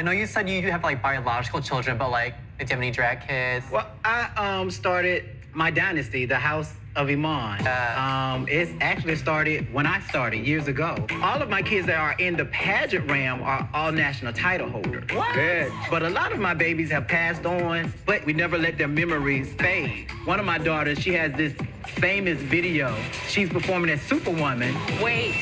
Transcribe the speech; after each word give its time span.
I 0.00 0.02
know 0.02 0.12
you 0.12 0.24
said 0.24 0.48
you 0.48 0.62
have 0.70 0.82
like 0.82 1.02
biological 1.02 1.60
children, 1.60 1.98
but 1.98 2.10
like, 2.10 2.32
do 2.58 2.64
you 2.64 2.66
have 2.70 2.78
any 2.78 2.90
drag 2.90 3.28
kids? 3.28 3.70
Well, 3.70 3.86
I 4.02 4.30
um 4.34 4.70
started 4.70 5.24
my 5.52 5.70
dynasty, 5.70 6.24
the 6.24 6.36
House 6.36 6.72
of 6.96 7.10
Iman. 7.10 7.66
Um, 7.98 8.46
it's 8.48 8.72
actually 8.80 9.16
started 9.16 9.70
when 9.74 9.86
I 9.86 10.00
started 10.00 10.46
years 10.46 10.68
ago. 10.68 10.96
All 11.22 11.42
of 11.42 11.50
my 11.50 11.60
kids 11.60 11.86
that 11.86 11.98
are 11.98 12.14
in 12.18 12.34
the 12.34 12.46
pageant 12.46 13.10
realm 13.10 13.42
are 13.42 13.68
all 13.74 13.92
national 13.92 14.32
title 14.32 14.70
holders. 14.70 15.04
What? 15.12 15.34
Good. 15.34 15.70
But 15.90 16.02
a 16.02 16.08
lot 16.08 16.32
of 16.32 16.38
my 16.38 16.54
babies 16.54 16.90
have 16.92 17.06
passed 17.06 17.44
on, 17.44 17.92
but 18.06 18.24
we 18.24 18.32
never 18.32 18.56
let 18.56 18.78
their 18.78 18.88
memories 18.88 19.52
fade. 19.52 20.10
One 20.24 20.40
of 20.40 20.46
my 20.46 20.56
daughters, 20.56 20.98
she 20.98 21.12
has 21.12 21.30
this 21.34 21.52
famous 21.86 22.38
video. 22.40 22.96
She's 23.28 23.50
performing 23.50 23.90
as 23.90 24.00
Superwoman. 24.00 24.74
Wait, 25.02 25.34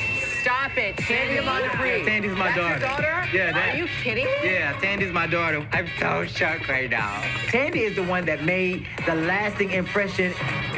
stop 0.59 0.77
it. 0.77 0.97
Tandi 0.97 1.37
Yeah, 1.37 2.05
Tandi's 2.05 2.37
my 2.37 2.47
That's 2.47 2.57
your 2.57 2.69
daughter. 2.69 2.81
daughter? 2.81 3.29
Yeah, 3.33 3.53
that- 3.53 3.75
Are 3.75 3.79
you 3.79 3.87
kidding 4.03 4.25
me? 4.27 4.33
Yeah, 4.51 4.73
Tandi's 4.75 5.13
my 5.13 5.27
daughter. 5.27 5.67
I'm 5.73 5.89
so 5.99 6.25
shocked 6.25 6.69
right 6.69 6.91
now. 6.91 7.23
Tandi 7.47 7.83
is 7.83 7.95
the 7.97 8.03
one 8.03 8.25
that 8.27 8.45
made 8.45 8.87
the 9.07 9.15
lasting 9.15 9.71
impression. 9.73 10.35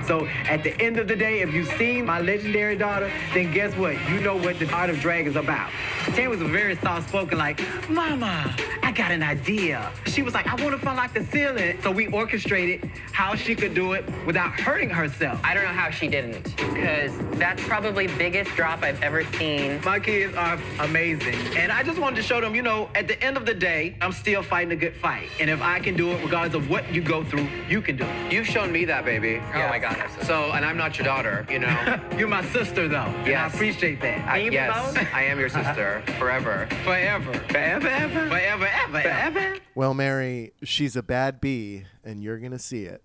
So 0.06 0.27
at 0.48 0.62
the 0.65 0.79
end 0.80 0.98
of 0.98 1.06
the 1.09 1.16
day, 1.16 1.41
if 1.41 1.53
you've 1.55 1.73
seen 1.79 2.05
my 2.05 2.20
legendary 2.20 2.77
daughter, 2.77 3.11
then 3.33 3.53
guess 3.53 3.75
what? 3.77 3.95
You 4.11 4.20
know 4.20 4.37
what 4.37 4.59
the 4.59 4.70
art 4.73 4.91
of 4.91 4.98
drag 5.01 5.27
is 5.27 5.37
about. 5.37 5.70
Tandi 6.06 6.28
was 6.28 6.41
very 6.42 6.77
soft-spoken, 6.77 7.39
like, 7.39 7.61
Mama, 7.89 8.55
I 8.83 8.92
got 8.92 9.12
an 9.12 9.23
idea. 9.23 9.92
She 10.06 10.22
was 10.22 10.34
like, 10.34 10.47
I 10.48 10.55
want 10.62 10.72
to 10.72 10.78
fall 10.84 10.97
like 10.97 11.12
the 11.15 11.25
ceiling. 11.25 11.78
So 11.83 11.91
we 11.92 12.09
orchestrated 12.09 12.91
how 13.12 13.34
she 13.37 13.55
could 13.55 13.75
do 13.75 13.92
it 13.92 14.05
without 14.27 14.50
hurting 14.59 14.91
herself. 14.91 15.41
I 15.44 15.55
don't 15.55 15.65
know 15.65 15.70
how 15.70 15.91
she 15.91 16.09
didn't, 16.09 16.56
because 16.56 17.12
that's 17.39 17.62
probably 17.65 18.06
the 18.09 18.17
biggest 18.17 18.50
drop 18.56 18.83
I've 18.83 19.00
ever 19.03 19.25
seen. 19.37 19.69
My 19.84 19.98
kids 20.00 20.34
are 20.36 20.58
amazing. 20.80 21.34
And 21.56 21.70
I 21.72 21.82
just 21.82 21.98
wanted 21.98 22.16
to 22.16 22.22
show 22.22 22.40
them, 22.40 22.54
you 22.54 22.62
know, 22.62 22.88
at 22.94 23.08
the 23.08 23.22
end 23.22 23.36
of 23.36 23.46
the 23.46 23.54
day, 23.54 23.96
I'm 24.00 24.12
still 24.12 24.42
fighting 24.42 24.72
a 24.72 24.76
good 24.76 24.96
fight. 24.96 25.28
And 25.40 25.48
if 25.50 25.60
I 25.62 25.80
can 25.80 25.96
do 25.96 26.10
it, 26.12 26.22
regardless 26.22 26.54
of 26.54 26.68
what 26.70 26.92
you 26.92 27.00
go 27.02 27.24
through, 27.24 27.48
you 27.68 27.80
can 27.82 27.96
do 27.96 28.04
it. 28.04 28.32
You've 28.32 28.46
shown 28.46 28.70
me 28.72 28.84
that, 28.86 29.04
baby. 29.04 29.41
Oh 29.54 29.68
my 29.68 29.78
God, 29.78 29.96
so- 30.20 30.22
So, 30.26 30.52
and 30.52 30.64
I'm 30.64 30.76
not 30.76 30.96
your 30.98 31.04
daughter, 31.04 31.46
you 31.50 31.58
know. 31.58 32.00
You're 32.18 32.28
my 32.28 32.44
sister, 32.46 32.88
though. 32.88 32.96
And 33.24 33.34
I 33.34 33.46
appreciate 33.46 34.00
that. 34.00 34.26
I, 34.28 34.38
Can 34.38 34.46
you 34.46 34.52
yes, 34.52 34.94
both? 34.94 35.06
I 35.14 35.22
am 35.24 35.38
your 35.38 35.48
sister 35.48 36.02
forever. 36.18 36.68
Forever. 36.84 37.32
Forever, 37.48 37.88
ever. 37.88 38.28
Forever, 38.28 38.66
ever. 38.66 39.00
Forever. 39.02 39.56
Well, 39.74 39.94
Mary, 39.94 40.52
she's 40.62 40.96
a 40.96 41.02
bad 41.02 41.41
bee, 41.41 41.84
and 42.04 42.22
you're 42.22 42.38
gonna 42.38 42.58
see 42.58 42.84
it. 42.84 43.02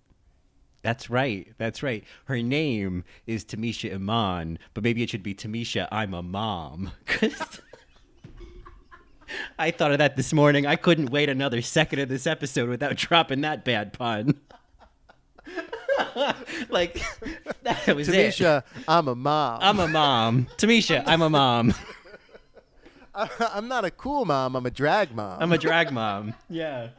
That's 0.86 1.10
right. 1.10 1.48
That's 1.58 1.82
right. 1.82 2.04
Her 2.26 2.40
name 2.40 3.02
is 3.26 3.44
Tamisha 3.44 3.92
Iman, 3.92 4.56
but 4.72 4.84
maybe 4.84 5.02
it 5.02 5.10
should 5.10 5.24
be 5.24 5.34
Tamisha 5.34 5.88
I'm 5.90 6.14
a 6.14 6.22
mom. 6.22 6.92
'Cause 7.06 7.60
I 9.58 9.72
thought 9.72 9.90
of 9.90 9.98
that 9.98 10.14
this 10.14 10.32
morning. 10.32 10.64
I 10.64 10.76
couldn't 10.76 11.10
wait 11.10 11.28
another 11.28 11.60
second 11.60 11.98
of 11.98 12.08
this 12.08 12.24
episode 12.24 12.68
without 12.68 12.94
dropping 13.04 13.40
that 13.40 13.64
bad 13.64 13.94
pun. 13.94 14.36
like 16.68 17.02
that 17.64 17.84
was 17.96 18.08
it. 18.08 18.28
Tamisha, 18.34 18.62
I'm 18.86 19.08
a 19.08 19.16
mom. 19.16 19.58
I'm 19.62 19.80
a 19.80 19.88
mom. 19.88 20.46
Tamisha, 20.56 21.02
I'm 21.04 21.20
a 21.22 21.28
mom. 21.28 21.74
I'm 23.12 23.66
not 23.66 23.84
a 23.84 23.90
cool 23.90 24.24
mom. 24.24 24.54
I'm 24.54 24.66
a 24.66 24.70
drag 24.70 25.12
mom. 25.16 25.38
I'm 25.42 25.50
a 25.50 25.58
drag 25.58 25.90
mom. 25.90 26.34
Yeah. 26.48 26.90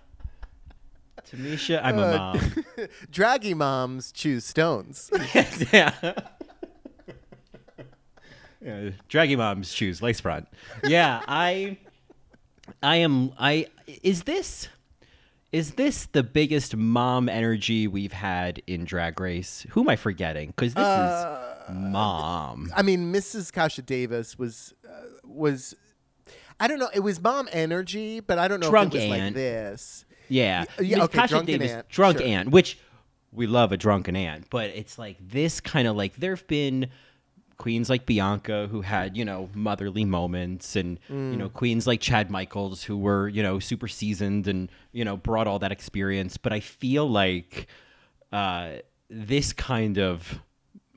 Tamisha, 1.29 1.79
I'm 1.83 1.97
a 1.99 2.01
Uh, 2.01 2.17
mom. 2.77 2.87
Draggy 3.11 3.53
moms 3.53 4.11
choose 4.11 4.45
stones. 4.45 5.09
yeah. 5.73 6.13
yeah. 8.61 8.89
Draggy 9.09 9.35
moms 9.35 9.73
choose 9.73 10.01
lace 10.01 10.19
front. 10.19 10.47
Yeah, 10.83 11.22
I 11.27 11.77
I 12.81 12.97
am 12.97 13.31
I 13.38 13.67
is 14.03 14.23
this 14.23 14.67
is 15.51 15.72
this 15.73 16.06
the 16.07 16.23
biggest 16.23 16.75
mom 16.75 17.29
energy 17.29 17.88
we've 17.88 18.11
had 18.13 18.61
in 18.67 18.83
drag 18.85 19.19
race? 19.19 19.66
Who 19.72 19.81
am 19.81 19.89
I 19.89 19.95
forgetting? 19.95 20.53
Cuz 20.57 20.73
this 20.73 20.83
Uh, 20.83 21.56
is 21.69 21.75
mom. 21.75 22.72
I 22.75 22.81
mean, 22.81 23.11
Mrs. 23.13 23.51
Kasha 23.51 23.81
Davis 23.81 24.38
was 24.38 24.73
uh, 24.88 24.91
was. 25.25 25.75
I 26.59 26.67
don't 26.67 26.79
know. 26.79 26.89
It 26.94 27.01
was 27.01 27.22
mom 27.22 27.47
energy, 27.51 28.19
but 28.19 28.39
I 28.39 28.47
don't 28.47 28.59
know 28.59 28.69
Drunk 28.72 28.95
if 28.95 29.01
it 29.03 29.09
was 29.09 29.19
like 29.19 29.33
this. 29.35 30.06
Yeah. 30.29 30.65
Yeah, 30.79 31.03
okay, 31.05 31.17
Kasha 31.19 31.33
drunken 31.35 31.59
Davis, 31.59 31.71
aunt, 31.71 31.89
drunk 31.89 32.17
sure. 32.19 32.27
aunt, 32.27 32.49
which 32.51 32.77
we 33.31 33.47
love 33.47 33.71
a 33.71 33.77
drunken 33.77 34.15
aunt, 34.15 34.49
but 34.49 34.69
it's 34.71 34.97
like 34.97 35.17
this 35.19 35.59
kind 35.59 35.88
of 35.88 35.95
like 35.95 36.15
there've 36.17 36.45
been 36.47 36.88
queens 37.57 37.89
like 37.89 38.05
Bianca 38.05 38.67
who 38.69 38.81
had, 38.81 39.17
you 39.17 39.25
know, 39.25 39.49
motherly 39.55 40.05
moments 40.05 40.75
and 40.75 40.99
you 41.09 41.15
Mm. 41.15 41.38
know, 41.38 41.49
queens 41.49 41.88
like 41.88 41.99
Chad 41.99 42.29
Michaels 42.29 42.83
who 42.83 42.97
were, 42.97 43.27
you 43.27 43.41
know, 43.41 43.57
super 43.59 43.88
seasoned 43.88 44.47
and, 44.47 44.69
you 44.91 45.03
know, 45.03 45.17
brought 45.17 45.47
all 45.47 45.57
that 45.59 45.71
experience, 45.71 46.38
but 46.38 46.53
I 46.53 46.59
feel 46.59 47.09
like 47.09 47.67
uh 48.31 48.73
this 49.09 49.53
kind 49.53 49.97
of 49.97 50.39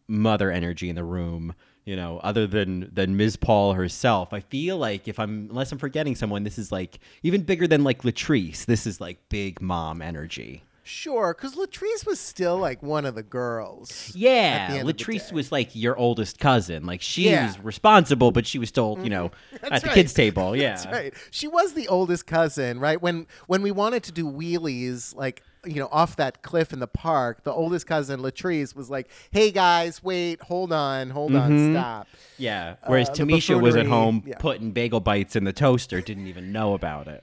mother 0.08 0.50
energy 0.50 0.88
in 0.88 0.96
the 0.96 1.04
room 1.04 1.54
you 1.84 1.96
know 1.96 2.18
other 2.22 2.46
than 2.46 2.90
than 2.92 3.16
ms 3.16 3.36
paul 3.36 3.72
herself 3.74 4.32
i 4.32 4.40
feel 4.40 4.76
like 4.76 5.08
if 5.08 5.18
i'm 5.18 5.48
unless 5.50 5.72
i'm 5.72 5.78
forgetting 5.78 6.14
someone 6.14 6.44
this 6.44 6.58
is 6.58 6.70
like 6.70 6.98
even 7.22 7.42
bigger 7.42 7.66
than 7.66 7.82
like 7.84 8.02
latrice 8.02 8.64
this 8.66 8.86
is 8.86 9.00
like 9.00 9.18
big 9.28 9.60
mom 9.60 10.02
energy 10.02 10.62
Sure, 10.82 11.32
because 11.34 11.54
Latrice 11.54 12.04
was 12.04 12.18
still 12.18 12.58
like 12.58 12.82
one 12.82 13.04
of 13.04 13.14
the 13.14 13.22
girls. 13.22 14.10
yeah 14.16 14.82
the 14.82 14.92
latrice 14.92 15.30
was 15.30 15.52
like 15.52 15.70
your 15.76 15.96
oldest 15.96 16.40
cousin 16.40 16.84
like 16.84 17.00
she 17.00 17.30
Yeah. 17.30 17.46
was 17.46 17.60
responsible 17.60 18.32
but 18.32 18.44
she 18.44 18.58
was 18.58 18.70
still 18.70 18.98
you 19.00 19.10
know 19.10 19.30
at 19.62 19.70
That's 19.70 19.82
the 19.84 19.90
kids 19.90 20.12
table 20.14 20.56
yeah 20.56 20.70
That's 20.74 20.86
right. 20.86 21.14
She 21.30 21.46
was 21.46 21.74
the 21.74 21.86
oldest 21.86 22.26
cousin, 22.26 22.80
right? 22.80 23.00
When 23.00 23.26
when 23.46 23.62
we 23.62 23.70
wanted 23.70 24.02
to 24.04 24.12
do 24.12 24.24
wheelies, 24.26 25.14
like 25.14 25.44
you 25.66 25.74
know, 25.76 25.88
off 25.92 26.16
that 26.16 26.42
cliff 26.42 26.72
in 26.72 26.78
the 26.78 26.86
park, 26.86 27.44
the 27.44 27.52
oldest 27.52 27.86
cousin 27.86 28.20
Latrice 28.20 28.74
was 28.74 28.88
like, 28.90 29.08
"Hey 29.30 29.50
guys, 29.50 30.02
wait, 30.02 30.40
hold 30.42 30.72
on, 30.72 31.10
hold 31.10 31.34
on, 31.34 31.72
stop." 31.72 32.08
yeah 32.38 32.76
whereas 32.86 33.10
Uh, 33.10 33.14
tamisha 33.14 33.60
was 33.60 33.76
at 33.76 33.86
home 33.86 34.22
yeah. 34.26 34.36
putting 34.38 34.70
bagel 34.72 35.00
bites 35.00 35.36
in 35.36 35.44
the 35.44 35.52
toaster 35.52 36.00
didn't 36.00 36.26
even 36.26 36.52
know 36.52 36.72
about 36.74 37.06
it 37.08 37.22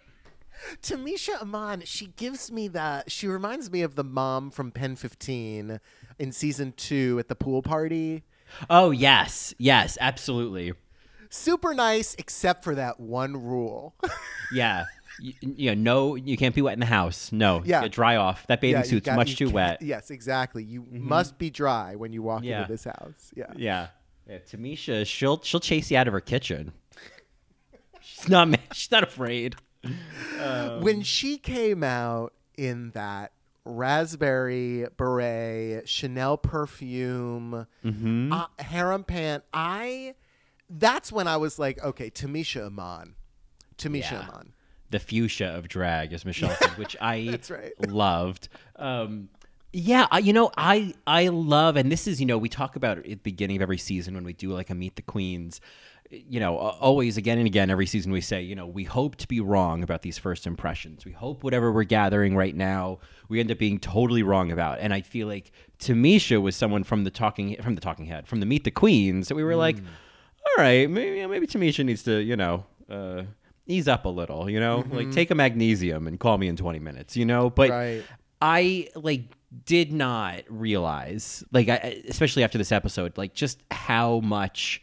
Tamisha 0.82 1.40
Iman, 1.42 1.84
she 1.86 2.08
gives 2.16 2.52
me 2.52 2.68
that. 2.70 3.12
She 3.12 3.28
reminds 3.28 3.70
me 3.72 3.84
of 3.84 3.94
the 3.96 4.04
mom 4.04 4.50
from 4.50 4.72
Pen 4.72 4.96
15 4.96 5.80
in 6.18 6.32
season 6.32 6.74
two 6.76 7.18
at 7.20 7.28
the 7.28 7.36
pool 7.36 7.62
party. 7.62 8.24
oh 8.70 8.90
yes 8.92 9.54
yes 9.58 9.98
absolutely 10.02 10.74
Super 11.30 11.74
nice, 11.74 12.16
except 12.18 12.64
for 12.64 12.74
that 12.76 13.00
one 13.02 13.34
rule. 13.44 13.96
Yeah. 14.54 14.86
You, 15.20 15.34
you 15.42 15.76
know, 15.76 16.12
no, 16.12 16.16
you 16.16 16.38
can't 16.38 16.54
be 16.56 16.62
wet 16.62 16.74
in 16.74 16.80
the 16.80 16.86
house. 16.86 17.32
No. 17.32 17.62
Yeah. 17.66 17.88
Dry 17.88 18.16
off. 18.18 18.46
That 18.48 18.62
bathing 18.62 18.82
Yeah, 18.82 18.88
suit's 18.88 19.06
got- 19.06 19.16
much 19.16 19.36
too 19.36 19.50
wet. 19.50 19.82
Yes, 19.82 20.12
exactly. 20.12 20.64
You 20.64 20.86
must 20.92 21.38
be 21.38 21.50
dry 21.50 21.96
when 21.96 22.14
you 22.14 22.22
walk 22.22 22.44
Yeah. 22.44 22.62
into 22.62 22.72
this 22.74 22.84
house. 22.86 23.32
Yeah. 23.36 23.46
Yeah. 23.56 23.88
Yeah. 24.30 24.38
Tamisha, 24.40 25.06
she'll 25.08 25.42
she'll 25.42 25.60
chase 25.60 25.90
you 25.90 25.98
out 25.98 26.08
of 26.08 26.14
her 26.14 26.22
kitchen. 26.22 26.74
She's 28.02 28.30
not 28.30 28.48
she's 28.74 28.92
not 28.92 29.04
afraid. 29.04 29.56
when 30.82 31.02
she 31.04 31.38
came 31.38 31.84
out 31.84 32.34
in 32.58 32.92
that 32.92 33.32
raspberry 33.66 34.86
beret, 34.98 35.88
Chanel 35.88 36.38
perfume, 36.38 37.68
Mm-hmm. 37.84 38.34
uh, 38.34 38.46
harem 38.60 39.04
pant, 39.04 39.44
I 39.54 40.16
that's 40.70 41.12
when 41.12 41.28
I 41.28 41.38
was 41.38 41.58
like, 41.60 41.82
okay, 41.84 42.10
Tamisha 42.10 42.66
Iman. 42.68 43.16
Tamisha 43.78 44.12
Yeah. 44.12 44.28
Iman. 44.30 44.54
The 44.90 45.00
fuchsia 45.00 45.48
of 45.48 45.68
drag, 45.68 46.14
as 46.14 46.24
Michelle 46.26 46.56
said, 46.56 46.78
which 46.78 46.96
I 47.02 47.40
right. 47.50 47.90
loved. 47.90 48.48
Um, 48.78 49.30
yeah, 49.74 50.08
I, 50.12 50.20
you 50.20 50.32
know, 50.34 50.50
I 50.58 50.94
I 51.06 51.28
love, 51.28 51.76
and 51.76 51.92
this 51.92 52.08
is, 52.08 52.20
you 52.20 52.26
know, 52.26 52.38
we 52.38 52.50
talk 52.50 52.76
about 52.76 53.00
at 53.00 53.04
the 53.04 53.16
beginning 53.16 53.58
of 53.58 53.62
every 53.62 53.78
season 53.78 54.14
when 54.16 54.24
we 54.24 54.34
do 54.34 54.52
like 54.54 54.70
a 54.70 54.76
Meet 54.76 54.96
the 54.96 55.02
Queens. 55.02 55.60
You 56.10 56.40
know, 56.40 56.56
always 56.58 57.18
again 57.18 57.38
and 57.38 57.46
again, 57.46 57.70
every 57.70 57.86
season 57.86 58.14
we 58.14 58.22
say, 58.22 58.42
you 58.42 58.56
know, 58.56 58.66
we 58.66 58.86
hope 58.86 59.18
to 59.18 59.28
be 59.28 59.42
wrong 59.42 59.84
about 59.84 60.04
these 60.04 60.18
first 60.18 60.48
impressions. 60.48 61.04
We 61.04 61.12
hope 61.12 61.44
whatever 61.44 61.70
we're 61.70 61.84
gathering 61.84 62.34
right 62.34 62.56
now, 62.56 63.00
we 63.28 63.42
end 63.42 63.52
up 63.52 63.58
being 63.58 63.78
totally 63.78 64.24
wrong 64.24 64.50
about. 64.54 64.80
And 64.80 64.94
I 64.94 65.02
feel 65.02 65.28
like 65.28 65.52
Tamisha 65.80 66.42
was 66.42 66.56
someone 66.56 66.86
from 66.86 67.04
the 67.04 67.12
talking 67.12 67.58
from 67.62 67.76
the 67.76 67.82
Talking 67.82 68.06
Head, 68.06 68.26
from 68.26 68.40
the 68.40 68.46
Meet 68.46 68.64
the 68.64 68.72
Queens, 68.72 69.28
that 69.28 69.36
we 69.36 69.44
were 69.44 69.52
Mm. 69.52 69.58
like, 69.58 69.76
all 69.78 70.64
right, 70.64 70.90
maybe 70.90 71.26
maybe 71.28 71.46
Tamisha 71.46 71.84
needs 71.84 72.04
to, 72.04 72.22
you 72.22 72.38
know, 72.38 72.64
uh, 72.90 73.24
ease 73.68 73.88
up 73.88 74.06
a 74.06 74.10
little, 74.10 74.50
you 74.50 74.60
know, 74.60 74.84
like 74.90 75.12
take 75.12 75.30
a 75.32 75.36
magnesium 75.36 76.08
and 76.08 76.20
call 76.20 76.38
me 76.38 76.48
in 76.48 76.56
20 76.56 76.80
minutes, 76.80 77.16
you 77.16 77.26
know. 77.26 77.50
But 77.50 77.70
Right. 77.70 78.04
I 78.42 78.90
like 78.96 79.24
did 79.66 79.92
not 79.94 80.44
realize, 80.50 81.44
like, 81.52 81.70
I, 81.70 82.02
especially 82.08 82.44
after 82.44 82.58
this 82.58 82.72
episode, 82.72 83.18
like 83.18 83.34
just 83.34 83.62
how 83.72 84.20
much 84.20 84.82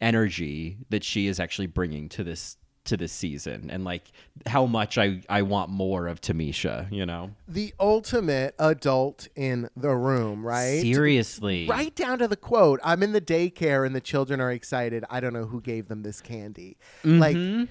energy 0.00 0.78
that 0.90 1.04
she 1.04 1.26
is 1.26 1.40
actually 1.40 1.66
bringing 1.66 2.08
to 2.10 2.24
this 2.24 2.56
to 2.84 2.96
this 2.96 3.12
season, 3.12 3.68
and 3.70 3.84
like 3.84 4.10
how 4.46 4.64
much 4.64 4.96
I 4.96 5.20
I 5.28 5.42
want 5.42 5.68
more 5.70 6.06
of 6.06 6.22
Tamisha, 6.22 6.90
you 6.90 7.04
know. 7.04 7.32
The 7.46 7.74
ultimate 7.78 8.54
adult 8.58 9.28
in 9.36 9.68
the 9.76 9.94
room, 9.94 10.44
right? 10.44 10.80
Seriously, 10.80 11.66
Right 11.68 11.94
down 11.94 12.18
to 12.20 12.28
the 12.28 12.36
quote. 12.36 12.80
I'm 12.82 13.02
in 13.02 13.12
the 13.12 13.20
daycare 13.20 13.84
and 13.86 13.94
the 13.94 14.00
children 14.00 14.40
are 14.40 14.50
excited. 14.50 15.04
I 15.10 15.20
don't 15.20 15.34
know 15.34 15.44
who 15.44 15.60
gave 15.60 15.88
them 15.88 16.02
this 16.02 16.22
candy. 16.22 16.78
Mm-hmm. 17.04 17.18
Like 17.18 17.68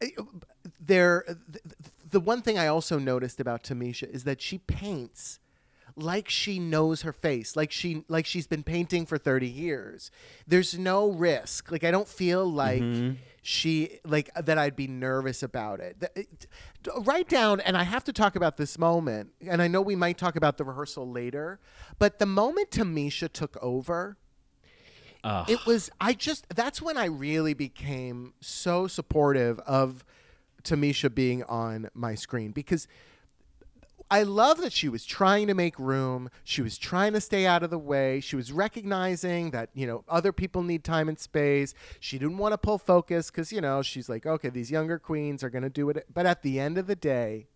Eh, 0.00 0.08
oh, 0.18 0.28
there 0.80 1.24
eh, 1.28 1.34
th- 1.52 1.64
the 2.10 2.20
one 2.20 2.42
thing 2.42 2.58
I 2.58 2.66
also 2.66 2.98
noticed 2.98 3.40
about 3.40 3.62
Tamisha 3.62 4.08
is 4.08 4.24
that 4.24 4.40
she 4.40 4.58
paints 4.58 5.40
like 5.96 6.28
she 6.28 6.58
knows 6.58 7.02
her 7.02 7.12
face, 7.12 7.56
like 7.56 7.72
she 7.72 8.04
like 8.08 8.26
she's 8.26 8.46
been 8.46 8.62
painting 8.62 9.06
for 9.06 9.16
30 9.16 9.48
years. 9.48 10.10
There's 10.46 10.78
no 10.78 11.10
risk. 11.10 11.70
Like 11.72 11.84
I 11.84 11.90
don't 11.90 12.08
feel 12.08 12.44
like 12.44 12.82
mm-hmm. 12.82 13.14
she 13.42 13.98
like 14.04 14.28
uh, 14.36 14.42
that 14.42 14.58
I'd 14.58 14.76
be 14.76 14.86
nervous 14.86 15.42
about 15.42 15.80
it. 15.80 16.00
The- 16.00 16.20
it- 16.20 16.46
Write 16.98 17.28
down 17.28 17.58
and 17.58 17.76
I 17.76 17.82
have 17.82 18.04
to 18.04 18.12
talk 18.12 18.36
about 18.36 18.58
this 18.58 18.78
moment 18.78 19.30
and 19.44 19.60
I 19.60 19.66
know 19.66 19.80
we 19.80 19.96
might 19.96 20.18
talk 20.18 20.36
about 20.36 20.56
the 20.56 20.64
rehearsal 20.64 21.10
later, 21.10 21.58
but 21.98 22.20
the 22.20 22.26
moment 22.26 22.70
Tamisha 22.70 23.32
took 23.32 23.56
over, 23.60 24.18
Ugh. 25.26 25.50
it 25.50 25.66
was 25.66 25.90
I 26.00 26.12
just 26.12 26.48
that's 26.54 26.80
when 26.80 26.96
I 26.96 27.06
really 27.06 27.52
became 27.52 28.34
so 28.40 28.86
supportive 28.86 29.58
of 29.60 30.04
Tamisha 30.62 31.12
being 31.12 31.42
on 31.44 31.90
my 31.94 32.14
screen 32.14 32.52
because 32.52 32.86
I 34.08 34.22
love 34.22 34.58
that 34.58 34.72
she 34.72 34.88
was 34.88 35.04
trying 35.04 35.48
to 35.48 35.54
make 35.54 35.78
room. 35.80 36.30
She 36.44 36.62
was 36.62 36.78
trying 36.78 37.12
to 37.14 37.20
stay 37.20 37.44
out 37.44 37.64
of 37.64 37.70
the 37.70 37.78
way. 37.78 38.20
She 38.20 38.36
was 38.36 38.52
recognizing 38.52 39.50
that, 39.50 39.70
you 39.74 39.84
know, 39.84 40.04
other 40.08 40.30
people 40.30 40.62
need 40.62 40.84
time 40.84 41.08
and 41.08 41.18
space. 41.18 41.74
She 41.98 42.16
didn't 42.16 42.38
want 42.38 42.52
to 42.52 42.58
pull 42.58 42.78
focus 42.78 43.32
because, 43.32 43.50
you 43.50 43.60
know, 43.60 43.82
she's 43.82 44.08
like, 44.08 44.24
okay, 44.24 44.48
these 44.48 44.70
younger 44.70 45.00
queens 45.00 45.42
are 45.42 45.50
going 45.50 45.64
to 45.64 45.70
do 45.70 45.90
it. 45.90 46.06
But 46.12 46.24
at 46.24 46.42
the 46.42 46.60
end 46.60 46.78
of 46.78 46.86
the 46.86 46.94
day, 46.94 47.48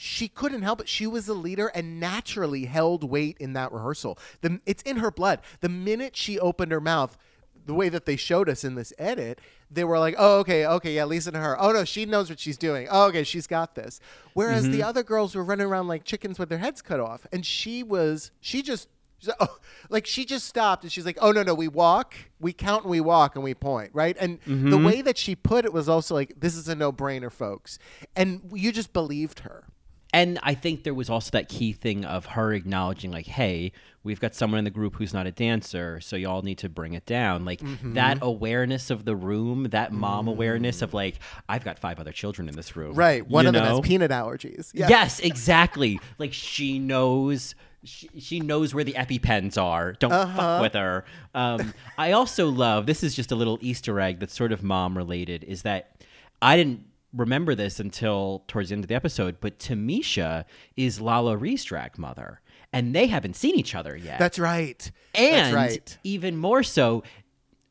she 0.00 0.28
couldn't 0.28 0.62
help 0.62 0.80
it. 0.80 0.88
She 0.88 1.08
was 1.08 1.26
a 1.26 1.34
leader 1.34 1.72
and 1.74 1.98
naturally 1.98 2.66
held 2.66 3.02
weight 3.02 3.36
in 3.40 3.54
that 3.54 3.72
rehearsal. 3.72 4.16
The, 4.42 4.60
it's 4.64 4.80
in 4.84 4.98
her 4.98 5.10
blood. 5.10 5.40
The 5.58 5.68
minute 5.68 6.14
she 6.16 6.38
opened 6.38 6.70
her 6.70 6.80
mouth, 6.80 7.18
the 7.66 7.74
way 7.74 7.88
that 7.88 8.06
they 8.06 8.14
showed 8.14 8.48
us 8.48 8.62
in 8.62 8.76
this 8.76 8.92
edit, 8.96 9.40
they 9.68 9.82
were 9.82 9.98
like, 9.98 10.14
"Oh, 10.16 10.38
okay, 10.38 10.64
okay, 10.64 10.94
yeah, 10.94 11.04
listen 11.04 11.32
to 11.32 11.40
her. 11.40 11.60
Oh 11.60 11.72
no, 11.72 11.84
she 11.84 12.06
knows 12.06 12.30
what 12.30 12.38
she's 12.38 12.56
doing. 12.56 12.86
Oh, 12.88 13.06
okay, 13.08 13.24
she's 13.24 13.48
got 13.48 13.74
this." 13.74 13.98
Whereas 14.34 14.62
the 14.62 14.78
mm-hmm. 14.78 14.88
other 14.88 15.02
girls 15.02 15.34
were 15.34 15.42
running 15.42 15.66
around 15.66 15.88
like 15.88 16.04
chickens 16.04 16.38
with 16.38 16.48
their 16.48 16.58
heads 16.58 16.80
cut 16.80 17.00
off, 17.00 17.26
and 17.32 17.44
she 17.44 17.82
was, 17.82 18.30
she 18.40 18.62
just. 18.62 18.88
like, 19.26 19.36
Oh, 19.40 19.58
like 19.90 20.06
she 20.06 20.24
just 20.24 20.46
stopped 20.46 20.84
and 20.84 20.92
she's 20.92 21.04
like, 21.04 21.18
"Oh 21.20 21.32
no, 21.32 21.42
no, 21.42 21.54
we 21.54 21.66
walk, 21.66 22.14
we 22.38 22.52
count, 22.52 22.84
and 22.84 22.90
we 22.92 23.00
walk, 23.00 23.34
and 23.34 23.42
we 23.42 23.52
point, 23.52 23.90
right?" 23.92 24.16
And 24.20 24.38
the 24.46 24.52
mm-hmm. 24.52 24.84
way 24.84 25.02
that 25.02 25.18
she 25.18 25.34
put 25.34 25.64
it 25.64 25.72
was 25.72 25.88
also 25.88 26.14
like, 26.14 26.34
"This 26.38 26.54
is 26.54 26.68
a 26.68 26.76
no-brainer, 26.76 27.32
folks," 27.32 27.80
and 28.14 28.42
you 28.54 28.70
just 28.70 28.92
believed 28.92 29.40
her. 29.40 29.64
And 30.12 30.38
I 30.42 30.54
think 30.54 30.84
there 30.84 30.94
was 30.94 31.10
also 31.10 31.30
that 31.32 31.48
key 31.50 31.72
thing 31.72 32.04
of 32.06 32.24
her 32.26 32.54
acknowledging, 32.54 33.10
like, 33.10 33.26
hey, 33.26 33.72
we've 34.02 34.18
got 34.20 34.34
someone 34.34 34.56
in 34.58 34.64
the 34.64 34.70
group 34.70 34.94
who's 34.96 35.12
not 35.12 35.26
a 35.26 35.30
dancer, 35.30 36.00
so 36.00 36.16
y'all 36.16 36.40
need 36.40 36.56
to 36.58 36.68
bring 36.70 36.94
it 36.94 37.04
down. 37.04 37.44
Like 37.44 37.60
Mm-hmm. 37.60 37.92
that 37.94 38.18
awareness 38.22 38.88
of 38.88 39.04
the 39.04 39.14
room, 39.14 39.64
that 39.64 39.92
mom 39.92 40.26
awareness 40.26 40.80
of 40.80 40.94
like, 40.94 41.18
I've 41.46 41.62
got 41.62 41.78
five 41.78 42.00
other 42.00 42.12
children 42.12 42.48
in 42.48 42.56
this 42.56 42.74
room. 42.74 42.94
Right. 42.94 43.28
One 43.28 43.44
you 43.44 43.48
of 43.50 43.54
them 43.54 43.64
has 43.66 43.80
peanut 43.80 44.10
allergies. 44.10 44.70
Yeah. 44.72 44.88
Yes, 44.88 45.20
exactly. 45.32 46.00
like 46.18 46.32
she 46.32 46.78
knows. 46.78 47.54
She, 47.84 48.08
she 48.18 48.40
knows 48.40 48.74
where 48.74 48.82
the 48.82 48.94
epipens 48.94 49.56
are. 49.56 49.92
Don't 49.92 50.10
Uh-huh. 50.10 50.36
fuck 50.36 50.62
with 50.62 50.72
her. 50.72 51.04
Um, 51.34 51.72
I 51.96 52.10
also 52.12 52.48
love 52.48 52.86
this 52.86 53.04
is 53.04 53.14
just 53.14 53.30
a 53.30 53.36
little 53.36 53.56
Easter 53.60 54.00
egg 54.00 54.18
that's 54.20 54.34
sort 54.34 54.50
of 54.52 54.62
mom 54.64 54.96
related. 54.96 55.44
Is 55.44 55.62
that 55.62 56.02
I 56.42 56.56
didn't 56.56 56.86
remember 57.12 57.54
this 57.54 57.80
until 57.80 58.44
towards 58.48 58.68
the 58.68 58.74
end 58.74 58.84
of 58.84 58.88
the 58.88 58.94
episode, 58.94 59.36
but 59.40 59.58
Tamisha 59.58 60.44
is 60.76 60.98
LaLa 61.00 61.36
Ri's 61.40 61.64
drag 61.64 61.98
mother, 61.98 62.40
and 62.72 62.94
they 62.94 63.06
haven't 63.06 63.34
seen 63.36 63.54
each 63.56 63.74
other 63.74 63.96
yet. 63.96 64.18
That's 64.18 64.38
right. 64.38 64.90
and 65.14 65.54
That's 65.54 65.54
right. 65.54 65.98
even 66.04 66.36
more 66.36 66.62
so, 66.62 67.02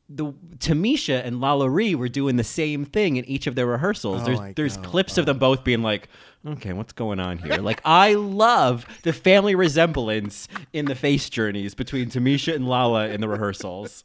the 0.08 0.32
Tamisha 0.58 1.22
and 1.24 1.36
LaLa 1.36 1.68
Ri 1.72 1.94
were 1.94 2.08
doing 2.08 2.36
the 2.36 2.44
same 2.44 2.84
thing 2.84 3.16
in 3.16 3.24
each 3.26 3.46
of 3.46 3.54
their 3.54 3.66
rehearsals. 3.66 4.22
Oh 4.22 4.24
there's 4.24 4.38
Oh 4.40 4.52
there's 4.56 4.76
God. 4.76 4.86
clips 4.86 5.18
of 5.18 5.26
them 5.26 5.38
both 5.38 5.64
being 5.64 5.82
like, 5.82 6.08
"Okay, 6.46 6.72
what's 6.72 6.94
going 6.94 7.20
on 7.20 7.36
here?" 7.38 7.58
like 7.58 7.82
I 7.84 8.14
love 8.14 8.86
the 9.02 9.12
family 9.12 9.54
resemblance 9.54 10.48
in 10.72 10.86
the 10.86 10.94
face 10.94 11.28
journeys 11.28 11.74
between 11.74 12.08
Tamisha 12.10 12.54
and 12.54 12.66
Lala 12.66 13.08
in 13.08 13.20
the 13.20 13.28
rehearsals. 13.28 14.04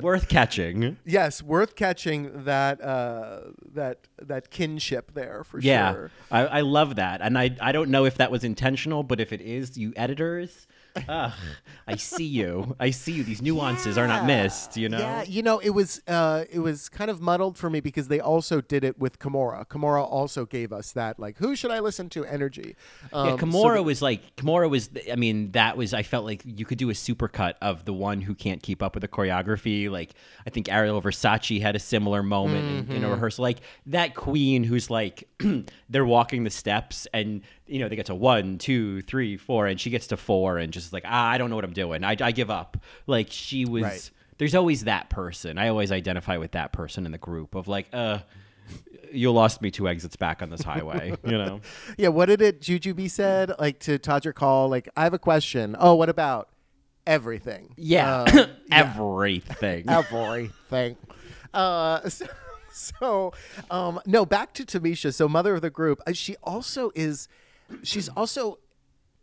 Worth 0.00 0.28
catching. 0.28 0.96
Yes, 1.04 1.42
worth 1.42 1.76
catching 1.76 2.44
that 2.44 2.80
uh, 2.80 3.40
that 3.74 4.08
that 4.22 4.50
kinship 4.50 5.12
there 5.12 5.44
for 5.44 5.60
Yeah, 5.60 5.92
sure. 5.92 6.10
I, 6.30 6.40
I 6.46 6.60
love 6.62 6.96
that, 6.96 7.20
and 7.20 7.38
I 7.38 7.54
I 7.60 7.72
don't 7.72 7.90
know 7.90 8.06
if 8.06 8.16
that 8.16 8.30
was 8.30 8.42
intentional, 8.42 9.02
but 9.02 9.20
if 9.20 9.32
it 9.34 9.42
is, 9.42 9.76
you 9.76 9.92
editors, 9.94 10.66
ugh, 11.08 11.32
I 11.86 11.96
see 11.96 12.24
you. 12.24 12.76
I 12.78 12.90
see 12.90 13.12
you. 13.12 13.24
These 13.24 13.42
nuances 13.42 13.96
are 13.98 14.06
not 14.06 14.26
missed. 14.26 14.76
You 14.76 14.88
know. 14.88 14.98
Yeah, 14.98 15.22
you 15.22 15.42
know, 15.42 15.58
it 15.58 15.70
was 15.70 16.00
uh, 16.06 16.44
it 16.50 16.58
was 16.60 16.88
kind 16.88 17.10
of 17.10 17.20
muddled 17.20 17.56
for 17.58 17.70
me 17.70 17.80
because 17.80 18.08
they 18.08 18.20
also 18.20 18.60
did 18.60 18.84
it 18.84 18.98
with 18.98 19.18
Kahmora. 19.18 19.66
Kahmora 19.66 20.02
also 20.04 20.46
gave 20.46 20.72
us 20.72 20.92
that 20.92 21.18
like, 21.18 21.38
who 21.38 21.56
should 21.56 21.70
I 21.70 21.80
listen 21.80 22.08
to? 22.10 22.24
Energy. 22.24 22.76
Um, 23.12 23.26
Yeah, 23.26 23.36
so 23.36 23.46
Kahmora 23.46 23.74
the- 23.76 23.82
was 23.82 24.02
like 24.02 24.36
Kahmora 24.36 24.68
was. 24.70 24.90
I 25.10 25.16
mean, 25.16 25.52
that 25.52 25.76
was. 25.76 25.92
I 25.94 26.02
felt 26.02 26.24
like 26.24 26.42
you 26.44 26.64
could 26.64 26.78
do 26.78 26.90
a 26.90 26.94
supercut 26.94 27.54
of 27.62 27.84
the 27.84 27.92
one 27.92 28.20
who 28.20 28.34
can't 28.34 28.62
keep 28.62 28.82
up 28.82 28.94
with 28.94 29.02
the 29.02 29.08
choreography. 29.08 29.90
Like 29.90 30.14
I 30.46 30.50
think 30.50 30.70
Ariel 30.70 31.00
Versace 31.02 31.60
had 31.60 31.76
a 31.76 31.80
similar 31.80 32.22
moment 32.22 32.52
Mm-hmm. 32.62 32.92
in 32.92 33.04
a 33.04 33.10
rehearsal. 33.10 33.42
Like 33.42 33.58
that 33.86 34.14
queen 34.14 34.64
who's 34.64 34.88
like, 34.90 35.28
they're 35.88 36.04
walking 36.06 36.44
the 36.44 36.50
steps 36.50 37.06
and 37.12 37.42
you 37.72 37.78
know 37.80 37.88
they 37.88 37.96
get 37.96 38.06
to 38.06 38.14
one, 38.14 38.58
two, 38.58 39.00
three, 39.02 39.36
four, 39.36 39.66
and 39.66 39.80
she 39.80 39.90
gets 39.90 40.08
to 40.08 40.16
four 40.16 40.58
and 40.58 40.72
just 40.72 40.92
like 40.92 41.04
ah, 41.06 41.28
I 41.30 41.38
don't 41.38 41.50
know 41.50 41.56
what 41.56 41.64
I'm 41.64 41.72
doing. 41.72 42.04
I, 42.04 42.16
I 42.20 42.32
give 42.32 42.50
up. 42.50 42.76
Like 43.06 43.28
she 43.30 43.64
was. 43.64 43.82
Right. 43.82 44.10
There's 44.38 44.54
always 44.54 44.84
that 44.84 45.08
person. 45.08 45.56
I 45.58 45.68
always 45.68 45.92
identify 45.92 46.36
with 46.36 46.52
that 46.52 46.72
person 46.72 47.06
in 47.06 47.12
the 47.12 47.18
group 47.18 47.54
of 47.54 47.68
like, 47.68 47.88
uh. 47.92 48.18
You 49.12 49.30
lost 49.30 49.60
me 49.60 49.70
two 49.70 49.88
exits 49.88 50.16
back 50.16 50.40
on 50.40 50.48
this 50.48 50.62
highway, 50.62 51.14
you 51.24 51.32
know. 51.32 51.60
yeah. 51.98 52.08
What 52.08 52.26
did 52.26 52.40
it 52.40 52.62
Juju 52.62 52.94
Jujubee 52.94 53.10
said 53.10 53.52
like 53.58 53.78
to 53.80 53.98
Todrick 53.98 54.38
Hall? 54.38 54.68
Like, 54.70 54.88
I 54.96 55.02
have 55.04 55.12
a 55.12 55.18
question. 55.18 55.76
Oh, 55.78 55.94
what 55.94 56.08
about 56.08 56.48
everything? 57.06 57.74
Yeah, 57.76 58.22
Um, 58.22 58.46
everything. 58.72 59.84
everything. 59.88 60.96
Uh, 61.52 62.08
so, 62.08 62.26
so 62.72 63.32
um, 63.70 64.00
no, 64.06 64.24
back 64.24 64.54
to 64.54 64.64
Tamisha. 64.64 65.12
So, 65.12 65.28
mother 65.28 65.54
of 65.56 65.60
the 65.60 65.70
group. 65.70 66.00
uh, 66.06 66.12
She 66.12 66.36
also 66.42 66.90
is. 66.94 67.28
She's 67.82 68.08
also 68.10 68.58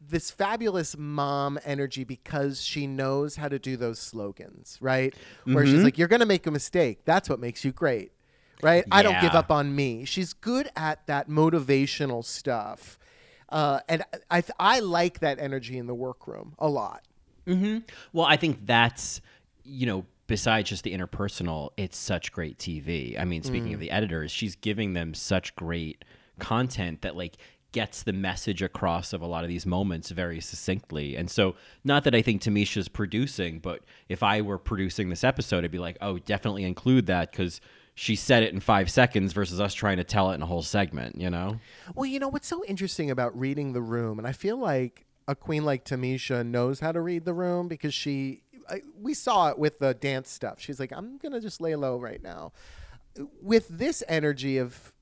this 0.02 0.32
fabulous 0.32 0.96
mom 0.98 1.60
energy 1.66 2.04
because 2.04 2.62
she 2.62 2.88
knows 2.88 3.36
how 3.36 3.50
to 3.50 3.60
do 3.60 3.76
those 3.76 4.00
slogans, 4.00 4.78
right? 4.82 5.14
Where 5.46 5.64
Mm-hmm. 5.66 5.72
she's 5.74 5.84
like, 5.84 5.98
"You're 5.98 6.08
gonna 6.08 6.26
make 6.26 6.48
a 6.48 6.52
mistake. 6.52 7.06
That's 7.06 7.30
what 7.30 7.40
makes 7.40 7.64
you 7.66 7.72
great." 7.72 8.12
Right? 8.62 8.84
I 8.92 9.04
don't 9.04 9.20
give 9.22 9.36
up 9.36 9.52
on 9.52 9.74
me. 9.74 10.04
She's 10.04 10.34
good 10.34 10.70
at 10.76 11.08
that 11.08 11.30
motivational 11.30 12.26
stuff. 12.26 13.00
Uh, 13.48 13.80
and 13.88 14.04
I, 14.30 14.44
I 14.60 14.80
like 14.82 15.20
that 15.20 15.40
energy 15.40 15.78
in 15.78 15.88
the 15.88 15.96
workroom 15.96 16.56
a 16.60 16.68
lot. 16.68 17.04
Well, 17.48 18.26
I 18.26 18.36
think 18.36 18.66
that's, 18.66 19.22
you 19.64 19.86
know, 19.86 20.06
besides 20.28 20.70
just 20.70 20.84
the 20.84 20.94
interpersonal, 20.94 21.70
it's 21.78 21.98
such 21.98 22.32
great 22.34 22.58
TV. 22.60 23.18
I 23.20 23.24
mean, 23.26 23.44
speaking 23.44 23.72
Mm. 23.72 23.76
of 23.76 23.80
the 23.80 23.92
editors, 23.92 24.30
she's 24.30 24.56
giving 24.56 24.94
them 24.94 25.14
such 25.14 25.56
great 25.56 26.04
content 26.38 27.02
that 27.02 27.16
like 27.16 27.38
gets 27.72 28.04
the 28.04 28.14
message 28.14 28.62
across 28.62 29.14
of 29.14 29.22
a 29.22 29.28
lot 29.28 29.44
of 29.44 29.50
these 29.50 29.66
moments 29.66 30.10
very 30.10 30.40
succinctly. 30.40 31.16
And 31.16 31.30
so, 31.30 31.56
not 31.84 32.04
that 32.04 32.16
I 32.16 32.22
think 32.22 32.42
Tamisha's 32.42 32.88
producing, 32.88 33.60
but 33.60 33.82
if 34.08 34.24
I 34.24 34.42
were 34.42 34.58
producing 34.58 35.10
this 35.10 35.24
episode, 35.24 35.64
I'd 35.64 35.72
be 35.72 35.80
like, 35.80 35.98
oh, 36.02 36.18
definitely 36.18 36.64
include 36.64 37.06
that 37.08 37.32
because 37.32 37.62
she 37.94 38.16
said 38.16 38.44
it 38.44 38.54
in 38.54 38.60
five 38.60 38.90
seconds 38.90 39.34
versus 39.34 39.60
us 39.60 39.74
trying 39.74 39.98
to 39.98 40.04
tell 40.04 40.32
it 40.32 40.36
in 40.36 40.42
a 40.42 40.46
whole 40.46 40.62
segment, 40.62 41.20
you 41.20 41.30
know? 41.30 41.60
Well, 41.94 42.06
you 42.06 42.18
know 42.18 42.30
what's 42.30 42.48
so 42.48 42.64
interesting 42.66 43.12
about 43.12 43.38
reading 43.38 43.74
the 43.74 43.82
room, 43.82 44.20
and 44.20 44.28
I 44.28 44.32
feel 44.32 44.58
like 44.58 45.06
a 45.28 45.36
queen 45.36 45.66
like 45.66 45.86
Tamisha 45.86 46.46
knows 46.46 46.80
how 46.80 46.92
to 46.92 47.02
read 47.02 47.26
the 47.26 47.34
room 47.34 47.68
because 47.68 47.94
she, 47.94 48.42
I, 48.70 48.82
we 49.00 49.14
saw 49.14 49.50
it 49.50 49.60
with 49.60 49.80
the 49.80 49.94
dance 49.94 50.32
stuff. 50.32 50.60
She's 50.60 50.80
like, 50.80 50.92
I'm 50.92 51.18
gonna 51.18 51.42
just 51.42 51.62
lay 51.62 51.76
low 51.76 52.00
right 52.00 52.24
now. 52.24 52.54
With 53.42 53.68
this 53.68 54.02
energy 54.08 54.58
of, 54.58 54.94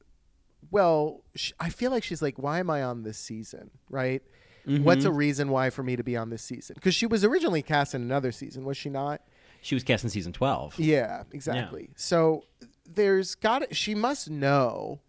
well, 0.71 1.23
sh- 1.35 1.53
I 1.59 1.69
feel 1.69 1.91
like 1.91 2.03
she's 2.03 2.21
like, 2.21 2.37
why 2.37 2.59
am 2.59 2.69
I 2.69 2.83
on 2.83 3.03
this 3.03 3.17
season, 3.17 3.71
right? 3.89 4.21
What's 4.65 5.05
mm-hmm. 5.05 5.07
a 5.07 5.11
reason 5.13 5.49
why 5.49 5.69
for 5.69 5.81
me 5.81 5.95
to 5.95 6.03
be 6.03 6.17
on 6.17 6.29
this 6.29 6.41
season? 6.41 6.73
Because 6.75 6.93
she 6.93 7.05
was 7.05 7.23
originally 7.23 7.61
cast 7.61 7.95
in 7.95 8.01
another 8.01 8.33
season, 8.33 8.65
was 8.65 8.75
she 8.75 8.89
not? 8.89 9.21
She 9.61 9.75
was 9.75 9.83
cast 9.85 10.03
in 10.03 10.09
season 10.09 10.33
12. 10.33 10.77
Yeah, 10.77 11.23
exactly. 11.31 11.89
So 11.95 12.43
there's 12.85 13.35
got 13.35 13.59
to, 13.59 13.73
she 13.73 13.95
must 13.95 14.29
know 14.29 14.99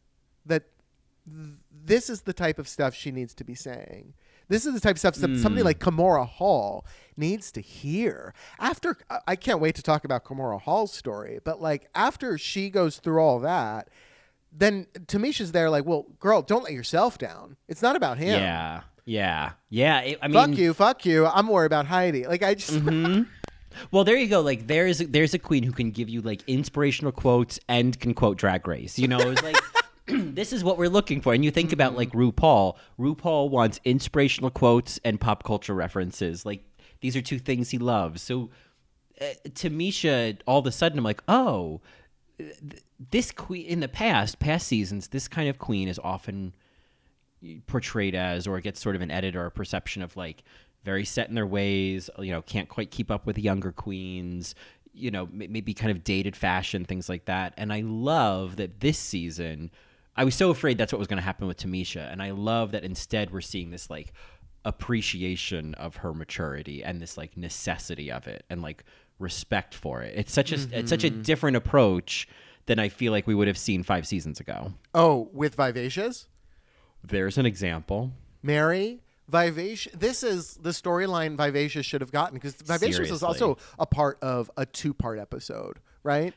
that 0.47 0.63
th- 1.27 1.57
this 1.73 2.09
is 2.09 2.23
the 2.23 2.33
type 2.33 2.61
of 2.61 2.69
stuff 2.69 2.95
she 2.95 3.11
needs 3.11 3.35
to 3.35 3.45
be 3.45 3.57
saying. 3.57 4.15
This 4.49 4.65
is 4.65 4.75
the 4.75 4.81
type 4.81 4.95
of 4.95 4.99
stuff 5.01 5.17
that 5.17 5.39
somebody 5.39 5.63
mm. 5.63 5.67
like 5.67 5.79
Kahmora 5.79 6.27
Hall 6.27 6.87
needs 7.17 7.53
to 7.53 7.61
hear. 7.61 8.35
After 8.59 8.97
I 9.27 9.37
can't 9.37 9.61
wait 9.61 9.75
to 9.75 9.83
talk 9.83 10.05
about 10.05 10.25
Kahmora 10.25 10.61
Hall's 10.61 10.93
story, 10.93 11.41
but 11.45 11.61
like 11.61 11.89
after 11.95 12.39
she 12.39 12.71
goes 12.71 12.99
through 12.99 13.21
all 13.21 13.41
that, 13.41 13.89
then 14.53 14.87
Tamisha's 15.07 15.53
there 15.53 15.71
like, 15.71 15.85
"Well, 15.85 16.07
girl, 16.19 16.43
don't 16.43 16.65
let 16.65 16.73
yourself 16.73 17.19
down. 17.19 17.57
It's 17.69 17.83
not 17.83 17.97
about 17.97 18.19
him. 18.19 18.41
Yeah. 18.41 18.81
Yeah. 19.05 19.53
Yeah. 19.71 20.01
It- 20.01 20.19
I 20.21 20.29
mean, 20.29 20.35
Fuck 20.35 20.59
you, 20.59 20.75
fuck 20.75 21.07
you. 21.07 21.27
I'm 21.27 21.49
worried 21.49 21.67
about 21.67 21.87
Heidi. 21.87 22.27
Like 22.27 22.43
I 22.43 22.55
just 22.55 22.73
Mm-hmm. 22.73 23.23
Well, 23.93 24.03
there 24.03 24.17
you 24.17 24.27
go. 24.27 24.41
Like 24.41 24.67
there's 24.67 24.99
there's 24.99 25.35
a 25.35 25.39
queen 25.39 25.63
who 25.63 25.73
can 25.73 25.91
give 25.91 26.09
you 26.09 26.21
like 26.21 26.43
inspirational 26.49 27.13
quotes 27.13 27.61
and 27.69 27.99
can 28.01 28.13
quote 28.15 28.37
Drag 28.39 28.67
Race. 28.67 28.99
You 28.99 29.07
know, 29.09 29.19
it's 29.19 29.43
like 29.43 29.57
this 30.07 30.53
is 30.53 30.65
what 30.65 30.79
we're 30.79 30.89
looking 30.89 31.21
for. 31.21 31.33
And 31.35 31.45
you 31.45 31.51
think 31.51 31.73
about 31.73 31.95
like 31.95 32.11
RuPaul. 32.13 32.77
RuPaul 32.99 33.51
wants 33.51 33.79
inspirational 33.85 34.51
quotes 34.51 34.99
and 35.05 35.21
pop 35.21 35.45
culture 35.45 35.75
references. 35.75 36.45
Like 36.47 36.65
these 37.03 37.15
are 37.15 37.21
two 37.23 37.39
things 37.39 37.71
he 37.71 37.79
loves. 37.79 38.23
So 38.23 38.51
uh, 39.21 39.25
Tamisha, 39.51 40.39
all 40.47 40.59
of 40.59 40.67
a 40.67 40.73
sudden, 40.73 40.99
I'm 40.99 41.05
like, 41.05 41.23
oh, 41.29 41.81
this 43.11 43.31
queen 43.31 43.67
in 43.67 43.81
the 43.81 43.89
past, 43.89 44.39
past 44.39 44.67
seasons, 44.67 45.09
this 45.09 45.29
kind 45.29 45.49
of 45.49 45.59
queen 45.59 45.89
is 45.89 45.99
often 46.03 46.55
portrayed 47.67 48.15
as, 48.15 48.47
or 48.47 48.61
gets 48.61 48.81
sort 48.81 48.97
of 48.97 49.03
an 49.03 49.11
edit 49.11 49.37
or 49.37 49.47
a 49.47 49.51
perception 49.51 50.03
of 50.03 50.17
like 50.17 50.43
very 50.85 51.05
set 51.05 51.29
in 51.29 51.35
their 51.35 51.47
ways. 51.47 52.11
You 52.19 52.33
know, 52.33 52.43
can't 52.43 52.69
quite 52.69 52.91
keep 52.91 53.11
up 53.11 53.27
with 53.27 53.39
younger 53.39 53.73
queens. 53.73 54.55
You 54.93 55.11
know, 55.11 55.29
maybe 55.33 55.75
kind 55.75 55.93
of 55.93 56.03
dated 56.03 56.35
fashion, 56.35 56.85
things 56.85 57.09
like 57.09 57.27
that. 57.27 57.55
And 57.57 57.73
I 57.73 57.83
love 57.83 58.57
that 58.57 58.81
this 58.81 58.99
season. 58.99 59.71
I 60.17 60.25
was 60.25 60.35
so 60.35 60.51
afraid 60.51 60.79
that's 60.79 60.93
what 60.93 60.99
was 60.99 61.07
going 61.07 61.19
to 61.19 61.25
happen 61.25 61.47
with 61.47 61.59
Tamisha, 61.59 62.11
and 62.11 62.21
I 62.21 62.33
love 62.33 62.73
that 62.73 62.83
instead 62.83 63.31
we're 63.31 63.41
seeing 63.41 63.71
this 63.71 63.89
like 63.89 64.13
appreciation 64.65 65.75
of 65.75 65.97
her 65.97 66.13
maturity 66.13 66.83
and 66.83 67.01
this 67.01 67.17
like 67.17 67.37
necessity 67.37 68.11
of 68.11 68.27
it 68.27 68.45
and 68.51 68.61
like 68.61 68.85
respect 69.19 69.75
for 69.75 70.03
it. 70.03 70.15
It's 70.17 70.33
such 70.33 70.53
a 70.53 70.59
it's 70.73 70.91
such 70.91 71.05
a 71.05 71.11
different 71.11 71.57
approach 71.57 72.29
than 72.67 72.79
I 72.79 72.89
feel 72.89 73.13
like 73.13 73.27
we 73.27 73.35
would 73.35 73.49
have 73.49 73.59
seen 73.59 73.83
five 73.83 74.07
seasons 74.07 74.41
ago. 74.41 74.75
Oh, 74.95 75.29
with 75.33 75.55
Vivacious? 75.55 76.29
There's 77.03 77.39
an 77.39 77.47
example. 77.47 78.13
Mary, 78.43 79.01
Vivacious. 79.29 79.93
This 79.95 80.23
is 80.23 80.55
the 80.55 80.71
storyline 80.71 81.37
Vivacious 81.37 81.87
should 81.87 82.01
have 82.01 82.13
gotten 82.13 82.35
because 82.35 82.55
Vivacious 82.55 82.97
Seriously. 82.97 83.27
also 83.27 83.59
a 83.79 83.87
part 83.87 84.19
of 84.23 84.51
a 84.57 84.67
two 84.67 84.95
part 84.95 85.19
episode, 85.19 85.79
right? 86.03 86.35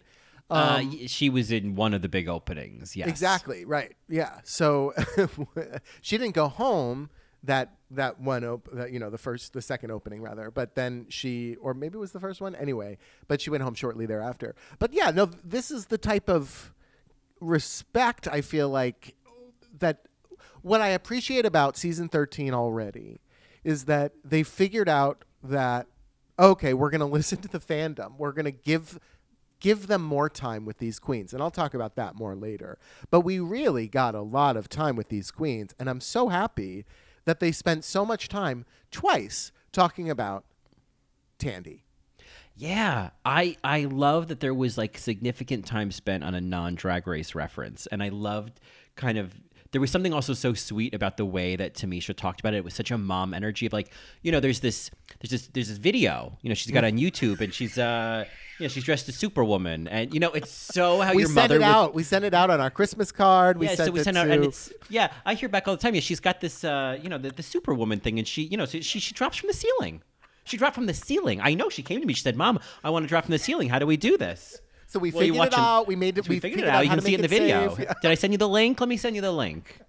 uh, 0.52 0.84
she 1.08 1.30
was 1.30 1.52
in 1.52 1.76
one 1.76 1.94
of 1.94 2.02
the 2.02 2.10
big 2.10 2.28
openings. 2.28 2.96
Yes, 2.96 3.08
Exactly, 3.08 3.64
right. 3.64 3.96
Yeah. 4.10 4.40
So 4.44 4.94
she 6.02 6.18
didn't 6.18 6.36
go 6.36 6.50
home 6.50 7.10
that 7.44 7.74
that 7.90 8.20
one 8.20 8.44
op- 8.44 8.70
that, 8.72 8.92
you 8.92 9.00
know 9.00 9.10
the 9.10 9.18
first 9.18 9.54
the 9.54 9.62
second 9.62 9.92
opening 9.92 10.22
rather. 10.22 10.52
But 10.52 10.76
then 10.76 11.08
she 11.10 11.56
or 11.62 11.74
maybe 11.74 11.98
it 11.98 12.00
was 12.00 12.12
the 12.12 12.20
first 12.20 12.42
one 12.42 12.56
anyway. 12.56 12.98
But 13.28 13.42
she 13.42 13.50
went 13.50 13.64
home 13.64 13.74
shortly 13.74 14.06
thereafter. 14.06 14.56
But 14.80 14.94
yeah 14.94 15.12
no 15.12 15.26
this 15.44 15.72
is 15.72 15.88
the 15.88 15.98
type 15.98 16.30
of 16.30 16.74
respect 17.42 18.28
i 18.28 18.40
feel 18.40 18.70
like 18.70 19.16
that 19.80 20.06
what 20.62 20.80
i 20.80 20.90
appreciate 20.90 21.44
about 21.44 21.76
season 21.76 22.08
13 22.08 22.54
already 22.54 23.20
is 23.64 23.86
that 23.86 24.14
they 24.24 24.44
figured 24.44 24.88
out 24.88 25.26
that 25.44 25.88
okay 26.38 26.74
we're 26.74 26.92
going 26.92 27.00
to 27.00 27.06
listen 27.06 27.40
to 27.40 27.48
the 27.48 27.60
fandom. 27.60 28.18
We're 28.18 28.32
going 28.32 28.46
to 28.46 28.52
give 28.52 29.00
give 29.60 29.88
them 29.88 30.02
more 30.02 30.28
time 30.30 30.66
with 30.66 30.80
these 30.80 31.00
queens. 31.00 31.34
And 31.34 31.42
i'll 31.42 31.52
talk 31.52 31.74
about 31.74 31.96
that 31.96 32.16
more 32.16 32.36
later. 32.36 32.78
But 33.10 33.22
we 33.22 33.40
really 33.40 33.88
got 33.88 34.16
a 34.16 34.22
lot 34.22 34.58
of 34.58 34.70
time 34.70 34.96
with 34.96 35.10
these 35.10 35.32
queens. 35.32 35.74
And 35.80 35.90
i'm 35.90 36.02
so 36.02 36.30
happy 36.30 36.86
that 37.26 37.40
they 37.40 37.52
spent 37.52 37.84
so 37.84 38.06
much 38.06 38.28
time 38.28 38.66
twice 38.92 39.52
talking 39.72 40.10
about 40.10 40.46
Tandi. 41.40 41.82
Yeah, 42.56 43.12
I 43.26 43.58
I 43.64 43.86
love 43.86 44.28
that 44.28 44.40
there 44.40 44.54
was 44.54 44.78
like 44.78 44.98
significant 44.98 45.66
time 45.66 45.92
spent 45.92 46.24
on 46.24 46.36
a 46.36 46.42
non 46.42 46.76
drag 46.76 47.08
race 47.08 47.34
reference, 47.34 47.88
and 47.88 48.04
I 48.04 48.10
loved 48.10 48.60
kind 48.96 49.18
of 49.18 49.34
there 49.72 49.80
was 49.80 49.90
something 49.90 50.14
also 50.14 50.34
so 50.34 50.54
sweet 50.54 50.94
about 50.94 51.18
the 51.18 51.26
way 51.26 51.56
that 51.56 51.76
Tamisha 51.76 52.16
talked 52.16 52.42
about 52.42 52.54
it. 52.54 52.58
It 52.58 52.64
was 52.64 52.74
such 52.74 52.92
a 52.92 52.98
mom 52.98 53.34
energy 53.34 53.66
of 53.66 53.74
like, 53.74 53.92
you 54.22 54.32
know, 54.32 54.40
there's 54.40 54.60
this 54.60 54.92
there's 55.20 55.32
this 55.32 55.48
there's 55.48 55.70
this 55.70 55.78
video, 55.78 56.38
you 56.42 56.50
know, 56.50 56.56
she's 56.56 56.72
got 56.72 56.84
on 56.84 56.94
YouTube 56.94 57.40
and 57.42 57.54
she's 57.54 57.78
uh 57.78 58.26
you 58.60 58.66
know, 58.66 58.68
she's 58.68 58.84
dressed 58.84 59.08
as 59.10 59.16
Superwoman 59.16 59.88
and 59.88 60.14
you 60.14 60.20
know, 60.20 60.32
it's 60.32 60.52
so 60.52 61.00
how 61.00 61.14
we 61.14 61.22
your 61.22 61.30
sent 61.30 61.36
mother 61.36 61.56
it 61.56 61.60
would 61.60 61.66
out 61.66 61.96
we 61.96 62.04
sent 62.04 62.26
it 62.26 62.34
out 62.34 62.50
on 62.50 62.60
our 62.60 62.70
christmas 62.70 63.12
card 63.12 63.58
we 63.58 63.66
yeah, 63.66 63.76
sent 63.76 63.88
so 63.88 63.92
we 63.92 64.02
it 64.02 64.04
send 64.04 64.16
to 64.16 64.22
out, 64.22 64.30
and 64.30 64.44
it's 64.44 64.72
yeah. 64.90 65.12
I 65.26 65.36
hear 65.36 65.50
back 65.50 65.68
all 65.68 65.76
the 65.76 65.82
time. 65.82 65.96
Yeah, 65.96 66.02
she's 66.02 66.20
got 66.20 66.42
this, 66.42 66.64
uh, 66.64 66.98
you 67.02 67.10
know, 67.10 67.18
the, 67.18 67.30
the 67.30 67.44
Superwoman 67.44 68.00
thing, 68.00 68.20
and 68.20 68.28
she, 68.28 68.44
you 68.44 68.58
know, 68.58 68.66
so 68.66 68.82
she 68.82 69.00
she 69.00 69.14
drops 69.14 69.38
from 69.38 69.48
the 69.48 69.54
ceiling. 69.54 70.02
She 70.44 70.58
dropped 70.58 70.76
from 70.76 70.88
the 70.88 70.94
ceiling. 70.94 71.40
I 71.42 71.54
know. 71.54 71.70
She 71.70 71.84
came 71.84 72.02
to 72.02 72.06
me. 72.06 72.14
She 72.14 72.24
said, 72.24 72.36
"Mom, 72.36 72.60
I 72.84 72.90
want 72.90 73.04
to 73.04 73.08
drop 73.08 73.26
from 73.26 73.32
the 73.32 73.40
ceiling. 73.40 73.70
How 73.70 73.80
do 73.80 73.86
we 73.86 73.96
do 73.96 74.18
this?" 74.18 74.62
So 74.92 75.00
we 75.00 75.12
Well, 75.12 75.22
figured 75.22 75.48
it 75.48 75.54
out 75.58 75.88
we 75.88 75.96
made 75.96 76.18
it 76.18 76.26
So 76.26 76.30
we, 76.30 76.36
we 76.36 76.40
figured 76.40 76.62
it 76.62 76.68
out. 76.68 76.84
You 76.84 76.90
can 76.90 77.02
see 77.02 77.14
it 77.14 77.16
in 77.16 77.22
the 77.22 77.28
video. 77.28 77.76
Yeah. 77.78 77.94
Did 78.02 78.12
I 78.12 78.16
send 78.16 78.34
you 78.34 78.38
the 78.38 78.50
link? 78.50 78.80
Let 78.80 78.90
me 78.90 78.98
send 78.98 79.16
you 79.16 79.22
the 79.22 79.32
link. 79.32 79.80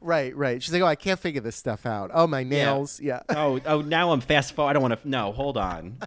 right 0.00 0.36
right 0.36 0.62
she's 0.62 0.72
like 0.72 0.82
oh 0.82 0.86
i 0.86 0.94
can't 0.94 1.18
figure 1.18 1.40
this 1.40 1.56
stuff 1.56 1.84
out 1.84 2.12
oh 2.14 2.24
my 2.26 2.44
nails 2.44 3.00
yeah, 3.00 3.22
oh, 3.30 3.60
oh, 3.66 3.80
now 3.80 4.12
I'm 4.12 4.20
fast 4.20 4.54
forward. 4.54 4.70
I 4.70 4.72
don't 4.74 4.82
want 4.82 5.02
to. 5.02 5.08
No, 5.08 5.32
hold 5.32 5.56
on. 5.56 5.98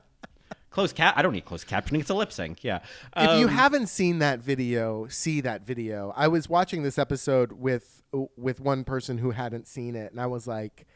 Closed 0.69 0.95
cap. 0.95 1.13
I 1.17 1.21
don't 1.21 1.33
need 1.33 1.45
closed 1.45 1.67
captioning. 1.67 1.99
It's 1.99 2.09
a 2.09 2.13
lip 2.15 2.31
sync. 2.31 2.63
Yeah. 2.63 2.79
if 3.15 3.39
you 3.39 3.47
Um, 3.47 3.53
haven't 3.53 3.87
seen 3.87 4.19
that 4.19 4.39
video, 4.39 5.05
see 5.07 5.39
that 5.41 5.65
video. 5.67 6.13
I 6.15 6.27
was 6.29 6.49
watching 6.49 6.81
this 6.83 6.97
episode 6.97 7.51
with 7.53 8.01
with 8.37 8.59
one 8.59 8.83
person 8.83 9.17
who 9.19 9.31
hadn't 9.31 9.67
seen 9.67 9.95
it, 9.95 10.11
and 10.11 10.19
I 10.19 10.25
was 10.27 10.47
like, 10.47 10.87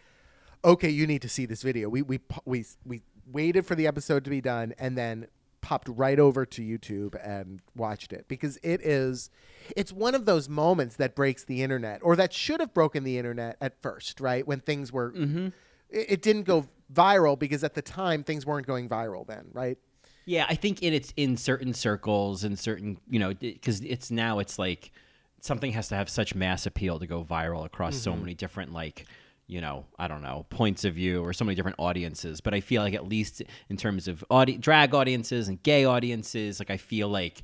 "Okay, 0.65 0.89
you 0.89 1.05
need 1.05 1.21
to 1.23 1.29
see 1.29 1.45
this 1.45 1.61
video." 1.63 1.89
We 1.89 2.01
we 2.01 2.19
we 2.45 2.65
we 2.85 3.01
waited 3.31 3.65
for 3.67 3.75
the 3.75 3.85
episode 3.85 4.23
to 4.23 4.29
be 4.31 4.41
done, 4.41 4.73
and 4.79 4.97
then 4.97 5.27
popped 5.61 5.89
right 5.89 6.19
over 6.19 6.45
to 6.45 6.61
YouTube 6.61 7.15
and 7.25 7.61
watched 7.75 8.13
it 8.13 8.27
because 8.27 8.57
it 8.63 8.81
is 8.81 9.29
it's 9.75 9.91
one 9.91 10.15
of 10.15 10.25
those 10.25 10.47
moments 10.47 10.95
that 10.95 11.15
breaks 11.15 11.43
the 11.43 11.61
internet 11.63 11.99
or 12.03 12.15
that 12.15 12.31
should 12.33 12.59
have 12.59 12.73
broken 12.73 13.03
the 13.03 13.17
internet 13.17 13.57
at 13.59 13.81
first, 13.81 14.21
right? 14.21 14.47
When 14.47 14.59
things 14.59 14.91
were 14.93 15.11
Mm-hmm. 15.11 15.47
it, 15.89 16.05
it 16.11 16.21
didn't 16.21 16.43
go 16.43 16.67
viral 16.93 17.37
because 17.37 17.63
at 17.63 17.73
the 17.73 17.81
time 17.81 18.23
things 18.23 18.45
weren't 18.45 18.67
going 18.67 18.87
viral 18.87 19.25
then, 19.27 19.45
right? 19.51 19.77
Yeah, 20.25 20.45
I 20.49 20.55
think 20.55 20.83
in 20.83 20.93
it's 20.93 21.13
in 21.15 21.37
certain 21.37 21.73
circles 21.73 22.43
and 22.43 22.59
certain, 22.59 22.97
you 23.09 23.19
know, 23.19 23.33
because 23.33 23.81
it's 23.81 24.11
now 24.11 24.39
it's 24.39 24.59
like 24.59 24.91
something 25.39 25.71
has 25.71 25.87
to 25.89 25.95
have 25.95 26.09
such 26.09 26.35
mass 26.35 26.65
appeal 26.65 26.99
to 26.99 27.07
go 27.07 27.23
viral 27.23 27.65
across 27.65 27.95
so 27.95 28.15
many 28.15 28.33
different 28.33 28.73
like, 28.73 29.05
you 29.47 29.61
know, 29.61 29.85
I 29.97 30.07
don't 30.07 30.21
know, 30.21 30.45
points 30.49 30.83
of 30.85 30.93
view 30.95 31.23
or 31.23 31.31
so 31.33 31.45
many 31.45 31.55
different 31.55 31.79
audiences. 31.79 32.41
But 32.41 32.53
I 32.53 32.59
feel 32.59 32.81
like 32.81 32.93
at 32.93 33.07
least 33.07 33.41
in 33.69 33.77
terms 33.77 34.07
of 34.07 34.23
audi- 34.29 34.57
drag 34.57 34.93
audiences 34.93 35.47
and 35.47 35.61
gay 35.63 35.85
audiences, 35.85 36.59
like 36.59 36.69
I 36.69 36.77
feel 36.77 37.07
like 37.09 37.43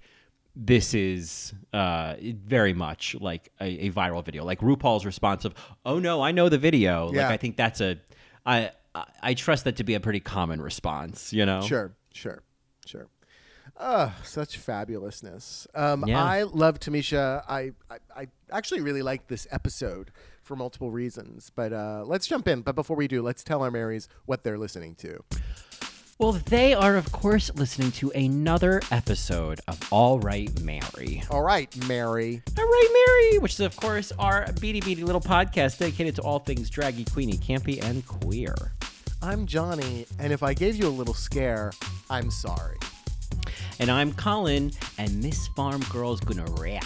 this 0.56 0.94
is 0.94 1.54
uh, 1.74 2.16
very 2.22 2.74
much 2.74 3.16
like 3.20 3.52
a, 3.60 3.88
a 3.88 3.92
viral 3.92 4.24
video. 4.24 4.44
Like 4.46 4.60
RuPaul's 4.60 5.06
response 5.06 5.46
of, 5.46 5.54
"Oh 5.86 5.98
no, 5.98 6.22
I 6.22 6.32
know 6.32 6.48
the 6.50 6.60
video." 6.60 7.12
Yeah. 7.12 7.24
Like 7.24 7.32
I 7.32 7.38
think 7.38 7.58
that's 7.58 7.82
a, 7.82 7.98
I 8.46 8.72
I- 8.94 9.06
I 9.24 9.34
trust 9.34 9.64
that 9.64 9.78
to 9.78 9.84
be 9.84 9.96
a 9.96 10.00
pretty 10.00 10.20
common 10.20 10.62
response. 10.62 11.34
You 11.34 11.48
know, 11.48 11.62
Sure, 11.62 11.96
sure, 12.14 12.44
sure. 12.86 13.08
Oh, 13.80 14.14
such 14.24 14.60
fabulousness. 14.60 15.68
Um, 15.76 16.06
Yeah. 16.08 16.24
I 16.24 16.44
love 16.44 16.80
Tamisha. 16.80 17.44
I, 17.48 17.72
I, 17.90 17.98
I 18.16 18.28
actually 18.52 18.82
really 18.82 19.02
like 19.02 19.28
this 19.28 19.48
episode 19.52 20.12
for 20.44 20.56
multiple 20.56 20.92
reasons. 20.92 21.52
But 21.56 21.74
uh, 21.74 22.04
let's 22.06 22.28
jump 22.28 22.48
in. 22.48 22.62
But 22.62 22.76
before 22.76 22.96
we 22.96 23.08
do, 23.08 23.22
let's 23.22 23.44
tell 23.44 23.64
our 23.64 23.72
Marys 23.72 24.08
what 24.26 24.44
they're 24.44 24.58
listening 24.60 24.96
to. 24.96 25.24
Well, 26.20 26.34
they 26.34 26.76
are, 26.76 26.96
of 26.96 27.12
course, 27.12 27.52
listening 27.56 27.92
to 27.94 28.12
another 28.12 28.82
episode 28.92 29.60
of 29.68 29.80
All 29.92 30.20
Right 30.20 30.62
Mary. 30.62 31.24
All 31.32 31.42
right, 31.42 31.76
Mary. 31.88 32.44
All 32.58 32.64
Right 32.64 32.90
Mary, 33.32 33.40
which 33.40 33.54
is, 33.54 33.60
of 33.62 33.76
course, 33.76 34.12
our 34.20 34.46
beady 34.62 34.80
beady 34.80 35.04
little 35.04 35.20
podcast 35.20 35.80
dedicated 35.80 36.16
to 36.18 36.22
all 36.22 36.38
things 36.40 36.70
draggy, 36.70 37.04
queenie, 37.06 37.38
campy, 37.38 37.84
and 37.84 38.06
queer. 38.06 38.54
I'm 39.24 39.48
Johnny, 39.48 40.06
and 40.20 40.32
if 40.32 40.44
I 40.44 40.54
gave 40.54 40.76
you 40.76 40.88
a 40.88 40.90
little 40.90 41.16
scare, 41.16 41.72
I'm 42.12 42.30
sorry. 42.30 42.78
And 43.84 43.92
I'm 43.92 44.14
Colin, 44.14 44.72
and 44.98 45.22
Miss 45.22 45.48
Farm 45.48 45.82
Girl's 45.92 46.22
gonna 46.22 46.50
rap. 46.52 46.86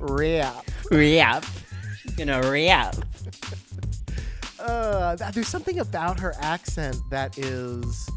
Rap. 0.00 0.64
Rap. 0.90 1.44
She's 1.98 2.12
gonna 2.12 2.40
rap. 2.50 2.96
Uh, 4.58 5.16
there's 5.32 5.48
something 5.48 5.78
about 5.80 6.18
her 6.20 6.32
accent 6.40 6.96
that 7.10 7.36
is. 7.36 8.08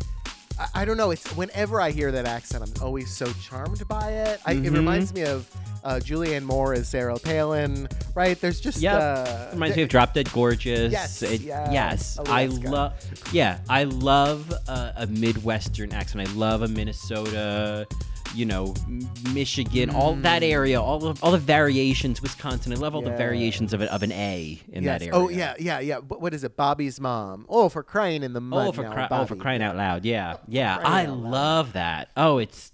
I, 0.60 0.82
I 0.82 0.86
don't 0.86 0.98
know. 0.98 1.12
It's 1.12 1.26
whenever 1.36 1.80
I 1.82 1.92
hear 1.92 2.12
that 2.12 2.26
accent, 2.26 2.64
I'm 2.64 2.84
always 2.84 3.10
so 3.12 3.26
charmed 3.42 3.88
by 3.88 4.12
it. 4.12 4.40
I, 4.46 4.56
Mm-hmm. 4.56 4.66
It 4.66 4.72
reminds 4.72 5.14
me 5.14 5.22
of 5.24 5.50
uh, 5.84 5.96
Julianne 6.04 6.44
Moore 6.44 6.74
as 6.74 6.90
Sarah 6.90 7.20
Palin, 7.20 7.88
right? 8.16 8.40
There's 8.42 8.60
just 8.60 8.80
yeah. 8.82 8.96
uh, 8.98 9.50
Reminds 9.54 9.78
me 9.78 9.84
of 9.84 9.90
Drop 9.90 10.14
Dead 10.14 10.32
Gorgeous. 10.34 10.92
Yes, 10.92 11.22
It- 11.22 11.42
yeah. 11.42 11.72
yes. 11.72 12.18
Oh, 12.20 12.24
I 12.28 12.48
love. 12.48 12.94
Yeah, 13.32 13.60
I 13.70 13.84
love 13.84 14.52
uh, 14.68 14.94
a 14.96 15.06
Midwestern 15.08 15.94
accent. 15.94 16.28
I 16.28 16.32
love 16.34 16.64
a 16.64 16.68
Minnesota, 16.68 17.88
you 18.34 18.46
know, 18.46 18.74
Michigan, 19.34 19.90
all 19.90 20.16
that 20.16 20.44
area, 20.44 20.82
all 20.82 21.06
of 21.06 21.24
all 21.24 21.32
the 21.32 21.38
variations. 21.38 22.22
Wisconsin. 22.22 22.74
I 22.74 22.76
love 22.76 22.96
all 22.96 23.02
the 23.02 23.12
variations 23.12 23.74
of 23.74 23.82
it 23.82 23.90
of 23.90 24.04
an 24.04 24.12
A 24.12 24.62
in 24.72 24.84
yes. 24.84 25.00
that 25.00 25.08
area. 25.08 25.20
Oh 25.20 25.30
yeah, 25.30 25.56
yeah, 25.60 25.80
yeah. 25.80 26.00
But 26.00 26.22
what 26.22 26.34
is 26.34 26.44
it? 26.44 26.56
Bobby's 26.56 27.00
mom. 27.00 27.46
Oh, 27.50 27.70
for 27.70 27.84
crying 27.84 28.24
in 28.24 28.34
the 28.34 28.42
mud. 28.42 28.68
Oh, 28.68 28.72
for 28.72 28.84
now, 28.84 28.94
cry- 28.94 29.08
oh, 29.12 29.26
for 29.26 29.36
crying 29.36 29.62
out 29.62 29.76
loud! 29.76 30.06
Yeah, 30.06 30.38
yeah. 30.48 30.78
I 30.78 31.06
love 31.06 31.74
that. 31.74 32.10
Oh, 32.16 32.38
it's 32.38 32.72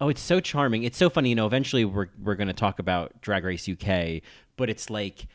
oh, 0.00 0.08
it's 0.08 0.22
so 0.22 0.40
charming. 0.40 0.84
It's 0.84 0.98
so 0.98 1.10
funny. 1.10 1.30
You 1.30 1.34
know, 1.34 1.46
eventually 1.46 1.84
we're 1.84 2.08
we're 2.22 2.34
gonna 2.34 2.52
talk 2.52 2.78
about 2.78 3.20
Drag 3.20 3.44
Race 3.44 3.68
UK, 3.68 4.22
but 4.56 4.70
it's 4.70 4.90
like 4.90 5.26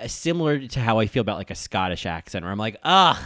uh, 0.00 0.06
similar 0.06 0.66
to 0.66 0.80
how 0.80 0.98
I 0.98 1.06
feel 1.06 1.20
about 1.20 1.38
like 1.38 1.50
a 1.50 1.56
Scottish 1.56 2.06
accent, 2.06 2.44
where 2.44 2.52
I'm 2.52 2.58
like, 2.58 2.76
ugh, 2.82 3.16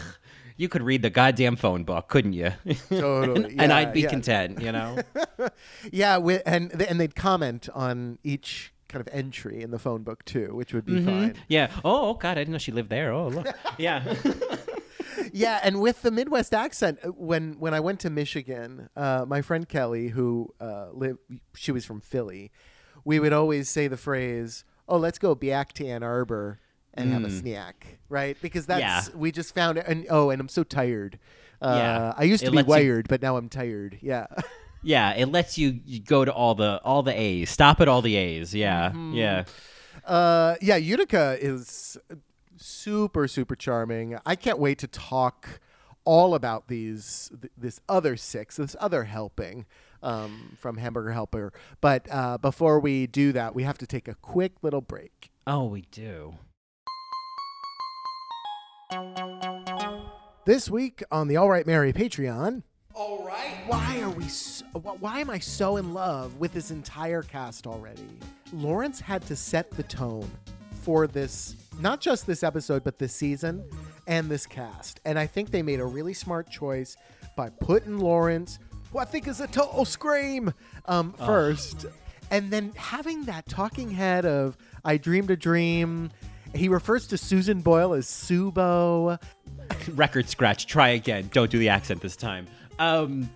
you 0.57 0.69
could 0.69 0.81
read 0.83 1.01
the 1.01 1.09
goddamn 1.09 1.55
phone 1.55 1.83
book, 1.83 2.07
couldn't 2.09 2.33
you? 2.33 2.51
Totally, 2.89 3.51
and 3.57 3.69
yeah, 3.71 3.75
I'd 3.77 3.93
be 3.93 4.01
yeah. 4.01 4.09
content, 4.09 4.61
you 4.61 4.71
know. 4.71 4.97
Yeah, 5.91 6.15
wi- 6.15 6.41
and 6.45 6.71
and 6.81 6.99
they'd 6.99 7.15
comment 7.15 7.67
on 7.73 8.17
each 8.23 8.71
kind 8.87 9.01
of 9.05 9.13
entry 9.13 9.61
in 9.61 9.71
the 9.71 9.79
phone 9.79 10.03
book 10.03 10.23
too, 10.25 10.53
which 10.55 10.73
would 10.73 10.85
be 10.85 10.93
Mm-hmm. 10.93 11.05
fine. 11.05 11.35
yeah. 11.47 11.71
Oh 11.83 12.13
God, 12.13 12.31
I 12.37 12.41
didn't 12.41 12.51
know 12.53 12.57
she 12.59 12.71
lived 12.71 12.89
there. 12.89 13.11
Oh 13.11 13.27
look. 13.29 13.47
Yeah. 13.77 14.03
Yeah, 15.31 15.59
and 15.63 15.79
with 15.81 16.01
the 16.01 16.11
Midwest 16.11 16.53
accent, 16.53 16.99
uh, 17.03 17.09
when 17.09 17.53
when 17.59 17.73
I 17.73 17.79
went 17.79 17.99
to 18.01 18.09
Michigan, 18.09 18.89
uh, 18.95 19.25
my 19.27 19.41
friend 19.41 19.67
Kelly, 19.67 20.09
who 20.09 20.53
uh, 20.59 20.87
lived, 20.91 21.19
she 21.55 21.71
was 21.71 21.85
from 21.85 22.01
Philly, 22.01 22.51
we 23.05 23.19
would 23.19 23.33
always 23.33 23.69
say 23.69 23.87
the 23.87 23.97
phrase, 23.97 24.63
"Oh, 24.87 24.97
let's 24.97 25.17
go 25.19 25.33
back 25.35 25.73
to 25.73 25.87
Ann 25.87 26.03
Arbor 26.03 26.59
and 26.95 27.11
have 27.11 27.23
a 27.23 27.31
snack," 27.31 27.99
right? 28.09 28.37
Because 28.41 28.65
that's 28.65 28.81
Yeah. 29.09 29.15
we 29.15 29.31
just 29.31 29.53
found 29.55 29.77
it. 29.77 29.85
And 29.87 30.05
oh, 30.09 30.29
and 30.29 30.39
I'm 30.41 30.49
so 30.49 30.63
tired. 30.63 31.19
Uh, 31.61 31.75
Yeah. 31.77 32.13
I 32.17 32.23
used 32.23 32.41
to 32.41 32.47
It 32.47 32.51
be 32.51 32.57
lets 32.57 32.67
you- 32.67 32.71
wired, 32.71 33.07
but 33.07 33.21
now 33.21 33.37
I'm 33.37 33.49
tired. 33.49 33.97
Yeah. 34.01 34.27
yeah. 34.83 35.11
It 35.13 35.27
lets 35.27 35.57
you, 35.57 35.79
you 35.85 35.99
go 36.01 36.25
to 36.25 36.33
all 36.33 36.55
the 36.55 36.81
all 36.83 37.03
the 37.03 37.17
A's. 37.19 37.49
Stop 37.49 37.79
at 37.81 37.87
all 37.87 38.01
the 38.01 38.15
A's. 38.15 38.53
Yeah. 38.53 38.89
Mm-hmm. 38.89 39.13
Yeah. 39.13 39.43
Uh, 40.05 40.55
yeah, 40.61 40.75
Utica 40.75 41.37
is 41.39 41.97
super, 42.57 43.27
super 43.27 43.55
charming. 43.55 44.17
I 44.25 44.35
can't 44.35 44.59
wait 44.59 44.79
to 44.79 44.87
talk 44.87 45.59
all 46.05 46.35
about 46.35 46.67
these, 46.67 47.31
th- 47.41 47.53
this 47.57 47.79
other 47.87 48.17
six, 48.17 48.57
this 48.57 48.75
other 48.79 49.05
helping 49.05 49.65
um, 50.01 50.57
from 50.59 50.77
Hamburger 50.77 51.11
Helper. 51.13 51.53
But 51.79 52.07
uh, 52.11 52.37
before 52.37 52.79
we 52.79 53.07
do 53.07 53.31
that, 53.31 53.55
we 53.55 53.63
have 53.63 53.77
to 53.77 53.87
take 53.87 54.07
a 54.09 54.15
quick 54.15 54.53
little 54.61 54.81
break. 54.81 55.29
Oh, 55.47 55.65
we 55.65 55.83
do. 55.91 56.35
This 60.45 60.69
week 60.69 61.03
on 61.09 61.27
the 61.27 61.37
All 61.37 61.49
Right 61.49 61.65
Mary 61.65 61.93
Patreon. 61.93 62.63
All 62.93 63.25
right. 63.25 63.55
Why 63.65 64.01
are 64.01 64.09
we? 64.09 64.27
So, 64.27 64.65
why 64.99 65.19
am 65.19 65.29
I 65.29 65.39
so 65.39 65.77
in 65.77 65.93
love 65.93 66.37
with 66.37 66.53
this 66.53 66.69
entire 66.69 67.23
cast 67.23 67.65
already? 67.65 68.07
Lawrence 68.51 68.99
had 68.99 69.21
to 69.27 69.35
set 69.35 69.71
the 69.71 69.83
tone 69.83 70.29
for 70.81 71.07
this, 71.07 71.55
not 71.79 72.01
just 72.01 72.27
this 72.27 72.43
episode, 72.43 72.83
but 72.83 72.99
this 72.99 73.13
season 73.13 73.63
and 74.05 74.29
this 74.29 74.45
cast. 74.45 74.99
And 75.05 75.17
I 75.17 75.27
think 75.27 75.49
they 75.49 75.63
made 75.63 75.79
a 75.79 75.85
really 75.85 76.13
smart 76.13 76.49
choice 76.49 76.97
by 77.35 77.49
putting 77.49 77.97
Lawrence, 77.99 78.59
who 78.91 78.99
I 78.99 79.05
think 79.05 79.27
is 79.27 79.39
a 79.39 79.47
total 79.47 79.85
scream, 79.85 80.53
um, 80.85 81.13
first, 81.13 81.85
and 82.29 82.51
then 82.51 82.73
having 82.75 83.23
that 83.25 83.47
talking 83.47 83.89
head 83.89 84.25
of 84.25 84.57
"I 84.85 84.97
dreamed 84.97 85.31
a 85.31 85.37
dream." 85.37 86.11
He 86.55 86.67
refers 86.69 87.07
to 87.07 87.17
Susan 87.17 87.61
Boyle 87.61 87.93
as 87.93 88.05
Subo. 88.05 89.19
Record 89.95 90.29
scratch. 90.29 90.67
Try 90.67 90.89
again. 90.89 91.29
Don't 91.31 91.49
do 91.49 91.57
the 91.57 91.69
accent 91.69 92.01
this 92.01 92.15
time. 92.15 92.45
Um, 92.79 93.29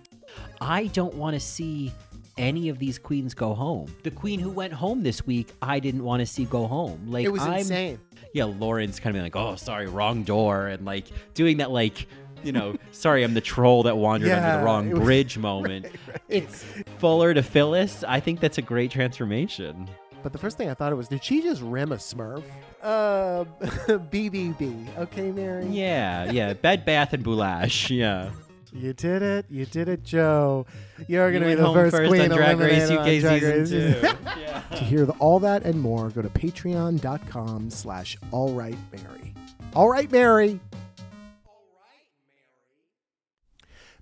I 0.60 0.86
don't 0.88 1.14
want 1.14 1.34
to 1.34 1.40
see 1.40 1.92
any 2.36 2.68
of 2.68 2.78
these 2.78 2.98
queens 2.98 3.34
go 3.34 3.54
home. 3.54 3.92
The 4.04 4.10
queen 4.12 4.38
who 4.38 4.50
went 4.50 4.72
home 4.72 5.02
this 5.02 5.26
week, 5.26 5.52
I 5.60 5.80
didn't 5.80 6.04
want 6.04 6.20
to 6.20 6.26
see 6.26 6.44
go 6.44 6.66
home. 6.68 7.06
Like 7.08 7.24
It 7.24 7.30
was 7.32 7.42
I'm, 7.42 7.58
insane. 7.58 7.98
Yeah, 8.32 8.44
Lauren's 8.44 9.00
kind 9.00 9.16
of 9.16 9.22
like, 9.22 9.34
"Oh, 9.34 9.56
sorry, 9.56 9.86
wrong 9.86 10.22
door," 10.22 10.66
and 10.68 10.84
like 10.84 11.06
doing 11.34 11.56
that, 11.56 11.70
like, 11.72 12.06
you 12.44 12.52
know, 12.52 12.76
sorry, 12.92 13.24
I'm 13.24 13.34
the 13.34 13.40
troll 13.40 13.82
that 13.84 13.96
wandered 13.96 14.30
under 14.30 14.58
the 14.58 14.64
wrong 14.64 14.90
was- 14.90 15.00
bridge 15.00 15.38
moment. 15.38 15.86
It's 16.28 16.62
Fuller 16.98 17.34
to 17.34 17.42
Phyllis. 17.42 18.04
I 18.06 18.20
think 18.20 18.38
that's 18.38 18.58
a 18.58 18.62
great 18.62 18.90
transformation. 18.92 19.88
But 20.22 20.32
the 20.32 20.38
first 20.38 20.56
thing 20.56 20.68
I 20.68 20.74
thought 20.74 20.92
it 20.92 20.96
was, 20.96 21.08
did 21.08 21.22
she 21.22 21.42
just 21.42 21.62
rim 21.62 21.92
a 21.92 21.96
Smurf? 21.96 22.42
Uh, 22.82 23.44
BBB. 23.60 24.98
Okay, 24.98 25.30
Mary. 25.30 25.66
Yeah, 25.66 26.30
yeah. 26.30 26.52
Bed 26.54 26.84
Bath 26.84 27.12
and 27.12 27.24
Boulash. 27.24 27.94
Yeah. 27.96 28.30
You 28.72 28.92
did 28.92 29.22
it. 29.22 29.46
You 29.48 29.64
did 29.64 29.88
it, 29.88 30.04
Joe. 30.04 30.66
You're 31.06 31.32
gonna 31.32 31.46
be 31.46 31.54
the 31.54 31.72
first, 31.72 31.96
first 31.96 32.08
queen 32.08 32.20
on 32.30 32.36
Drag 32.36 32.58
Race 32.58 32.90
UK 32.90 33.20
Drag 33.20 33.40
season 33.40 33.58
Race. 33.58 33.70
two. 33.70 34.08
yeah. 34.40 34.60
to 34.70 34.84
hear 34.84 35.06
the, 35.06 35.12
all 35.14 35.38
that 35.40 35.62
and 35.64 35.80
more, 35.80 36.10
go 36.10 36.20
to 36.20 36.28
patreon.com 36.28 37.70
slash 37.70 38.18
all 38.30 38.52
right 38.52 38.76
Mary. 38.92 39.34
All 39.74 39.88
right, 39.88 40.10
Mary. 40.10 40.60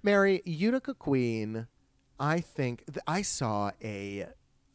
Mary, 0.02 0.42
Utica 0.44 0.94
Queen, 0.94 1.66
I 2.18 2.40
think 2.40 2.85
th- 2.87 2.98
I 3.07 3.22
saw 3.22 3.72
a 3.83 4.26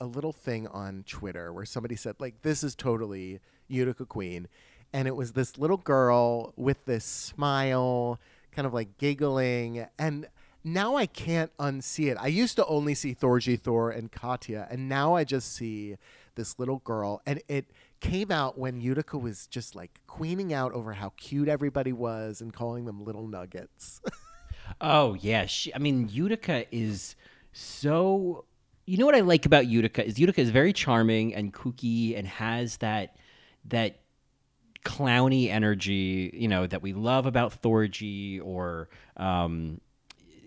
a 0.02 0.06
little 0.06 0.34
thing 0.34 0.68
on 0.68 1.04
Twitter 1.08 1.54
where 1.54 1.64
somebody 1.64 1.96
said 1.96 2.16
like 2.20 2.42
this 2.42 2.64
is 2.64 2.76
totally 2.76 3.40
Utica 3.68 4.06
Queen 4.06 4.48
and 4.92 5.08
it 5.08 5.16
was 5.16 5.32
this 5.32 5.58
little 5.58 5.78
girl 5.78 6.52
with 6.58 6.84
this 6.86 7.06
smile, 7.06 8.20
kind 8.52 8.66
of 8.66 8.74
like 8.74 8.98
giggling 8.98 9.86
and 9.98 10.28
now 10.64 10.96
I 10.96 11.06
can't 11.06 11.56
unsee 11.58 12.12
it. 12.12 12.18
I 12.20 12.28
used 12.28 12.56
to 12.58 12.66
only 12.66 12.94
see 12.94 13.16
Thorgy 13.16 13.60
Thor 13.60 13.90
and 13.90 14.12
Katya, 14.12 14.68
and 14.70 14.88
now 14.88 15.16
I 15.16 15.24
just 15.24 15.56
see 15.56 15.98
this 16.36 16.60
little 16.60 16.78
girl. 16.80 17.20
And 17.26 17.42
it 17.48 17.72
came 18.00 18.32
out 18.32 18.60
when 18.60 18.80
Utica 18.80 19.18
was 19.18 19.48
just 19.48 19.76
like 19.76 20.02
queening 20.06 20.54
out 20.54 20.72
over 20.74 20.94
how 20.94 21.14
cute 21.18 21.48
everybody 21.48 21.92
was 21.92 22.42
and 22.42 22.54
calling 22.54 22.86
them 22.86 23.04
little 23.04 23.28
nuggets. 23.28 24.02
Oh 24.80 25.16
yeah, 25.16 25.48
she, 25.48 25.74
I 25.74 25.80
mean 25.80 26.08
Utica 26.10 26.66
is 26.74 27.16
so. 27.52 28.46
You 28.86 28.98
know 28.98 29.06
what 29.06 29.16
I 29.16 29.22
like 29.22 29.46
about 29.46 29.68
Utica 29.68 30.06
is 30.06 30.20
Utica 30.20 30.42
is 30.42 30.50
very 30.50 30.74
charming 30.74 31.34
and 31.36 31.54
kooky 31.54 32.18
and 32.18 32.28
has 32.28 32.78
that 32.78 33.16
that 33.66 34.00
clowny 34.84 35.50
energy, 35.50 36.32
you 36.34 36.48
know, 36.48 36.66
that 36.68 36.82
we 36.82 36.94
love 36.94 37.26
about 37.26 37.62
Thorgy 37.62 38.42
or 38.44 38.90
um 39.18 39.80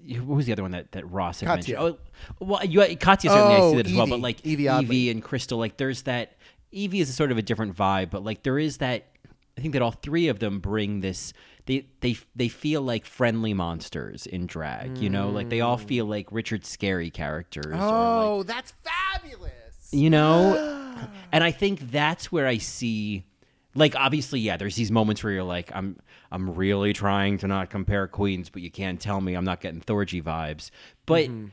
what 0.06 0.36
was 0.36 0.44
the 0.46 0.52
other 0.52 0.60
one 0.62 0.72
that, 0.72 0.92
that 0.92 1.10
Ross 1.10 1.40
had 1.40 1.46
Katya. 1.46 1.78
mentioned? 1.80 1.98
Oh, 2.40 2.44
well, 2.44 2.64
you, 2.64 2.80
Katya 2.96 3.30
certainly 3.30 3.54
I 3.54 3.58
Oh, 3.60 3.70
see 3.70 3.76
that 3.78 3.86
as 3.86 3.94
well, 3.94 4.06
but 4.06 4.20
like 4.20 4.44
Evie 4.44 4.68
Oddly. 4.68 5.08
and 5.08 5.22
Crystal, 5.22 5.56
like 5.58 5.78
there's 5.78 6.02
that. 6.02 6.36
Evie 6.72 7.00
is 7.00 7.08
a 7.08 7.12
sort 7.12 7.30
of 7.32 7.38
a 7.38 7.42
different 7.42 7.74
vibe, 7.76 8.10
but 8.10 8.22
like 8.24 8.42
there 8.42 8.58
is 8.58 8.78
that. 8.78 9.06
I 9.56 9.60
think 9.60 9.72
that 9.74 9.80
all 9.82 9.92
three 9.92 10.26
of 10.28 10.40
them 10.40 10.58
bring 10.58 11.00
this. 11.00 11.32
They 11.66 11.86
they 12.00 12.16
they 12.36 12.48
feel 12.48 12.82
like 12.82 13.06
friendly 13.06 13.54
monsters 13.54 14.26
in 14.26 14.46
drag. 14.46 14.98
You 14.98 15.08
know, 15.10 15.30
like 15.30 15.48
they 15.48 15.60
all 15.60 15.78
feel 15.78 16.04
like 16.06 16.30
Richard 16.30 16.62
Scarry 16.62 17.12
characters. 17.12 17.66
or 17.66 17.70
like, 17.70 17.80
oh, 17.82 18.42
that's 18.42 18.72
fabulous. 18.82 19.88
you 19.92 20.10
know 20.10 20.96
and 21.32 21.44
i 21.44 21.50
think 21.50 21.90
that's 21.90 22.30
where 22.32 22.46
i 22.46 22.58
see 22.58 23.24
like 23.74 23.94
obviously 23.96 24.40
yeah 24.40 24.56
there's 24.56 24.76
these 24.76 24.90
moments 24.90 25.22
where 25.22 25.32
you're 25.32 25.42
like 25.44 25.70
i'm 25.74 25.96
i'm 26.32 26.54
really 26.54 26.92
trying 26.92 27.38
to 27.38 27.46
not 27.46 27.70
compare 27.70 28.06
queens 28.06 28.48
but 28.50 28.62
you 28.62 28.70
can't 28.70 29.00
tell 29.00 29.20
me 29.20 29.34
i'm 29.34 29.44
not 29.44 29.60
getting 29.60 29.80
thorgy 29.80 30.22
vibes 30.22 30.70
but 31.06 31.24
mm-hmm. 31.26 31.46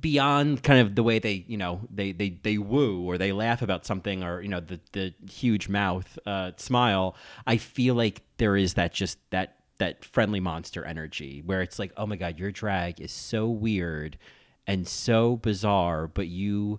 Beyond 0.00 0.62
kind 0.62 0.78
of 0.80 0.94
the 0.94 1.02
way 1.02 1.18
they 1.18 1.44
you 1.48 1.56
know 1.56 1.80
they 1.92 2.12
they 2.12 2.30
they 2.42 2.56
woo 2.56 3.02
or 3.02 3.18
they 3.18 3.32
laugh 3.32 3.62
about 3.62 3.84
something 3.84 4.22
or 4.22 4.40
you 4.40 4.48
know 4.48 4.60
the 4.60 4.78
the 4.92 5.12
huge 5.28 5.68
mouth 5.68 6.18
uh 6.24 6.52
smile 6.56 7.16
i 7.48 7.56
feel 7.56 7.96
like 7.96 8.22
there 8.36 8.56
is 8.56 8.74
that 8.74 8.92
just 8.92 9.18
that 9.30 9.56
that 9.78 10.04
friendly 10.04 10.38
monster 10.38 10.84
energy 10.84 11.42
where 11.44 11.60
it's 11.62 11.80
like 11.80 11.92
oh 11.96 12.06
my 12.06 12.14
god 12.14 12.38
your 12.38 12.52
drag 12.52 13.00
is 13.00 13.10
so 13.10 13.48
weird 13.48 14.16
and 14.68 14.86
so 14.86 15.36
bizarre 15.38 16.06
but 16.06 16.28
you 16.28 16.78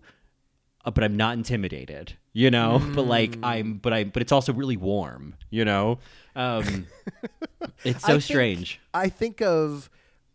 uh, 0.85 0.91
but 0.91 1.01
I'm 1.01 1.15
not 1.15 1.37
intimidated, 1.37 2.17
you 2.33 2.51
know. 2.51 2.81
But 2.93 3.03
like 3.03 3.37
I'm, 3.41 3.75
but 3.75 3.93
I, 3.93 4.03
but 4.03 4.21
it's 4.21 4.33
also 4.33 4.51
really 4.51 4.75
warm, 4.75 5.35
you 5.49 5.63
know. 5.63 5.99
Um, 6.35 6.87
it's 7.85 8.03
I 8.03 8.07
so 8.07 8.13
think- 8.15 8.23
strange. 8.23 8.81
I 8.93 9.07
think 9.07 9.41
of 9.41 9.89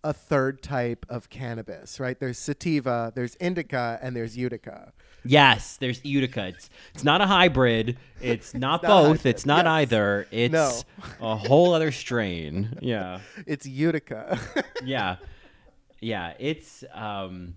a 0.04 0.12
third 0.12 0.62
type 0.62 1.04
of 1.08 1.28
cannabis, 1.28 1.98
right? 1.98 2.18
There's 2.18 2.38
sativa, 2.38 3.12
there's 3.14 3.34
indica, 3.36 3.98
and 4.02 4.14
there's 4.14 4.36
Utica. 4.36 4.92
Yes, 5.24 5.76
there's 5.76 6.04
Utica. 6.04 6.46
It's 6.48 6.70
it's 6.94 7.04
not 7.04 7.20
a 7.20 7.26
hybrid. 7.26 7.98
It's 8.20 8.54
not 8.66 8.82
both. 8.82 9.26
It's 9.26 9.44
not 9.44 9.64
Yes. 9.64 9.72
either. 9.72 10.26
It's 10.30 10.52
No. 10.52 10.80
a 11.20 11.36
whole 11.36 11.74
other 11.74 11.90
strain. 11.90 12.78
Yeah, 12.80 13.20
It's 13.46 13.66
Utica. 13.66 14.38
yeah, 14.84 15.16
yeah. 16.00 16.34
It's 16.38 16.84
um, 16.94 17.56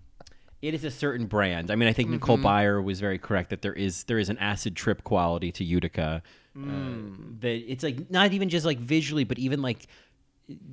it 0.62 0.74
is 0.74 0.84
a 0.84 0.92
certain 0.92 1.28
brand. 1.28 1.70
I 1.72 1.76
mean, 1.76 1.88
I 1.88 1.94
think 1.94 2.10
Nicole 2.10 2.38
Mm-hmm. 2.38 2.46
Byer 2.48 2.84
was 2.84 3.00
very 3.00 3.18
correct 3.20 3.52
that 3.52 3.62
there 3.62 3.74
is 3.74 4.04
there 4.06 4.18
is 4.20 4.30
an 4.30 4.38
acid 4.40 4.76
trip 4.76 5.04
quality 5.04 5.52
to 5.54 5.64
Utica. 5.64 6.24
Mm. 6.58 7.14
Uh, 7.14 7.18
that 7.42 7.72
it's 7.72 7.84
like 7.84 8.10
not 8.12 8.34
even 8.34 8.50
just 8.50 8.66
like 8.66 8.80
visually, 8.80 9.24
but 9.24 9.38
even 9.40 9.62
like 9.62 9.88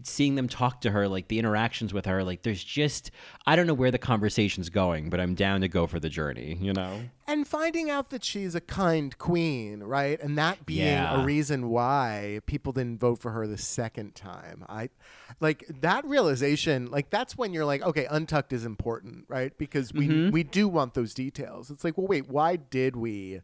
seeing 0.02 0.34
them 0.34 0.48
talk 0.48 0.80
to 0.82 0.90
her, 0.90 1.08
like 1.08 1.28
the 1.28 1.38
interactions 1.38 1.92
with 1.94 2.06
her, 2.06 2.24
like 2.24 2.42
there's 2.42 2.62
just 2.64 3.10
I 3.46 3.56
don't 3.56 3.66
know 3.66 3.74
where 3.74 3.90
the 3.90 3.98
conversation's 3.98 4.68
going, 4.70 5.10
but 5.10 5.20
I'm 5.20 5.34
down 5.34 5.60
to 5.62 5.68
go 5.68 5.86
for 5.86 6.00
the 6.00 6.08
journey. 6.08 6.56
You 6.60 6.72
know? 6.72 7.00
and 7.30 7.46
finding 7.46 7.90
out 7.90 8.08
that 8.08 8.24
she's 8.24 8.54
a 8.54 8.60
kind 8.60 9.18
queen, 9.18 9.82
right? 9.82 10.18
And 10.22 10.38
that 10.38 10.64
being 10.64 10.86
Yeah. 10.86 11.20
a 11.20 11.24
reason 11.26 11.68
why 11.68 12.40
people 12.46 12.72
didn't 12.72 12.98
vote 13.00 13.18
for 13.18 13.32
her 13.32 13.46
the 13.46 13.58
second 13.58 14.14
time. 14.14 14.64
I 14.66 14.88
like 15.38 15.64
that 15.82 16.06
realization, 16.06 16.90
like 16.90 17.10
that's 17.10 17.36
when 17.36 17.52
you're 17.52 17.66
like, 17.66 17.82
okay, 17.82 18.06
untucked 18.10 18.54
is 18.54 18.64
important, 18.64 19.26
right? 19.28 19.56
Because 19.58 19.92
we 19.92 20.08
Mm-hmm. 20.08 20.30
we 20.30 20.42
do 20.42 20.68
want 20.68 20.94
those 20.94 21.12
details. 21.12 21.70
It's 21.70 21.84
like, 21.84 21.98
well, 21.98 22.06
wait, 22.06 22.28
why 22.30 22.56
did 22.56 22.96
we 22.96 23.40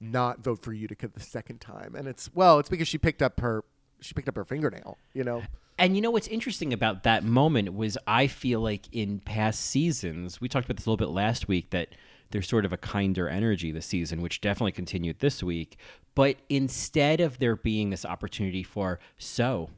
not 0.00 0.40
vote 0.40 0.60
for 0.62 0.72
Utica 0.72 1.06
the 1.08 1.20
second 1.20 1.60
time? 1.60 1.94
And 1.94 2.08
it's 2.08 2.30
well, 2.34 2.58
it's 2.58 2.68
because 2.68 2.88
she 2.88 2.98
picked 2.98 3.22
up 3.22 3.38
her 3.40 3.64
she 4.00 4.12
picked 4.14 4.28
up 4.28 4.34
her 4.36 4.44
fingernail, 4.44 4.98
you 5.14 5.22
know. 5.22 5.42
And 5.80 5.96
you 5.96 6.02
know 6.02 6.10
what's 6.10 6.28
interesting 6.28 6.74
about 6.74 7.04
that 7.04 7.24
moment 7.24 7.72
was 7.72 7.96
I 8.06 8.26
feel 8.26 8.60
like 8.60 8.86
in 8.92 9.18
past 9.20 9.62
seasons, 9.62 10.38
we 10.38 10.46
talked 10.46 10.66
about 10.66 10.76
this 10.76 10.84
a 10.84 10.90
little 10.90 11.06
bit 11.06 11.12
last 11.12 11.48
week 11.48 11.70
that 11.70 11.94
there's 12.32 12.46
sort 12.46 12.66
of 12.66 12.72
a 12.74 12.76
kinder 12.76 13.30
energy 13.30 13.72
this 13.72 13.86
season, 13.86 14.20
which 14.20 14.42
definitely 14.42 14.72
continued 14.72 15.20
this 15.20 15.42
week. 15.42 15.78
But 16.14 16.36
instead 16.50 17.20
of 17.20 17.38
there 17.38 17.56
being 17.56 17.88
this 17.88 18.04
opportunity 18.04 18.62
for, 18.62 19.00
so 19.16 19.70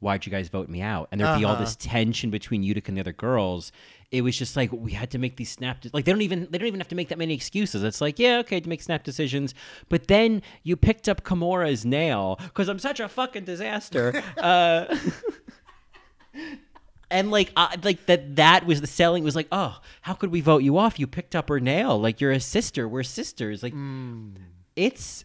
why'd 0.00 0.24
you 0.24 0.32
guys 0.32 0.48
vote 0.48 0.68
me 0.70 0.80
out? 0.80 1.08
And 1.12 1.20
there'd 1.20 1.38
be 1.38 1.44
all 1.44 1.56
this 1.56 1.76
tension 1.76 2.30
between 2.30 2.62
Utica 2.62 2.90
and 2.90 2.96
the 2.96 3.00
other 3.02 3.12
girls. 3.12 3.70
It 4.10 4.22
was 4.22 4.36
just 4.36 4.56
like 4.56 4.72
we 4.72 4.92
had 4.92 5.10
to 5.10 5.18
make 5.18 5.36
these 5.36 5.50
snap 5.50 5.82
de- 5.82 5.90
like 5.92 6.04
they 6.04 6.12
don't 6.12 6.22
even 6.22 6.48
they 6.50 6.58
don't 6.58 6.66
even 6.66 6.80
have 6.80 6.88
to 6.88 6.96
make 6.96 7.10
that 7.10 7.18
many 7.18 7.34
excuses. 7.34 7.84
It's 7.84 8.00
like 8.00 8.18
yeah 8.18 8.38
okay 8.38 8.58
to 8.58 8.68
make 8.68 8.82
snap 8.82 9.04
decisions, 9.04 9.54
but 9.88 10.08
then 10.08 10.42
you 10.64 10.76
picked 10.76 11.08
up 11.08 11.22
Kahmora's 11.22 11.84
nail 11.84 12.40
because 12.42 12.68
I'm 12.68 12.80
such 12.80 12.98
a 12.98 13.08
fucking 13.08 13.44
disaster. 13.44 14.20
uh, 14.38 14.96
and 17.10 17.30
like 17.30 17.52
uh, 17.56 17.76
like 17.82 18.06
that 18.06 18.36
that 18.36 18.66
was 18.66 18.80
the 18.80 18.86
selling 18.86 19.24
was 19.24 19.34
like 19.34 19.48
oh 19.50 19.80
how 20.02 20.14
could 20.14 20.30
we 20.30 20.40
vote 20.40 20.62
you 20.62 20.78
off? 20.78 20.98
You 20.98 21.06
picked 21.06 21.34
up 21.34 21.48
her 21.48 21.60
nail. 21.60 22.00
Like 22.00 22.20
you're 22.20 22.32
a 22.32 22.40
sister. 22.40 22.88
We're 22.88 23.02
sisters. 23.02 23.62
Like 23.62 23.74
it's 24.76 25.24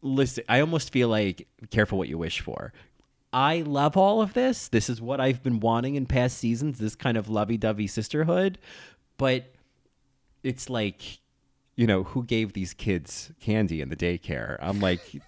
listen 0.00 0.44
i 0.48 0.60
almost 0.60 0.92
feel 0.92 1.08
like 1.08 1.48
careful 1.70 1.98
what 1.98 2.08
you 2.08 2.16
wish 2.18 2.40
for. 2.40 2.72
I 3.32 3.60
love 3.60 3.96
all 3.96 4.22
of 4.22 4.32
this. 4.32 4.68
This 4.68 4.88
is 4.88 5.00
what 5.00 5.20
i've 5.20 5.42
been 5.42 5.60
wanting 5.60 5.96
in 5.96 6.06
past 6.06 6.38
seasons 6.38 6.78
this 6.78 6.94
kind 6.94 7.16
of 7.16 7.28
lovey-dovey 7.28 7.88
sisterhood. 7.88 8.58
But 9.16 9.52
it's 10.42 10.70
like 10.70 11.18
you 11.74 11.86
know 11.86 12.04
who 12.04 12.24
gave 12.24 12.52
these 12.52 12.74
kids 12.74 13.32
candy 13.40 13.80
in 13.80 13.88
the 13.88 13.96
daycare? 13.96 14.56
I'm 14.60 14.80
like 14.80 15.20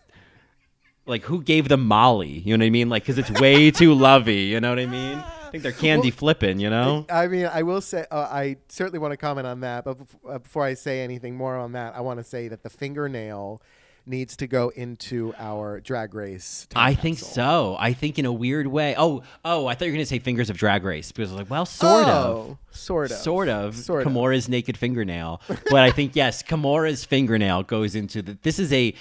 like 1.07 1.23
who 1.23 1.43
gave 1.43 1.69
them 1.69 1.87
molly 1.87 2.29
you 2.41 2.57
know 2.57 2.63
what 2.63 2.67
i 2.67 2.71
mean 2.71 2.89
like 2.89 3.03
because 3.03 3.19
it's 3.19 3.31
way 3.41 3.71
too 3.83 3.95
lovey 3.95 4.43
you 4.43 4.61
know 4.61 4.71
what 4.71 4.79
i 4.79 4.87
mean 4.87 5.19
i 5.19 5.51
think 5.51 5.63
they're 5.63 5.73
candy 5.73 6.11
flipping 6.11 6.61
you 6.61 6.71
know 6.71 7.05
I 7.11 7.27
mean, 7.27 7.47
I 7.47 7.63
will 7.63 7.81
say, 7.81 8.05
uh, 8.11 8.29
I 8.31 8.57
certainly 8.69 8.99
want 9.01 9.11
to 9.13 9.17
comment 9.17 9.47
on 9.49 9.61
that. 9.61 9.85
But 9.85 9.99
uh, 10.29 10.39
before 10.39 10.63
I 10.65 10.75
say 10.75 11.01
anything 11.01 11.35
more 11.37 11.57
on 11.57 11.73
that, 11.73 11.97
I 11.97 12.03
want 12.03 12.21
to 12.21 12.25
say 12.25 12.47
that 12.47 12.63
the 12.63 12.71
fingernail 12.71 13.61
needs 14.07 14.37
to 14.37 14.47
go 14.47 14.69
into 14.71 15.35
our 15.39 15.81
drag 15.81 16.15
race. 16.15 16.69
I 16.77 16.95
think 16.95 17.19
so. 17.19 17.77
I 17.81 17.93
think 17.95 18.17
in 18.19 18.27
a 18.27 18.33
weird 18.33 18.69
way. 18.69 18.95
Oh, 18.97 19.25
oh, 19.45 19.67
I 19.67 19.75
thought 19.75 19.87
you 19.87 19.91
were 19.91 19.97
gonna 19.97 20.07
say 20.07 20.21
fingers 20.21 20.51
of 20.51 20.57
Drag 20.57 20.85
Race 20.85 21.11
because 21.11 21.31
I 21.31 21.35
was 21.35 21.41
like, 21.43 21.51
well, 21.51 21.67
sort 21.67 22.07
Oh, 22.07 22.59
of, 22.71 22.77
sort 22.77 23.11
of, 23.11 23.17
sort 23.19 23.49
of. 23.49 23.75
sort 23.75 24.03
of. 24.03 24.13
Kahmora's 24.13 24.49
naked 24.49 24.77
fingernail, 24.79 25.41
but 25.49 25.81
I 25.81 25.91
think 25.91 26.15
yes, 26.15 26.45
Kahmora's 26.45 27.05
fingernail 27.05 27.65
goes 27.65 27.97
into 27.97 28.23
the. 28.23 28.39
This 28.43 28.61
is 28.61 28.73
a. 28.73 28.95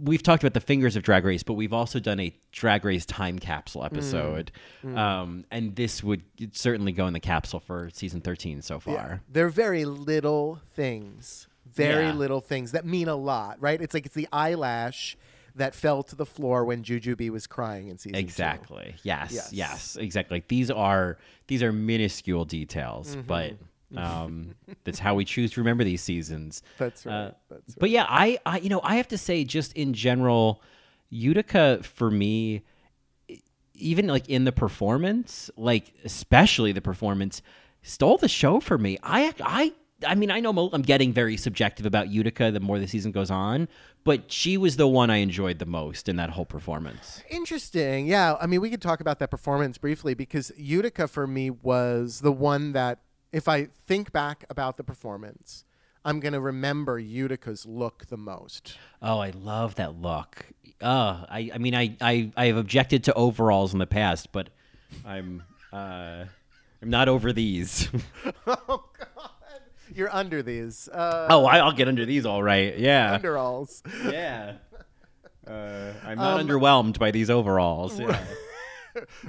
We've 0.00 0.22
talked 0.22 0.42
about 0.42 0.54
the 0.54 0.60
fingers 0.60 0.96
of 0.96 1.02
Drag 1.02 1.24
Race, 1.24 1.42
but 1.42 1.54
we've 1.54 1.72
also 1.72 1.98
done 1.98 2.20
a 2.20 2.34
Drag 2.52 2.84
Race 2.84 3.06
time 3.06 3.38
capsule 3.38 3.84
episode, 3.84 4.52
Um, 4.84 5.44
and 5.50 5.74
this 5.76 6.02
would 6.02 6.22
certainly 6.52 6.92
go 6.92 7.06
in 7.06 7.14
the 7.14 7.20
capsule 7.20 7.60
for 7.60 7.88
season 7.92 8.20
thirteen 8.20 8.60
so 8.62 8.78
far. 8.80 9.22
They're 9.30 9.48
very 9.48 9.84
little 9.86 10.60
things, 10.72 11.48
very 11.66 12.04
Yeah. 12.06 12.12
little 12.12 12.40
things 12.40 12.72
that 12.72 12.84
mean 12.84 13.08
a 13.08 13.16
lot, 13.16 13.60
right? 13.60 13.80
It's 13.80 13.94
like 13.94 14.04
it's 14.06 14.14
the 14.14 14.28
eyelash 14.32 15.16
that 15.54 15.74
fell 15.74 16.02
to 16.04 16.14
the 16.14 16.26
floor 16.26 16.64
when 16.64 16.84
Jujubee 16.84 17.30
was 17.30 17.46
crying 17.46 17.88
in 17.88 17.98
season 17.98 18.12
two. 18.12 18.18
Exactly. 18.20 18.94
Yes, 19.02 19.32
Yes. 19.32 19.52
yes. 19.52 19.96
Exactly. 19.96 20.36
Like, 20.36 20.48
these 20.48 20.70
are 20.70 21.16
these 21.48 21.62
are 21.62 21.72
minuscule 21.72 22.44
details, 22.44 23.16
Mm-hmm. 23.16 23.26
but 23.26 23.54
um, 23.96 24.54
that's 24.84 24.98
how 24.98 25.14
we 25.14 25.24
choose 25.24 25.52
to 25.52 25.60
remember 25.60 25.84
these 25.84 26.02
seasons. 26.02 26.62
That's 26.78 27.06
right. 27.06 27.14
Uh, 27.14 27.30
That's 27.48 27.74
But 27.74 27.90
yeah, 27.90 28.06
I, 28.08 28.38
I 28.44 28.58
you 28.58 28.68
know 28.68 28.80
I 28.82 28.96
have 28.96 29.08
to 29.08 29.18
say 29.18 29.44
just 29.44 29.72
in 29.72 29.94
general, 29.94 30.62
Utica 31.10 31.80
for 31.82 32.10
me, 32.10 32.62
even 33.74 34.06
like 34.06 34.28
in 34.28 34.44
the 34.44 34.52
performance, 34.52 35.50
like 35.56 35.92
especially 36.04 36.72
the 36.72 36.82
performance, 36.82 37.40
stole 37.82 38.18
the 38.18 38.28
show 38.28 38.60
for 38.60 38.78
me. 38.78 38.98
I 39.02 39.34
I. 39.42 39.72
I 40.06 40.14
mean, 40.14 40.30
I 40.30 40.38
know 40.38 40.70
I'm 40.72 40.82
getting 40.82 41.12
very 41.12 41.36
subjective 41.36 41.84
about 41.84 42.08
Utica 42.08 42.52
the 42.52 42.60
more 42.60 42.78
the 42.78 42.86
season 42.86 43.10
goes 43.10 43.32
on, 43.32 43.66
but 44.04 44.30
she 44.30 44.56
was 44.56 44.76
the 44.76 44.86
one 44.86 45.10
I 45.10 45.16
enjoyed 45.16 45.58
the 45.58 45.66
most 45.66 46.08
in 46.08 46.14
that 46.14 46.30
whole 46.30 46.44
performance. 46.44 47.20
Interesting. 47.28 48.06
Yeah. 48.06 48.36
I 48.40 48.46
mean, 48.46 48.60
we 48.60 48.70
could 48.70 48.80
talk 48.80 49.00
about 49.00 49.18
that 49.18 49.28
performance 49.28 49.76
briefly 49.76 50.14
because 50.14 50.52
Utica 50.56 51.08
for 51.08 51.26
me 51.26 51.50
was 51.50 52.20
the 52.20 52.30
one 52.30 52.74
that, 52.74 53.00
if 53.32 53.48
I 53.48 53.68
think 53.86 54.12
back 54.12 54.44
about 54.50 54.76
the 54.76 54.84
performance, 54.84 55.64
I'm 56.04 56.20
going 56.20 56.32
to 56.32 56.40
remember 56.40 56.98
Utica's 56.98 57.66
look 57.66 58.06
the 58.06 58.16
most. 58.16 58.78
Oh, 59.02 59.18
I 59.18 59.30
love 59.30 59.74
that 59.76 60.00
look. 60.00 60.46
Uh, 60.80 61.24
I, 61.28 61.50
I 61.54 61.58
mean, 61.58 61.74
I, 61.74 61.96
I, 62.00 62.30
I 62.36 62.46
have 62.46 62.56
objected 62.56 63.04
to 63.04 63.14
overalls 63.14 63.72
in 63.72 63.78
the 63.78 63.86
past, 63.86 64.32
but 64.32 64.48
I'm, 65.04 65.42
uh, 65.72 66.24
I'm 66.80 66.90
not 66.90 67.08
over 67.08 67.32
these. 67.32 67.88
oh, 68.46 68.84
God. 68.98 69.30
You're 69.94 70.14
under 70.14 70.42
these. 70.42 70.88
Uh, 70.88 71.26
oh, 71.30 71.46
I, 71.46 71.58
I'll 71.58 71.72
get 71.72 71.88
under 71.88 72.04
these 72.04 72.26
all 72.26 72.42
right. 72.42 72.78
Yeah. 72.78 73.18
Underalls. 73.18 73.82
Yeah. 74.10 74.54
Uh, 75.46 75.92
I'm 76.04 76.18
not 76.18 76.40
underwhelmed 76.40 76.98
by 76.98 77.10
these 77.10 77.30
overalls. 77.30 77.98
Yeah. 77.98 78.22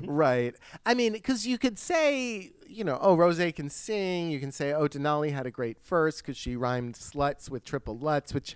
right. 0.06 0.56
I 0.86 0.94
mean, 0.94 1.14
because 1.14 1.46
you 1.48 1.58
could 1.58 1.78
say, 1.80 2.52
you 2.68 2.84
know, 2.84 2.98
oh, 3.02 3.16
Rose 3.16 3.40
can 3.54 3.70
sing. 3.70 4.32
You 4.32 4.40
can 4.40 4.52
say, 4.52 4.74
oh, 4.74 4.88
Denali 4.88 5.32
had 5.32 5.46
a 5.46 5.52
great 5.52 5.84
verse 5.84 6.22
because 6.22 6.38
she 6.38 6.56
rhymed 6.56 6.96
sluts 6.96 7.50
with 7.50 7.64
triple 7.64 7.98
lutz, 7.98 8.34
which, 8.34 8.56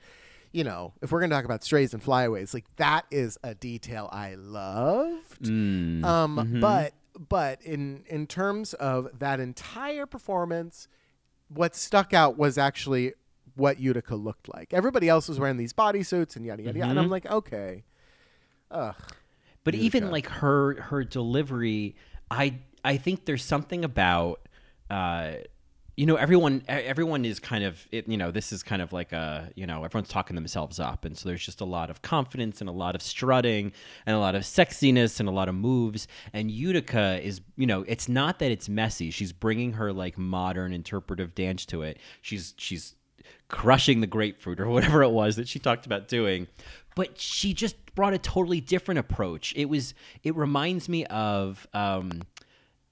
you 0.51 0.63
know, 0.63 0.93
if 1.01 1.11
we're 1.11 1.19
going 1.19 1.29
to 1.29 1.35
talk 1.35 1.45
about 1.45 1.63
strays 1.63 1.93
and 1.93 2.01
flyaways, 2.03 2.53
like 2.53 2.65
that 2.75 3.05
is 3.11 3.37
a 3.43 3.55
detail 3.55 4.09
I 4.11 4.35
loved. 4.35 5.43
Mm. 5.43 6.03
Um, 6.03 6.37
Mm-hmm. 6.37 6.59
But 6.59 6.93
but 7.29 7.61
in 7.61 8.03
in 8.07 8.25
terms 8.27 8.73
of 8.75 9.19
that 9.19 9.39
entire 9.39 10.05
performance, 10.05 10.87
what 11.47 11.75
stuck 11.75 12.13
out 12.13 12.37
was 12.37 12.57
actually 12.57 13.13
what 13.55 13.79
Utica 13.79 14.15
looked 14.15 14.51
like. 14.51 14.73
Everybody 14.73 15.09
else 15.09 15.27
was 15.29 15.39
wearing 15.39 15.57
these 15.57 15.73
bodysuits 15.73 16.35
and 16.35 16.43
yada 16.45 16.63
yada 16.63 16.79
yada, 16.79 16.89
and 16.89 16.97
Mm-hmm. 16.97 17.05
I'm 17.05 17.09
like, 17.11 17.25
okay, 17.31 17.83
ugh. 18.71 18.95
But 19.63 19.75
even 19.75 20.11
like 20.11 20.27
her 20.27 20.81
her 20.81 21.03
delivery, 21.03 21.95
I 22.29 22.59
I 22.83 22.97
think 22.97 23.25
there's 23.25 23.43
something 23.43 23.85
about 23.85 24.47
uh 24.89 25.33
you 25.95 26.07
know 26.07 26.15
everyone 26.15 26.63
everyone 26.67 27.23
is 27.23 27.39
kind 27.39 27.63
of 27.63 27.87
it, 27.91 28.07
you 28.07 28.17
know 28.17 28.31
this 28.31 28.51
is 28.51 28.63
kind 28.63 28.81
of 28.81 28.91
like 28.91 29.11
a 29.11 29.51
you 29.55 29.67
know 29.67 29.83
everyone's 29.83 30.09
talking 30.09 30.35
themselves 30.35 30.79
up. 30.79 31.05
And 31.05 31.15
so 31.17 31.29
there's 31.29 31.45
just 31.45 31.61
a 31.61 31.65
lot 31.65 31.89
of 31.89 32.01
confidence 32.01 32.61
and 32.61 32.69
a 32.69 32.73
lot 32.73 32.95
of 32.95 33.01
strutting 33.01 33.71
and 34.05 34.15
a 34.15 34.19
lot 34.19 34.33
of 34.35 34.41
sexiness 34.41 35.19
and 35.19 35.29
a 35.29 35.31
lot 35.31 35.49
of 35.49 35.55
moves. 35.55 36.07
And 36.33 36.49
Utica 36.49 37.21
is 37.23 37.41
you 37.55 37.67
know 37.67 37.85
it's 37.87 38.09
not 38.09 38.39
that 38.39 38.51
it's 38.51 38.67
messy. 38.67 39.11
She's 39.11 39.31
bringing 39.31 39.73
her 39.73 39.93
like 39.93 40.17
modern 40.17 40.73
interpretive 40.73 41.35
dance 41.35 41.65
to 41.67 41.83
it. 41.83 41.99
She's 42.21 42.55
she's 42.57 42.95
crushing 43.53 44.01
the 44.01 44.07
grapefruit 44.07 44.59
or 44.59 44.67
whatever 44.75 45.03
it 45.03 45.09
was 45.11 45.35
that 45.35 45.47
she 45.47 45.59
talked 45.59 45.85
about 45.85 46.07
doing 46.07 46.47
but 46.95 47.19
she 47.19 47.53
just 47.53 47.75
brought 47.95 48.13
a 48.13 48.17
totally 48.17 48.59
different 48.59 48.97
approach 48.99 49.53
it 49.55 49.65
was 49.69 49.93
it 50.23 50.35
reminds 50.35 50.89
me 50.89 51.05
of 51.05 51.67
um 51.73 52.23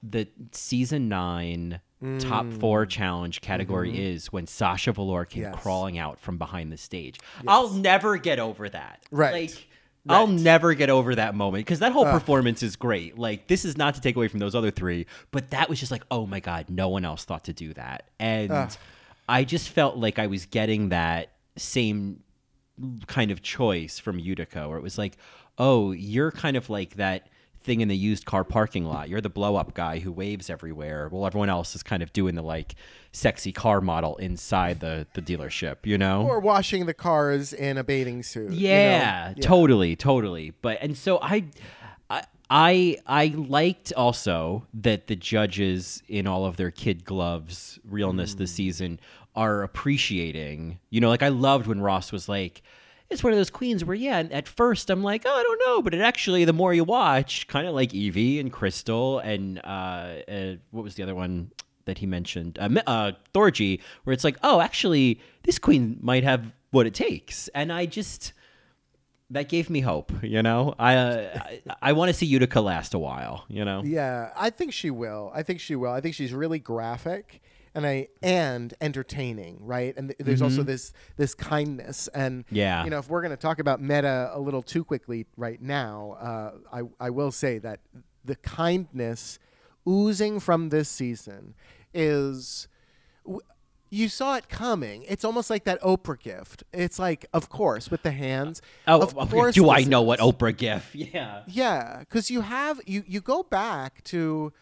the 0.04 0.28
season 0.52 1.10
nine 1.10 1.82
top 2.20 2.52
four 2.54 2.86
challenge 2.88 3.42
category 3.42 3.96
is 3.96 4.32
when 4.34 4.48
Sasha 4.48 4.92
Velour 4.92 5.26
came 5.26 5.44
Yes. 5.44 5.56
crawling 5.56 6.00
out 6.00 6.20
from 6.20 6.40
behind 6.40 6.72
the 6.72 6.78
stage. 6.78 7.20
I'll 7.48 7.70
never 7.70 8.18
get 8.18 8.40
over 8.40 8.68
that. 8.70 9.04
Right. 9.12 9.52
Like, 9.52 9.68
I'll 10.10 10.26
never 10.26 10.74
get 10.74 10.90
over 10.90 11.14
that 11.14 11.36
moment 11.36 11.64
because 11.64 11.78
that 11.78 11.92
whole 11.92 12.06
performance 12.06 12.64
is 12.64 12.76
great. 12.76 13.20
Like, 13.20 13.46
this 13.46 13.66
is 13.66 13.78
not 13.78 13.94
to 13.94 14.02
take 14.02 14.16
away 14.16 14.28
from 14.30 14.40
those 14.40 14.56
other 14.56 14.72
three, 14.72 15.06
but 15.30 15.52
that 15.52 15.70
was 15.70 15.80
just 15.80 15.92
like, 15.92 16.02
oh 16.10 16.26
my 16.26 16.40
God, 16.40 16.72
no 16.72 16.90
one 16.90 17.06
else 17.06 17.24
thought 17.24 17.44
to 17.44 17.54
do 17.54 17.72
that. 17.76 18.10
And 18.20 18.50
I 19.32 19.46
just 19.46 19.70
felt 19.70 19.96
like 19.96 20.20
I 20.20 20.28
was 20.28 20.46
getting 20.46 20.90
that 20.90 21.32
same 21.56 22.22
kind 23.08 23.32
of 23.32 23.42
choice 23.42 23.98
from 23.98 24.20
Utica, 24.20 24.68
where 24.68 24.78
it 24.78 24.84
was 24.84 24.98
like, 24.98 25.18
oh, 25.58 25.92
you're 25.92 26.32
kind 26.32 26.58
of 26.58 26.70
like 26.70 26.96
that 26.96 27.30
thing 27.64 27.80
in 27.80 27.88
the 27.88 27.96
used 27.96 28.26
car 28.26 28.44
parking 28.44 28.84
lot. 28.84 29.08
You're 29.08 29.22
the 29.22 29.30
blow 29.30 29.56
up 29.56 29.74
guy 29.74 30.00
who 30.00 30.12
waves 30.12 30.50
everywhere. 30.50 31.08
Well, 31.10 31.26
everyone 31.26 31.50
else 31.50 31.76
is 31.76 31.84
kind 31.84 32.04
of 32.04 32.12
doing 32.12 32.36
the 32.36 32.42
like 32.42 32.76
sexy 33.14 33.54
car 33.54 33.80
model 33.80 34.18
inside 34.18 34.82
the 34.82 35.08
the 35.14 35.22
dealership, 35.22 35.78
you 35.86 35.98
know? 35.98 36.28
or 36.28 36.42
washing 36.42 36.86
the 36.86 36.94
cars 36.94 37.54
in 37.54 37.78
a 37.78 37.86
bathing 37.86 38.24
suit. 38.24 38.52
you 38.52 38.68
know? 38.68 38.74
yeah, 38.74 39.34
totally, 39.42 39.96
totally. 39.96 40.52
But 40.62 40.80
and 40.82 40.98
so 40.98 41.20
I, 41.22 41.46
I, 42.10 42.24
I, 42.50 42.98
I 43.08 43.28
liked 43.28 43.94
also 43.94 44.68
that 44.74 45.08
the 45.08 45.16
judges 45.16 46.04
in 46.10 46.28
all 46.28 46.46
of 46.46 46.58
their 46.58 46.72
kid 46.72 47.06
gloves 47.06 47.80
realness 47.88 48.34
this 48.34 48.52
mm. 48.52 48.56
season 48.56 49.00
are 49.36 49.64
appreciating. 49.64 50.80
You 50.90 51.02
know, 51.02 51.10
like 51.10 51.24
I 51.24 51.30
loved 51.30 51.68
when 51.68 51.82
Ross 51.82 52.12
was 52.12 52.28
like. 52.30 52.62
It's 53.10 53.26
one 53.26 53.34
of 53.34 53.38
those 53.38 53.50
queens 53.50 53.84
where, 53.84 53.94
yeah, 53.94 54.20
at 54.32 54.48
first 54.48 54.90
I'm 54.90 55.04
like, 55.04 55.24
oh, 55.26 55.30
I 55.38 55.44
don't 55.44 55.62
know, 55.66 55.82
but 55.82 55.94
it 55.94 56.00
actually, 56.00 56.46
the 56.46 56.54
more 56.54 56.74
you 56.74 56.86
watch, 56.86 57.46
kind 57.48 57.68
of 57.68 57.74
like 57.74 57.94
Evie 57.94 58.40
and 58.40 58.54
Crystal 58.54 59.20
and 59.20 59.60
uh, 59.66 60.22
uh, 60.30 60.56
what 60.70 60.86
was 60.86 60.96
the 60.96 61.04
other 61.04 61.14
one 61.14 61.52
that 61.84 61.98
he 61.98 62.06
mentioned, 62.06 62.58
uh, 62.58 62.70
uh, 62.88 63.12
Thorgy, 63.34 63.82
where 64.06 64.14
it's 64.14 64.24
like, 64.24 64.38
oh, 64.44 64.62
actually, 64.62 65.20
this 65.44 65.60
queen 65.60 65.98
might 66.00 66.24
have 66.24 66.54
what 66.72 66.88
it 66.88 66.94
takes, 66.94 67.50
and 67.50 67.74
I 67.74 67.86
just, 67.86 68.32
that 69.30 69.50
gave 69.50 69.70
me 69.70 69.82
hope. 69.82 70.12
You 70.24 70.42
know, 70.42 70.74
I 70.80 70.96
uh, 70.96 71.30
I, 71.36 71.62
I 71.82 71.94
want 71.94 72.10
to 72.10 72.14
see 72.14 72.26
Utica 72.26 72.62
last 72.62 72.94
a 72.94 73.00
while. 73.00 73.44
You 73.50 73.66
know, 73.66 73.82
Yeah, 73.84 74.32
I 74.38 74.52
think 74.52 74.72
she 74.72 74.90
will. 74.90 75.32
I 75.34 75.44
think 75.44 75.60
she 75.60 75.76
will. 75.76 75.92
I 75.92 76.00
think 76.00 76.16
she's 76.16 76.34
really 76.34 76.60
graphic 76.60 77.42
and 77.74 77.86
I 77.86 78.08
and 78.22 78.74
entertaining, 78.82 79.60
right? 79.66 79.96
And 79.98 80.10
th- 80.10 80.18
there's 80.20 80.42
also 80.42 80.64
this 80.64 80.94
this 81.18 81.34
kindness 81.34 82.08
and 82.14 82.46
Mm-hmm. 82.46 82.56
Yeah. 82.56 82.84
you 82.84 82.90
know, 82.90 83.00
if 83.00 83.10
we're 83.10 83.22
going 83.22 83.32
to 83.32 83.38
talk 83.38 83.60
about 83.60 83.82
meta 83.82 84.30
a 84.34 84.40
little 84.40 84.62
too 84.62 84.84
quickly 84.84 85.26
right 85.38 85.62
now, 85.62 86.18
uh, 86.20 86.52
I 87.00 87.06
I 87.08 87.10
will 87.10 87.32
say 87.32 87.58
that 87.60 87.80
the 88.26 88.36
kindness 88.38 89.40
oozing 89.88 90.40
from 90.40 90.70
this 90.70 90.90
season 90.90 91.56
is 91.94 92.68
w- 93.26 93.42
you 93.90 94.08
saw 94.08 94.36
it 94.38 94.48
coming. 94.48 95.04
It's 95.08 95.26
almost 95.26 95.50
like 95.50 95.66
that 95.66 95.82
Oprah 95.82 96.18
gift. 96.20 96.64
It's 96.72 96.98
like, 96.98 97.26
of 97.34 97.50
course, 97.50 97.92
with 97.92 98.04
the 98.04 98.12
hands. 98.12 98.62
oh, 98.88 99.02
of 99.02 99.18
oh, 99.18 99.26
course. 99.32 99.54
do 99.56 99.70
I 99.70 99.84
know 99.84 100.02
what 100.02 100.20
Oprah 100.20 100.56
gift? 100.56 100.96
Yeah, 100.96 101.42
Yeah, 101.48 102.00
because 102.00 102.32
you 102.32 102.42
have 102.42 102.80
you 102.86 103.04
you 103.08 103.20
go 103.22 103.44
back 103.44 104.02
to, 104.06 104.54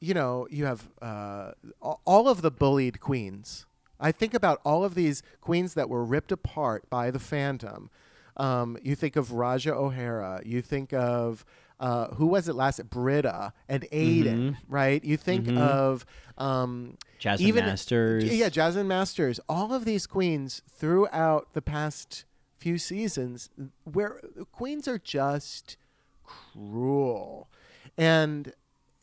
you 0.00 0.14
know, 0.14 0.46
you 0.50 0.64
have 0.66 0.88
uh, 1.00 1.52
all 1.80 2.28
of 2.28 2.42
the 2.42 2.50
bullied 2.50 3.00
queens. 3.00 3.66
I 4.00 4.12
think 4.12 4.34
about 4.34 4.60
all 4.64 4.84
of 4.84 4.94
these 4.94 5.22
queens 5.40 5.74
that 5.74 5.88
were 5.88 6.04
ripped 6.04 6.32
apart 6.32 6.88
by 6.90 7.10
the 7.10 7.18
Phantom. 7.18 7.90
Um, 8.36 8.76
you 8.82 8.94
think 8.96 9.16
of 9.16 9.28
Ra'Jah 9.28 9.72
O'Hara. 9.72 10.40
You 10.44 10.60
think 10.60 10.92
of 10.92 11.44
uh, 11.80 12.08
who 12.14 12.26
was 12.26 12.48
it 12.48 12.54
last? 12.54 12.88
Brita 12.88 13.52
and 13.68 13.84
Aiden, 13.92 14.56
right? 14.68 15.02
You 15.04 15.16
think 15.16 15.48
of 15.56 16.04
um, 16.38 16.96
Jasmine 17.18 17.48
even 17.48 17.64
Masters. 17.66 18.24
Yeah, 18.24 18.48
Jasmine 18.48 18.88
Masters. 18.88 19.40
All 19.48 19.72
of 19.72 19.84
these 19.84 20.06
queens 20.06 20.62
throughout 20.70 21.52
the 21.52 21.62
past 21.62 22.24
few 22.58 22.78
seasons, 22.78 23.50
where 23.84 24.20
queens 24.52 24.88
are 24.88 24.98
just 24.98 25.76
cruel, 26.24 27.48
and 27.98 28.52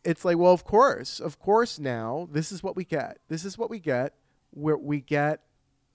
it's 0.03 0.25
like, 0.25 0.37
well, 0.37 0.53
of 0.53 0.63
course, 0.63 1.19
of 1.19 1.39
course. 1.39 1.79
Now 1.79 2.27
this 2.31 2.51
is 2.51 2.63
what 2.63 2.75
we 2.75 2.83
get. 2.85 3.19
This 3.27 3.45
is 3.45 3.57
what 3.57 3.69
we 3.69 3.79
get. 3.79 4.13
Where 4.51 4.77
we 4.77 4.99
get 4.99 5.41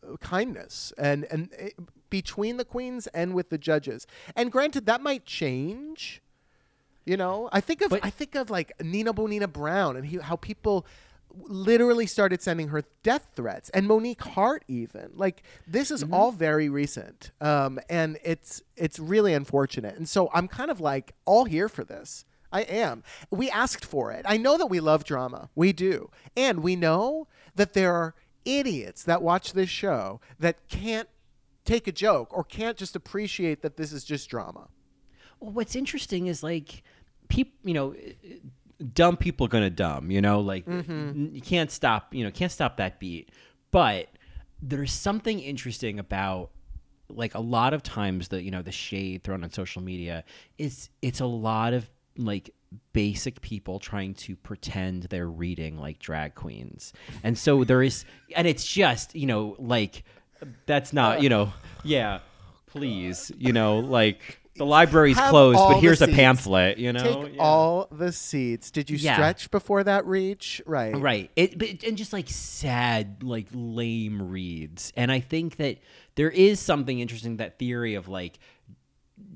uh, 0.06 0.16
kindness 0.18 0.92
and 0.96 1.24
and 1.30 1.50
uh, 1.60 1.82
between 2.08 2.56
the 2.56 2.64
queens 2.64 3.06
and 3.08 3.34
with 3.34 3.50
the 3.50 3.58
judges. 3.58 4.06
And 4.34 4.50
granted, 4.52 4.86
that 4.86 5.00
might 5.02 5.24
change. 5.26 6.22
You 7.04 7.16
know, 7.16 7.48
I 7.52 7.60
think 7.60 7.82
of 7.82 7.90
But- 7.90 8.04
I 8.04 8.10
think 8.10 8.34
of 8.34 8.50
like 8.50 8.72
Nina 8.82 9.12
Bonina 9.12 9.52
Brown 9.52 9.96
and 9.96 10.06
he, 10.06 10.18
how 10.18 10.36
people 10.36 10.86
literally 11.48 12.06
started 12.06 12.40
sending 12.40 12.68
her 12.68 12.82
death 13.02 13.28
threats 13.34 13.68
and 13.70 13.86
Monique 13.86 14.22
Heart 14.22 14.64
even 14.68 15.10
like 15.14 15.42
this 15.66 15.90
is 15.90 16.02
all 16.10 16.32
very 16.32 16.68
recent 16.70 17.30
um, 17.42 17.78
and 17.90 18.18
it's 18.24 18.62
it's 18.74 18.98
really 18.98 19.34
unfortunate 19.34 19.96
and 19.96 20.08
so 20.08 20.30
I'm 20.32 20.48
kind 20.48 20.70
of 20.70 20.80
like 20.80 21.14
all 21.26 21.44
here 21.44 21.68
for 21.68 21.84
this 21.84 22.24
I 22.52 22.62
am 22.62 23.02
we 23.30 23.50
asked 23.50 23.84
for 23.84 24.12
it 24.12 24.24
I 24.28 24.36
know 24.36 24.58
that 24.58 24.66
we 24.66 24.80
love 24.80 25.04
drama 25.04 25.50
we 25.54 25.72
do 25.72 26.10
and 26.36 26.62
we 26.62 26.76
know 26.76 27.28
that 27.54 27.72
there 27.72 27.94
are 27.94 28.14
idiots 28.44 29.02
that 29.04 29.22
watch 29.22 29.52
this 29.52 29.70
show 29.70 30.20
that 30.38 30.68
can't 30.68 31.08
take 31.64 31.86
a 31.88 31.92
joke 31.92 32.28
or 32.32 32.44
can't 32.44 32.76
just 32.76 32.94
appreciate 32.94 33.62
that 33.62 33.76
this 33.76 33.92
is 33.92 34.04
just 34.04 34.30
drama 34.30 34.68
Well, 35.40 35.52
what's 35.52 35.74
interesting 35.74 36.26
is 36.28 36.42
like 36.42 36.82
people, 37.28 37.52
you 37.64 37.74
know, 37.74 37.94
dumb 38.92 39.16
people 39.16 39.46
are 39.46 39.48
gonna 39.48 39.70
dumb. 39.70 40.10
You 40.10 40.20
know, 40.20 40.40
like 40.40 40.66
mm-hmm. 40.66 40.92
n- 40.92 41.30
you 41.32 41.40
can't 41.40 41.70
stop. 41.70 42.14
You 42.14 42.24
know, 42.24 42.30
can't 42.30 42.52
stop 42.52 42.76
that 42.76 42.98
beat. 42.98 43.30
But 43.70 44.08
there's 44.62 44.92
something 44.92 45.40
interesting 45.40 45.98
about 45.98 46.50
like 47.08 47.34
a 47.34 47.40
lot 47.40 47.72
of 47.72 47.82
times 47.82 48.28
the 48.28 48.42
you 48.42 48.50
know 48.50 48.62
the 48.62 48.72
shade 48.72 49.22
thrown 49.22 49.44
on 49.44 49.50
social 49.50 49.82
media 49.82 50.24
is 50.58 50.90
it's 51.02 51.20
a 51.20 51.26
lot 51.26 51.72
of 51.72 51.88
like 52.18 52.50
basic 52.92 53.40
people 53.42 53.78
trying 53.78 54.14
to 54.14 54.34
pretend 54.36 55.04
they're 55.04 55.28
reading 55.28 55.78
like 55.78 55.98
drag 55.98 56.34
queens 56.34 56.92
and 57.22 57.38
so 57.38 57.62
there 57.64 57.82
is 57.82 58.04
and 58.34 58.46
it's 58.46 58.66
just 58.66 59.14
you 59.14 59.26
know 59.26 59.54
like 59.58 60.02
that's 60.66 60.92
not 60.92 61.22
you 61.22 61.28
know 61.28 61.52
yeah 61.84 62.18
please 62.66 63.30
you 63.38 63.52
know 63.52 63.78
like 63.78 64.40
the 64.56 64.64
library's 64.66 65.16
Have 65.18 65.30
closed 65.30 65.58
but 65.68 65.80
here's 65.80 66.02
a 66.02 66.06
seats. 66.06 66.16
pamphlet 66.16 66.78
you 66.78 66.92
know 66.92 67.24
take 67.24 67.36
Yeah. 67.36 67.42
all 67.42 67.88
the 67.92 68.10
seats 68.10 68.70
did 68.70 68.90
you 68.90 68.96
Yeah. 68.96 69.14
stretch 69.14 69.50
before 69.50 69.84
that 69.84 70.04
reach 70.06 70.60
right 70.66 70.96
Right. 70.96 71.30
It, 71.36 71.58
but, 71.58 71.84
and 71.84 71.96
just 71.96 72.12
like 72.12 72.28
sad, 72.28 73.22
like 73.22 73.46
lame 73.52 74.30
reads. 74.30 74.92
And 74.96 75.12
I 75.12 75.20
think 75.20 75.56
that 75.56 75.78
there 76.14 76.30
is 76.30 76.58
something 76.58 76.98
interesting 77.00 77.36
that 77.36 77.58
theory 77.58 77.94
of 77.94 78.08
like 78.08 78.38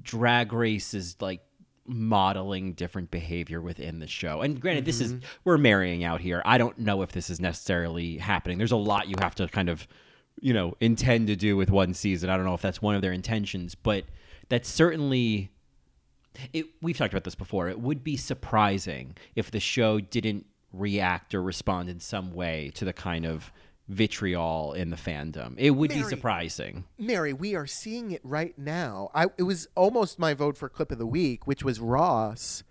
drag 0.02 0.52
race 0.52 0.94
is 0.94 1.16
like 1.20 1.40
modeling 1.90 2.72
different 2.72 3.10
behavior 3.10 3.60
within 3.60 3.98
the 3.98 4.06
show. 4.06 4.40
And 4.40 4.60
granted, 4.60 4.84
this 4.84 5.00
is 5.00 5.14
mm-hmm. 5.14 5.24
we're 5.44 5.58
marrying 5.58 6.04
out 6.04 6.20
here. 6.20 6.42
I 6.44 6.58
don't 6.58 6.78
know 6.78 7.02
if 7.02 7.12
this 7.12 7.30
is 7.30 7.40
necessarily 7.40 8.18
happening. 8.18 8.58
There's 8.58 8.72
a 8.72 8.76
lot 8.76 9.08
you 9.08 9.16
have 9.20 9.34
to 9.36 9.48
kind 9.48 9.68
of, 9.68 9.86
you 10.40 10.54
know, 10.54 10.74
intend 10.80 11.26
to 11.26 11.36
do 11.36 11.56
with 11.56 11.70
one 11.70 11.94
season. 11.94 12.30
I 12.30 12.36
don't 12.36 12.46
know 12.46 12.54
if 12.54 12.62
that's 12.62 12.80
one 12.80 12.94
of 12.94 13.02
their 13.02 13.12
intentions, 13.12 13.74
but 13.74 14.04
that's 14.48 14.68
certainly 14.68 15.50
it, 16.52 16.66
we've 16.80 16.96
talked 16.96 17.12
about 17.12 17.24
this 17.24 17.34
before. 17.34 17.68
It 17.68 17.80
would 17.80 18.04
be 18.04 18.16
surprising 18.16 19.16
if 19.34 19.50
the 19.50 19.60
show 19.60 20.00
didn't 20.00 20.46
react 20.72 21.34
or 21.34 21.42
respond 21.42 21.88
in 21.88 22.00
some 22.00 22.32
way 22.32 22.70
to 22.74 22.84
the 22.84 22.92
kind 22.92 23.26
of 23.26 23.52
vitriol 23.90 24.72
in 24.72 24.90
the 24.90 24.96
fandom. 24.96 25.54
It 25.58 25.70
would 25.70 25.90
be 25.90 26.02
surprising. 26.04 26.84
Mary, 26.96 27.32
we 27.32 27.54
are 27.56 27.66
seeing 27.66 28.12
it 28.12 28.20
right 28.24 28.56
now. 28.56 29.10
I 29.14 29.26
it 29.36 29.42
was 29.42 29.66
almost 29.74 30.18
my 30.18 30.32
vote 30.32 30.56
for 30.56 30.68
clip 30.68 30.92
of 30.92 30.98
the 30.98 31.06
week, 31.06 31.46
which 31.46 31.64
was 31.64 31.80
Ross, 31.80 32.62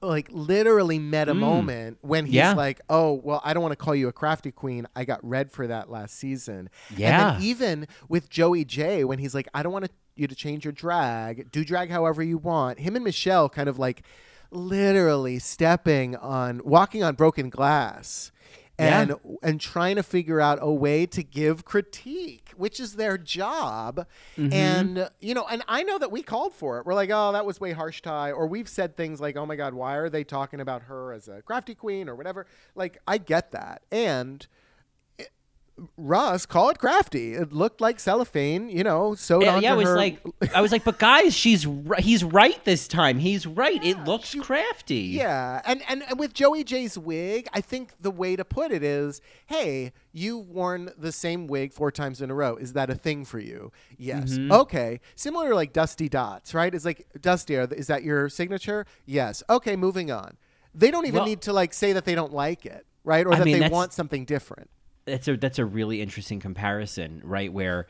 like 0.00 0.28
literally 0.30 0.98
met 0.98 1.28
a 1.28 1.34
moment 1.34 1.98
when 2.02 2.26
he's 2.26 2.34
Mm. 2.34 2.36
Yeah. 2.36 2.52
like, 2.54 2.80
"Oh, 2.88 3.14
well, 3.24 3.40
I 3.44 3.52
don't 3.52 3.62
want 3.62 3.72
to 3.72 3.76
call 3.84 3.94
you 3.94 4.08
a 4.08 4.12
crafty 4.12 4.50
queen. 4.52 4.86
I 4.94 5.04
got 5.04 5.18
red 5.22 5.50
for 5.50 5.66
that 5.66 5.90
last 5.90 6.14
season." 6.16 6.70
Yeah. 6.96 7.08
And 7.34 7.36
then 7.36 7.42
even 7.48 7.88
with 8.08 8.28
Joey 8.30 8.64
Jay, 8.64 9.04
when 9.04 9.18
he's 9.18 9.34
like, 9.34 9.48
"I 9.54 9.62
don't 9.62 9.72
want 9.72 9.90
you 10.14 10.26
to 10.28 10.34
change 10.34 10.64
your 10.64 10.72
drag. 10.72 11.50
Do 11.50 11.64
drag 11.64 11.90
however 11.90 12.22
you 12.22 12.38
want." 12.38 12.78
Him 12.78 12.94
and 12.96 13.04
Michelle 13.04 13.48
kind 13.48 13.68
of 13.68 13.78
like 13.78 14.02
literally 14.50 15.38
stepping 15.38 16.16
on, 16.16 16.60
walking 16.64 17.02
on 17.02 17.14
broken 17.14 17.50
glass. 17.50 18.30
Yeah. 18.78 19.00
And 19.00 19.14
and 19.42 19.60
trying 19.60 19.96
to 19.96 20.04
figure 20.04 20.40
out 20.40 20.58
a 20.60 20.70
way 20.70 21.04
to 21.06 21.22
give 21.24 21.64
critique, 21.64 22.50
which 22.56 22.78
is 22.78 22.94
their 22.94 23.18
job. 23.18 24.06
Mm-hmm. 24.36 24.52
And 24.52 25.10
you 25.20 25.34
know, 25.34 25.46
and 25.50 25.64
I 25.66 25.82
know 25.82 25.98
that 25.98 26.12
we 26.12 26.22
called 26.22 26.52
for 26.52 26.78
it. 26.78 26.86
We're 26.86 26.94
like, 26.94 27.10
oh, 27.12 27.32
that 27.32 27.44
was 27.44 27.60
way 27.60 27.72
harsh, 27.72 28.02
Ty. 28.02 28.30
Or 28.30 28.46
we've 28.46 28.68
said 28.68 28.96
things 28.96 29.20
like, 29.20 29.36
oh 29.36 29.46
my 29.46 29.56
God, 29.56 29.74
why 29.74 29.96
are 29.96 30.08
they 30.08 30.22
talking 30.22 30.60
about 30.60 30.82
her 30.82 31.12
as 31.12 31.26
a 31.26 31.42
crafty 31.42 31.74
queen 31.74 32.08
or 32.08 32.14
whatever? 32.14 32.46
Like, 32.76 32.98
I 33.06 33.18
get 33.18 33.50
that. 33.50 33.82
And 33.90 34.46
Russ, 35.96 36.44
call 36.46 36.70
it 36.70 36.78
crafty. 36.78 37.34
It 37.34 37.52
looked 37.52 37.80
like 37.80 38.00
cellophane, 38.00 38.68
you 38.68 38.82
know, 38.82 39.14
sewed 39.14 39.42
Yeah, 39.42 39.54
onto 39.54 39.64
yeah, 39.64 39.72
I 39.72 39.76
was 39.76 39.88
her. 39.88 39.96
like, 39.96 40.20
I 40.54 40.60
was 40.60 40.72
like, 40.72 40.84
but 40.84 40.98
guys, 40.98 41.34
she's 41.34 41.66
ri- 41.66 42.02
he's 42.02 42.24
right 42.24 42.62
this 42.64 42.88
time. 42.88 43.18
He's 43.18 43.46
right. 43.46 43.82
it 43.84 44.04
looks 44.04 44.34
crafty. 44.34 44.96
Yeah, 44.96 45.60
and, 45.64 45.82
and 45.88 46.02
and 46.08 46.18
with 46.18 46.34
Joey 46.34 46.64
Jay's 46.64 46.98
wig, 46.98 47.48
I 47.52 47.60
think 47.60 47.92
the 48.00 48.10
way 48.10 48.34
to 48.36 48.44
put 48.44 48.72
it 48.72 48.82
is, 48.82 49.20
hey, 49.46 49.92
you've 50.12 50.48
worn 50.48 50.90
the 50.98 51.12
same 51.12 51.46
wig 51.46 51.72
four 51.72 51.90
times 51.92 52.20
in 52.20 52.30
a 52.30 52.34
row. 52.34 52.56
Is 52.56 52.72
that 52.72 52.90
a 52.90 52.94
thing 52.94 53.24
for 53.24 53.38
you? 53.38 53.70
Yes. 53.96 54.32
Mm-hmm. 54.32 54.52
Okay. 54.52 55.00
Similar 55.14 55.50
to 55.50 55.54
like 55.54 55.72
Dusty 55.72 56.08
Dots, 56.08 56.54
right? 56.54 56.74
It's 56.74 56.84
like 56.84 57.06
Dusty, 57.20 57.56
are- 57.56 57.68
is 57.72 57.86
that 57.86 58.02
your 58.02 58.28
signature? 58.28 58.84
Yes. 59.06 59.42
Okay, 59.48 59.76
moving 59.76 60.10
on. 60.10 60.36
They 60.74 60.90
don't 60.90 61.06
even 61.06 61.18
Well- 61.20 61.26
need 61.26 61.42
to 61.42 61.52
like 61.52 61.72
say 61.72 61.92
that 61.92 62.04
they 62.04 62.14
don't 62.14 62.32
like 62.32 62.66
it, 62.66 62.86
right? 63.04 63.26
Or 63.26 63.32
I 63.34 63.38
that 63.38 63.44
mean, 63.44 63.60
they 63.60 63.68
want 63.68 63.92
something 63.92 64.24
different. 64.24 64.70
That's 65.10 65.28
a 65.28 65.36
that's 65.36 65.58
a 65.58 65.64
really 65.64 66.00
interesting 66.02 66.40
comparison, 66.40 67.20
right? 67.24 67.52
Where 67.52 67.86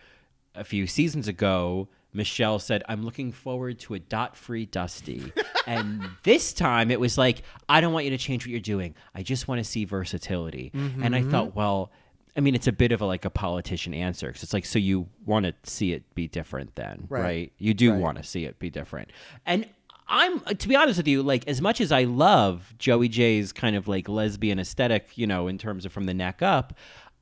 a 0.55 0.65
few 0.65 0.87
seasons 0.87 1.29
ago, 1.29 1.89
Michelle 2.13 2.59
said, 2.59 2.83
"I'm 2.89 3.03
looking 3.05 3.33
forward 3.33 3.79
to 3.81 3.95
a 3.95 3.99
dot-free 3.99 4.67
Dusty," 4.67 5.33
and 5.67 6.09
this 6.23 6.53
time 6.53 6.91
it 6.91 6.99
was 7.01 7.19
like, 7.19 7.43
"I 7.69 7.81
don't 7.81 7.93
want 7.93 8.05
you 8.07 8.11
to 8.13 8.19
change 8.19 8.45
what 8.45 8.51
you're 8.51 8.61
doing. 8.61 8.95
I 9.15 9.23
just 9.23 9.47
want 9.49 9.59
to 9.59 9.65
see 9.65 9.85
versatility." 9.85 10.71
And 10.75 11.15
I 11.15 11.23
thought, 11.23 11.49
mm-hmm. 11.49 11.59
well. 11.59 11.93
I 12.37 12.41
mean, 12.41 12.55
it's 12.55 12.69
a 12.69 12.73
bit 12.73 12.93
of 12.93 13.01
a 13.01 13.05
like 13.07 13.25
a 13.25 13.31
politician 13.31 13.93
answer 13.93 14.29
because 14.29 14.45
it's 14.45 14.53
like, 14.53 14.65
so 14.65 14.79
you 14.79 15.09
want 15.27 15.45
to 15.47 15.55
see 15.69 15.93
it 15.93 16.15
be 16.15 16.29
different, 16.29 16.77
then, 16.77 17.07
Right. 17.09 17.23
right? 17.23 17.53
You 17.59 17.75
do 17.75 17.91
Right. 17.91 18.01
want 18.01 18.19
to 18.19 18.23
see 18.23 18.45
it 18.45 18.61
be 18.61 18.71
different, 18.71 19.11
and 19.45 19.67
I'm 20.07 20.39
to 20.41 20.69
be 20.69 20.77
honest 20.77 20.99
with 20.99 21.09
you, 21.09 21.21
like 21.25 21.49
as 21.49 21.61
much 21.61 21.81
as 21.81 21.91
I 21.91 22.05
love 22.05 22.75
Joey 22.79 23.09
Jay's 23.09 23.53
kind 23.53 23.75
of 23.75 23.89
like 23.89 24.09
lesbian 24.09 24.61
aesthetic, 24.61 25.19
you 25.19 25.27
know, 25.27 25.49
in 25.49 25.59
terms 25.59 25.85
of 25.85 25.91
from 25.93 26.05
the 26.05 26.15
neck 26.15 26.41
up, 26.41 26.75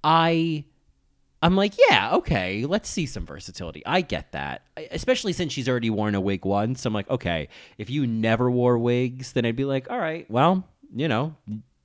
I 0.06 0.64
I'm 1.42 1.56
like, 1.56 1.74
yeah, 1.90 2.14
okay, 2.14 2.64
let's 2.64 2.88
see 2.88 3.04
some 3.06 3.26
versatility. 3.26 3.82
I 3.84 4.00
get 4.00 4.32
that. 4.32 4.62
Especially 4.90 5.32
since 5.32 5.52
she's 5.52 5.68
already 5.68 5.90
worn 5.90 6.14
a 6.14 6.20
wig 6.20 6.44
once. 6.44 6.86
I'm 6.86 6.94
like, 6.94 7.10
okay, 7.10 7.48
if 7.76 7.90
you 7.90 8.06
never 8.06 8.50
wore 8.50 8.78
wigs, 8.78 9.32
then 9.32 9.44
I'd 9.44 9.56
be 9.56 9.64
like, 9.64 9.90
all 9.90 9.98
right, 9.98 10.30
well, 10.30 10.66
you 10.94 11.08
know, 11.08 11.34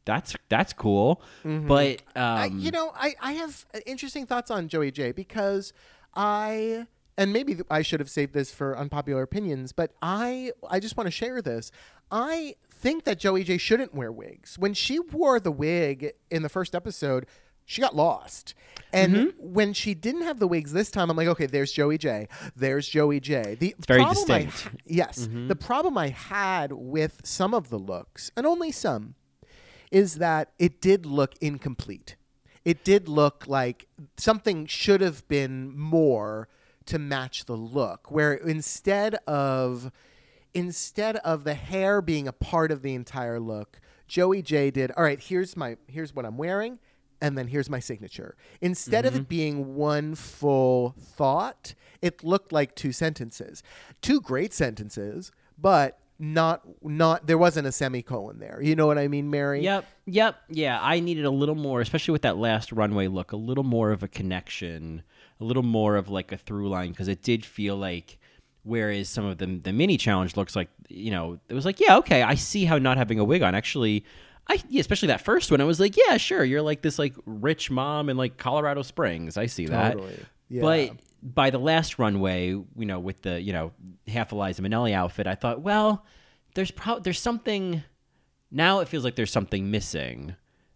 that's 0.05 0.35
that's 0.49 0.71
cool. 0.71 1.21
But 1.43 2.01
um 2.15 2.23
I, 2.23 2.45
you 2.45 2.71
know, 2.71 2.93
I, 2.95 3.15
I 3.21 3.31
have 3.33 3.65
uh, 3.73 3.79
interesting 3.85 4.25
thoughts 4.25 4.51
on 4.51 4.67
Joey 4.67 4.91
Jay 4.91 5.11
because 5.11 5.73
I 6.15 6.85
and 7.17 7.33
maybe 7.33 7.57
I 7.69 7.81
should 7.81 7.99
have 7.99 8.09
saved 8.09 8.33
this 8.33 8.51
for 8.51 8.77
unpopular 8.77 9.23
opinions, 9.23 9.73
but 9.73 9.93
I 10.01 10.51
I 10.69 10.79
just 10.79 10.95
want 10.95 11.07
to 11.07 11.11
share 11.11 11.41
this. 11.41 11.71
I 12.11 12.55
think 12.69 13.03
that 13.03 13.19
Joey 13.19 13.43
Jay 13.43 13.57
shouldn't 13.57 13.93
wear 13.93 14.11
wigs. 14.11 14.57
When 14.57 14.73
she 14.73 14.99
wore 14.99 15.39
the 15.39 15.51
wig 15.51 16.13
in 16.29 16.41
the 16.41 16.49
first 16.49 16.73
episode, 16.73 17.25
she 17.71 17.81
got 17.81 17.95
lost. 17.95 18.53
And 18.93 19.13
Mm-hmm. 19.15 19.29
when 19.53 19.71
she 19.73 19.93
didn't 19.93 20.23
have 20.23 20.39
the 20.39 20.47
wigs 20.47 20.73
this 20.73 20.91
time, 20.91 21.09
I'm 21.09 21.15
like, 21.15 21.27
okay, 21.27 21.45
there's 21.45 21.71
Joey 21.71 21.97
Jay. 21.97 22.27
There's 22.55 22.87
Joey 22.89 23.21
Jay. 23.21 23.55
The 23.57 23.73
It's 23.77 23.87
very 23.87 24.01
problem 24.01 24.29
I- 24.31 24.37
distinct. 24.39 24.57
Mm-hmm. 24.57 24.75
yes. 24.85 25.29
The 25.47 25.55
problem 25.55 25.97
I 25.97 26.09
had 26.09 26.73
with 26.73 27.21
some 27.23 27.53
of 27.53 27.69
the 27.69 27.77
looks, 27.79 28.31
and 28.35 28.45
only 28.45 28.71
some, 28.71 29.15
is 29.91 30.15
that 30.15 30.51
it 30.59 30.81
did 30.81 31.05
look 31.05 31.35
incomplete. 31.39 32.17
It 32.65 32.83
did 32.83 33.07
look 33.07 33.45
like 33.47 33.87
something 34.17 34.65
should 34.65 34.99
have 35.01 35.25
been 35.29 35.75
more 35.77 36.49
to 36.85 36.99
match 36.99 37.45
the 37.45 37.55
look, 37.55 38.11
where 38.11 38.33
instead 38.33 39.15
of 39.25 39.91
instead 40.53 41.15
of 41.17 41.43
the 41.45 41.53
hair 41.53 42.01
being 42.01 42.27
a 42.27 42.33
part 42.33 42.71
of 42.71 42.81
the 42.81 42.93
entire 42.93 43.39
look, 43.39 43.79
Joey 44.07 44.41
Jay 44.41 44.69
did, 44.69 44.91
all 44.91 45.03
right, 45.03 45.19
here's 45.19 45.55
my 45.55 45.77
here's 45.87 46.13
what 46.13 46.25
I'm 46.25 46.37
wearing, 46.37 46.79
and 47.21 47.37
then 47.37 47.47
here's 47.47 47.69
my 47.69 47.79
signature. 47.79 48.35
Instead 48.59 49.05
of 49.05 49.15
it 49.15 49.19
mm-hmm. 49.19 49.27
being 49.27 49.75
one 49.75 50.15
full 50.15 50.95
thought, 50.99 51.75
it 52.01 52.23
looked 52.23 52.51
like 52.51 52.75
two 52.75 52.91
sentences. 52.91 53.63
Two 54.01 54.19
great 54.19 54.53
sentences, 54.53 55.31
but 55.57 55.99
not 56.17 56.61
not 56.83 57.25
there 57.27 57.37
wasn't 57.37 57.65
a 57.67 57.71
semicolon 57.71 58.39
there. 58.39 58.59
You 58.61 58.75
know 58.75 58.87
what 58.87 58.97
I 58.97 59.07
mean, 59.07 59.29
Mary? 59.29 59.63
Yep, 59.63 59.85
yep, 60.05 60.37
yeah. 60.49 60.79
I 60.81 60.99
needed 60.99 61.25
a 61.25 61.31
little 61.31 61.55
more, 61.55 61.81
especially 61.81 62.11
with 62.11 62.21
that 62.23 62.37
last 62.37 62.71
runway 62.71 63.07
look, 63.07 63.31
a 63.31 63.37
little 63.37 63.63
more 63.63 63.91
of 63.91 64.03
a 64.03 64.07
connection, 64.07 65.03
a 65.39 65.43
little 65.43 65.63
more 65.63 65.95
of 65.95 66.09
like 66.09 66.31
a 66.31 66.37
through 66.37 66.69
line, 66.69 66.89
because 66.89 67.07
it 67.07 67.21
did 67.21 67.45
feel 67.45 67.77
like. 67.77 68.17
Whereas 68.63 69.09
some 69.09 69.25
of 69.25 69.39
the 69.39 69.47
the 69.47 69.73
mini 69.73 69.97
challenge 69.97 70.37
looks 70.37 70.55
like, 70.55 70.69
you 70.87 71.09
know, 71.09 71.39
it 71.49 71.55
was 71.55 71.65
like, 71.65 71.79
yeah, 71.79 71.97
okay, 71.97 72.21
I 72.21 72.35
see 72.35 72.65
how 72.65 72.77
not 72.77 72.95
having 72.95 73.17
a 73.17 73.23
wig 73.23 73.41
on 73.41 73.55
actually. 73.55 74.05
I 74.51 74.61
yeah, 74.67 74.81
especially 74.81 75.07
that 75.07 75.21
first 75.21 75.49
one, 75.49 75.61
I 75.61 75.63
was 75.63 75.79
like, 75.79 75.95
yeah, 75.95 76.17
sure, 76.17 76.43
you're 76.43 76.61
like 76.61 76.81
this 76.81 76.99
like 76.99 77.15
rich 77.25 77.71
mom 77.71 78.09
in 78.09 78.17
like 78.17 78.37
Colorado 78.37 78.81
Springs. 78.81 79.37
I 79.37 79.45
see 79.45 79.67
that. 79.67 79.93
Totally. 79.93 80.19
Yeah. 80.49 80.61
But 80.61 80.91
by 81.23 81.51
the 81.51 81.57
last 81.57 81.99
runway, 81.99 82.49
you 82.49 82.67
know, 82.75 82.99
with 82.99 83.21
the 83.21 83.41
you 83.41 83.53
know 83.53 83.71
half 84.07 84.33
a 84.33 84.35
Liza 84.35 84.61
Minnelli 84.61 84.91
outfit, 84.91 85.25
I 85.25 85.35
thought, 85.35 85.61
well, 85.61 86.05
there's 86.53 86.71
pro- 86.71 86.99
there's 86.99 87.19
something. 87.19 87.83
Now 88.51 88.79
it 88.81 88.89
feels 88.89 89.05
like 89.05 89.15
there's 89.15 89.31
something 89.31 89.71
missing, 89.71 90.35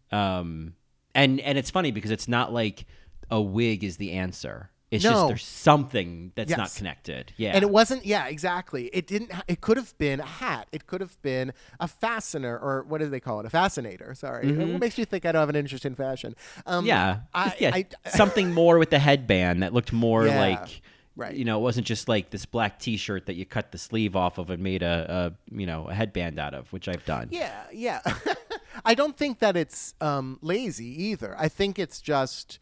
um, 0.10 0.76
and 1.14 1.42
and 1.42 1.58
it's 1.58 1.70
funny 1.70 1.92
because 1.92 2.12
it's 2.12 2.30
not 2.30 2.54
like 2.54 2.86
a 3.30 3.42
wig 3.42 3.84
is 3.84 3.98
the 3.98 4.14
answer. 4.14 4.70
It's 4.92 5.04
just 5.04 5.28
there's 5.28 5.44
something 5.44 6.32
that's 6.36 6.56
not 6.56 6.74
connected. 6.76 7.34
Yeah, 7.38 7.52
And 7.54 7.64
it 7.64 7.70
wasn't, 7.70 8.06
yeah, 8.06 8.28
exactly. 8.28 8.86
It 8.94 9.08
didn't, 9.08 9.32
it 9.48 9.60
could 9.60 9.78
have 9.78 9.98
been 9.98 10.20
a 10.20 10.26
hat. 10.26 10.68
It 10.72 10.86
could 10.88 11.02
have 11.02 11.20
been 11.22 11.54
a 11.80 11.88
fastener, 11.88 12.58
or 12.58 12.84
what 12.88 13.00
do 13.02 13.10
they 13.10 13.20
call 13.20 13.40
it? 13.40 13.46
A 13.46 13.50
fascinator. 13.50 14.14
Sorry. 14.14 14.52
What 14.56 14.80
makes 14.80 14.98
you 14.98 15.04
think 15.06 15.26
I 15.26 15.32
don't 15.32 15.40
have 15.42 15.50
an 15.50 15.56
interest 15.56 15.86
in 15.86 15.96
fashion? 15.96 16.36
Um, 16.66 16.86
Mm-hmm. 16.86 16.88
yeah, 16.88 17.20
I, 17.34 17.56
yeah, 17.60 17.72
I, 17.74 17.86
something 18.10 18.54
more 18.54 18.78
with 18.78 18.92
the 18.92 19.00
headband 19.00 19.64
that 19.64 19.74
looked 19.74 19.92
more 19.92 20.28
Yeah, 20.28 20.40
like. 20.40 20.82
right. 21.16 21.36
You 21.36 21.46
know, 21.46 21.58
it 21.58 21.62
wasn't 21.64 21.88
just 21.88 22.08
like 22.08 22.30
this 22.30 22.46
black 22.46 22.78
T-shirt 22.80 23.26
that 23.26 23.36
you 23.36 23.46
cut 23.46 23.72
the 23.72 23.78
sleeve 23.80 24.16
off 24.16 24.38
of 24.38 24.50
and 24.52 24.62
made 24.62 24.84
a, 24.84 25.34
a 25.52 25.56
you 25.58 25.66
know 25.66 25.88
a 25.88 25.94
headband 25.96 26.40
out 26.40 26.54
of, 26.54 26.72
which 26.72 26.88
I've 26.88 27.04
done. 27.06 27.30
Yeah, 27.32 27.64
yeah. 27.74 28.02
I 28.86 28.94
don't 28.94 29.18
think 29.18 29.40
that 29.40 29.58
it's 29.58 29.96
um, 30.00 30.38
lazy 30.42 31.04
either. 31.06 31.36
I 31.40 31.48
think 31.50 31.80
it's 31.80 32.02
just 32.02 32.60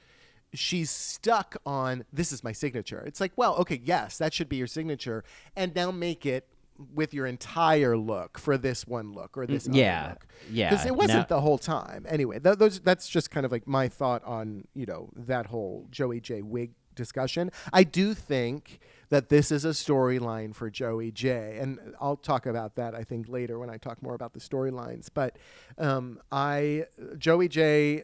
she's 0.54 0.90
stuck 0.92 1.56
on 1.66 2.06
this 2.14 2.32
is 2.32 2.44
my 2.44 2.52
signature. 2.52 3.04
It's 3.06 3.20
like, 3.22 3.32
well, 3.36 3.56
okay, 3.58 3.82
yes, 3.84 4.18
that 4.20 4.34
should 4.34 4.50
be 4.50 4.58
your 4.58 4.68
signature, 4.68 5.24
and 5.56 5.74
now 5.76 5.92
make 5.92 6.26
it 6.26 6.48
with 6.96 7.14
your 7.14 7.28
entire 7.28 7.96
look 7.96 8.40
for 8.40 8.58
this 8.58 8.88
one 8.88 9.14
look 9.14 9.38
or 9.38 9.46
this 9.46 9.68
other 9.68 9.74
Mm, 9.78 9.80
yeah, 9.80 10.08
look. 10.10 10.26
yeah. 10.52 10.70
because 10.72 10.86
it 10.86 10.96
wasn't 10.96 11.30
Now- 11.30 11.36
the 11.36 11.42
whole 11.42 11.58
time. 11.60 12.06
Anyway, 12.10 12.40
th- 12.40 12.58
those 12.58 12.80
that's 12.80 13.08
just 13.08 13.30
kind 13.32 13.46
of 13.46 13.52
like 13.52 13.68
my 13.68 13.88
thought 13.88 14.24
on 14.26 14.68
you 14.74 14.86
know 14.86 15.10
that 15.16 15.46
whole 15.48 15.88
Joey 15.92 16.20
Jay 16.20 16.42
wig 16.42 16.72
discussion. 16.96 17.52
I 17.72 17.84
do 17.84 18.14
think 18.16 18.80
that 19.10 19.30
this 19.30 19.52
is 19.52 19.66
a 19.66 19.70
storyline 19.70 20.56
for 20.56 20.72
Joey 20.72 21.12
Jay, 21.12 21.58
and 21.62 21.80
I'll 22.02 22.18
talk 22.18 22.48
about 22.48 22.76
that 22.76 22.96
I 22.96 23.04
think 23.04 23.30
later 23.30 23.60
when 23.60 23.70
I 23.70 23.78
talk 23.78 24.02
more 24.02 24.16
about 24.16 24.34
the 24.34 24.40
storylines. 24.40 25.10
But 25.14 25.38
um, 25.78 26.20
I 26.32 26.86
Joey 27.20 27.48
Jay, 27.50 28.04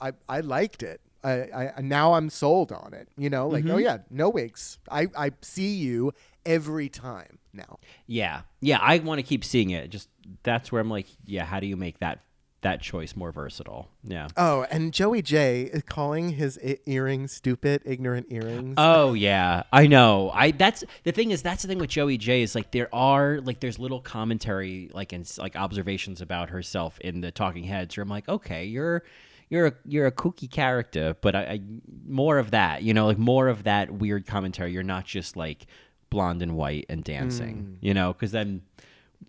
I 0.00 0.12
I 0.28 0.40
liked 0.40 0.82
it. 0.82 1.00
I, 1.24 1.72
I 1.76 1.80
now 1.80 2.14
I'm 2.14 2.30
sold 2.30 2.72
on 2.72 2.94
it. 2.94 3.08
You 3.16 3.30
know, 3.30 3.48
like 3.48 3.64
oh 3.64 3.68
mm-hmm. 3.68 3.80
yeah, 3.80 3.98
no 4.10 4.28
wigs. 4.28 4.78
I 4.90 5.08
I 5.16 5.32
see 5.42 5.74
you 5.74 6.12
every 6.46 6.88
time 6.88 7.38
now. 7.52 7.78
Yeah, 8.06 8.42
yeah. 8.60 8.78
I 8.80 8.98
want 8.98 9.18
to 9.18 9.22
keep 9.22 9.44
seeing 9.44 9.70
it. 9.70 9.90
Just 9.90 10.08
that's 10.42 10.70
where 10.70 10.80
I'm 10.80 10.90
like, 10.90 11.06
yeah. 11.24 11.44
How 11.44 11.60
do 11.60 11.66
you 11.66 11.76
make 11.76 11.98
that 12.00 12.20
that 12.62 12.80
choice 12.80 13.14
more 13.14 13.32
versatile? 13.32 13.88
Yeah. 14.04 14.28
Oh, 14.36 14.66
and 14.70 14.92
Joey 14.92 15.22
Jay 15.22 15.62
is 15.62 15.82
calling 15.82 16.30
his 16.30 16.58
I- 16.64 16.78
earrings 16.86 17.32
stupid, 17.32 17.82
ignorant 17.84 18.26
earrings. 18.30 18.74
Oh 18.78 19.14
yeah, 19.14 19.64
I 19.72 19.86
know. 19.86 20.30
I 20.32 20.52
that's 20.52 20.84
the 21.04 21.12
thing 21.12 21.30
is 21.30 21.42
that's 21.42 21.62
the 21.62 21.68
thing 21.68 21.78
with 21.78 21.90
Joey 21.90 22.16
Jay 22.16 22.42
is 22.42 22.54
like 22.54 22.70
there 22.70 22.92
are 22.94 23.40
like 23.42 23.60
there's 23.60 23.78
little 23.78 24.00
commentary 24.00 24.90
like 24.92 25.12
and 25.12 25.30
like 25.38 25.56
observations 25.56 26.20
about 26.20 26.50
herself 26.50 26.98
in 27.00 27.20
the 27.20 27.30
Talking 27.30 27.64
Heads 27.64 27.96
where 27.96 28.02
I'm 28.02 28.08
like, 28.08 28.28
okay, 28.28 28.64
you're 28.64 29.02
you're 29.48 29.66
a 29.68 29.72
you're 29.84 30.06
a 30.06 30.12
kooky 30.12 30.50
character, 30.50 31.16
but 31.20 31.34
I, 31.34 31.40
I 31.40 31.60
more 32.06 32.38
of 32.38 32.50
that, 32.50 32.82
you 32.82 32.94
know, 32.94 33.06
like 33.06 33.18
more 33.18 33.48
of 33.48 33.64
that 33.64 33.90
weird 33.90 34.26
commentary. 34.26 34.72
You're 34.72 34.82
not 34.82 35.04
just 35.04 35.36
like 35.36 35.66
blonde 36.10 36.42
and 36.42 36.56
white 36.56 36.86
and 36.88 37.02
dancing, 37.02 37.56
mm. 37.56 37.76
you 37.80 37.94
know, 37.94 38.12
because 38.12 38.32
then 38.32 38.62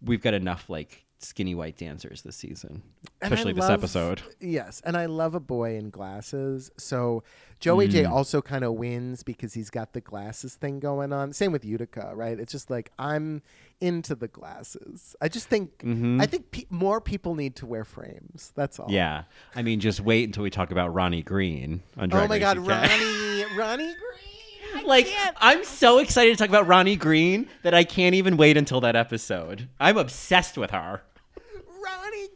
we've 0.02 0.22
got 0.22 0.34
enough 0.34 0.70
like 0.70 1.06
skinny 1.22 1.54
white 1.54 1.78
dancers 1.78 2.22
this 2.22 2.36
season, 2.38 2.82
And 3.22 3.32
especially 3.34 3.54
this 3.54 3.70
episode. 3.70 4.22
Yes, 4.40 4.82
and 4.86 4.96
I 4.96 5.06
love 5.08 5.36
a 5.36 5.40
boy 5.40 5.76
in 5.76 5.90
glasses. 5.90 6.72
So 6.78 7.24
Joey 7.60 7.90
Jay 7.90 8.04
Mm. 8.04 8.12
also 8.12 8.42
kind 8.42 8.64
of 8.64 8.74
wins 8.76 9.22
because 9.24 9.54
he's 9.54 9.70
got 9.70 9.92
the 9.92 10.00
glasses 10.00 10.56
thing 10.56 10.80
going 10.80 11.12
on. 11.12 11.34
Same 11.34 11.52
with 11.52 11.66
Utica, 11.66 12.12
right? 12.16 12.40
It's 12.40 12.54
just 12.54 12.70
like 12.70 12.92
I'm 12.98 13.42
into 13.82 14.16
the 14.16 14.30
glasses. 14.30 15.16
I 15.22 15.28
just 15.28 15.48
think 15.50 15.84
I 15.84 16.26
think 16.26 16.52
pe- 16.52 16.66
more 16.70 17.02
people 17.02 17.36
need 17.36 17.56
to 17.58 17.66
wear 17.66 17.84
frames. 17.84 18.54
That's 18.56 18.80
all. 18.80 18.86
Mm-hmm. 18.86 18.96
Yeah, 18.96 19.24
I 19.56 19.62
mean, 19.62 19.80
just 19.82 20.00
wait 20.00 20.24
until 20.26 20.44
we 20.44 20.50
talk 20.50 20.72
about 20.72 20.94
Ronnie 20.94 21.22
Green 21.24 21.82
on 21.98 22.10
Drag 22.10 22.24
Oh 22.26 22.28
my 22.28 22.36
Race 22.36 22.42
God, 22.42 22.58
UK. 22.60 22.68
Ronnie, 22.68 23.46
Ronnie 23.58 23.94
Green. 23.94 24.76
I 24.76 24.84
like 24.84 25.08
can't. 25.08 25.36
I'm 25.42 25.66
so 25.66 25.98
excited 25.98 26.30
to 26.32 26.38
talk 26.38 26.48
about 26.50 26.68
Ronnie 26.68 26.96
Green 26.96 27.50
that 27.64 27.74
I 27.74 27.84
can't 27.84 28.14
even 28.16 28.38
wait 28.38 28.56
until 28.56 28.80
that 28.82 28.96
episode. 28.96 29.68
I'm 29.80 29.98
obsessed 29.98 30.58
with 30.60 30.70
her. 30.72 31.02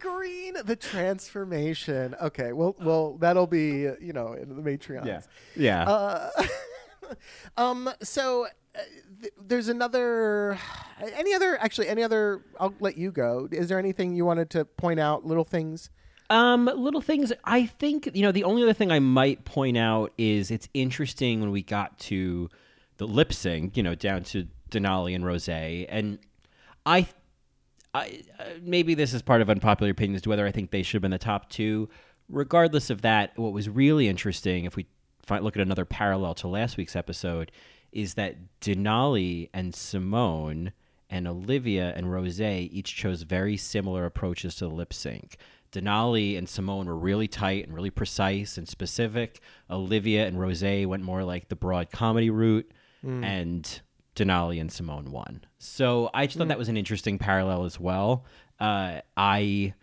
Ronnie 0.03 0.17
Green, 0.17 0.53
the 0.65 0.75
transformation. 0.75 2.15
Okay, 2.21 2.53
well, 2.53 2.75
well, 2.79 3.17
that'll 3.17 3.47
be 3.47 3.87
uh, 3.87 3.93
you 3.99 4.13
know 4.13 4.33
in 4.33 4.55
the 4.55 4.61
Matreons. 4.61 5.27
Yeah. 5.55 5.83
Uh, 5.83 6.29
um. 7.57 7.89
So 8.01 8.45
uh, 8.45 8.79
th- 9.21 9.33
there's 9.41 9.67
another. 9.67 10.57
Any 10.99 11.33
other? 11.33 11.57
Actually, 11.59 11.87
any 11.87 12.03
other? 12.03 12.43
I'll 12.59 12.73
let 12.79 12.97
you 12.97 13.11
go. 13.11 13.47
Is 13.51 13.69
there 13.69 13.79
anything 13.79 14.15
you 14.15 14.25
wanted 14.25 14.49
to 14.51 14.65
point 14.65 14.99
out? 14.99 15.25
Little 15.25 15.45
things. 15.45 15.89
Um, 16.29 16.65
little 16.65 17.01
things. 17.01 17.33
I 17.43 17.65
think 17.65 18.09
you 18.13 18.23
know 18.23 18.31
the 18.31 18.43
only 18.43 18.63
other 18.63 18.73
thing 18.73 18.91
I 18.91 18.99
might 18.99 19.45
point 19.45 19.77
out 19.77 20.13
is 20.17 20.51
it's 20.51 20.69
interesting 20.73 21.41
when 21.41 21.51
we 21.51 21.61
got 21.61 21.99
to 21.99 22.49
the 22.97 23.07
lip 23.07 23.33
sync. 23.33 23.77
You 23.77 23.83
know, 23.83 23.95
down 23.95 24.23
to 24.25 24.47
Denali 24.71 25.15
and 25.15 25.23
Rosé, 25.23 25.85
and 25.89 26.19
I, 26.85 27.07
I 27.93 28.21
uh, 28.39 28.43
maybe 28.61 28.95
this 28.95 29.13
is 29.13 29.21
part 29.21 29.41
of 29.41 29.49
unpopular 29.49 29.91
opinion 29.91 30.15
as 30.15 30.21
to 30.23 30.29
whether 30.29 30.47
I 30.47 30.51
think 30.51 30.71
they 30.71 30.83
should 30.83 30.95
have 30.95 31.01
been 31.03 31.11
the 31.11 31.17
top 31.17 31.49
two. 31.49 31.89
Regardless 32.29 32.89
of 32.89 33.01
that, 33.01 33.37
what 33.37 33.53
was 33.53 33.69
really 33.69 34.07
interesting, 34.07 34.65
if 34.65 34.75
we 34.75 34.87
find, 35.21 35.43
look 35.43 35.55
at 35.55 35.61
another 35.61 35.85
parallel 35.85 36.33
to 36.35 36.47
last 36.47 36.77
week's 36.77 36.95
episode, 36.95 37.51
is 37.91 38.15
that 38.15 38.37
Denali 38.61 39.49
and 39.53 39.73
Symone 39.73 40.71
and 41.09 41.27
Olivia 41.27 41.93
and 41.95 42.07
Rosé 42.07 42.69
each 42.71 42.95
chose 42.95 43.21
very 43.21 43.55
similar 43.57 44.05
approaches 44.05 44.55
to 44.55 44.67
the 44.67 44.73
lip 44.73 44.93
sync. 44.93 45.37
Denali 45.71 46.37
and 46.37 46.47
Symone 46.47 46.85
were 46.85 46.97
really 46.97 47.27
tight 47.27 47.65
and 47.65 47.75
really 47.75 47.89
precise 47.91 48.57
and 48.57 48.67
specific. 48.67 49.39
Olivia 49.69 50.25
and 50.25 50.37
Rosé 50.37 50.87
went 50.87 51.03
more 51.03 51.23
like 51.23 51.49
the 51.49 51.55
broad 51.55 51.91
comedy 51.91 52.29
route, 52.31 52.71
and 53.23 53.81
Denali 54.15 54.59
and 54.61 54.69
Symone 54.69 55.09
won. 55.09 55.45
So 55.57 56.09
I 56.13 56.25
just 56.27 56.37
thought 56.37 56.47
that 56.49 56.57
was 56.57 56.69
an 56.69 56.77
interesting 56.77 57.17
parallel 57.17 57.65
as 57.65 57.79
well. 57.79 58.25
Uh, 58.59 59.01
I 59.17 59.73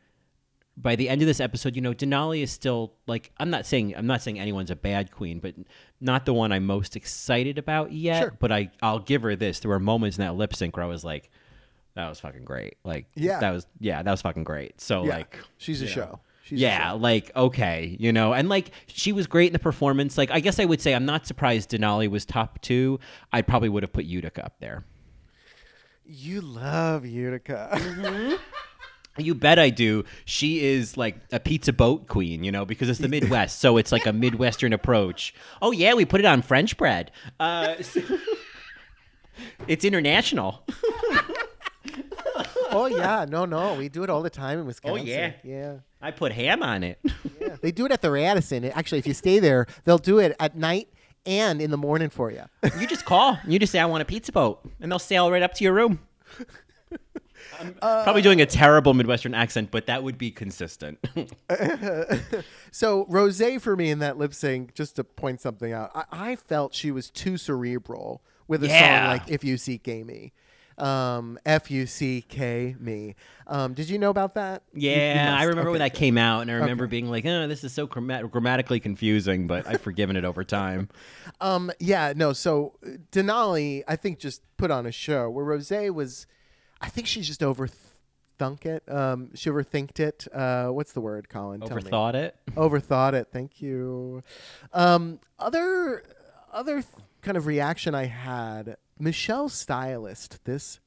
by 0.77 0.97
the 0.97 1.09
end 1.11 1.21
of 1.21 1.27
this 1.27 1.41
episode, 1.41 1.77
you 1.77 1.83
know, 1.83 1.93
Denali 1.93 2.43
is 2.43 2.51
still 2.53 2.95
like 3.07 3.33
I'm 3.39 3.51
not 3.51 3.67
saying 3.67 3.95
I'm 3.97 4.07
not 4.07 4.23
saying 4.23 4.39
anyone's 4.39 4.71
a 4.71 4.77
bad 4.77 5.11
queen, 5.11 5.39
but 5.41 5.55
not 6.01 6.25
the 6.27 6.33
one 6.33 6.53
I'm 6.53 6.65
most 6.67 6.97
excited 6.97 7.59
about 7.59 7.93
yet. 7.93 8.21
Sure. 8.21 8.37
But 8.39 8.53
I 8.53 8.71
I'll 8.83 8.99
give 9.01 9.23
her 9.23 9.37
this. 9.37 9.61
There 9.61 9.69
were 9.71 9.81
moments 9.81 10.17
in 10.19 10.25
that 10.25 10.35
lip 10.37 10.55
sync 10.55 10.77
where 10.77 10.85
I 10.85 10.89
was 10.89 11.05
like, 11.05 11.31
that 11.95 12.09
was 12.09 12.21
fucking 12.21 12.45
great. 12.45 12.77
Like 12.85 13.07
Yeah. 13.15 13.41
that 13.41 13.51
was 13.51 13.67
yeah, 13.81 14.03
that 14.03 14.11
was 14.11 14.23
fucking 14.23 14.45
great. 14.45 14.81
So 14.81 15.05
Yeah. 15.05 15.17
like 15.17 15.39
she's 15.59 15.83
a 15.83 15.87
know. 15.87 15.91
show. 15.91 16.21
She's 16.51 16.59
yeah, 16.59 16.93
like 16.93 17.31
okay, 17.37 17.97
you 18.01 18.13
know, 18.13 18.33
and 18.33 18.49
like 18.49 18.73
she 18.89 19.13
was 19.13 19.29
great 19.29 19.47
in 19.47 19.53
the 19.53 19.61
performance. 19.61 20.19
Like 20.19 20.33
I 20.33 20.41
guess 20.41 20.59
I 20.59 20.65
would 20.65 20.81
say 20.81 20.95
I'm 20.95 21.07
not 21.07 21.25
surprised 21.25 21.71
Denali 21.71 22.11
was 22.11 22.25
top 22.25 22.61
two. 22.61 22.99
I 23.33 23.41
probably 23.43 23.69
would 23.69 23.85
have 23.85 23.93
put 23.93 24.05
Utica 24.05 24.45
up 24.45 24.55
there. 24.59 24.85
You 26.05 26.41
love 26.41 27.07
Utica. 27.07 28.39
You 29.19 29.35
bet 29.35 29.59
I 29.59 29.71
do. 29.71 30.05
She 30.25 30.65
is 30.65 30.97
like 30.97 31.17
a 31.33 31.41
pizza 31.41 31.73
boat 31.73 32.07
queen, 32.07 32.43
you 32.45 32.51
know, 32.51 32.65
because 32.65 32.89
it's 32.89 33.01
the 33.01 33.09
Midwest, 33.09 33.59
so 33.59 33.77
it's 33.77 33.93
like 33.93 34.07
a 34.07 34.13
Midwestern 34.13 34.73
approach. 34.73 35.35
Oh 35.61 35.73
yeah, 35.73 35.95
we 35.95 36.05
put 36.05 36.21
it 36.21 36.27
on 36.27 36.43
French 36.43 36.77
bread. 36.77 37.11
Uh, 37.39 37.75
it's 39.69 39.85
international. 39.85 40.65
Oh 42.71 42.87
yeah, 42.87 43.27
no, 43.29 43.45
no, 43.45 43.75
we 43.75 43.89
do 43.89 44.03
it 44.03 44.11
all 44.11 44.23
the 44.23 44.31
time 44.31 44.59
in 44.59 44.65
oh, 44.65 44.69
Wisconsin. 44.69 45.01
Oh, 45.01 45.11
yeah. 45.11 45.33
yeah. 45.43 45.77
I 46.01 46.11
put 46.11 46.33
ham 46.33 46.63
on 46.63 46.83
it. 46.83 46.99
Yeah, 47.41 47.57
they 47.61 47.73
do 47.73 47.85
it 47.87 47.93
at 47.93 48.03
the 48.03 48.11
Radisson. 48.11 48.65
Actually, 48.65 48.99
if 48.99 49.07
you 49.07 49.15
stay 49.15 49.39
there, 49.39 49.67
they'll 49.85 49.99
do 49.99 50.19
it 50.19 50.35
at 50.41 50.57
night 50.57 50.89
and 51.27 51.61
in 51.61 51.71
the 51.71 51.77
morning 51.77 52.09
for 52.09 52.31
you. 52.31 52.43
you 52.79 52.87
just 52.87 53.05
call. 53.05 53.39
You 53.47 53.59
just 53.59 53.73
say 53.73 53.79
I 53.79 53.87
want 53.87 54.03
a 54.03 54.07
pizza 54.07 54.33
boat, 54.33 54.61
and 54.81 54.91
they'll 54.91 54.99
sail 54.99 55.31
right 55.31 55.43
up 55.43 55.55
to 55.55 55.65
your 55.65 55.73
room. 55.73 56.01
I'm 57.61 57.69
um, 57.83 58.05
probably 58.05 58.23
doing 58.23 58.41
a 58.41 58.45
uh, 58.45 58.47
terrible 58.47 58.95
Midwestern 58.95 59.35
accent, 59.35 59.71
but 59.71 59.87
that 59.87 60.03
would 60.03 60.19
be 60.19 60.31
consistent. 60.31 60.99
So 62.73 63.05
Rosé 63.07 63.61
for 63.61 63.75
me 63.75 63.91
in 63.91 63.99
that 63.99 64.17
lip 64.17 64.33
sync, 64.33 64.75
just 64.75 64.97
to 64.97 65.05
point 65.05 65.41
something 65.41 65.73
out, 65.73 65.91
I, 65.95 66.05
I 66.13 66.37
felt 66.37 66.73
she 66.73 66.93
was 66.93 67.11
too 67.11 67.37
cerebral 67.37 68.23
with 68.47 68.63
a 68.63 68.69
Yeah. 68.69 69.03
song 69.03 69.19
like 69.19 69.31
"If 69.31 69.43
You 69.43 69.57
Seek 69.57 69.87
Me." 69.87 70.33
Um, 70.81 71.39
F 71.45 71.71
U 71.71 71.87
C 71.87 72.23
K 72.29 72.75
me. 72.79 73.15
Um, 73.47 73.75
did 73.75 73.89
you 73.91 73.99
know 73.99 74.11
about 74.11 74.35
that? 74.35 74.63
You- 74.73 74.91
you 74.91 74.97
Yeah, 74.97 75.37
I 75.39 75.45
remember 75.45 75.71
when 75.71 75.81
that 75.81 75.95
came 75.95 76.17
out, 76.17 76.41
and 76.43 76.51
I 76.51 76.55
remember 76.55 76.85
Okay. 76.85 76.91
being 76.91 77.11
like, 77.11 77.27
"Oh, 77.27 77.47
this 77.49 77.63
is 77.65 77.73
so 77.73 77.87
grammat- 77.87 78.31
grammatically 78.31 78.81
confusing," 78.81 79.47
but 79.47 79.67
I've 79.67 79.81
forgiven 79.81 80.17
it 80.17 80.25
over 80.25 80.45
time. 80.45 80.89
Um, 81.43 81.71
yeah, 81.79 82.13
no. 82.15 82.33
So 82.35 82.75
Denali, 83.13 83.83
I 83.89 83.97
think, 83.97 84.19
just 84.19 84.43
put 84.59 84.71
on 84.71 84.85
a 84.85 84.93
show 84.93 85.31
where 85.31 85.45
Rosé 85.45 85.93
was. 85.95 86.27
I 86.83 86.89
think 86.91 87.07
she's 87.07 87.27
just 87.27 87.41
overthunk 87.41 88.67
it. 88.67 88.83
Um, 88.91 89.35
she 89.35 89.49
overthinked 89.49 90.01
it. 90.01 90.27
Uh, 90.35 90.69
what's 90.69 90.93
the 90.93 91.01
word, 91.01 91.29
Colin? 91.31 91.61
Overthought 91.61 92.15
it. 92.15 92.37
Overthought 92.53 93.15
it. 93.15 93.29
Thank 93.33 93.63
you. 93.63 94.23
Um, 94.75 95.21
other 95.39 96.03
other 96.53 96.83
th- 96.83 96.87
kind 97.23 97.37
of 97.37 97.47
reaction 97.47 97.95
I 97.95 98.05
had. 98.07 98.77
Michelle's 99.01 99.55
stylist 99.55 100.45
this 100.45 100.79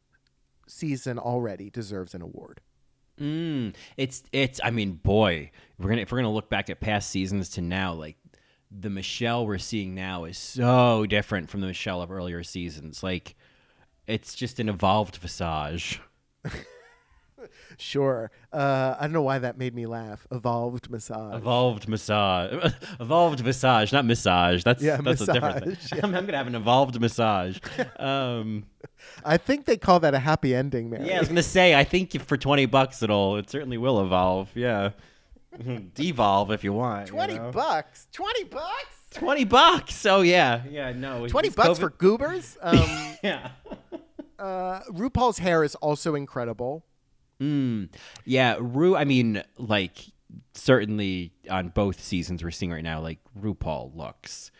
season 0.67 1.17
already 1.17 1.69
deserves 1.69 2.13
an 2.13 2.21
award. 2.21 2.61
Mm, 3.19 3.73
it's 3.97 4.23
it's. 4.31 4.59
I 4.63 4.71
mean, 4.71 4.93
boy, 4.93 5.51
we're 5.77 5.89
gonna 5.89 6.01
if 6.01 6.11
we're 6.11 6.19
gonna 6.19 6.31
look 6.31 6.49
back 6.49 6.69
at 6.69 6.79
past 6.79 7.09
seasons 7.09 7.49
to 7.49 7.61
now, 7.61 7.93
like 7.93 8.17
the 8.71 8.89
Michelle 8.89 9.45
we're 9.45 9.59
seeing 9.59 9.93
now 9.93 10.23
is 10.23 10.37
so 10.37 11.05
different 11.05 11.49
from 11.49 11.61
the 11.61 11.67
Michelle 11.67 12.01
of 12.01 12.11
earlier 12.11 12.43
seasons. 12.43 13.03
Like, 13.03 13.35
it's 14.07 14.33
just 14.33 14.59
an 14.59 14.69
evolved 14.69 15.17
visage. 15.17 16.01
Sure. 17.77 18.31
Uh, 18.51 18.95
I 18.99 19.01
don't 19.03 19.13
know 19.13 19.21
why 19.21 19.39
that 19.39 19.57
made 19.57 19.73
me 19.73 19.85
laugh. 19.85 20.25
Evolved 20.31 20.89
massage. 20.89 21.35
Evolved 21.35 21.87
massage. 21.87 22.71
evolved 22.99 23.43
massage, 23.43 23.91
not 23.91 24.05
massage. 24.05 24.63
That's 24.63 24.81
Yeah, 24.81 24.97
that's 24.97 25.21
a 25.21 25.33
different 25.33 25.65
massage, 25.65 25.89
thing. 25.89 25.99
I'm, 26.03 26.15
I'm 26.15 26.25
gonna 26.25 26.37
have 26.37 26.47
an 26.47 26.55
evolved 26.55 26.99
massage. 27.01 27.57
Um, 27.97 28.65
I 29.25 29.37
think 29.37 29.65
they 29.65 29.77
call 29.77 29.99
that 30.01 30.13
a 30.13 30.19
happy 30.19 30.53
ending, 30.55 30.89
Mary. 30.89 31.07
yeah, 31.07 31.17
I 31.17 31.19
was 31.19 31.27
gonna 31.29 31.43
say. 31.43 31.75
I 31.75 31.83
think 31.83 32.13
if 32.15 32.23
for 32.23 32.37
twenty 32.37 32.65
bucks, 32.65 33.01
it'll 33.03 33.37
it 33.37 33.49
certainly 33.49 33.77
will 33.77 34.01
evolve. 34.03 34.49
Yeah, 34.55 34.91
devolve 35.95 36.51
if 36.51 36.63
you 36.63 36.73
want. 36.73 37.07
you 37.07 37.13
Twenty 37.13 37.35
know? 37.37 37.51
bucks. 37.51 38.07
Twenty 38.11 38.43
bucks. 38.45 38.97
Twenty 39.13 39.43
bucks. 39.45 39.95
So 39.95 40.21
yeah, 40.21 40.63
yeah. 40.69 40.91
No, 40.91 41.27
Twenty 41.27 41.49
bucks 41.49 41.69
COVID- 41.69 41.79
for 41.79 41.89
goobers. 41.91 42.57
Um, 42.61 42.79
yeah. 43.23 43.49
uh, 44.39 44.81
RuPaul's 44.89 45.37
hair 45.39 45.63
is 45.63 45.75
also 45.75 46.15
incredible. 46.15 46.83
Mm, 47.43 47.89
yeah, 48.25 48.57
Ru. 48.59 48.95
I 48.95 49.03
mean, 49.05 49.43
like 49.57 49.97
certainly 50.53 51.33
on 51.49 51.69
both 51.69 52.01
seasons 52.01 52.43
we're 52.43 52.51
seeing 52.51 52.71
right 52.71 52.83
now, 52.83 53.01
like 53.01 53.19
RuPaul 53.39 53.95
looks 53.95 54.51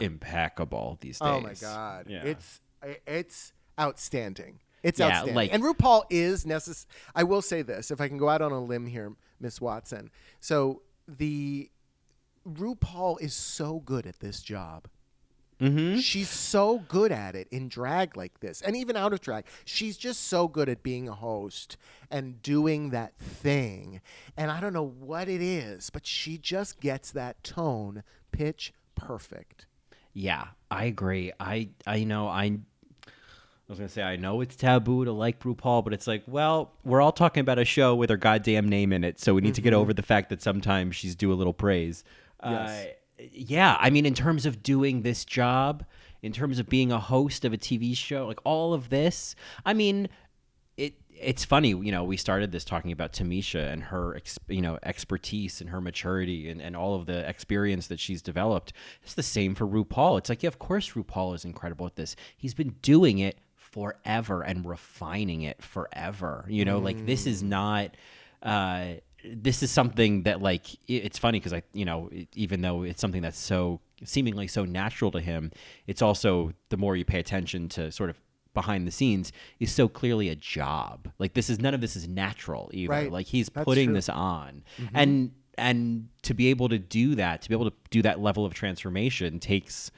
impeccable 0.00 0.98
these 1.00 1.18
days. 1.18 1.28
Oh 1.28 1.40
my 1.40 1.54
god, 1.54 2.06
Yeah. 2.08 2.24
it's 2.24 2.60
it's 3.06 3.52
outstanding. 3.78 4.60
It's 4.82 4.98
Yeah, 5.00 5.06
outstanding. 5.06 5.34
like- 5.34 5.52
and 5.52 5.62
RuPaul 5.62 6.04
is 6.10 6.46
necessary. 6.46 6.90
I 7.14 7.24
will 7.24 7.42
say 7.42 7.62
this, 7.62 7.90
if 7.90 8.00
I 8.00 8.08
can 8.08 8.16
go 8.18 8.28
out 8.28 8.42
on 8.42 8.52
a 8.52 8.60
limb 8.62 8.86
here, 8.86 9.14
Miss 9.40 9.60
Watson. 9.60 10.10
So 10.40 10.82
the 11.06 11.70
RuPaul 12.46 13.20
is 13.20 13.34
so 13.34 13.80
good 13.80 14.06
at 14.06 14.20
this 14.20 14.40
job. 14.42 14.88
Mhm. 15.60 16.00
She's 16.00 16.28
so 16.30 16.78
good 16.88 17.10
at 17.10 17.34
it 17.34 17.48
in 17.50 17.68
drag 17.68 18.16
like 18.16 18.40
this, 18.40 18.60
and 18.62 18.76
even 18.76 18.96
out 18.96 19.12
of 19.12 19.20
drag. 19.20 19.44
She's 19.64 19.96
just 19.96 20.24
so 20.24 20.46
good 20.46 20.68
at 20.68 20.82
being 20.82 21.08
a 21.08 21.14
host 21.14 21.76
and 22.10 22.40
doing 22.42 22.90
that 22.90 23.18
thing. 23.18 24.00
And 24.36 24.50
I 24.50 24.60
don't 24.60 24.72
know 24.72 24.86
what 24.86 25.28
it 25.28 25.42
is, 25.42 25.90
but 25.90 26.06
she 26.06 26.38
just 26.38 26.80
gets 26.80 27.10
that 27.10 27.42
tone 27.42 28.04
pitch 28.30 28.72
perfect. 28.94 29.66
Yeah, 30.12 30.48
I 30.70 30.84
agree. 30.84 31.32
I 31.40 31.70
I 31.86 32.04
know 32.04 32.28
I. 32.28 32.44
I 33.04 33.72
was 33.72 33.78
gonna 33.78 33.90
say 33.90 34.02
I 34.02 34.16
know 34.16 34.40
it's 34.40 34.56
taboo 34.56 35.04
to 35.04 35.12
like 35.12 35.40
RuPaul, 35.40 35.84
but 35.84 35.92
it's 35.92 36.06
like, 36.06 36.22
well, 36.26 36.72
we're 36.84 37.02
all 37.02 37.12
talking 37.12 37.42
about 37.42 37.58
a 37.58 37.66
show 37.66 37.94
with 37.94 38.08
her 38.08 38.16
goddamn 38.16 38.66
name 38.66 38.94
in 38.94 39.04
it, 39.04 39.20
so 39.20 39.34
we 39.34 39.42
need 39.42 39.54
to 39.56 39.60
get 39.60 39.74
over 39.74 39.92
the 39.92 40.02
fact 40.02 40.30
that 40.30 40.40
sometimes 40.40 40.96
she's 40.96 41.14
due 41.14 41.30
a 41.30 41.34
little 41.34 41.52
praise. 41.52 42.02
Yes. 42.42 42.86
Uh, 42.86 42.88
yeah, 43.32 43.76
I 43.80 43.90
mean, 43.90 44.06
in 44.06 44.14
terms 44.14 44.46
of 44.46 44.62
doing 44.62 45.02
this 45.02 45.24
job, 45.24 45.84
in 46.22 46.32
terms 46.32 46.58
of 46.58 46.68
being 46.68 46.92
a 46.92 46.98
host 46.98 47.44
of 47.44 47.52
a 47.52 47.58
TV 47.58 47.96
show, 47.96 48.26
like 48.26 48.40
all 48.44 48.74
of 48.74 48.90
this, 48.90 49.34
I 49.64 49.74
mean, 49.74 50.08
it 50.76 50.94
it's 51.10 51.44
funny, 51.44 51.70
you 51.70 51.90
know, 51.90 52.04
we 52.04 52.16
started 52.16 52.52
this 52.52 52.64
talking 52.64 52.92
about 52.92 53.12
Tamisha 53.12 53.72
and 53.72 53.84
her, 53.84 54.16
ex, 54.16 54.38
you 54.48 54.62
know, 54.62 54.78
expertise 54.84 55.60
and 55.60 55.70
her 55.70 55.80
maturity 55.80 56.48
and, 56.48 56.62
and 56.62 56.76
all 56.76 56.94
of 56.94 57.06
the 57.06 57.28
experience 57.28 57.88
that 57.88 57.98
she's 57.98 58.22
developed. 58.22 58.72
It's 59.02 59.14
the 59.14 59.22
same 59.24 59.54
for 59.56 59.66
RuPaul. 59.66 60.18
It's 60.18 60.28
like, 60.28 60.44
yeah, 60.44 60.48
of 60.48 60.58
course 60.58 60.92
RuPaul 60.92 61.34
is 61.34 61.44
incredible 61.44 61.86
at 61.86 61.96
this. 61.96 62.14
He's 62.36 62.54
been 62.54 62.76
doing 62.82 63.18
it 63.18 63.38
forever 63.56 64.42
and 64.42 64.64
refining 64.64 65.42
it 65.42 65.62
forever. 65.62 66.46
You 66.48 66.64
know, 66.64 66.78
like 66.78 67.04
this 67.04 67.26
is 67.26 67.42
not 67.42 67.90
uh 68.42 68.94
this 69.32 69.62
is 69.62 69.70
something 69.70 70.22
that 70.24 70.42
like 70.42 70.66
it's 70.86 71.18
funny 71.18 71.38
because 71.38 71.52
I, 71.52 71.62
you 71.72 71.84
know, 71.84 72.10
even 72.34 72.60
though 72.60 72.82
it's 72.82 73.00
something 73.00 73.22
that's 73.22 73.38
so 73.38 73.80
seemingly 74.04 74.46
so 74.46 74.64
natural 74.64 75.10
to 75.12 75.20
him, 75.20 75.50
it's 75.86 76.02
also 76.02 76.52
the 76.68 76.76
more 76.76 76.96
you 76.96 77.04
pay 77.04 77.18
attention 77.18 77.68
to 77.70 77.90
sort 77.92 78.10
of 78.10 78.20
behind 78.54 78.86
the 78.86 78.90
scenes 78.90 79.32
is 79.60 79.70
so 79.70 79.88
clearly 79.88 80.28
a 80.28 80.34
job. 80.34 81.08
Like 81.18 81.34
this 81.34 81.48
is 81.50 81.60
none 81.60 81.74
of 81.74 81.80
this 81.80 81.96
is 81.96 82.08
natural 82.08 82.70
either. 82.72 82.90
Right. 82.90 83.12
Like 83.12 83.26
he's 83.26 83.48
That's 83.48 83.64
putting 83.64 83.88
true. 83.88 83.94
this 83.94 84.08
on. 84.08 84.64
Mm-hmm. 84.78 84.96
And 84.96 85.32
and 85.56 86.08
to 86.22 86.34
be 86.34 86.48
able 86.48 86.68
to 86.68 86.78
do 86.78 87.16
that, 87.16 87.42
to 87.42 87.48
be 87.48 87.54
able 87.54 87.70
to 87.70 87.76
do 87.90 88.02
that 88.02 88.20
level 88.20 88.46
of 88.46 88.54
transformation 88.54 89.40
takes 89.40 89.90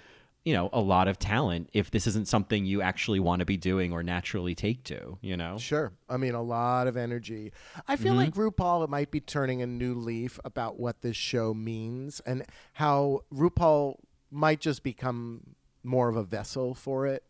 you 0.45 0.55
know 0.55 0.71
a 0.73 0.81
lot 0.81 1.07
of 1.07 1.19
talent 1.19 1.69
if 1.73 1.91
this 1.91 2.07
isn't 2.07 2.27
something 2.27 2.65
you 2.65 2.81
actually 2.81 3.21
want 3.21 3.41
to 3.41 3.47
be 3.47 3.57
doing 3.57 3.93
or 3.93 4.03
naturally 4.03 4.55
take 4.55 4.83
to 4.85 5.19
you 5.21 5.37
know 5.37 5.59
Sure. 5.59 5.93
I 6.09 6.17
mean, 6.17 6.35
a 6.35 6.43
lot 6.43 6.87
of 6.87 6.97
energy. 6.97 7.53
I 7.87 7.97
feel 7.97 8.15
like 8.15 8.35
RuPaul 8.35 8.89
might 8.89 9.11
be 9.11 9.21
turning 9.21 9.63
a 9.63 9.67
new 9.67 9.95
leaf 9.95 10.41
about 10.45 10.81
what 10.81 11.03
this 11.03 11.17
show 11.17 11.55
means 11.55 12.21
and 12.21 12.45
how 12.75 13.21
RuPaul 13.33 13.97
might 14.31 14.61
just 14.61 14.83
become 14.83 15.55
more 15.83 16.09
of 16.09 16.17
a 16.17 16.23
vessel 16.23 16.75
for 16.75 17.07
it. 17.07 17.23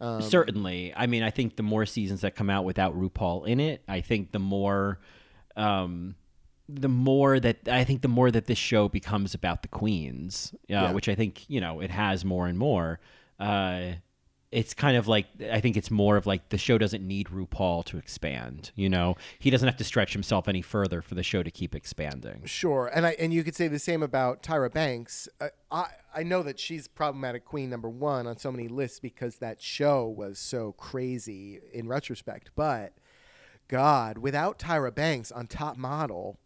Um, 0.00 0.22
Certainly. 0.22 0.92
I 0.96 1.06
mean, 1.06 1.22
I 1.22 1.30
think 1.30 1.56
the 1.56 1.62
more 1.62 1.86
seasons 1.86 2.22
that 2.22 2.34
come 2.34 2.50
out 2.50 2.64
without 2.64 2.98
RuPaul 2.98 3.46
in 3.46 3.60
it, 3.60 3.82
I 3.86 4.00
think 4.00 4.32
the 4.32 4.38
more, 4.38 4.98
um, 5.56 6.16
the 6.68 6.88
more 6.88 7.38
that 7.40 7.68
I 7.68 7.84
think 7.84 8.02
the 8.02 8.08
more 8.08 8.30
that 8.30 8.46
this 8.46 8.58
show 8.58 8.88
becomes 8.88 9.34
about 9.34 9.62
the 9.62 9.68
queens, 9.68 10.52
uh, 10.54 10.58
Yeah. 10.68 10.92
which 10.92 11.08
I 11.08 11.14
think 11.14 11.48
you 11.48 11.60
know 11.60 11.80
it 11.80 11.90
has 11.90 12.24
more 12.24 12.46
and 12.46 12.58
more. 12.58 12.98
Uh, 13.38 13.92
it's 14.52 14.74
kind 14.74 14.96
of 14.96 15.06
like 15.08 15.26
I 15.50 15.60
think 15.60 15.76
it's 15.76 15.90
more 15.90 16.16
of 16.16 16.24
like 16.24 16.48
the 16.50 16.56
show 16.58 16.78
doesn't 16.78 17.06
need 17.06 17.26
RuPaul 17.28 17.84
to 17.86 17.98
expand. 17.98 18.70
You 18.76 18.88
know, 18.88 19.16
he 19.38 19.50
doesn't 19.50 19.66
have 19.66 19.76
to 19.78 19.84
stretch 19.84 20.12
himself 20.12 20.46
any 20.48 20.62
further 20.62 21.02
for 21.02 21.14
the 21.16 21.22
show 21.24 21.42
to 21.42 21.50
keep 21.50 21.74
expanding. 21.74 22.42
Sure, 22.46 22.90
and 22.94 23.06
I 23.06 23.10
and 23.18 23.32
you 23.34 23.42
could 23.44 23.56
say 23.56 23.68
the 23.68 23.78
same 23.80 24.02
about 24.02 24.42
Tyra 24.42 24.72
Banks. 24.72 25.28
Uh, 25.40 25.48
I 25.70 25.86
I 26.14 26.22
know 26.22 26.42
that 26.44 26.58
she's 26.58 26.88
problematic 26.88 27.44
queen 27.44 27.68
number 27.70 27.88
one 27.90 28.26
on 28.26 28.38
so 28.38 28.50
many 28.50 28.68
lists 28.68 29.00
because 29.00 29.36
that 29.36 29.60
show 29.60 30.06
was 30.06 30.38
so 30.38 30.72
crazy 30.72 31.60
in 31.72 31.86
retrospect. 31.88 32.50
But 32.54 32.94
God, 33.68 34.18
without 34.18 34.58
Tyra 34.60 34.94
Banks 34.94 35.32
on 35.32 35.48
Top 35.48 35.76
Model, 35.76 36.38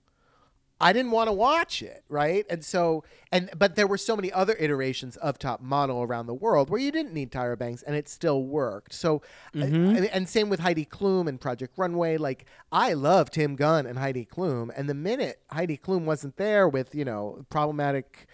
I 0.81 0.93
didn't 0.95 1.11
want 1.11 1.29
to 1.29 1.33
watch 1.33 1.83
it, 1.83 2.05
right? 2.09 2.47
And 2.49 2.65
so, 2.65 3.05
and 3.31 3.51
but 3.57 3.77
there 3.77 3.87
were 3.87 3.99
so 3.99 4.17
many 4.17 4.33
other 4.33 4.57
iterations 4.59 5.17
of 5.19 5.39
Top 5.39 5.61
Model 5.61 6.03
around 6.03 6.27
the 6.27 6.35
world 6.35 6.71
where 6.71 6.81
you 6.81 6.91
didn't 6.91 7.13
need 7.13 7.31
Tyra 7.31 7.59
Banks, 7.59 7.83
and 7.83 7.95
it 7.95 8.09
still 8.09 8.43
worked. 8.45 8.95
So, 8.95 9.21
I 9.55 9.59
mean, 9.59 10.05
and 10.07 10.29
same 10.29 10.49
with 10.49 10.61
Heidi 10.61 10.87
Klum 10.87 11.29
and 11.29 11.39
Project 11.39 11.77
Runway. 11.77 12.17
Like, 12.17 12.47
I 12.73 12.95
love 12.95 13.31
Tim 13.31 13.57
Gunn 13.57 13.85
and 13.85 13.99
Heidi 13.99 14.25
Klum, 14.25 14.71
and 14.75 14.89
the 14.89 14.95
minute 14.95 15.41
Heidi 15.51 15.77
Klum 15.77 16.05
wasn't 16.05 16.37
there 16.37 16.69
with 16.69 16.95
you 16.95 17.05
know 17.05 17.45
problematic. 17.51 18.27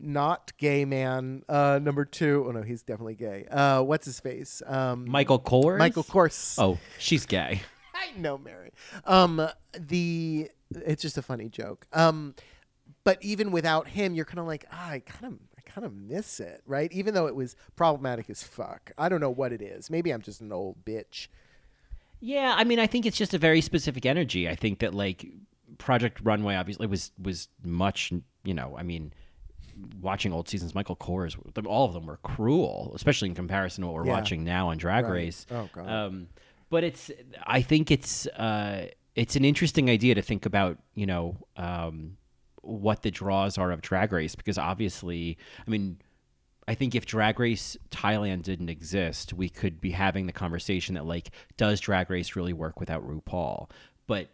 Not 0.00 0.52
gay 0.56 0.84
man. 0.84 1.42
Uh, 1.48 1.80
number 1.82 2.04
two. 2.04 2.44
Oh 2.46 2.52
no, 2.52 2.62
he's 2.62 2.82
definitely 2.82 3.16
gay. 3.16 3.46
Uh, 3.50 3.82
what's 3.82 4.04
his 4.04 4.20
face? 4.20 4.62
Um, 4.64 5.08
Michael 5.08 5.40
Kors. 5.40 5.78
Michael 5.78 6.04
Kors. 6.04 6.56
Oh, 6.58 6.78
she's 6.98 7.26
gay. 7.26 7.62
I 7.94 8.16
know, 8.16 8.38
Mary. 8.38 8.70
Um, 9.04 9.48
the 9.76 10.50
it's 10.74 11.02
just 11.02 11.18
a 11.18 11.22
funny 11.22 11.48
joke. 11.48 11.86
Um, 11.92 12.34
but 13.04 13.22
even 13.22 13.50
without 13.52 13.88
him, 13.88 14.14
you're 14.14 14.24
kind 14.24 14.38
of 14.40 14.46
like, 14.46 14.64
ah, 14.72 14.90
I 14.90 14.98
kind 15.00 15.32
of, 15.32 15.38
I 15.56 15.60
kind 15.62 15.84
of 15.86 15.94
miss 15.94 16.40
it, 16.40 16.62
right? 16.66 16.92
Even 16.92 17.14
though 17.14 17.26
it 17.26 17.34
was 17.34 17.56
problematic 17.76 18.28
as 18.30 18.42
fuck. 18.42 18.92
I 18.98 19.08
don't 19.08 19.20
know 19.20 19.30
what 19.30 19.52
it 19.52 19.62
is. 19.62 19.90
Maybe 19.90 20.10
I'm 20.10 20.22
just 20.22 20.40
an 20.40 20.52
old 20.52 20.84
bitch. 20.84 21.28
Yeah, 22.20 22.54
I 22.56 22.64
mean, 22.64 22.78
I 22.78 22.86
think 22.86 23.06
it's 23.06 23.16
just 23.16 23.32
a 23.32 23.38
very 23.38 23.60
specific 23.60 24.04
energy. 24.04 24.48
I 24.48 24.54
think 24.54 24.80
that 24.80 24.92
like 24.94 25.26
Project 25.78 26.20
Runway 26.22 26.54
obviously 26.56 26.86
was 26.86 27.12
was 27.20 27.48
much, 27.64 28.12
you 28.44 28.52
know, 28.52 28.74
I 28.76 28.82
mean, 28.82 29.14
watching 30.02 30.30
old 30.32 30.46
seasons, 30.48 30.74
Michael 30.74 30.96
Kors, 30.96 31.36
all 31.64 31.86
of 31.86 31.94
them 31.94 32.04
were 32.06 32.18
cruel, 32.18 32.92
especially 32.94 33.28
in 33.30 33.34
comparison 33.34 33.82
to 33.82 33.86
what 33.88 33.94
we're 33.94 34.04
Yeah. 34.06 34.12
watching 34.12 34.44
now 34.44 34.68
on 34.68 34.76
Drag 34.76 35.04
Right. 35.04 35.12
Race. 35.12 35.46
Oh, 35.50 35.70
God. 35.72 35.88
Um, 35.88 36.28
but 36.68 36.84
it's, 36.84 37.10
I 37.46 37.62
think 37.62 37.90
it's, 37.90 38.26
uh, 38.26 38.88
it's 39.14 39.36
an 39.36 39.44
interesting 39.44 39.90
idea 39.90 40.14
to 40.14 40.22
think 40.22 40.46
about, 40.46 40.78
you 40.94 41.06
know, 41.06 41.36
um, 41.56 42.16
what 42.62 43.02
the 43.02 43.10
draws 43.10 43.58
are 43.58 43.72
of 43.72 43.80
Drag 43.80 44.12
Race 44.12 44.34
because 44.34 44.58
obviously, 44.58 45.38
I 45.66 45.70
mean, 45.70 45.98
I 46.68 46.74
think 46.74 46.94
if 46.94 47.06
Drag 47.06 47.40
Race 47.40 47.76
Thailand 47.90 48.42
didn't 48.42 48.68
exist, 48.68 49.32
we 49.32 49.48
could 49.48 49.80
be 49.80 49.90
having 49.90 50.26
the 50.26 50.32
conversation 50.32 50.94
that 50.94 51.06
like, 51.06 51.30
does 51.56 51.80
Drag 51.80 52.10
Race 52.10 52.36
really 52.36 52.52
work 52.52 52.78
without 52.78 53.06
RuPaul? 53.06 53.70
But 54.06 54.28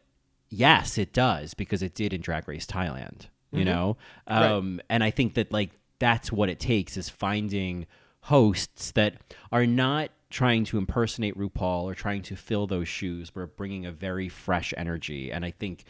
yes, 0.49 0.99
it 0.99 1.13
does 1.13 1.55
because 1.55 1.83
it 1.83 1.95
did 1.95 2.13
in 2.13 2.21
Drag 2.21 2.47
Race 2.47 2.67
Thailand. 2.67 3.29
You 3.53 3.65
know, 3.65 3.97
um, 4.27 4.83
and 4.91 5.03
I 5.03 5.11
think 5.11 5.35
that 5.35 5.51
like 5.51 5.71
that's 5.99 6.31
what 6.31 6.51
it 6.51 6.61
takes 6.61 6.99
is 6.99 7.09
finding 7.09 7.87
hosts 8.23 8.91
that 8.91 9.15
are 9.51 9.65
not 9.65 10.11
trying 10.31 10.65
to 10.65 10.79
impersonate 10.79 11.37
RuPaul 11.39 11.85
or 11.85 11.95
trying 11.95 12.23
to 12.23 12.37
fill 12.37 12.67
those 12.67 12.89
shoes, 12.89 13.31
but 13.31 13.57
bringing 13.57 13.87
a 13.87 13.93
very 13.93 14.29
fresh 14.29 14.75
energy. 14.77 15.31
And 15.31 15.45
I 15.45 15.51
think 15.53 15.85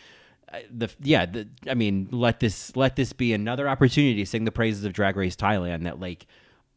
uh, 0.52 0.58
the 0.70 0.90
yeah, 1.00 1.26
the, 1.26 1.48
I 1.68 1.74
mean, 1.74 2.08
let 2.10 2.40
this 2.40 2.74
let 2.76 2.96
this 2.96 3.12
be 3.12 3.32
another 3.32 3.68
opportunity 3.68 4.16
to 4.16 4.26
sing 4.26 4.44
the 4.44 4.52
praises 4.52 4.84
of 4.84 4.92
Drag 4.92 5.16
Race 5.16 5.36
Thailand. 5.36 5.84
That 5.84 5.98
like 6.00 6.26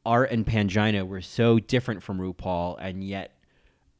Art 0.06 0.32
and 0.32 0.46
Pangina 0.46 1.06
were 1.08 1.22
so 1.22 1.60
different 1.60 2.02
from 2.02 2.20
RuPaul, 2.20 2.78
and 2.80 3.04
yet 3.04 3.36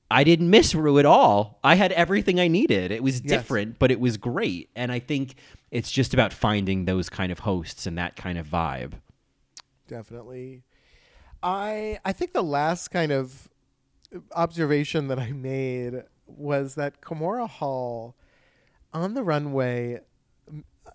I 0.10 0.24
didn't 0.24 0.50
miss 0.50 0.74
Ru 0.74 0.98
at 0.98 1.06
all. 1.06 1.60
I 1.64 1.76
had 1.76 1.92
everything 1.92 2.40
I 2.40 2.48
needed. 2.48 2.92
It 2.92 3.04
was 3.04 3.22
Yes. 3.22 3.30
different, 3.30 3.78
but 3.78 3.92
it 3.92 4.00
was 4.00 4.18
great. 4.18 4.70
And 4.76 4.92
I 4.92 4.98
think 4.98 5.36
it's 5.70 5.92
just 5.92 6.16
about 6.16 6.34
finding 6.34 6.86
those 6.86 7.10
kind 7.10 7.32
of 7.32 7.40
hosts 7.40 7.86
and 7.86 7.96
that 8.00 8.16
kind 8.16 8.40
of 8.40 8.48
vibe. 8.48 8.94
Definitely. 9.88 10.64
I 11.44 12.00
I 12.06 12.12
think 12.14 12.34
the 12.34 12.44
last 12.44 12.90
kind 12.90 13.12
of 13.12 13.48
observation 14.36 15.08
that 15.08 15.20
I 15.20 15.32
made 15.32 16.04
was 16.26 16.76
that 16.76 17.02
Kahmora 17.02 17.50
Hall 17.50 18.16
on 18.94 19.14
the 19.14 19.24
runway. 19.24 20.02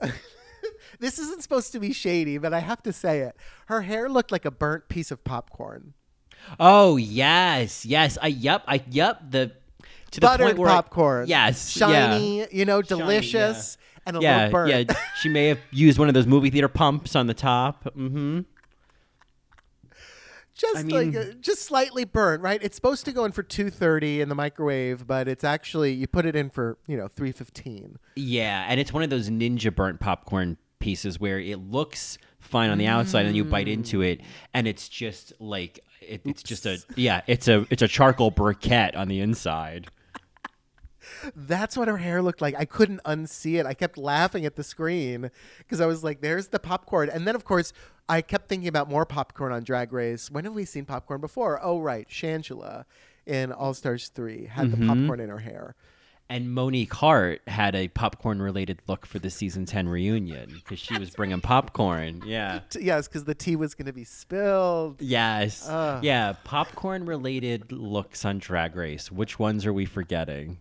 this 0.98 1.18
isn't 1.18 1.42
supposed 1.42 1.72
to 1.72 1.80
be 1.80 1.92
shady, 1.92 2.38
but 2.38 2.52
I 2.52 2.60
have 2.60 2.82
to 2.82 2.92
say 2.92 3.20
it. 3.20 3.36
Her 3.66 3.82
hair 3.82 4.08
looked 4.08 4.32
like 4.32 4.44
a 4.44 4.50
burnt 4.50 4.88
piece 4.88 5.10
of 5.10 5.22
popcorn. 5.24 5.94
Oh 6.60 6.96
yes, 6.96 7.86
yes. 7.86 8.18
I 8.20 8.28
yep, 8.28 8.62
I 8.66 8.82
yep. 8.90 9.20
The 9.30 9.52
to 10.10 10.20
the 10.20 10.26
Buttered 10.26 10.46
point 10.46 10.58
where 10.58 10.68
I- 10.70 10.74
popcorn. 10.74 11.26
yes, 11.28 11.70
Shiny, 11.70 12.40
yeah. 12.40 12.46
you 12.52 12.64
know, 12.64 12.82
Shiny, 12.82 13.00
delicious, 13.00 13.76
and 14.06 14.16
a 14.16 14.20
yeah, 14.20 14.36
little 14.36 14.52
burnt. 14.52 14.70
yeah. 14.90 14.96
She 15.20 15.28
may 15.28 15.46
have 15.48 15.58
used 15.70 15.98
one 15.98 16.08
of 16.08 16.14
those 16.14 16.26
movie 16.26 16.50
theater 16.50 16.68
pumps 16.68 17.16
on 17.16 17.26
the 17.26 17.34
top. 17.34 17.84
Mm-hmm. 17.84 18.40
Just 20.54 20.76
I 20.76 20.80
like 20.82 21.06
mean- 21.08 21.16
uh, 21.16 21.32
just 21.40 21.62
slightly 21.62 22.04
burnt, 22.04 22.42
right? 22.42 22.60
It's 22.62 22.76
supposed 22.76 23.04
to 23.06 23.12
go 23.12 23.24
in 23.24 23.32
for 23.32 23.42
230 23.42 24.20
in 24.20 24.28
the 24.28 24.34
microwave, 24.34 25.06
but 25.06 25.28
it's 25.28 25.44
actually 25.44 25.92
you 25.92 26.06
put 26.06 26.26
it 26.26 26.36
in 26.36 26.50
for, 26.50 26.78
you 26.86 26.96
know, 26.96 27.08
315. 27.08 27.98
Yeah, 28.16 28.64
and 28.68 28.78
it's 28.80 28.92
one 28.92 29.02
of 29.02 29.10
those 29.10 29.30
ninja 29.30 29.74
burnt 29.74 30.00
popcorn 30.00 30.56
pieces 30.78 31.18
where 31.18 31.40
it 31.40 31.58
looks 31.58 32.18
fine 32.38 32.70
on 32.70 32.78
the 32.78 32.86
outside 32.86 33.24
and 33.26 33.34
you 33.34 33.42
bite 33.42 33.68
into 33.68 34.02
it 34.02 34.20
and 34.52 34.68
it's 34.68 34.86
just 34.86 35.32
like 35.40 35.80
it, 36.02 36.20
it's 36.26 36.42
just 36.42 36.66
a 36.66 36.78
yeah, 36.94 37.22
it's 37.26 37.48
a 37.48 37.66
it's 37.70 37.80
a 37.80 37.88
charcoal 37.88 38.30
briquette 38.30 38.94
on 38.96 39.08
the 39.08 39.20
inside. 39.20 39.86
That's 41.34 41.76
what 41.76 41.88
her 41.88 41.96
hair 41.96 42.22
looked 42.22 42.40
like. 42.40 42.54
I 42.56 42.64
couldn't 42.64 43.02
unsee 43.04 43.58
it. 43.58 43.66
I 43.66 43.74
kept 43.74 43.98
laughing 43.98 44.44
at 44.46 44.56
the 44.56 44.64
screen 44.64 45.30
because 45.58 45.80
I 45.80 45.86
was 45.86 46.04
like, 46.04 46.20
there's 46.20 46.48
the 46.48 46.58
popcorn. 46.58 47.08
And 47.08 47.26
then, 47.26 47.34
of 47.34 47.44
course, 47.44 47.72
I 48.08 48.20
kept 48.22 48.48
thinking 48.48 48.68
about 48.68 48.88
more 48.90 49.06
popcorn 49.06 49.52
on 49.52 49.64
Drag 49.64 49.92
Race. 49.92 50.30
When 50.30 50.44
have 50.44 50.54
we 50.54 50.64
seen 50.64 50.84
popcorn 50.84 51.20
before? 51.20 51.60
Oh, 51.62 51.80
right. 51.80 52.08
Shangela 52.08 52.84
in 53.26 53.52
All 53.52 53.74
Stars 53.74 54.08
3 54.08 54.46
had 54.46 54.70
the 54.70 54.76
mm-hmm. 54.76 54.88
popcorn 54.88 55.20
in 55.20 55.28
her 55.30 55.38
hair. 55.38 55.74
And 56.28 56.54
Monique 56.54 56.94
Heart 56.94 57.42
had 57.46 57.74
a 57.74 57.88
popcorn 57.88 58.40
related 58.40 58.80
look 58.86 59.04
for 59.04 59.18
the 59.18 59.28
season 59.28 59.66
10 59.66 59.88
reunion 59.88 60.52
because 60.54 60.78
she 60.78 60.98
was 60.98 61.10
bringing 61.10 61.40
popcorn. 61.40 62.22
Yeah. 62.34 62.60
Yes, 62.80 63.06
because 63.06 63.24
the 63.24 63.34
tea 63.34 63.54
was 63.54 63.74
going 63.74 63.86
to 63.86 63.92
be 63.92 64.04
spilled. 64.04 65.02
Yes. 65.02 65.68
Ugh. 65.68 66.02
yeah, 66.02 66.32
popcorn 66.44 67.04
related 67.04 67.70
looks 67.70 68.24
on 68.24 68.38
Drag 68.38 68.74
Race. 68.74 69.12
Which 69.12 69.38
ones 69.38 69.66
are 69.66 69.72
we 69.72 69.84
forgetting? 69.84 70.58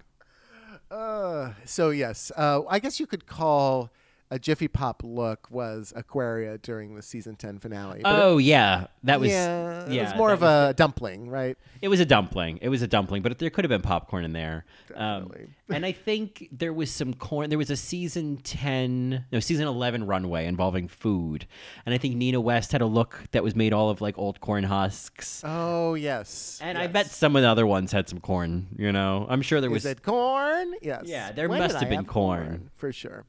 Uh, 0.94 1.54
so, 1.66 1.90
yes, 1.90 2.32
uh, 2.38 2.62
I 2.70 2.78
guess 2.78 3.00
you 3.00 3.08
could 3.08 3.26
call 3.26 3.90
a 4.34 4.40
Jiffy 4.40 4.68
Pop 4.68 5.04
look 5.06 5.48
was 5.52 5.94
Aquaria 5.96 6.58
during 6.58 6.96
the 6.96 7.02
season 7.02 7.36
10 7.36 7.60
finale. 7.60 8.00
But 8.04 8.16
it- 8.16 8.24
Oh 8.24 8.38
yeah, 8.40 8.88
that 9.04 9.20
was 9.20 9.30
yeah, 9.30 9.88
yeah. 9.90 10.02
it 10.02 10.06
was 10.06 10.16
more 10.16 10.32
of 10.34 10.42
was- 10.42 10.72
a 10.72 10.74
dumpling, 10.74 11.30
right? 11.30 11.58
It 11.82 11.88
was 11.90 12.00
a 12.00 12.06
dumpling. 12.06 12.60
It 12.62 12.70
was 12.70 12.82
a 12.82 12.88
dumpling, 12.88 13.22
but 13.22 13.38
there 13.40 13.50
could 13.50 13.64
have 13.66 13.70
been 13.70 13.82
popcorn 13.82 14.24
in 14.24 14.32
there. 14.34 14.66
Um, 14.96 15.24
Definitely. 15.28 15.48
and 15.70 15.86
I 15.86 15.92
think 15.92 16.48
there 16.52 16.72
was 16.74 16.90
some 16.90 17.14
corn. 17.14 17.50
There 17.50 17.58
was 17.58 17.70
a 17.70 17.76
season 17.76 18.38
ten, 18.38 19.26
no, 19.32 19.40
season 19.40 19.68
eleven 19.68 20.06
runway 20.08 20.46
involving 20.46 20.88
food, 20.88 21.46
and 21.86 21.94
I 21.94 21.98
think 21.98 22.16
Nina 22.16 22.40
West 22.40 22.72
had 22.72 22.82
a 22.82 22.86
look 22.86 23.24
that 23.32 23.44
was 23.44 23.56
made 23.56 23.74
all 23.74 23.90
of 23.90 24.00
like 24.02 24.18
old 24.18 24.40
corn 24.40 24.64
husks. 24.64 25.42
Oh, 25.46 25.94
yes. 25.96 26.60
and 26.64 26.78
I 26.78 26.88
bet 26.88 27.08
some 27.08 27.36
of 27.36 27.42
the 27.42 27.50
other 27.50 27.68
ones 27.68 27.92
had 27.92 28.08
some 28.08 28.20
corn. 28.20 28.68
You 28.78 28.92
know, 28.92 29.26
I'm 29.30 29.42
sure 29.42 29.60
there 29.62 29.70
was. 29.70 29.84
Is 29.86 29.92
it 29.92 30.02
corn? 30.04 30.74
Yes. 30.82 31.04
Yeah, 31.06 31.32
there 31.34 31.50
When 31.50 31.60
must 31.60 31.76
have 31.76 31.84
I 31.84 31.90
been 31.90 32.06
corn. 32.06 32.70
for 32.78 32.92
sure. 32.94 33.26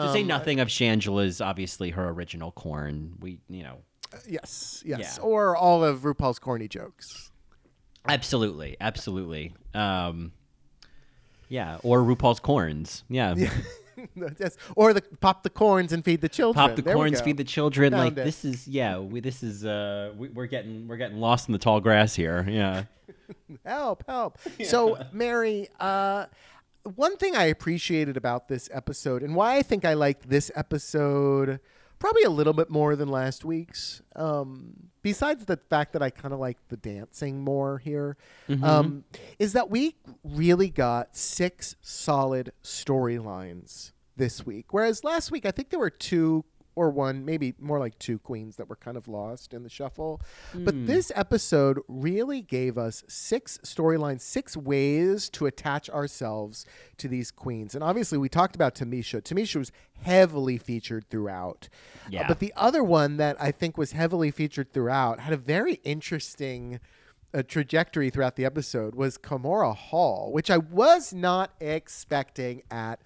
To 0.00 0.12
say 0.12 0.22
Um, 0.22 0.26
nothing 0.28 0.60
of 0.60 0.68
Shangela's, 0.68 1.40
obviously 1.40 1.90
her 1.90 2.08
original 2.08 2.52
corn. 2.52 3.14
We, 3.20 3.40
you 3.48 3.62
know, 3.62 3.78
Yes, 4.26 4.82
yes. 4.86 5.18
Yeah. 5.18 5.22
Or 5.24 5.54
all 5.56 5.84
of 5.84 6.00
RuPaul's 6.00 6.38
corny 6.38 6.66
jokes. 6.68 7.30
absolutely, 8.06 8.76
absolutely. 8.80 9.54
Um, 9.74 10.32
yeah, 11.50 11.78
or 11.82 12.00
RuPaul's 12.00 12.40
corns. 12.40 13.04
Yeah. 13.08 13.34
yes. 14.38 14.56
Or 14.76 14.92
the 14.94 15.02
pop 15.20 15.42
the 15.42 15.50
corns 15.50 15.92
and 15.92 16.04
feed 16.04 16.20
the 16.20 16.28
children. 16.28 16.68
pop 16.68 16.76
the 16.76 16.82
There 16.82 16.94
corns, 16.94 17.20
feed 17.20 17.36
the 17.36 17.44
children. 17.44 17.92
Found 17.92 18.04
like 18.04 18.12
it. 18.18 18.24
this 18.24 18.44
is 18.44 18.66
yeah, 18.68 18.98
we, 18.98 19.20
this 19.20 19.42
is 19.42 19.64
uh, 19.64 20.12
we, 20.16 20.28
we're 20.28 20.46
getting 20.46 20.88
we're 20.88 20.96
getting 20.96 21.18
lost 21.18 21.48
in 21.48 21.52
the 21.52 21.58
tall 21.58 21.80
grass 21.80 22.14
here. 22.14 22.46
Yeah, 22.48 22.84
help, 23.64 24.04
help. 24.06 24.38
So, 24.64 24.98
Mary, 25.12 25.68
uh, 25.80 26.26
one 26.84 27.16
thing 27.16 27.36
I 27.36 27.44
appreciated 27.44 28.16
about 28.16 28.48
this 28.48 28.68
episode 28.72 29.22
and 29.22 29.34
why 29.34 29.56
I 29.56 29.62
think 29.62 29.84
I 29.84 29.94
liked 29.94 30.28
this 30.28 30.50
episode 30.54 31.60
probably 31.98 32.22
a 32.22 32.30
little 32.30 32.52
bit 32.52 32.70
more 32.70 32.94
than 32.94 33.08
last 33.08 33.44
week's, 33.44 34.02
um, 34.14 34.88
besides 35.02 35.46
the 35.46 35.56
fact 35.68 35.92
that 35.94 36.02
I 36.02 36.10
kind 36.10 36.32
of 36.32 36.38
like 36.40 36.56
the 36.68 36.76
dancing 36.76 37.42
more 37.42 37.78
here, 37.78 38.16
um, 38.62 39.04
is 39.38 39.52
that 39.54 39.68
we 39.68 39.96
really 40.22 40.70
got 40.70 41.16
six 41.16 41.74
solid 41.80 42.52
storylines 42.62 43.92
this 44.16 44.46
week. 44.46 44.72
Whereas 44.72 45.02
last 45.02 45.30
week, 45.32 45.44
I 45.44 45.50
think 45.50 45.70
there 45.70 45.80
were 45.80 45.90
two 45.90 46.44
or 46.78 46.90
one, 46.90 47.24
maybe 47.24 47.54
more 47.58 47.78
like 47.80 47.98
two 47.98 48.18
queens 48.20 48.56
that 48.56 48.68
were 48.68 48.76
kind 48.76 48.96
of 48.96 49.08
lost 49.08 49.52
in 49.52 49.64
the 49.64 49.68
shuffle. 49.68 50.20
But 50.54 50.86
this 50.86 51.10
episode 51.16 51.80
really 51.88 52.40
gave 52.40 52.78
us 52.78 53.02
six 53.08 53.58
storylines, 53.64 54.20
six 54.20 54.56
ways 54.56 55.28
to 55.30 55.46
attach 55.46 55.90
ourselves 55.90 56.64
to 56.98 57.08
these 57.08 57.30
queens. 57.32 57.74
And 57.74 57.82
obviously, 57.82 58.16
we 58.16 58.28
talked 58.28 58.54
about 58.54 58.74
Tamisha. 58.76 59.20
Tamisha 59.22 59.56
was 59.56 59.72
heavily 60.02 60.56
featured 60.56 61.10
throughout. 61.10 61.68
Uh, 62.06 62.08
Yeah. 62.10 62.28
but 62.28 62.38
the 62.38 62.52
other 62.56 62.84
one 62.84 63.16
that 63.16 63.36
I 63.42 63.50
think 63.50 63.76
was 63.76 63.92
heavily 63.92 64.30
featured 64.30 64.72
throughout 64.72 65.18
had 65.20 65.32
a 65.32 65.36
very 65.36 65.80
interesting 65.82 66.78
uh, 67.34 67.42
trajectory 67.42 68.08
throughout 68.08 68.36
the 68.36 68.44
episode 68.44 68.94
was 68.94 69.18
Kahmora 69.18 69.74
Hall, 69.76 70.32
which 70.32 70.48
I 70.50 70.56
was 70.58 71.12
not 71.12 71.50
expecting 71.60 72.62
at 72.70 73.00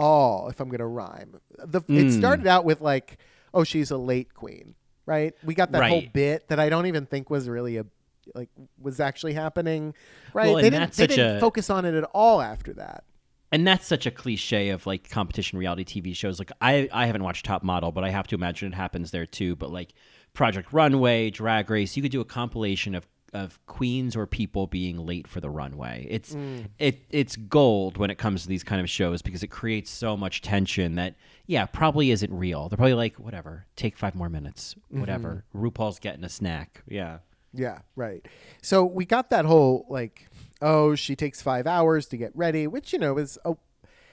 all. 0.00 0.48
If 0.48 0.60
I'm 0.60 0.68
gonna 0.68 0.86
rhyme, 0.86 1.40
the 1.58 1.80
it 1.88 2.04
hmm. 2.04 2.10
started 2.10 2.46
out 2.46 2.64
with 2.64 2.80
like, 2.80 3.18
oh, 3.52 3.64
she's 3.64 3.90
a 3.90 3.96
late 3.96 4.34
queen, 4.34 4.74
right? 5.06 5.34
We 5.44 5.54
got 5.54 5.72
that 5.72 5.88
whole 5.88 6.02
bit 6.12 6.48
that 6.48 6.58
I 6.58 6.68
don't 6.68 6.86
even 6.86 7.06
think 7.06 7.30
was 7.30 7.48
really 7.48 7.76
a 7.76 7.86
like 8.34 8.48
was 8.80 9.00
actually 9.00 9.34
happening, 9.34 9.94
right? 10.32 10.46
Well, 10.46 10.56
they 10.56 10.70
didn't, 10.70 10.92
they 10.92 11.06
didn't 11.06 11.36
a- 11.36 11.40
focus 11.40 11.70
on 11.70 11.84
it 11.84 11.94
at 11.94 12.04
all 12.14 12.40
after 12.40 12.72
that. 12.74 13.04
and 13.52 13.66
that's 13.66 13.86
such 13.86 14.06
a 14.06 14.10
cliche 14.10 14.68
of 14.70 14.86
like 14.86 15.10
competition 15.10 15.58
reality 15.58 15.84
TV 15.84 16.14
shows. 16.14 16.38
Like 16.38 16.52
I, 16.60 16.88
I 16.92 17.06
haven't 17.06 17.22
watched 17.22 17.44
Top 17.44 17.62
Model, 17.62 17.92
but 17.92 18.04
I 18.04 18.10
have 18.10 18.26
to 18.28 18.34
imagine 18.34 18.72
it 18.72 18.76
happens 18.76 19.10
there 19.10 19.26
too. 19.26 19.56
But 19.56 19.70
like 19.70 19.92
Project 20.32 20.72
Runway, 20.72 21.30
Drag 21.30 21.68
Race, 21.70 21.96
you 21.96 22.02
could 22.02 22.12
do 22.12 22.20
a 22.20 22.24
compilation 22.24 22.94
of 22.94 23.06
of 23.32 23.58
queens 23.66 24.16
or 24.16 24.26
people 24.26 24.66
being 24.66 24.98
late 25.04 25.26
for 25.26 25.40
the 25.40 25.50
runway. 25.50 26.06
It's 26.08 26.34
mm. 26.34 26.66
it 26.78 27.00
it's 27.10 27.36
gold 27.36 27.96
when 27.96 28.10
it 28.10 28.18
comes 28.18 28.42
to 28.42 28.48
these 28.48 28.64
kind 28.64 28.80
of 28.80 28.88
shows 28.88 29.22
because 29.22 29.42
it 29.42 29.48
creates 29.48 29.90
so 29.90 30.16
much 30.16 30.42
tension 30.42 30.96
that 30.96 31.14
yeah 31.46 31.66
probably 31.66 32.10
isn't 32.10 32.32
real. 32.32 32.68
They're 32.68 32.76
probably 32.76 32.94
like 32.94 33.16
whatever, 33.16 33.66
take 33.76 33.96
five 33.96 34.14
more 34.14 34.28
minutes, 34.28 34.74
mm-hmm. 34.74 35.00
whatever. 35.00 35.44
RuPaul's 35.54 35.98
getting 35.98 36.24
a 36.24 36.28
snack. 36.28 36.82
Yeah. 36.88 37.18
Yeah, 37.52 37.80
right. 37.96 38.24
So 38.62 38.84
we 38.84 39.04
got 39.04 39.30
that 39.30 39.44
whole 39.44 39.86
like, 39.88 40.28
oh, 40.62 40.94
she 40.94 41.16
takes 41.16 41.42
five 41.42 41.66
hours 41.66 42.06
to 42.06 42.16
get 42.16 42.30
ready, 42.34 42.66
which 42.66 42.92
you 42.92 42.98
know 42.98 43.18
is 43.18 43.38
a, 43.44 43.56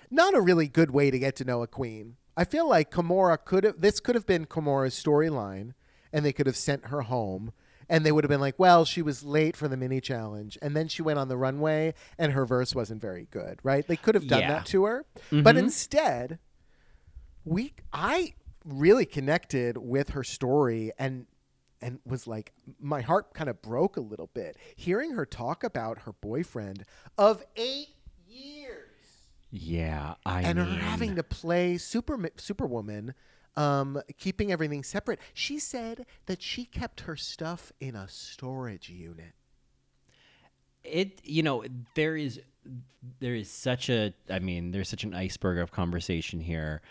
not 0.10 0.36
a 0.36 0.42
really 0.42 0.68
good 0.68 0.92
way 0.92 1.12
to 1.12 1.20
get 1.20 1.36
to 1.38 1.46
know 1.46 1.62
a 1.62 1.68
queen. 1.68 2.16
I 2.36 2.46
feel 2.46 2.68
like 2.68 2.92
Kahmora 2.92 3.44
could 3.44 3.64
have 3.64 3.82
this 3.82 4.00
could 4.00 4.16
have 4.16 4.26
been 4.26 4.46
Kahmora's 4.46 4.96
storyline, 4.96 5.74
and 6.14 6.26
they 6.26 6.34
could 6.34 6.48
have 6.48 6.58
sent 6.58 6.88
her 6.88 7.02
home, 7.02 7.52
and 7.90 8.06
they 8.06 8.12
would 8.12 8.24
have 8.24 8.30
been 8.30 8.42
like, 8.42 8.58
well, 8.58 8.86
she 8.86 9.02
was 9.02 9.24
late 9.24 9.56
for 9.56 9.68
the 9.68 9.78
mini 9.78 10.02
challenge, 10.02 10.58
and 10.62 10.76
then 10.76 10.88
she 10.88 11.02
went 11.02 11.20
on 11.20 11.28
the 11.28 11.38
runway, 11.38 11.94
and 12.18 12.34
her 12.34 12.46
verse 12.46 12.76
wasn't 12.76 13.02
very 13.02 13.28
good, 13.32 13.60
right? 13.64 13.88
They 13.88 13.96
could 13.96 14.16
have 14.16 14.28
done 14.28 14.42
Yeah. 14.42 14.50
that 14.50 14.66
to 14.68 14.86
her, 14.86 15.06
but 15.32 15.56
mm-hmm. 15.56 15.58
instead, 15.58 16.40
we 17.46 17.74
I 17.94 18.34
really 18.66 19.06
connected 19.06 19.78
with 19.78 20.10
her 20.10 20.24
story 20.24 20.92
and 21.00 21.26
and 21.82 22.00
was 22.06 22.28
like 22.28 22.52
my 22.80 23.02
heart 23.02 23.34
kind 23.34 23.50
of 23.50 23.62
broke 23.62 23.96
a 23.98 24.02
little 24.02 24.30
bit 24.34 24.58
hearing 24.76 25.12
her 25.12 25.26
talk 25.26 25.64
about 25.64 26.00
her 26.00 26.12
boyfriend 26.12 26.84
of 27.18 27.44
8 27.56 27.88
years 28.28 28.90
Yeah, 29.52 30.16
I 30.26 30.42
and 30.42 30.58
her 30.60 30.66
having 30.66 31.16
to 31.16 31.24
play 31.24 31.78
super 31.78 32.20
superwoman 32.38 33.14
um, 33.58 34.00
keeping 34.18 34.52
everything 34.52 34.84
separate. 34.84 35.20
She 35.34 35.60
said 35.60 36.06
that 36.28 36.42
she 36.42 36.64
kept 36.64 37.02
her 37.02 37.18
stuff 37.18 37.74
in 37.82 37.96
a 37.96 38.08
storage 38.08 38.90
unit. 38.90 39.34
It 40.84 41.20
you 41.24 41.44
know 41.44 41.66
there 41.96 42.16
is 42.16 42.40
there 43.20 43.36
is 43.36 43.50
such 43.50 43.90
a 43.90 44.14
i 44.30 44.40
mean 44.40 44.72
there's 44.72 44.88
such 44.88 45.04
an 45.04 45.14
iceberg 45.14 45.58
of 45.58 45.72
conversation 45.72 46.40
here. 46.40 46.82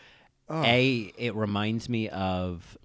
A 0.51 1.13
it 1.17 1.35
reminds 1.35 1.89
me 1.89 2.09
of 2.11 2.77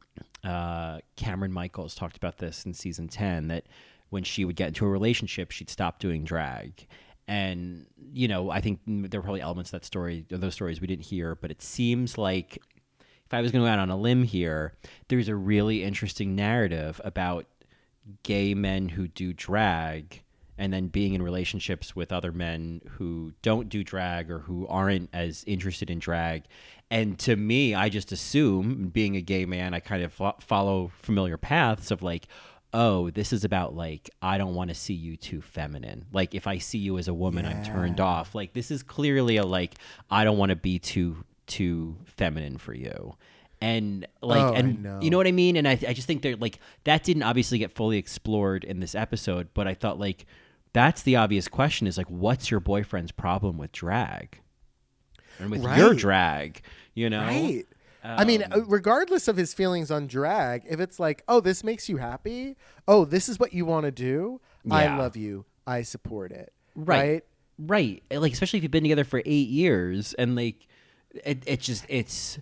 uh 0.43 0.99
cameron 1.17 1.51
michaels 1.51 1.95
talked 1.95 2.17
about 2.17 2.37
this 2.37 2.65
in 2.65 2.73
season 2.73 3.07
10 3.07 3.49
that 3.49 3.65
when 4.09 4.23
she 4.23 4.45
would 4.45 4.55
get 4.55 4.69
into 4.69 4.85
a 4.85 4.89
relationship 4.89 5.51
she'd 5.51 5.69
stop 5.69 5.99
doing 5.99 6.23
drag. 6.23 6.87
And 7.27 7.87
you 8.13 8.27
know 8.27 8.49
i 8.49 8.61
think 8.61 8.79
there 8.85 9.19
were 9.19 9.23
probably 9.23 9.41
elements 9.41 9.69
of 9.69 9.81
that 9.81 9.85
story 9.85 10.25
those 10.29 10.53
stories 10.53 10.79
we 10.79 10.87
didn't 10.87 11.05
hear 11.05 11.35
but 11.35 11.51
it 11.51 11.61
seems 11.61 12.17
like 12.17 12.59
if 13.31 13.33
I 13.33 13.39
was 13.39 13.53
going 13.53 13.63
to 13.63 13.67
go 13.69 13.71
out 13.71 13.79
on 13.79 13.89
a 13.89 13.95
limb 13.95 14.23
here, 14.23 14.73
there's 15.07 15.29
a 15.29 15.35
really 15.35 15.85
interesting 15.85 16.35
narrative 16.35 16.99
about 17.01 17.45
gay 18.23 18.53
men 18.53 18.89
who 18.89 19.07
do 19.07 19.31
drag 19.31 20.21
and 20.57 20.73
then 20.73 20.87
being 20.87 21.13
in 21.13 21.21
relationships 21.21 21.95
with 21.95 22.11
other 22.11 22.33
men 22.33 22.81
who 22.97 23.31
don't 23.41 23.69
do 23.69 23.85
drag 23.85 24.29
or 24.29 24.39
who 24.39 24.67
aren't 24.67 25.09
as 25.13 25.45
interested 25.47 25.89
in 25.89 25.97
drag. 25.97 26.43
And 26.89 27.17
to 27.19 27.37
me, 27.37 27.73
I 27.73 27.87
just 27.87 28.11
assume, 28.11 28.89
being 28.89 29.15
a 29.15 29.21
gay 29.21 29.45
man, 29.45 29.73
I 29.73 29.79
kind 29.79 30.03
of 30.03 30.11
fo- 30.11 30.35
follow 30.41 30.91
familiar 31.01 31.37
paths 31.37 31.89
of 31.89 32.03
like, 32.03 32.27
oh, 32.73 33.11
this 33.11 33.31
is 33.31 33.45
about 33.45 33.73
like, 33.73 34.09
I 34.21 34.37
don't 34.37 34.55
want 34.55 34.71
to 34.71 34.75
see 34.75 34.93
you 34.93 35.15
too 35.15 35.39
feminine. 35.39 36.03
Like, 36.11 36.35
if 36.35 36.47
I 36.47 36.57
see 36.57 36.79
you 36.79 36.97
as 36.97 37.07
a 37.07 37.13
woman, 37.13 37.45
I'm 37.45 37.63
turned 37.63 38.01
off. 38.01 38.35
Like, 38.35 38.51
this 38.51 38.71
is 38.71 38.83
clearly 38.83 39.37
a 39.37 39.45
like, 39.45 39.75
I 40.09 40.25
don't 40.25 40.37
want 40.37 40.49
to 40.49 40.57
be 40.57 40.79
too 40.79 41.23
too 41.51 41.97
feminine 42.05 42.57
for 42.57 42.73
you. 42.73 43.15
And 43.61 44.07
like, 44.21 44.41
Oh, 44.41 44.53
and 44.53 44.81
know. 44.81 44.99
you 45.01 45.09
know 45.11 45.17
what 45.17 45.27
I 45.27 45.31
mean? 45.31 45.55
And 45.55 45.67
I, 45.67 45.73
I 45.87 45.93
just 45.93 46.07
think 46.07 46.23
they're 46.23 46.35
like, 46.35 46.59
that 46.85 47.03
didn't 47.03 47.23
obviously 47.23 47.59
get 47.59 47.71
fully 47.71 47.97
explored 47.97 48.63
in 48.63 48.79
this 48.79 48.95
episode, 48.95 49.49
but 49.53 49.67
I 49.67 49.73
thought 49.75 49.99
like, 49.99 50.25
that's 50.73 51.03
the 51.03 51.17
obvious 51.17 51.47
question 51.47 51.85
is 51.85 51.97
like, 51.97 52.07
what's 52.09 52.49
your 52.49 52.59
boyfriend's 52.59 53.11
problem 53.11 53.57
with 53.57 53.71
drag? 53.71 54.39
And 55.39 55.51
with 55.51 55.61
your 55.77 55.93
drag, 55.93 56.61
you 56.95 57.09
know? 57.09 57.21
Right. 57.21 57.65
I 58.03 58.25
mean, 58.25 58.41
uh, 58.43 58.63
regardless 58.65 59.27
of 59.27 59.37
his 59.37 59.53
feelings 59.53 59.91
on 59.91 60.07
drag, 60.07 60.63
if 60.67 60.79
it's 60.79 60.99
like, 60.99 61.23
oh, 61.27 61.39
this 61.39 61.63
makes 61.63 61.87
you 61.87 61.97
happy, 61.97 62.57
oh, 62.87 63.05
this 63.05 63.29
is 63.29 63.37
what 63.37 63.53
you 63.53 63.63
want 63.65 63.85
to 63.85 63.91
do, 63.91 64.41
I 64.71 64.87
love 64.97 65.15
you, 65.15 65.45
I 65.67 65.83
support 65.83 66.31
it. 66.31 66.51
right 66.75 67.23
right 67.67 68.01
like 68.09 68.33
especially 68.33 68.57
if 68.57 68.63
you've 68.63 68.71
been 68.71 68.81
together 68.83 69.03
for 69.03 69.21
eight 69.23 69.47
years 69.49 70.13
and 70.15 70.35
like 70.35 70.67
it, 71.25 71.43
it 71.45 71.59
just 71.59 71.85
it's 71.89 72.37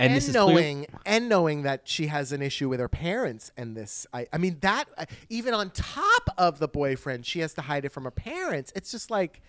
and, 0.00 0.08
And, 0.08 0.16
this 0.16 0.28
is 0.28 0.34
clear- 0.34 0.46
knowing 0.46 0.86
and 1.06 1.28
knowing 1.28 1.62
that 1.62 1.82
she 1.84 2.08
has 2.08 2.32
an 2.32 2.42
issue 2.42 2.68
with 2.68 2.80
her 2.80 2.88
parents 2.88 3.52
and 3.56 3.76
this, 3.76 4.06
I, 4.12 4.26
I 4.32 4.38
mean 4.38 4.58
that 4.60 4.86
uh, 4.98 5.04
even 5.28 5.54
on 5.54 5.70
top 5.70 6.28
of 6.36 6.58
the 6.58 6.66
boyfriend, 6.68 7.24
she 7.26 7.38
has 7.40 7.54
to 7.54 7.62
hide 7.62 7.84
it 7.84 7.90
from 7.92 8.02
her 8.04 8.10
parents. 8.10 8.72
It's 8.74 8.90
just 8.90 9.10
like, 9.10 9.40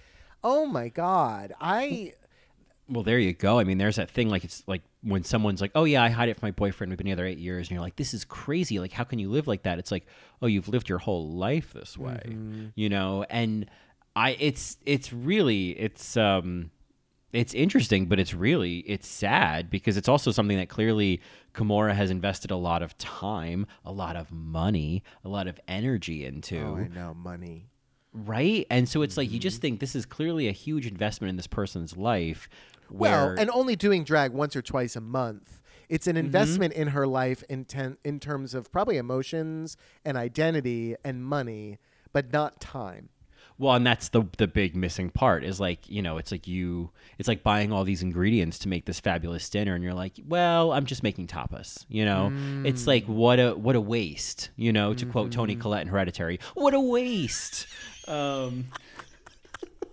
oh 0.43 0.65
my 0.67 0.89
god, 0.89 1.53
I 1.59 2.13
well 2.87 3.01
there 3.01 3.17
you 3.17 3.33
go. 3.33 3.57
I 3.59 3.63
mean 3.63 3.79
there's 3.79 3.95
that 3.95 4.11
thing 4.11 4.29
like 4.29 4.43
it's 4.43 4.63
like 4.67 4.83
when 5.01 5.23
someone's 5.23 5.61
like 5.61 5.71
oh 5.75 5.83
yeah 5.85 6.03
i 6.03 6.09
hide 6.09 6.29
it 6.29 6.39
from 6.39 6.47
my 6.47 6.51
boyfriend. 6.51 6.91
We've 6.91 6.97
been 6.97 7.05
together 7.07 7.25
eight 7.25 7.39
years. 7.39 7.67
And 7.67 7.71
you're 7.71 7.81
like 7.81 7.95
this 7.95 8.13
is 8.13 8.23
crazy. 8.23 8.79
Like 8.79 8.91
how 8.91 9.03
can 9.03 9.17
you 9.17 9.29
live 9.31 9.47
like 9.47 9.63
that? 9.63 9.79
It's 9.79 9.91
like 9.91 10.05
oh 10.43 10.47
you've 10.47 10.67
lived 10.69 10.89
your 10.89 10.99
whole 10.99 11.31
life 11.31 11.73
this 11.73 11.97
way 11.97 12.21
Mm-hmm. 12.27 12.65
you 12.75 12.89
know? 12.89 13.25
And 13.29 13.65
i 14.15 14.37
it's 14.39 14.77
it's 14.85 15.11
really 15.11 15.71
it's 15.71 16.15
um 16.15 16.69
it's 17.35 17.53
interesting, 17.53 18.05
but 18.05 18.19
it's 18.19 18.33
really 18.33 18.77
it's 18.79 19.07
sad 19.07 19.69
because 19.69 19.97
it's 19.97 20.07
also 20.07 20.31
something 20.31 20.57
that 20.57 20.69
clearly 20.69 21.21
Kahmora 21.53 21.93
has 21.93 22.09
invested 22.11 22.51
a 22.51 22.55
lot 22.55 22.81
of 22.81 22.97
time, 22.97 23.65
a 23.83 23.91
lot 23.91 24.15
of 24.15 24.31
money, 24.31 25.03
a 25.23 25.29
lot 25.29 25.47
of 25.47 25.59
energy 25.67 26.25
into. 26.25 26.59
oh 26.59 26.77
I 26.77 26.87
know 26.87 27.13
money. 27.13 27.67
right? 28.13 28.65
And 28.69 28.87
so 28.87 29.01
it's 29.01 29.17
like 29.17 29.27
you 29.29 29.33
Mm-hmm. 29.37 29.41
just 29.41 29.61
think 29.61 29.79
this 29.79 29.95
is 29.95 30.05
clearly 30.05 30.47
a 30.47 30.51
huge 30.53 30.87
investment 30.87 31.29
in 31.29 31.35
this 31.35 31.47
person's 31.47 31.97
life. 31.97 32.47
Well, 32.89 33.27
Where 33.29 33.39
and 33.39 33.49
only 33.49 33.75
doing 33.75 34.03
drag 34.03 34.31
once 34.31 34.55
or 34.55 34.61
twice 34.61 34.95
a 34.95 35.01
month. 35.01 35.61
It's 35.89 36.07
Mm-hmm. 36.07 36.17
an 36.17 36.25
investment 36.25 36.73
in 36.73 36.87
her 36.89 37.05
life 37.07 37.43
in 37.49 37.65
ten, 37.65 37.97
in 38.03 38.19
terms 38.19 38.53
of 38.53 38.71
probably 38.71 38.97
emotions 38.97 39.75
and 40.03 40.17
identity 40.17 40.95
and 41.03 41.23
money, 41.25 41.77
but 42.13 42.31
not 42.31 42.59
time. 42.61 43.09
Well, 43.57 43.73
and 43.75 43.87
that's 43.87 44.09
the 44.09 44.23
the 44.37 44.47
big 44.47 44.75
missing 44.75 45.09
part 45.09 45.43
is 45.45 45.59
like 45.61 45.89
you 45.89 46.01
know 46.01 46.17
it's 46.17 46.31
like 46.31 46.45
you 46.47 46.89
it's 47.17 47.27
like 47.29 47.41
buying 47.41 47.71
all 47.71 47.85
these 47.85 48.01
ingredients 48.03 48.59
to 48.59 48.67
make 48.67 48.85
this 48.85 48.99
fabulous 48.99 49.49
dinner, 49.49 49.75
and 49.75 49.83
you're 49.83 49.93
like, 49.93 50.13
well, 50.27 50.73
I'm 50.73 50.85
just 50.85 51.03
making 51.03 51.27
tapas. 51.27 51.85
You 51.87 52.03
know, 52.03 52.33
it's 52.65 52.83
Mm. 52.83 52.87
like 52.87 53.05
what 53.05 53.39
a 53.39 53.53
what 53.53 53.75
a 53.77 53.81
waste. 53.81 54.49
You 54.57 54.73
know, 54.73 54.93
to 54.93 55.05
quote 55.05 55.29
Mm-hmm. 55.31 55.39
Toni 55.39 55.55
Collette 55.55 55.83
in 55.83 55.87
Hereditary, 55.87 56.39
what 56.53 56.73
a 56.73 56.79
waste. 56.81 57.67
Um, 58.07 58.65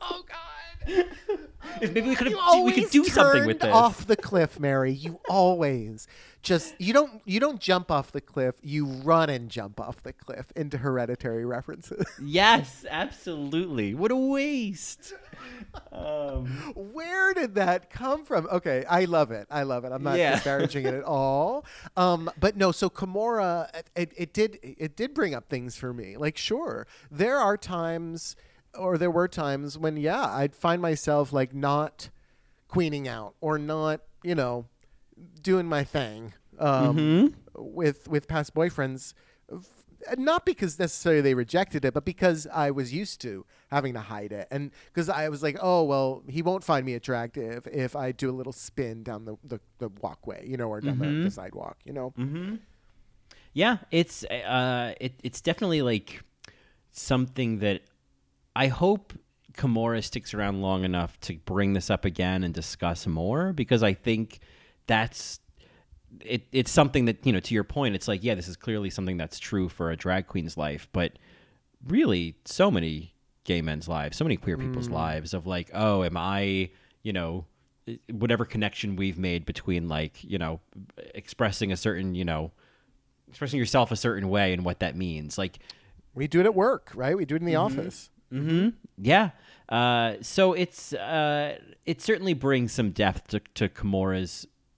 Oh 0.02 0.22
God! 0.28 0.36
If 1.80 1.92
maybe 1.94 2.08
we 2.10 2.14
could 2.16 2.26
have 2.28 2.64
we 2.64 2.72
could 2.72 2.90
do 2.90 3.04
something 3.04 3.46
with 3.46 3.60
this. 3.60 3.72
off 3.72 4.06
the 4.06 4.16
cliff, 4.16 4.58
Mary. 4.58 4.92
You 4.92 5.20
always 5.28 6.06
just 6.42 6.74
you 6.80 6.92
don't 6.92 7.22
you 7.24 7.38
don't 7.38 7.60
jump 7.60 7.90
off 7.90 8.10
the 8.12 8.20
cliff. 8.20 8.56
You 8.62 8.84
run 8.86 9.30
and 9.30 9.48
jump 9.48 9.80
off 9.80 10.02
the 10.02 10.12
cliff 10.12 10.52
into 10.56 10.78
hereditary 10.78 11.44
references. 11.44 12.04
Yes, 12.22 12.84
absolutely. 12.90 13.94
What 13.94 14.10
a 14.10 14.16
waste. 14.16 15.14
Um, 15.92 16.46
Where 16.74 17.32
did 17.34 17.54
that 17.56 17.90
come 17.90 18.24
from? 18.24 18.46
Okay, 18.50 18.84
I 18.88 19.04
love 19.04 19.30
it. 19.30 19.46
I 19.50 19.62
love 19.64 19.84
it. 19.84 19.92
I'm 19.92 20.02
not 20.02 20.18
Yeah. 20.18 20.34
disparaging 20.34 20.86
it 20.86 20.94
at 20.94 21.04
all. 21.04 21.64
Um, 21.96 22.30
but 22.38 22.56
no, 22.56 22.72
so 22.72 22.88
Kahmora, 22.90 23.68
it, 23.96 24.12
it 24.16 24.32
did 24.32 24.58
it 24.62 24.96
did 24.96 25.14
bring 25.14 25.34
up 25.34 25.48
things 25.48 25.76
for 25.76 25.92
me. 25.92 26.16
Like, 26.16 26.36
sure, 26.36 26.86
there 27.10 27.38
are 27.38 27.56
times, 27.56 28.36
or 28.78 28.98
there 28.98 29.10
were 29.10 29.28
times 29.28 29.76
when, 29.78 29.96
yeah, 29.96 30.24
I'd 30.24 30.54
find 30.54 30.80
myself 30.80 31.32
like 31.32 31.54
not 31.54 32.10
queening 32.68 33.06
out 33.08 33.34
or 33.40 33.58
not, 33.58 34.00
you 34.22 34.34
know, 34.34 34.66
doing 35.42 35.66
my 35.66 35.84
thing 35.84 36.32
um, 36.58 37.34
with 37.54 38.08
with 38.08 38.28
past 38.28 38.54
boyfriends. 38.54 39.14
Not 40.16 40.44
because 40.44 40.80
necessarily 40.80 41.20
they 41.20 41.34
rejected 41.34 41.84
it, 41.84 41.94
but 41.94 42.04
because 42.04 42.48
I 42.52 42.72
was 42.72 42.92
used 42.92 43.20
to 43.20 43.46
having 43.70 43.94
to 43.94 44.00
hide 44.00 44.32
it, 44.32 44.48
and 44.50 44.72
because 44.86 45.08
I 45.08 45.28
was 45.28 45.44
like, 45.44 45.56
"Oh 45.62 45.84
well, 45.84 46.24
he 46.28 46.42
won't 46.42 46.64
find 46.64 46.84
me 46.84 46.94
attractive 46.94 47.68
if 47.70 47.94
I 47.94 48.10
do 48.10 48.28
a 48.28 48.32
little 48.34 48.52
spin 48.52 49.04
down 49.04 49.26
the, 49.26 49.36
the, 49.44 49.60
the 49.78 49.90
walkway, 50.00 50.44
you 50.48 50.56
know, 50.56 50.68
or 50.68 50.80
down 50.80 50.98
the, 50.98 51.04
the 51.24 51.30
sidewalk, 51.30 51.76
you 51.84 51.92
know." 51.92 52.12
yeah, 53.52 53.76
it's 53.92 54.24
uh, 54.24 54.94
it, 55.00 55.20
it's 55.22 55.40
definitely 55.40 55.82
like 55.82 56.22
something 56.90 57.60
that 57.60 57.82
I 58.54 58.68
hope 58.68 59.12
Kahmora 59.54 60.02
sticks 60.02 60.34
around 60.34 60.62
long 60.62 60.84
enough 60.84 61.18
to 61.20 61.34
bring 61.34 61.72
this 61.72 61.90
up 61.90 62.04
again 62.04 62.44
and 62.44 62.54
discuss 62.54 63.06
more 63.06 63.52
because 63.52 63.82
I 63.82 63.94
think 63.94 64.40
that's 64.86 65.40
it, 66.20 66.46
it's 66.52 66.70
something 66.70 67.06
that 67.06 67.24
you 67.24 67.32
know 67.32 67.40
to 67.40 67.54
your 67.54 67.64
point 67.64 67.94
it's 67.94 68.06
like 68.06 68.22
yeah 68.22 68.34
this 68.34 68.48
is 68.48 68.56
clearly 68.56 68.90
something 68.90 69.16
that's 69.16 69.38
true 69.38 69.68
for 69.68 69.90
a 69.90 69.96
drag 69.96 70.26
queen's 70.26 70.58
life 70.58 70.86
but 70.92 71.18
really 71.86 72.36
so 72.44 72.70
many 72.70 73.14
gay 73.44 73.62
men's 73.62 73.88
lives 73.88 74.18
so 74.18 74.24
many 74.24 74.36
queer 74.36 74.58
people's 74.58 74.88
mm. 74.88 74.94
lives 74.94 75.32
of 75.32 75.46
like 75.46 75.70
oh 75.72 76.04
am 76.04 76.16
i 76.18 76.68
you 77.02 77.14
know 77.14 77.46
whatever 78.10 78.44
connection 78.44 78.94
we've 78.94 79.18
made 79.18 79.46
between 79.46 79.88
like 79.88 80.22
you 80.22 80.36
know 80.36 80.60
expressing 81.14 81.72
a 81.72 81.76
certain 81.76 82.14
you 82.14 82.24
know 82.26 82.52
expressing 83.28 83.58
yourself 83.58 83.90
a 83.90 83.96
certain 83.96 84.28
way 84.28 84.52
and 84.52 84.66
what 84.66 84.80
that 84.80 84.94
means 84.94 85.38
like 85.38 85.58
We 86.14 86.26
do 86.26 86.40
it 86.40 86.46
at 86.46 86.54
work, 86.54 86.92
right? 86.94 87.16
We 87.16 87.24
do 87.24 87.36
it 87.36 87.40
in 87.40 87.46
the 87.46 87.54
mm-hmm. 87.54 87.80
office. 87.80 88.10
Yeah. 88.98 89.30
Uh, 89.68 90.16
so 90.20 90.52
it's 90.52 90.92
uh, 90.92 91.58
it 91.86 92.00
certainly 92.00 92.34
brings 92.34 92.72
some 92.72 92.90
depth 92.90 93.28
to, 93.28 93.40
to 93.54 93.68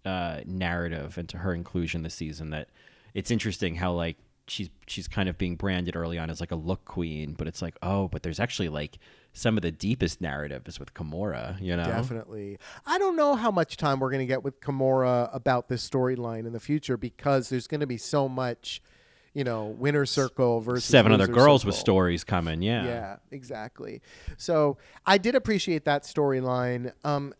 uh, 0.04 0.40
narrative 0.46 1.18
and 1.18 1.28
to 1.30 1.38
her 1.38 1.54
inclusion 1.54 2.02
this 2.02 2.14
season. 2.14 2.50
That 2.50 2.68
it's 3.14 3.30
interesting 3.30 3.76
how 3.76 3.92
like 3.92 4.16
she's 4.46 4.70
she's 4.86 5.08
kind 5.08 5.28
of 5.28 5.38
being 5.38 5.56
branded 5.56 5.96
early 5.96 6.18
on 6.18 6.30
as 6.30 6.40
like 6.40 6.52
a 6.52 6.56
look 6.56 6.84
queen, 6.84 7.32
but 7.32 7.48
it's 7.48 7.62
like 7.62 7.76
oh, 7.82 8.08
but 8.08 8.22
there's 8.22 8.40
actually 8.40 8.68
like 8.68 8.98
some 9.32 9.56
of 9.56 9.62
the 9.62 9.72
deepest 9.72 10.20
narrative 10.20 10.62
is 10.66 10.78
with 10.78 10.94
Kahmora. 10.94 11.60
You 11.60 11.76
know, 11.76 11.84
Definitely. 11.84 12.58
I 12.86 12.98
don't 12.98 13.16
know 13.16 13.34
how 13.34 13.50
much 13.50 13.76
time 13.76 13.98
we're 13.98 14.10
going 14.10 14.20
to 14.20 14.26
get 14.26 14.44
with 14.44 14.60
Kahmora 14.60 15.28
about 15.34 15.68
this 15.68 15.86
storyline 15.86 16.46
in 16.46 16.52
the 16.52 16.60
future 16.60 16.96
because 16.96 17.48
there's 17.48 17.66
going 17.66 17.80
to 17.80 17.86
be 17.86 17.98
so 17.98 18.28
much, 18.28 18.80
you 19.34 19.42
know, 19.42 19.66
winner 19.66 20.06
circle 20.06 20.60
versus 20.60 20.84
seven 20.84 21.12
other 21.12 21.26
girls 21.26 21.64
with 21.64 21.74
stories 21.74 22.24
coming. 22.24 22.62
Yeah. 22.62 22.84
Yeah, 22.84 23.16
exactly. 23.32 24.00
So 24.36 24.78
I 25.04 25.18
did 25.18 25.34
appreciate 25.34 25.84
that 25.84 26.04
storyline. 26.04 26.92
Um, 27.04 27.34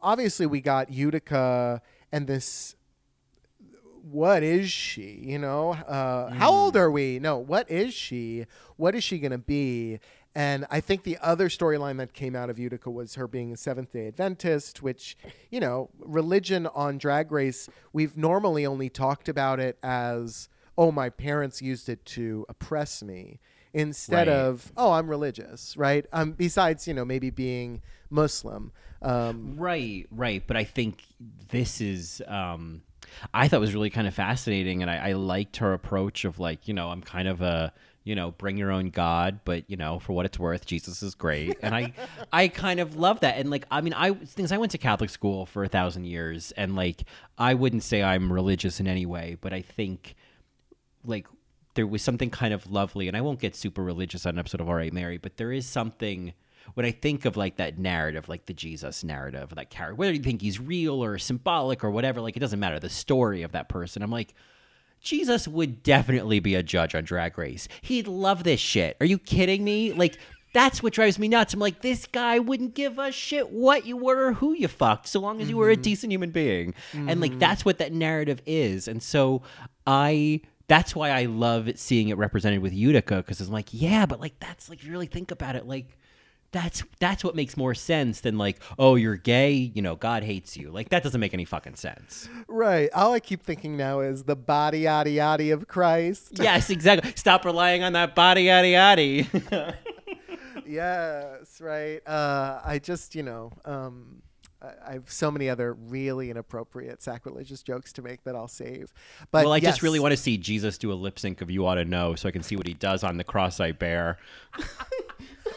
obviously, 0.00 0.46
we 0.46 0.60
got 0.60 0.92
Utica 0.92 1.80
and 2.12 2.26
this. 2.26 2.76
What 4.10 4.42
is 4.42 4.70
she? 4.70 5.22
You 5.22 5.38
know, 5.38 5.72
uh, 5.72 6.30
how 6.30 6.52
old 6.52 6.76
are 6.76 6.90
we? 6.90 7.18
No, 7.18 7.38
what 7.38 7.70
is 7.70 7.94
she? 7.94 8.46
What 8.76 8.94
is 8.94 9.02
she 9.02 9.18
going 9.18 9.30
to 9.30 9.38
be? 9.38 10.00
And 10.34 10.66
I 10.70 10.80
think 10.80 11.04
the 11.04 11.18
other 11.22 11.48
storyline 11.48 11.98
that 11.98 12.12
came 12.12 12.34
out 12.34 12.50
of 12.50 12.58
Utica 12.58 12.90
was 12.90 13.14
her 13.14 13.28
being 13.28 13.52
a 13.52 13.56
Seventh 13.56 13.92
day 13.92 14.08
Adventist, 14.08 14.82
which, 14.82 15.16
you 15.50 15.60
know, 15.60 15.90
religion 15.98 16.66
on 16.68 16.98
Drag 16.98 17.30
Race, 17.30 17.68
we've 17.92 18.16
normally 18.16 18.66
only 18.66 18.88
talked 18.88 19.28
about 19.28 19.60
it 19.60 19.78
as, 19.82 20.48
oh, 20.78 20.90
my 20.92 21.10
parents 21.10 21.60
used 21.62 21.88
it 21.88 22.04
to 22.06 22.46
oppress 22.48 23.02
me 23.02 23.40
instead 23.74 24.28
Right. 24.28 24.34
of 24.34 24.70
oh 24.76 24.92
i'm 24.92 25.08
religious 25.08 25.78
right 25.78 26.04
um 26.12 26.32
besides 26.32 26.86
you 26.86 26.92
know 26.92 27.06
maybe 27.06 27.30
being 27.30 27.80
muslim 28.10 28.70
um 29.00 29.54
Right, 29.58 30.06
right. 30.10 30.46
But 30.46 30.56
I 30.56 30.64
think 30.64 31.02
this 31.48 31.80
is 31.80 32.22
um 32.28 32.82
I 33.32 33.48
thought 33.48 33.60
was 33.60 33.74
really 33.74 33.90
kind 33.90 34.06
of 34.06 34.14
fascinating 34.14 34.82
and 34.82 34.90
I, 34.90 35.08
I 35.08 35.12
liked 35.12 35.56
her 35.56 35.72
approach 35.72 36.24
of 36.24 36.38
like, 36.38 36.68
you 36.68 36.74
know, 36.74 36.90
I'm 36.90 37.00
kind 37.02 37.28
of 37.28 37.40
a 37.40 37.72
you 38.04 38.14
know, 38.16 38.32
bring 38.32 38.56
your 38.56 38.72
own 38.72 38.90
God, 38.90 39.40
but 39.44 39.62
you 39.70 39.76
know, 39.76 40.00
for 40.00 40.12
what 40.12 40.26
it's 40.26 40.36
worth, 40.38 40.66
Jesus 40.66 41.02
is 41.04 41.14
great, 41.14 41.56
and 41.62 41.72
I, 41.72 41.92
I 42.32 42.48
kind 42.48 42.80
of 42.80 42.96
love 42.96 43.20
that. 43.20 43.36
And 43.38 43.48
like, 43.48 43.64
I 43.70 43.80
mean, 43.80 43.92
I 43.94 44.12
things 44.12 44.50
I 44.50 44.58
went 44.58 44.72
to 44.72 44.78
Catholic 44.78 45.08
school 45.08 45.46
for 45.46 45.62
a 45.62 45.68
thousand 45.68 46.06
years, 46.06 46.52
and 46.56 46.74
like, 46.74 47.04
I 47.38 47.54
wouldn't 47.54 47.84
say 47.84 48.02
I'm 48.02 48.32
religious 48.32 48.80
in 48.80 48.88
any 48.88 49.06
way, 49.06 49.36
but 49.40 49.52
I 49.52 49.62
think, 49.62 50.16
like, 51.04 51.26
there 51.74 51.86
was 51.86 52.02
something 52.02 52.30
kind 52.30 52.52
of 52.52 52.70
lovely, 52.70 53.08
and 53.08 53.16
I 53.16 53.20
won't 53.20 53.40
get 53.40 53.56
super 53.56 53.82
religious 53.82 54.26
on 54.26 54.34
an 54.34 54.38
episode 54.38 54.60
of 54.60 54.68
All 54.68 54.74
Right 54.74 54.92
Mary, 54.92 55.16
but 55.16 55.36
there 55.38 55.52
is 55.52 55.66
something 55.66 56.34
when 56.74 56.84
I 56.86 56.90
think 56.90 57.24
of 57.24 57.36
like 57.36 57.56
that 57.56 57.78
narrative, 57.78 58.28
like 58.28 58.46
the 58.46 58.52
Jesus 58.52 59.02
narrative, 59.02 59.54
that 59.54 59.70
character, 59.70 59.94
whether 59.94 60.12
you 60.12 60.22
think 60.22 60.42
he's 60.42 60.60
real 60.60 61.02
or 61.02 61.18
symbolic 61.18 61.82
or 61.82 61.90
whatever, 61.90 62.20
like 62.20 62.36
it 62.36 62.40
doesn't 62.40 62.60
matter. 62.60 62.78
The 62.78 62.90
story 62.90 63.42
of 63.42 63.52
that 63.52 63.68
person, 63.68 64.02
I'm 64.02 64.10
like, 64.10 64.34
Jesus 65.00 65.48
would 65.48 65.82
definitely 65.82 66.40
be 66.40 66.54
a 66.54 66.62
judge 66.62 66.94
on 66.94 67.04
Drag 67.04 67.38
Race. 67.38 67.68
He'd 67.80 68.06
love 68.06 68.44
this 68.44 68.60
shit. 68.60 68.96
Are 69.00 69.06
you 69.06 69.18
kidding 69.18 69.64
me? 69.64 69.92
Like. 69.92 70.18
That's 70.54 70.82
what 70.82 70.92
drives 70.92 71.18
me 71.18 71.28
nuts. 71.28 71.54
I'm 71.54 71.60
like, 71.60 71.80
this 71.80 72.04
guy 72.04 72.38
wouldn't 72.38 72.74
give 72.74 72.98
a 72.98 73.10
shit 73.10 73.48
what 73.48 73.86
you 73.86 73.96
were 73.96 74.26
or 74.26 74.32
who 74.34 74.52
you 74.52 74.68
fucked, 74.68 75.06
so 75.08 75.18
long 75.18 75.40
as 75.40 75.48
you 75.48 75.56
were 75.56 75.70
a 75.70 75.72
mm-hmm. 75.72 75.80
decent 75.80 76.12
human 76.12 76.30
being. 76.30 76.74
And 76.92 77.22
like, 77.22 77.30
mm-hmm. 77.30 77.38
that's 77.38 77.64
what 77.64 77.78
that 77.78 77.94
narrative 77.94 78.42
is. 78.44 78.86
And 78.86 79.02
so 79.02 79.40
I 79.86 80.42
that's 80.68 80.94
why 80.94 81.10
I 81.10 81.24
love 81.24 81.68
seeing 81.76 82.08
it 82.08 82.16
represented 82.16 82.60
with 82.60 82.72
Utica 82.72 83.16
because 83.16 83.40
it's 83.40 83.50
like, 83.50 83.68
yeah, 83.72 84.06
but 84.06 84.20
like 84.20 84.38
that's 84.40 84.68
like 84.68 84.78
if 84.80 84.84
you 84.86 84.92
really 84.92 85.06
think 85.06 85.30
about 85.30 85.56
it, 85.56 85.66
like 85.66 85.98
that's 86.52 86.82
that's 87.00 87.24
what 87.24 87.34
makes 87.34 87.56
more 87.56 87.74
sense 87.74 88.20
than 88.20 88.36
like, 88.38 88.58
oh, 88.78 88.94
you're 88.94 89.16
gay, 89.16 89.52
you 89.52 89.80
know, 89.80 89.96
God 89.96 90.22
hates 90.22 90.56
you. 90.56 90.70
Like 90.70 90.90
that 90.90 91.02
doesn't 91.02 91.20
make 91.20 91.32
any 91.34 91.44
fucking 91.46 91.76
sense. 91.76 92.28
right 92.48 92.90
all 92.94 93.12
i 93.14 93.20
keep 93.20 93.42
thinking 93.42 93.76
now 93.76 94.00
is 94.00 94.24
the 94.24 94.36
body 94.36 94.80
yada 94.80 95.08
yada 95.10 95.52
of 95.52 95.66
christ 95.66 96.32
yes, 96.40 96.68
exactly. 96.70 97.12
Stop 97.16 97.44
relying 97.44 97.82
on 97.82 97.94
that 97.94 98.14
body 98.14 98.46
yaddy 98.46 98.72
yaddy. 98.72 99.74
yes 100.66 101.60
right 101.60 102.06
uh 102.06 102.60
i 102.64 102.78
just 102.78 103.14
you 103.14 103.22
know 103.22 103.50
um 103.64 104.22
I- 104.62 104.92
have 104.94 105.10
so 105.10 105.30
many 105.30 105.48
other 105.48 105.72
really 105.74 106.30
inappropriate 106.30 107.02
sacrilegious 107.02 107.62
jokes 107.62 107.92
to 107.94 108.02
make 108.02 108.22
that 108.24 108.34
I'll 108.36 108.48
save. 108.48 108.92
But 109.30 109.44
well, 109.44 109.52
I 109.52 109.60
just 109.60 109.82
really 109.82 109.98
want 110.00 110.12
to 110.12 110.16
see 110.16 110.36
Jesus 110.38 110.78
do 110.78 110.92
a 110.92 110.94
lip 110.94 111.18
sync 111.18 111.40
of 111.40 111.50
"You 111.50 111.66
Ought 111.66 111.74
to 111.76 111.84
Know" 111.84 112.14
so 112.14 112.28
I 112.28 112.32
can 112.32 112.42
see 112.42 112.56
what 112.56 112.66
he 112.66 112.74
does 112.74 113.02
on 113.02 113.16
the 113.16 113.24
cross 113.24 113.60
I 113.60 113.72
bear. 113.72 114.18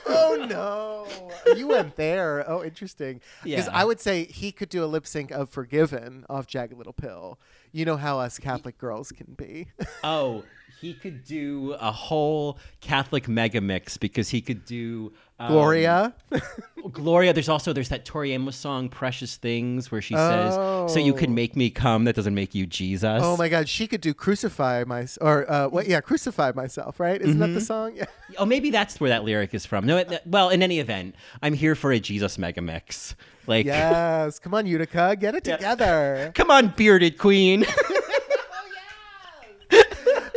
Oh 0.08 0.46
no, 0.48 1.56
you 1.56 1.68
went 1.68 1.96
there. 1.96 2.48
Oh, 2.48 2.64
interesting. 2.64 3.22
Because 3.44 3.66
Yeah. 3.66 3.72
I 3.74 3.84
would 3.86 4.00
say 4.00 4.26
he 4.26 4.52
could 4.52 4.70
do 4.70 4.84
a 4.84 4.86
lip 4.86 5.08
sync 5.08 5.32
of 5.32 5.50
"Forgiven" 5.50 6.26
off 6.30 6.46
Jagged 6.46 6.78
Little 6.78 6.94
Pill. 6.94 7.40
You 7.72 7.86
know 7.86 7.98
how 7.98 8.20
us 8.20 8.38
Catholic 8.38 8.78
girls 8.78 9.12
can 9.12 9.34
be. 9.36 9.68
Oh, 10.04 10.44
he 10.82 10.94
could 10.94 11.24
do 11.26 11.76
a 11.80 11.92
whole 11.92 12.58
Catholic 12.82 13.28
mega 13.28 13.62
mix 13.62 13.98
because 13.98 14.30
he 14.30 14.42
could 14.42 14.66
do 14.66 15.14
um, 15.40 15.52
Gloria. 15.52 16.14
Gloria. 16.92 17.34
There's 17.34 17.50
also 17.50 17.74
there's 17.74 17.90
that 17.90 18.06
Tori 18.06 18.32
Amos 18.34 18.56
song 18.56 18.90
"Precious 18.90 19.36
Things" 19.38 19.92
where 19.92 20.02
she 20.02 20.14
says, 20.14 20.54
"So 20.94 21.00
you 21.00 21.14
can 21.14 21.32
Oh. 21.32 21.34
make 21.34 21.56
me 21.56 21.70
come." 21.70 22.06
That 22.06 22.16
doesn't 22.16 22.36
make 22.36 22.54
you 22.56 22.66
Jesus. 22.66 23.22
Oh 23.24 23.36
my 23.36 23.50
God, 23.50 23.68
she 23.68 23.88
could 23.88 24.02
do 24.02 24.14
"Crucify 24.14 24.84
My" 24.86 25.08
or 25.22 25.50
uh, 25.52 25.68
what? 25.68 25.88
Yeah, 25.88 26.00
"Crucify 26.02 26.52
Myself." 26.56 27.00
Right? 27.00 27.22
Isn't 27.22 27.40
that 27.40 27.48
the 27.54 27.62
song? 27.62 27.96
Yeah. 27.96 28.06
Oh, 28.38 28.46
maybe 28.46 28.70
that's 28.70 29.00
where 29.00 29.10
that 29.10 29.24
lyric 29.24 29.54
is 29.54 29.66
from. 29.66 29.86
No, 29.86 29.98
it, 29.98 30.22
well, 30.26 30.50
in 30.50 30.62
any 30.64 30.80
event, 30.80 31.16
I'm 31.42 31.54
here 31.54 31.76
for 31.76 31.92
a 31.92 32.00
Jesus 32.00 32.38
mega 32.38 32.62
mix. 32.62 33.16
Like, 33.48 33.66
Yes. 33.68 34.40
Come 34.40 34.54
on, 34.56 34.66
Utica, 34.66 35.16
get 35.20 35.36
it 35.36 35.44
together. 35.44 36.32
come 36.36 36.50
on, 36.50 36.74
bearded 36.76 37.18
queen. 37.18 37.66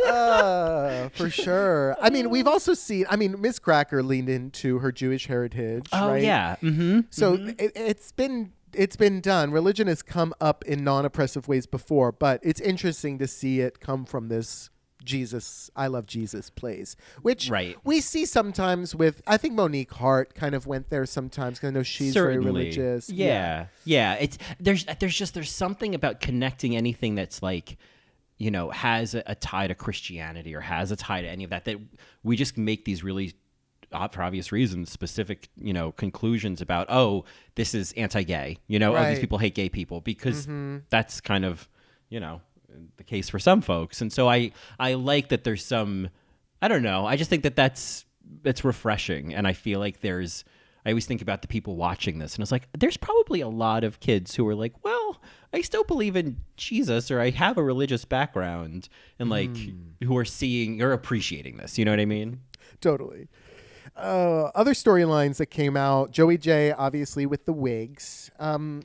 uh, 0.09 1.09
for 1.09 1.29
sure. 1.29 1.95
I 2.01 2.09
mean, 2.09 2.29
we've 2.29 2.47
also 2.47 2.73
seen. 2.73 3.05
I 3.09 3.15
mean, 3.15 3.39
Miz 3.39 3.59
Cracker 3.59 4.03
leaned 4.03 4.29
into 4.29 4.79
her 4.79 4.91
Jewish 4.91 5.27
heritage. 5.27 5.87
oh 5.93 6.09
right? 6.11 6.23
yeah. 6.23 6.55
Mm-hmm. 6.61 7.01
So 7.09 7.33
it, 7.35 7.71
it's 7.75 8.11
been 8.11 8.53
it's 8.73 8.95
been 8.95 9.21
done. 9.21 9.51
Religion 9.51 9.87
has 9.87 10.01
come 10.01 10.33
up 10.39 10.63
in 10.65 10.83
non-oppressive 10.83 11.47
ways 11.47 11.65
before, 11.65 12.11
but 12.11 12.39
it's 12.43 12.61
interesting 12.61 13.17
to 13.19 13.27
see 13.27 13.61
it 13.61 13.79
come 13.79 14.05
from 14.05 14.27
this 14.29 14.69
Jesus, 15.03 15.71
I 15.77 15.87
love 15.87 16.05
Jesus 16.05 16.49
plays, 16.49 16.97
which 17.21 17.49
Right. 17.49 17.77
we 17.85 18.01
see 18.01 18.25
sometimes 18.25 18.93
with. 18.93 19.21
I 19.25 19.37
think 19.37 19.53
Monique 19.53 19.93
Heart 19.93 20.35
kind 20.35 20.53
of 20.53 20.67
went 20.67 20.89
there 20.89 21.05
sometimes 21.05 21.57
because 21.57 21.69
I 21.69 21.71
know 21.71 21.83
she's 21.83 22.13
very 22.13 22.37
religious. 22.37 23.09
Yeah. 23.09 23.67
yeah, 23.85 24.15
It's 24.15 24.37
there's 24.59 24.85
there's 24.99 25.15
just 25.17 25.33
there's 25.33 25.51
something 25.51 25.95
about 25.95 26.19
connecting 26.19 26.75
anything 26.75 27.15
that's 27.15 27.41
like, 27.41 27.77
you 28.39 28.49
know, 28.49 28.71
has 28.71 29.13
a, 29.13 29.23
a 29.27 29.35
tie 29.35 29.67
to 29.67 29.75
Christianity 29.75 30.55
or 30.55 30.61
has 30.61 30.91
a 30.91 30.95
tie 30.95 31.21
to 31.21 31.27
any 31.27 31.43
of 31.43 31.51
that 31.51 31.65
that 31.65 31.77
we 32.23 32.35
just 32.35 32.57
make 32.57 32.85
these 32.85 33.03
really 33.03 33.33
for 34.11 34.21
obvious 34.21 34.51
reasons 34.51 34.91
specific 34.91 35.49
you 35.59 35.73
know 35.73 35.91
conclusions 35.93 36.61
about 36.61 36.85
oh 36.89 37.25
this 37.55 37.73
is 37.73 37.91
anti-gay 37.93 38.55
you 38.67 38.77
know 38.77 38.95
oh 38.95 39.09
these 39.09 39.17
people 39.17 39.39
hate 39.39 39.55
gay 39.55 39.67
people 39.67 39.99
because 39.99 40.43
mm-hmm. 40.43 40.77
that's 40.91 41.19
kind 41.19 41.43
of 41.43 41.67
you 42.09 42.19
know 42.19 42.39
the 42.97 43.03
case 43.03 43.29
for 43.29 43.39
some 43.39 43.61
folks. 43.61 44.01
And 44.01 44.11
so 44.11 44.29
i 44.29 44.51
i 44.79 44.93
like 44.93 45.29
that 45.29 45.43
there's 45.43 45.65
some 45.65 46.09
i 46.61 46.67
don't 46.67 46.83
know 46.83 47.05
i 47.05 47.15
just 47.15 47.29
think 47.29 47.43
that 47.43 47.55
that's 47.55 48.05
it's 48.43 48.63
refreshing. 48.63 49.33
And 49.33 49.47
i 49.47 49.53
feel 49.53 49.79
like 49.79 50.01
there's 50.01 50.43
i 50.89 50.91
always 50.91 51.05
think 51.05 51.21
about 51.21 51.41
the 51.41 51.47
people 51.47 51.75
watching 51.75 52.19
this 52.19 52.35
and 52.35 52.41
it's 52.41 52.51
like 52.51 52.67
there's 52.77 52.97
probably 52.97 53.41
a 53.41 53.47
lot 53.47 53.83
of 53.83 53.99
kids 53.99 54.35
who 54.35 54.47
are 54.47 54.55
like 54.55 54.73
well 54.83 55.21
i 55.53 55.61
still 55.61 55.83
believe 55.83 56.15
in 56.15 56.37
jesus 56.57 57.09
or 57.11 57.19
i 57.19 57.29
have 57.29 57.57
a 57.57 57.63
religious 57.63 58.05
background 58.05 58.89
and 59.19 59.29
like 59.29 59.55
who 60.03 60.17
are 60.17 60.25
seeing 60.25 60.81
or 60.81 60.91
appreciating 60.91 61.57
this 61.57 61.77
you 61.77 61.85
know 61.85 61.91
what 61.91 61.99
i 61.99 62.05
mean 62.05 62.39
totally. 62.81 63.27
Uh, 63.95 64.49
other 64.55 64.73
storylines 64.73 65.37
that 65.37 65.47
came 65.47 65.75
out: 65.75 66.11
Joey 66.11 66.37
Jay, 66.37 66.71
obviously 66.71 67.25
with 67.25 67.45
the 67.45 67.53
wigs, 67.53 68.31
um, 68.39 68.83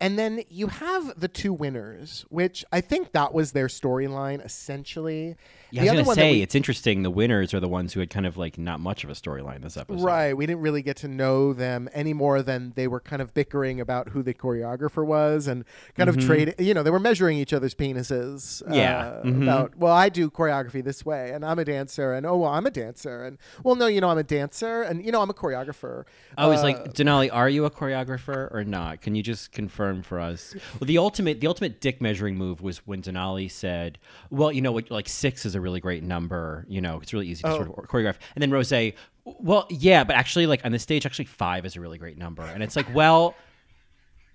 and 0.00 0.18
then 0.18 0.42
you 0.48 0.68
have 0.68 1.18
the 1.18 1.28
two 1.28 1.52
winners, 1.52 2.24
which 2.28 2.64
I 2.72 2.80
think 2.80 3.12
that 3.12 3.32
was 3.32 3.52
their 3.52 3.68
storyline 3.68 4.44
essentially. 4.44 5.36
Yeah, 5.72 5.82
the 5.82 5.88
I 5.90 5.92
was 5.94 6.02
gonna 6.04 6.14
say 6.14 6.30
we- 6.32 6.42
it's 6.42 6.54
interesting. 6.54 7.02
The 7.02 7.10
winners 7.10 7.52
are 7.54 7.60
the 7.60 7.68
ones 7.68 7.92
who 7.92 8.00
had 8.00 8.10
kind 8.10 8.26
of 8.26 8.36
like 8.36 8.58
not 8.58 8.80
much 8.80 9.04
of 9.04 9.10
a 9.10 9.14
storyline 9.14 9.62
this 9.62 9.76
episode. 9.76 10.02
Right. 10.04 10.34
We 10.36 10.46
didn't 10.46 10.60
really 10.62 10.82
get 10.82 10.96
to 10.98 11.08
know 11.08 11.52
them 11.52 11.88
any 11.92 12.12
more 12.12 12.42
than 12.42 12.72
they 12.76 12.88
were 12.88 13.00
kind 13.00 13.22
of 13.22 13.32
bickering 13.34 13.80
about 13.80 14.08
who 14.10 14.22
the 14.22 14.34
choreographer 14.34 15.04
was 15.04 15.46
and 15.46 15.64
kind 15.96 16.08
of 16.08 16.18
trading. 16.18 16.54
You 16.58 16.74
know, 16.74 16.82
they 16.82 16.90
were 16.90 16.98
measuring 17.00 17.38
each 17.38 17.52
other's 17.52 17.74
penises. 17.74 18.62
uh, 18.68 18.74
Yeah. 18.74 19.20
Mhm. 19.24 19.42
About, 19.42 19.76
well, 19.76 19.92
I 19.92 20.08
do 20.08 20.30
choreography 20.30 20.82
this 20.82 21.04
way 21.04 21.30
and 21.32 21.44
I'm 21.44 21.58
a 21.58 21.64
dancer. 21.64 22.12
And, 22.12 22.26
oh, 22.26 22.36
well, 22.38 22.50
I'm 22.50 22.66
a 22.66 22.70
dancer. 22.70 23.24
And, 23.24 23.38
well, 23.62 23.74
no, 23.74 23.86
you 23.86 24.00
know, 24.00 24.08
I'm 24.08 24.18
a 24.18 24.22
dancer. 24.22 24.82
And, 24.82 25.04
you 25.04 25.12
know, 25.12 25.20
I'm 25.22 25.30
a 25.30 25.34
choreographer. 25.34 26.04
I 26.36 26.46
was 26.46 26.60
Uh, 26.60 26.64
like, 26.64 26.94
Denali, 26.94 27.30
are 27.32 27.48
you 27.48 27.64
a 27.64 27.70
choreographer 27.70 28.52
or 28.52 28.64
not? 28.64 29.00
Can 29.00 29.14
you 29.14 29.22
just 29.22 29.52
confirm 29.52 30.02
for 30.02 30.18
us? 30.20 30.54
Well, 30.80 30.86
the 30.86 30.98
ultimate, 30.98 31.40
the 31.40 31.46
ultimate 31.46 31.80
dick 31.80 32.00
measuring 32.00 32.36
move 32.36 32.60
was 32.62 32.78
when 32.86 33.02
Denali 33.02 33.50
said, 33.50 33.98
"Well, 34.30 34.52
you 34.52 34.60
know, 34.60 34.72
what, 34.72 34.90
like 34.90 35.08
six 35.08 35.44
is 35.46 35.54
a 35.54 35.59
really 35.60 35.80
great 35.80 36.02
number. 36.02 36.64
You 36.68 36.80
know, 36.80 36.98
it's 37.00 37.12
really 37.12 37.28
easy 37.28 37.42
to 37.44 37.50
sort 37.52 37.68
Oh. 37.68 37.74
of 37.82 37.88
choreograph." 37.88 38.16
And 38.34 38.42
then 38.42 38.50
Rosé, 38.50 38.94
well, 39.24 39.66
yeah, 39.70 40.04
but 40.04 40.16
actually, 40.16 40.46
like 40.46 40.64
on 40.64 40.72
the 40.72 40.78
stage, 40.78 41.06
actually 41.06 41.26
five 41.26 41.64
is 41.66 41.76
a 41.76 41.80
really 41.80 41.98
great 41.98 42.18
number. 42.18 42.42
And 42.42 42.62
it's 42.62 42.76
like, 42.76 42.92
well. 42.94 43.34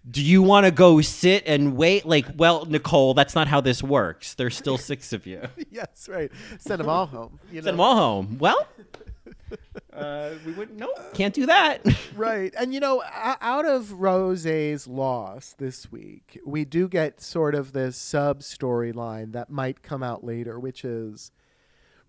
Do 0.07 0.21
you 0.23 0.43
want 0.43 0.67
to 0.67 0.71
go 0.71 1.01
sit 1.01 1.47
and 1.47 1.76
wait? 1.76 2.05
Like, 2.05 2.28
well, 2.38 2.65
Nicole, 2.65 3.15
that's 3.15 3.34
not 3.34 3.47
how 3.47 3.59
this 3.59 3.82
works. 3.82 4.36
There's 4.36 4.55
still 4.55 4.78
six 4.78 5.13
of 5.13 5.26
you. 5.26 5.41
yes, 5.71 6.07
right. 6.07 6.32
Send 6.59 6.80
them 6.80 6.89
all 6.89 7.07
home. 7.07 7.39
You 7.51 7.55
Send 7.63 7.73
them 7.73 7.80
all 7.80 7.95
home. 7.95 8.38
Well, 8.38 8.67
uh, 9.93 10.32
we 10.46 10.52
wouldn't. 10.54 10.78
Nope, 10.78 10.98
can't 11.14 11.34
do 11.34 11.46
that. 11.46 11.86
right. 12.16 12.54
And 12.58 12.74
you 12.74 12.80
know, 12.80 13.04
out 13.14 13.66
of 13.66 13.88
Rosé's 13.88 14.88
loss 14.88 15.56
this 15.58 15.91
week, 15.91 16.39
we 16.46 16.66
do 16.66 16.88
get 16.88 17.22
sort 17.22 17.56
of 17.56 17.74
this 17.74 17.98
sub 17.98 18.41
storyline 18.41 19.32
that 19.34 19.50
might 19.50 19.82
come 19.82 20.04
out 20.04 20.24
later, 20.24 20.60
which 20.60 20.84
is 20.84 21.32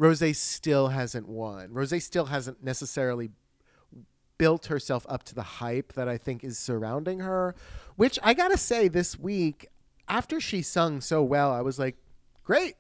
Rosé 0.01 0.35
still 0.35 0.89
hasn't 0.89 1.29
won. 1.29 1.69
Rosé 1.69 2.01
still 2.03 2.27
hasn't 2.27 2.63
necessarily 2.63 3.31
built 4.39 4.67
herself 4.67 5.07
up 5.09 5.23
to 5.25 5.35
the 5.35 5.43
hype 5.43 5.95
that 5.95 6.09
I 6.09 6.19
think 6.19 6.45
is 6.45 6.59
surrounding 6.59 7.21
her, 7.21 7.55
which 7.97 8.19
I 8.23 8.35
got 8.35 8.49
to 8.49 8.59
say 8.59 8.89
this 8.89 9.19
week 9.19 9.69
after 10.09 10.41
she 10.41 10.63
sung 10.63 11.01
so 11.01 11.23
well, 11.23 11.53
I 11.53 11.63
was 11.63 11.79
like, 11.79 11.97
great. 12.45 12.77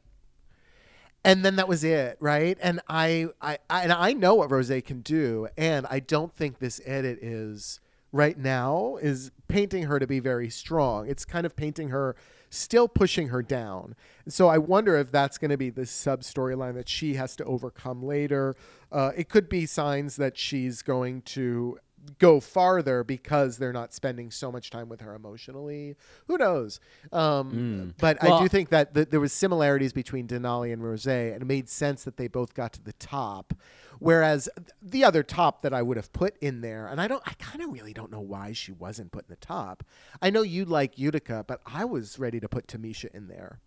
And 1.26 1.44
then 1.44 1.56
that 1.56 1.66
was 1.66 1.82
it, 1.82 2.18
right? 2.20 2.56
And 2.62 2.80
I, 2.88 3.26
I, 3.42 3.58
I 3.68 3.82
and 3.82 3.92
I 3.92 4.12
know 4.12 4.36
what 4.36 4.48
Rosé 4.48 4.82
can 4.84 5.00
do, 5.00 5.48
and 5.58 5.84
I 5.90 5.98
don't 5.98 6.32
think 6.32 6.60
this 6.60 6.80
edit 6.86 7.18
is 7.20 7.80
right 8.12 8.38
now 8.38 8.96
is 9.02 9.32
painting 9.48 9.82
her 9.84 9.98
to 9.98 10.06
be 10.06 10.20
very 10.20 10.48
strong. 10.48 11.08
It's 11.08 11.24
kind 11.24 11.44
of 11.44 11.56
painting 11.56 11.88
her 11.88 12.14
still 12.48 12.86
pushing 12.86 13.28
her 13.28 13.42
down. 13.42 13.96
And 14.24 14.32
so 14.32 14.48
I 14.48 14.58
wonder 14.58 14.96
if 14.96 15.10
that's 15.10 15.36
going 15.36 15.50
to 15.50 15.56
be 15.56 15.68
the 15.68 15.84
sub 15.84 16.20
storyline 16.20 16.74
that 16.74 16.88
she 16.88 17.14
has 17.14 17.34
to 17.36 17.44
overcome 17.44 18.04
later. 18.04 18.54
Uh, 18.92 19.10
it 19.16 19.28
could 19.28 19.48
be 19.48 19.66
signs 19.66 20.16
that 20.16 20.38
she's 20.38 20.80
going 20.82 21.22
to 21.22 21.78
go 22.18 22.40
farther 22.40 23.04
because 23.04 23.58
they're 23.58 23.72
not 23.72 23.92
spending 23.92 24.30
so 24.30 24.50
much 24.52 24.70
time 24.70 24.88
with 24.88 25.00
her 25.00 25.14
emotionally. 25.14 25.96
Who 26.26 26.38
knows? 26.38 26.80
Um, 27.12 27.94
But 27.98 28.22
I 28.22 28.40
do 28.40 28.48
think 28.48 28.70
that 28.70 28.94
th- 28.94 29.08
there 29.10 29.20
was 29.20 29.32
similarities 29.32 29.92
between 29.92 30.26
Denali 30.26 30.72
and 30.72 30.82
Rosé, 30.82 31.32
and 31.32 31.42
it 31.42 31.46
made 31.46 31.68
sense 31.68 32.04
that 32.04 32.16
they 32.16 32.28
both 32.28 32.54
got 32.54 32.72
to 32.74 32.82
the 32.82 32.92
top. 32.94 33.54
Whereas 33.98 34.48
the 34.82 35.04
other 35.04 35.22
top 35.22 35.62
that 35.62 35.72
I 35.72 35.80
would 35.80 35.96
have 35.96 36.12
put 36.12 36.36
in 36.42 36.60
there, 36.60 36.86
and 36.86 37.00
I 37.00 37.08
don't, 37.08 37.22
I 37.26 37.32
kind 37.38 37.62
of 37.62 37.72
really 37.72 37.94
don't 37.94 38.10
know 38.10 38.20
why 38.20 38.52
she 38.52 38.72
wasn't 38.72 39.10
put 39.10 39.24
in 39.24 39.30
the 39.30 39.36
top. 39.36 39.82
I 40.20 40.28
know 40.30 40.42
you 40.42 40.64
like 40.66 40.98
Utica, 40.98 41.44
but 41.46 41.60
I 41.64 41.86
was 41.86 42.18
ready 42.18 42.38
to 42.40 42.48
put 42.48 42.66
Tamisha 42.66 43.14
in 43.14 43.28
there. 43.28 43.60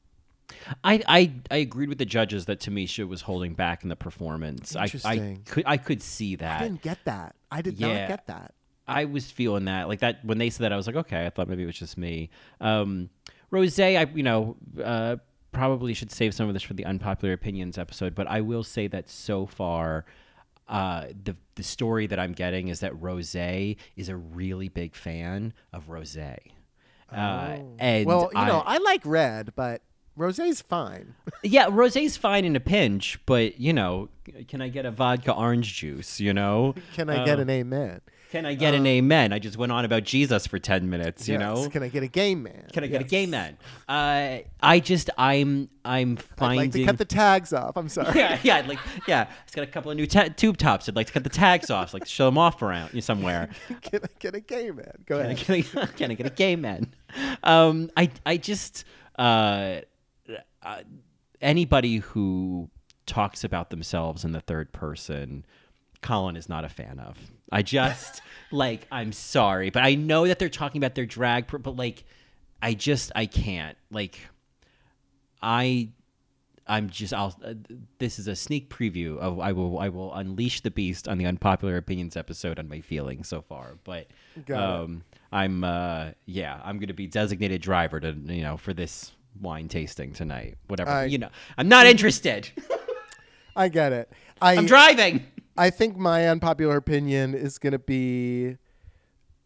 I, 0.83 1.01
I 1.07 1.33
I 1.51 1.57
agreed 1.57 1.89
with 1.89 1.99
the 1.99 2.05
judges 2.05 2.45
that 2.45 2.59
Tamisha 2.59 3.07
was 3.07 3.21
holding 3.21 3.53
back 3.53 3.83
in 3.83 3.89
the 3.89 3.95
performance. 3.95 4.75
I, 4.75 4.89
I 5.05 5.37
could 5.45 5.63
I 5.67 5.77
could 5.77 6.01
see 6.01 6.35
that. 6.37 6.61
I 6.61 6.63
didn't 6.63 6.81
get 6.81 6.97
that. 7.05 7.35
I 7.51 7.61
did 7.61 7.79
Yeah. 7.79 7.99
not 7.99 8.07
get 8.07 8.27
that. 8.27 8.53
I 8.87 9.05
was 9.05 9.29
feeling 9.29 9.65
that 9.65 9.87
like 9.87 9.99
that 9.99 10.23
when 10.25 10.37
they 10.39 10.49
said 10.49 10.63
that 10.63 10.73
I 10.73 10.75
was 10.75 10.87
like 10.87 10.95
okay 10.95 11.25
I 11.25 11.29
thought 11.29 11.47
maybe 11.47 11.63
it 11.63 11.67
was 11.67 11.77
just 11.77 11.97
me. 11.97 12.29
Um, 12.59 13.09
Rosé, 13.51 13.97
I 13.97 14.11
you 14.15 14.23
know 14.23 14.57
uh, 14.83 15.17
probably 15.51 15.93
should 15.93 16.11
save 16.11 16.33
some 16.33 16.47
of 16.47 16.53
this 16.53 16.63
for 16.63 16.73
the 16.73 16.85
unpopular 16.85 17.33
opinions 17.33 17.77
episode, 17.77 18.15
but 18.15 18.27
I 18.27 18.41
will 18.41 18.63
say 18.63 18.87
that 18.87 19.09
so 19.09 19.45
far. 19.45 20.05
Uh, 20.67 21.07
the 21.23 21.35
the 21.55 21.63
story 21.63 22.05
that 22.05 22.19
I'm 22.19 22.31
getting 22.33 22.67
is 22.67 22.81
that 22.81 22.93
Rosé 22.93 23.75
is 23.95 24.07
a 24.09 24.15
really 24.15 24.69
big 24.69 24.93
fan 24.95 25.53
of 25.73 25.87
Rosé, 25.87 26.37
uh, 27.11 27.57
and 27.79 28.05
Well, 28.05 28.29
you 28.33 28.45
know, 28.45 28.59
I- 28.65 28.75
I 28.75 28.77
like 28.77 29.01
red, 29.03 29.53
but 29.55 29.81
Rosé's 30.19 30.61
fine. 30.61 31.15
Yeah, 31.43 31.67
rosé's 31.67 32.17
fine 32.17 32.43
in 32.43 32.55
a 32.57 32.59
pinch, 32.59 33.17
but 33.25 33.59
you 33.61 33.71
know, 33.71 34.09
can 34.49 34.61
I 34.61 34.67
get 34.67 34.85
a 34.85 34.91
vodka 34.91 35.33
orange 35.33 35.73
juice? 35.75 36.19
You 36.19 36.33
know, 36.33 36.75
Can 36.93 37.09
I 37.09 37.23
get 37.23 37.39
an 37.39 37.49
amen? 37.49 38.01
can 38.29 38.45
I 38.45 38.53
get 38.53 38.73
an 38.75 38.85
amen? 38.85 39.31
I 39.33 39.39
just 39.39 39.57
went 39.57 39.71
on 39.71 39.85
about 39.85 40.03
Jesus 40.03 40.45
for 40.45 40.59
ten 40.59 40.89
minutes. 40.89 41.27
You 41.29 41.35
Yes. 41.35 41.41
know, 41.41 41.69
Can 41.69 41.81
I 41.81 41.87
get 41.87 42.03
a 42.03 42.07
game 42.07 42.43
man? 42.43 42.65
can 42.73 42.83
I 42.83 42.87
get 42.87 42.99
a 43.01 43.03
Yes. 43.05 43.09
gay 43.09 43.25
man? 43.25 43.57
Uh, 43.87 44.39
I 44.61 44.79
just 44.81 45.09
I'm 45.17 45.69
I'm 45.85 46.11
I'd 46.17 46.21
finding. 46.23 46.59
like 46.59 46.71
to 46.73 46.83
cut 46.85 46.97
the 46.97 47.05
tags 47.05 47.53
off. 47.53 47.77
I'm 47.77 47.87
sorry. 47.97 48.19
yeah, 48.19 48.37
yeah, 48.43 48.57
I'd 48.57 48.67
like 48.67 48.79
yeah. 49.07 49.29
It's 49.45 49.55
got 49.55 49.63
a 49.63 49.67
couple 49.67 49.89
of 49.91 49.97
new 49.97 50.05
ta- 50.07 50.27
tube 50.35 50.57
tops. 50.57 50.89
I'd 50.89 50.95
like 50.97 51.07
to 51.07 51.13
cut 51.13 51.23
the 51.23 51.29
tags 51.29 51.69
off, 51.71 51.93
like 51.93 52.03
to 52.03 52.09
show 52.09 52.25
them 52.25 52.37
off 52.37 52.61
around 52.61 53.01
somewhere. 53.01 53.49
Can 53.81 54.01
I 54.03 54.07
get 54.19 54.35
a 54.35 54.41
game 54.41 54.75
man? 54.75 54.93
Go 55.05 55.17
Can 55.21 55.25
ahead. 55.31 55.37
can, 55.45 55.79
I, 55.81 55.85
can 55.85 56.11
I 56.11 56.13
get 56.15 56.27
a 56.27 56.31
gay 56.31 56.55
man? 56.57 56.93
Um, 57.43 57.89
I 57.95 58.11
I 58.25 58.35
just 58.37 58.83
uh, 59.17 59.79
uh, 60.63 60.81
anybody 61.41 61.97
who 61.97 62.69
talks 63.05 63.43
about 63.43 63.69
themselves 63.69 64.23
in 64.23 64.31
the 64.31 64.41
third 64.41 64.71
person, 64.71 65.45
Colin 66.01 66.35
is 66.35 66.47
not 66.47 66.63
a 66.63 66.69
fan 66.69 66.99
of. 66.99 67.17
I 67.51 67.61
just 67.61 68.21
like 68.51 68.87
I'm 68.91 69.11
sorry, 69.11 69.69
but 69.69 69.83
I 69.83 69.95
know 69.95 70.27
that 70.27 70.39
they're 70.39 70.49
talking 70.49 70.79
about 70.81 70.95
their 70.95 71.05
drag, 71.05 71.47
but 71.47 71.75
like 71.75 72.03
I 72.61 72.73
just 72.73 73.11
I 73.15 73.25
can't 73.25 73.77
like 73.91 74.19
I. 75.41 75.89
I'm 76.67 76.91
just. 76.91 77.15
I'll. 77.15 77.35
Uh, 77.43 77.55
this 77.97 78.19
is 78.19 78.27
a 78.27 78.35
sneak 78.35 78.69
preview 78.69 79.17
of. 79.17 79.39
I 79.39 79.53
will. 79.53 79.79
I 79.79 79.89
will 79.89 80.13
unleash 80.13 80.61
the 80.61 80.69
beast 80.69 81.07
on 81.07 81.17
the 81.17 81.25
unpopular 81.25 81.77
opinions 81.77 82.15
episode 82.15 82.59
on 82.59 82.67
my 82.67 82.79
feelings 82.79 83.27
so 83.27 83.41
far. 83.41 83.77
But 83.83 84.07
um, 84.53 85.03
I'm. 85.31 85.63
Uh, 85.63 86.11
yeah, 86.27 86.61
I'm 86.63 86.77
going 86.77 86.89
to 86.89 86.93
be 86.93 87.07
designated 87.07 87.61
driver 87.61 87.99
to 87.99 88.11
you 88.11 88.43
know 88.43 88.55
for 88.55 88.73
this 88.73 89.13
wine 89.39 89.67
tasting 89.67 90.13
tonight. 90.13 90.57
Whatever. 90.67 90.89
I- 90.91 91.05
you 91.05 91.17
know, 91.17 91.29
I'm 91.57 91.67
not 91.67 91.85
interested. 91.93 92.49
I 93.55 93.67
get 93.69 93.91
it. 93.93 94.11
I 94.41 94.55
I'm 94.55 94.65
driving. 94.65 95.25
I 95.57 95.69
think 95.69 95.97
my 95.97 96.29
unpopular 96.29 96.77
opinion 96.77 97.33
is 97.33 97.57
going 97.57 97.73
to 97.73 97.79
be 97.79 98.55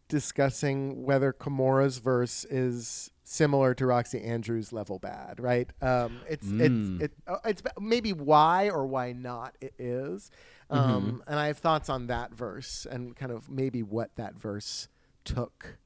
discussing 0.08 1.04
whether 1.04 1.34
Kahmora's 1.34 1.98
verse 1.98 2.46
is 2.46 3.10
similar 3.24 3.74
to 3.74 3.86
Roxxxy 3.86 4.24
Andrews' 4.26 4.72
level 4.72 5.00
bad, 5.00 5.40
right? 5.40 5.70
Um, 5.82 6.20
it's 6.30 6.46
Mm. 6.46 6.62
it's 7.02 7.04
it, 7.06 7.14
uh, 7.28 7.38
it's 7.46 7.64
maybe 7.80 8.14
why 8.14 8.70
or 8.70 8.86
why 8.86 9.14
not 9.14 9.56
it 9.62 9.74
is, 9.80 10.30
Mm-hmm. 10.72 10.92
um, 10.92 11.24
and 11.28 11.40
I 11.40 11.48
have 11.48 11.58
thoughts 11.58 11.90
on 11.90 12.08
that 12.08 12.34
verse 12.34 12.86
and 12.90 13.16
kind 13.16 13.32
of 13.32 13.50
maybe 13.50 13.82
what 13.84 14.16
that 14.16 14.36
verse 14.36 14.88
took 15.24 15.78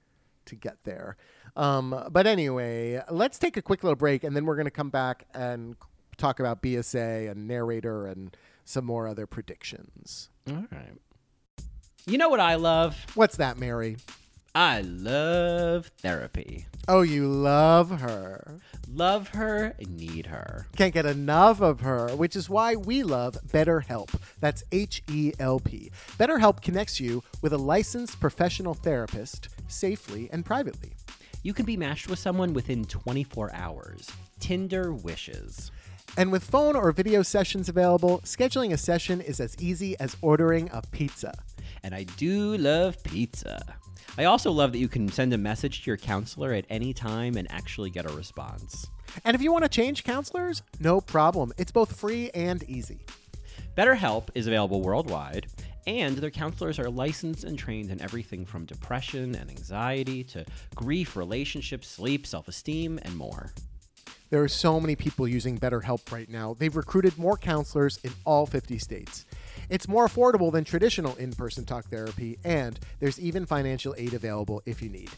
to 0.47 0.55
get 0.55 0.83
there. 0.83 1.17
Um, 1.55 2.07
but 2.11 2.27
anyway, 2.27 3.01
let's 3.09 3.39
take 3.39 3.57
a 3.57 3.61
quick 3.61 3.83
little 3.83 3.95
break, 3.95 4.23
and 4.23 4.35
then 4.35 4.45
we're 4.45 4.55
going 4.55 4.65
to 4.65 4.71
come 4.71 4.89
back 4.89 5.25
and 5.33 5.75
talk 6.17 6.39
about 6.39 6.61
BSA 6.61 7.29
and 7.29 7.47
narrator 7.47 8.05
and 8.05 8.35
some 8.65 8.85
more 8.85 9.07
other 9.07 9.25
predictions. 9.25 10.29
All 10.49 10.65
right. 10.71 10.93
You 12.05 12.17
know 12.17 12.29
what 12.29 12.39
I 12.39 12.55
love? 12.55 13.05
What's 13.15 13.37
that, 13.37 13.57
Mary? 13.57 13.97
I 14.59 14.81
love 14.81 15.91
therapy. 15.99 16.65
Oh, 16.87 17.03
you 17.03 17.27
love 17.27 17.91
her. 17.99 18.57
Love 18.91 19.27
her, 19.27 19.75
need 19.87 20.25
her. 20.25 20.65
Can't 20.75 20.95
get 20.95 21.05
enough 21.05 21.61
of 21.61 21.81
her, 21.81 22.07
which 22.15 22.35
is 22.35 22.49
why 22.49 22.75
we 22.75 23.03
love 23.03 23.37
BetterHelp. 23.49 24.19
That's 24.39 24.63
H 24.71 25.03
E 25.11 25.31
L 25.37 25.59
P. 25.59 25.91
BetterHelp 26.17 26.63
connects 26.63 26.99
you 26.99 27.21
with 27.43 27.53
a 27.53 27.57
licensed 27.59 28.19
professional 28.19 28.73
therapist 28.73 29.49
safely 29.67 30.27
and 30.33 30.43
privately. 30.43 30.93
You 31.43 31.53
can 31.53 31.67
be 31.67 31.77
matched 31.77 32.09
with 32.09 32.17
someone 32.17 32.55
within 32.55 32.83
24 32.85 33.53
hours. 33.53 34.09
Tinder 34.39 34.91
wishes. 34.91 35.69
And 36.15 36.31
with 36.31 36.43
phone 36.43 36.75
or 36.75 36.91
video 36.91 37.21
sessions 37.21 37.69
available, 37.69 38.19
scheduling 38.19 38.73
a 38.73 38.77
session 38.77 39.21
is 39.21 39.39
as 39.39 39.55
easy 39.59 39.99
as 39.99 40.15
ordering 40.21 40.69
a 40.71 40.81
pizza. 40.91 41.33
And 41.83 41.93
I 41.93 42.03
do 42.03 42.57
love 42.57 43.01
pizza. 43.03 43.75
I 44.17 44.23
also 44.23 44.51
love 44.51 44.71
that 44.71 44.79
you 44.79 44.87
can 44.87 45.09
send 45.09 45.33
a 45.33 45.37
message 45.37 45.83
to 45.83 45.91
your 45.91 45.97
counselor 45.97 46.53
at 46.53 46.65
any 46.69 46.93
time 46.93 47.35
and 47.35 47.51
actually 47.51 47.91
get 47.91 48.09
a 48.09 48.13
response. 48.15 48.87
And 49.25 49.35
if 49.35 49.41
you 49.41 49.51
want 49.51 49.63
to 49.63 49.69
change 49.69 50.03
counselors, 50.03 50.63
no 50.79 51.01
problem. 51.01 51.53
It's 51.57 51.71
both 51.71 51.99
free 51.99 52.31
and 52.33 52.63
easy. 52.63 53.05
BetterHelp 53.77 54.29
is 54.33 54.47
available 54.47 54.81
worldwide, 54.81 55.45
and 55.85 56.17
their 56.17 56.31
counselors 56.31 56.79
are 56.79 56.89
licensed 56.89 57.43
and 57.43 57.59
trained 57.59 57.91
in 57.91 58.01
everything 58.01 58.43
from 58.43 58.65
depression 58.65 59.35
and 59.35 59.51
anxiety 59.51 60.23
to 60.23 60.45
grief, 60.73 61.15
relationships, 61.15 61.87
sleep, 61.87 62.25
self 62.25 62.47
esteem, 62.47 62.99
and 63.03 63.15
more. 63.15 63.51
There 64.29 64.43
are 64.43 64.49
so 64.49 64.79
many 64.79 64.95
people 64.95 65.27
using 65.27 65.57
BetterHelp 65.57 66.11
right 66.11 66.29
now. 66.29 66.55
They've 66.57 66.75
recruited 66.75 67.17
more 67.17 67.37
counselors 67.37 67.97
in 68.03 68.11
all 68.25 68.45
50 68.45 68.77
states. 68.77 69.25
It's 69.69 69.87
more 69.87 70.07
affordable 70.07 70.51
than 70.51 70.63
traditional 70.63 71.15
in 71.15 71.31
person 71.31 71.65
talk 71.65 71.85
therapy, 71.85 72.37
and 72.43 72.79
there's 72.99 73.19
even 73.19 73.45
financial 73.45 73.95
aid 73.97 74.13
available 74.13 74.61
if 74.65 74.81
you 74.81 74.89
need. 74.89 75.09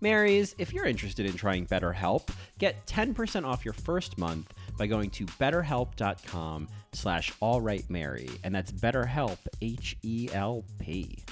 Marys, 0.00 0.54
if 0.58 0.72
you're 0.72 0.86
interested 0.86 1.26
in 1.26 1.34
trying 1.34 1.66
BetterHelp, 1.66 2.30
get 2.58 2.86
10% 2.86 3.44
off 3.44 3.64
your 3.64 3.74
first 3.74 4.16
month 4.16 4.52
by 4.78 4.86
going 4.86 5.10
to 5.10 5.26
betterhelp.com 5.26 6.68
slash 6.92 7.32
allrightmary. 7.42 8.30
And 8.44 8.54
that's 8.54 8.70
BetterHelp, 8.70 9.38
H-E-L-P. 9.60 11.24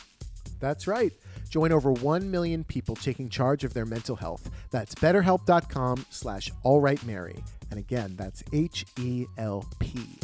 That's 0.59 0.87
right. 0.87 1.13
Join 1.49 1.73
over 1.73 1.93
1 1.93 2.31
million 2.31 2.65
people 2.65 2.95
taking 2.97 3.29
charge 3.29 3.65
of 3.65 3.75
their 3.75 3.87
mental 3.87 4.17
health. 4.17 4.51
That's 4.71 4.95
betterhelp.com 4.95 6.07
slash 6.11 6.51
allrightmary. 6.65 7.43
And 7.71 7.79
again, 7.79 8.15
that's 8.17 8.43
H-E-L-P. 8.53 10.19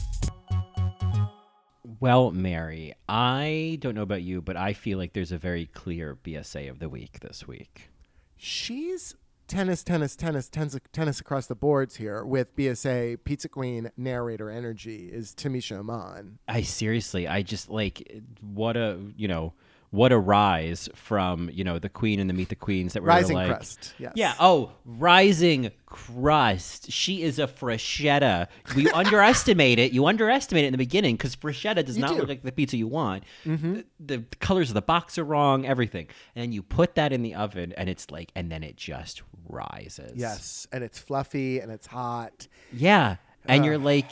Well, 2.01 2.33
Mary, 2.33 2.95
I 3.09 3.79
don't 3.81 3.95
know 3.95 4.03
about 4.03 4.23
you, 4.23 4.43
but 4.43 4.57
I 4.57 4.73
feel 4.73 4.99
like 4.99 5.13
there's 5.13 5.31
a 5.31 5.39
very 5.39 5.67
clear 5.67 6.17
BSA 6.25 6.69
of 6.69 6.81
the 6.81 6.89
week 6.89 7.21
this 7.21 7.47
week. 7.47 7.91
She's 8.37 9.15
tennis, 9.47 9.85
tennis, 9.85 10.17
tennis, 10.17 10.49
tennis, 10.49 10.79
tennis 10.93 11.21
across 11.21 11.47
the 11.47 11.55
boards 11.55 11.97
here 11.97 12.25
with 12.25 12.57
BSA, 12.57 13.23
Pizza 13.23 13.49
Queen, 13.49 13.91
narrator 13.97 14.51
energy 14.51 15.11
is 15.13 15.35
Tamisha 15.35 15.79
Iman. 15.79 16.39
I 16.49 16.63
seriously, 16.63 17.29
I 17.29 17.43
just 17.43 17.69
like 17.69 18.23
what 18.41 18.77
a 18.77 18.99
you 19.17 19.29
know 19.29 19.53
what 19.93 20.11
a 20.11 20.19
rise 20.19 20.89
from 20.95 21.51
you 21.53 21.63
know 21.63 21.79
the 21.79 21.89
Queen 21.91 22.19
and 22.19 22.29
the 22.29 22.35
Meet 22.35 22.49
the 22.49 22.57
Queens 22.57 22.95
that 22.95 23.03
were 23.03 23.09
Rising 23.09 23.37
like, 23.37 23.49
Crest, 23.49 23.95
yes. 23.99 24.13
yeah. 24.17 24.35
Oh, 24.41 24.73
Rising 24.87 25.71
Crust. 25.87 26.91
She 26.91 27.23
is 27.23 27.39
a 27.39 27.47
freshetta. 27.47 28.49
You 28.75 28.91
underestimate 28.95 29.79
it. 29.79 29.93
You 29.93 30.07
underestimate 30.07 30.65
it 30.65 30.69
in 30.69 30.73
the 30.73 30.79
beginning 30.79 31.17
because 31.17 31.37
freshetta 31.37 31.85
does 31.85 31.97
You 31.97 32.01
not 32.01 32.09
do. 32.09 32.13
Mm-hmm. 32.15 32.21
look 32.21 32.29
like 32.31 32.43
the 32.43 32.53
pizza 32.53 32.79
you 32.79 32.89
want. 32.89 33.25
The, 33.45 33.85
the 34.01 34.25
colors 34.41 34.71
of 34.71 34.75
the 34.75 34.83
box 34.83 35.19
are 35.19 35.25
wrong. 35.25 35.67
Everything, 35.67 36.09
and 36.35 36.43
then 36.43 36.53
you 36.53 36.63
put 36.63 36.95
that 36.95 37.13
in 37.13 37.23
the 37.23 37.35
oven, 37.35 37.75
and 37.77 37.89
it's 37.91 38.11
like, 38.11 38.33
and 38.35 38.51
then 38.51 38.63
it 38.63 38.77
just 38.77 39.23
rises. 39.47 40.13
Yes, 40.17 40.67
and 40.73 40.83
it's 40.83 40.99
fluffy 40.99 41.61
and 41.61 41.71
it's 41.71 41.87
hot. 41.87 42.49
Yeah, 42.73 43.17
and 43.45 43.63
you're 43.65 43.77
like, 43.79 44.11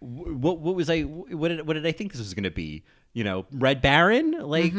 what? 0.00 0.58
What 0.58 0.74
was 0.74 0.90
I? 0.90 1.00
What 1.00 1.48
did? 1.48 1.66
What 1.66 1.74
did 1.74 1.86
I 1.86 1.92
think 1.92 2.12
this 2.12 2.20
was 2.20 2.34
going 2.34 2.44
to 2.44 2.50
be? 2.50 2.84
You 3.14 3.24
know, 3.24 3.46
Red 3.52 3.80
Baron. 3.80 4.32
Like, 4.32 4.74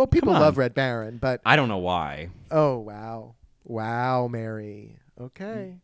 Well, 0.00 0.06
people 0.06 0.32
love. 0.32 0.56
Red 0.56 0.72
Baron, 0.72 1.18
but 1.18 1.42
I 1.44 1.56
don't 1.56 1.68
know 1.68 1.76
why. 1.76 2.30
oh 2.50 2.78
wow, 2.78 3.34
wow, 3.64 4.28
Mary. 4.28 4.96
Okay, 5.20 5.74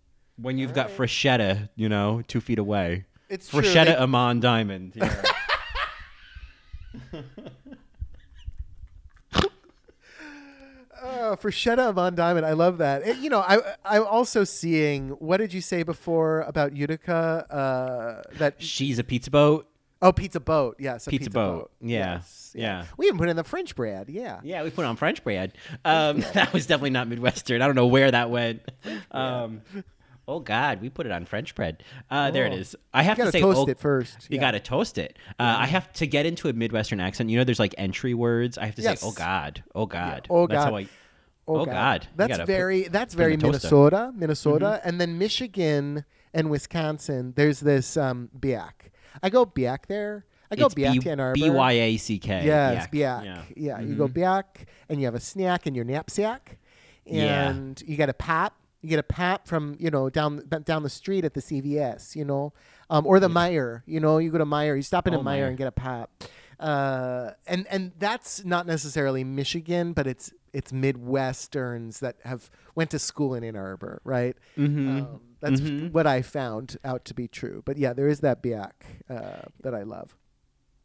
When 0.41 0.57
you've 0.57 0.73
got 0.73 0.89
Freshetta, 0.89 1.69
you 1.77 1.91
know, 1.91 2.23
two 2.27 2.41
feet 2.41 2.59
away. 2.59 3.05
it's 3.29 3.51
true. 3.51 3.61
Freshetta 3.61 3.85
They- 3.85 3.97
Amon 3.97 4.41
Diamond. 4.41 4.95
Yeah. 4.97 5.23
Oh, 11.03 11.37
Von 11.93 12.15
Diamond, 12.15 12.47
I 12.47 12.53
love 12.53 12.79
that. 12.79 13.07
It- 13.07 13.19
you 13.19 13.29
know, 13.29 13.41
I 13.41 13.59
I'm 13.85 14.05
also 14.07 14.45
seeing. 14.45 15.11
What 15.11 15.37
did 15.37 15.53
you 15.53 15.61
say 15.61 15.83
before 15.83 16.41
about 16.41 16.75
Utica? 16.75 17.47
Uh, 17.51 18.23
that 18.39 18.63
She's 18.63 18.99
a 18.99 19.05
pizza 19.05 19.31
boat. 19.31 19.69
Oh, 20.03 20.13
pizza 20.13 20.41
boat. 20.41 20.77
Yes, 20.79 21.07
a 21.07 21.11
Pizza 21.11 21.31
boat. 21.31 21.71
Yeah, 21.81 22.15
Yes, 22.17 22.53
yeah. 22.55 22.85
We 22.97 23.07
even 23.07 23.19
put 23.19 23.29
in 23.29 23.37
the 23.37 23.45
French 23.45 23.75
bread. 23.75 24.09
Yeah. 24.09 24.41
Yeah, 24.43 24.63
we 24.63 24.71
put 24.71 24.85
on 24.85 24.97
French 24.97 25.23
bread. 25.25 25.53
Um, 25.85 26.21
that 26.35 26.53
was 26.53 26.67
definitely 26.67 26.91
not 26.91 27.09
Midwestern. 27.09 27.63
I 27.63 27.67
don't 27.67 27.75
know 27.77 27.87
where 27.87 28.11
that 28.11 28.31
went. 28.31 28.63
Um, 29.11 29.63
oh 30.29 30.41
God, 30.41 30.81
we 30.81 30.89
put 30.91 31.07
it 31.07 31.13
on 31.13 31.25
French 31.25 31.55
bread. 31.55 31.83
Uh, 32.11 32.31
There 32.31 32.47
it 32.47 32.75
Oh. 32.75 32.79
I 32.95 33.03
have 33.03 33.17
to 33.19 33.31
say, 33.33 33.41
toast 33.41 33.59
oh, 33.59 33.69
it 33.69 33.79
first. 33.79 34.27
You 34.31 34.37
Yeah. 34.37 34.41
got 34.41 34.51
to 34.53 34.61
toast 34.61 34.99
it. 34.99 35.19
Uh, 35.39 35.57
I 35.61 35.67
have 35.67 35.93
to 35.95 36.07
get 36.07 36.27
into 36.27 36.49
a 36.49 36.53
Midwestern 36.53 37.01
accent. 37.01 37.31
You 37.31 37.39
know, 37.39 37.45
there's 37.45 37.59
like 37.61 37.75
entry 37.79 38.15
words. 38.15 38.59
I 38.59 38.67
have 38.67 38.75
to 38.77 38.83
Yes. 38.83 39.01
say, 39.01 39.07
"Oh 39.09 39.13
God, 39.13 39.63
oh 39.75 39.87
God." 39.87 40.27
Oh, 40.31 40.47
That's 40.47 40.65
God. 40.65 40.71
how 40.73 40.77
I. 40.79 40.87
Oh, 41.49 41.65
God. 41.65 42.03
You 42.05 42.09
That's 42.17 42.29
gotta 42.29 42.43
put- 42.43 42.47
very 42.49 42.83
that's 42.89 43.15
very. 43.15 43.37
Minnesota, 43.37 44.13
Minnesota, 44.17 44.65
Mm-hmm. 44.81 44.89
and 44.89 45.01
then 45.01 45.17
Michigan 45.19 46.05
and 46.35 46.51
Wisconsin. 46.51 47.35
There's 47.37 47.61
this 47.61 47.97
um 47.97 48.31
Biak. 48.39 48.91
I 49.23 49.31
go 49.31 49.45
back 49.45 49.87
there. 49.87 50.25
I 50.51 50.57
go 50.57 50.67
It's 50.67 50.75
Biak 50.75 50.93
B- 50.93 50.99
to 51.01 51.11
Ann 51.11 51.21
Arbor. 51.21 51.35
B 51.35 51.51
Y 51.51 51.73
A 51.73 51.97
C 51.97 52.19
K. 52.19 52.45
Yes, 52.47 52.75
Yak. 52.85 52.93
Biak. 52.93 53.25
Yeah. 53.25 53.43
Yeah, 53.57 53.81
you 53.81 53.95
go 53.97 54.07
back 54.09 54.67
and 54.89 55.01
you 55.01 55.07
have 55.07 55.15
a 55.17 55.21
snack 55.21 55.67
in 55.67 55.75
your 55.75 55.85
knapsack, 55.85 56.59
Yeah. 57.05 57.51
and 57.51 57.83
you 57.87 57.97
get 57.97 58.09
a 58.09 58.15
pap. 58.15 58.55
You 58.83 58.91
get 58.91 58.99
a 59.01 59.03
pap 59.03 59.49
from 59.49 59.77
you 59.81 59.91
know 59.91 60.09
down 60.11 60.43
down 60.65 60.83
the 60.85 60.91
street 60.91 61.25
at 61.25 61.35
the 61.35 61.41
CVS, 61.41 62.15
you 62.15 62.25
know, 62.25 62.53
um, 62.91 63.07
or 63.07 63.19
the 63.19 63.29
Meijer. 63.29 63.83
You 63.87 63.99
know, 63.99 64.19
you 64.19 64.31
go 64.31 64.39
to 64.39 64.45
Meijer. 64.47 64.77
You 64.77 64.83
stop 64.83 65.09
in 65.09 65.15
a 65.15 65.19
Oh, 65.19 65.23
Meyer 65.23 65.47
Meijer. 65.47 65.49
and 65.49 65.59
get 65.59 65.67
a 65.67 65.73
pap. 65.73 66.11
Uh, 66.61 67.33
and 67.47 67.67
and 67.69 67.93
that's 67.99 68.45
not 68.45 68.67
necessarily 68.67 69.25
Michigan, 69.25 69.93
but 69.93 70.07
it's 70.07 70.33
it's 70.57 70.73
Midwesterns 70.73 71.99
that 71.99 72.17
have 72.25 72.51
went 72.75 72.89
to 72.93 72.99
school 72.99 73.35
in 73.35 73.45
Ann 73.45 73.57
Arbor, 73.57 74.01
right? 74.05 74.35
Mm-hmm. 74.57 74.89
Um, 74.89 75.21
that's 75.41 75.61
what 75.93 76.07
I 76.07 76.23
found 76.23 76.79
out 76.83 77.05
to 77.05 77.15
be 77.15 77.29
true. 77.29 77.63
But 77.67 77.77
yeah, 77.77 77.93
there 77.93 78.09
is 78.09 78.21
that 78.21 78.43
Biak 78.43 78.73
uh, 79.11 79.43
that 79.61 79.75
I 79.75 79.83
love. 79.83 80.17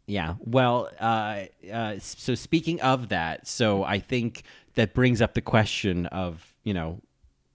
Yeah. 0.08 0.36
Well, 0.40 0.90
uh, 1.00 1.44
uh, 1.72 2.00
so 2.00 2.36
speaking 2.36 2.82
of 2.82 3.08
that, 3.10 3.48
so 3.48 3.86
I 3.86 4.00
think 4.00 4.44
that 4.76 4.94
brings 4.94 5.22
up 5.22 5.36
the 5.36 5.42
question 5.42 6.06
of 6.08 6.54
you 6.66 6.74
know, 6.74 7.00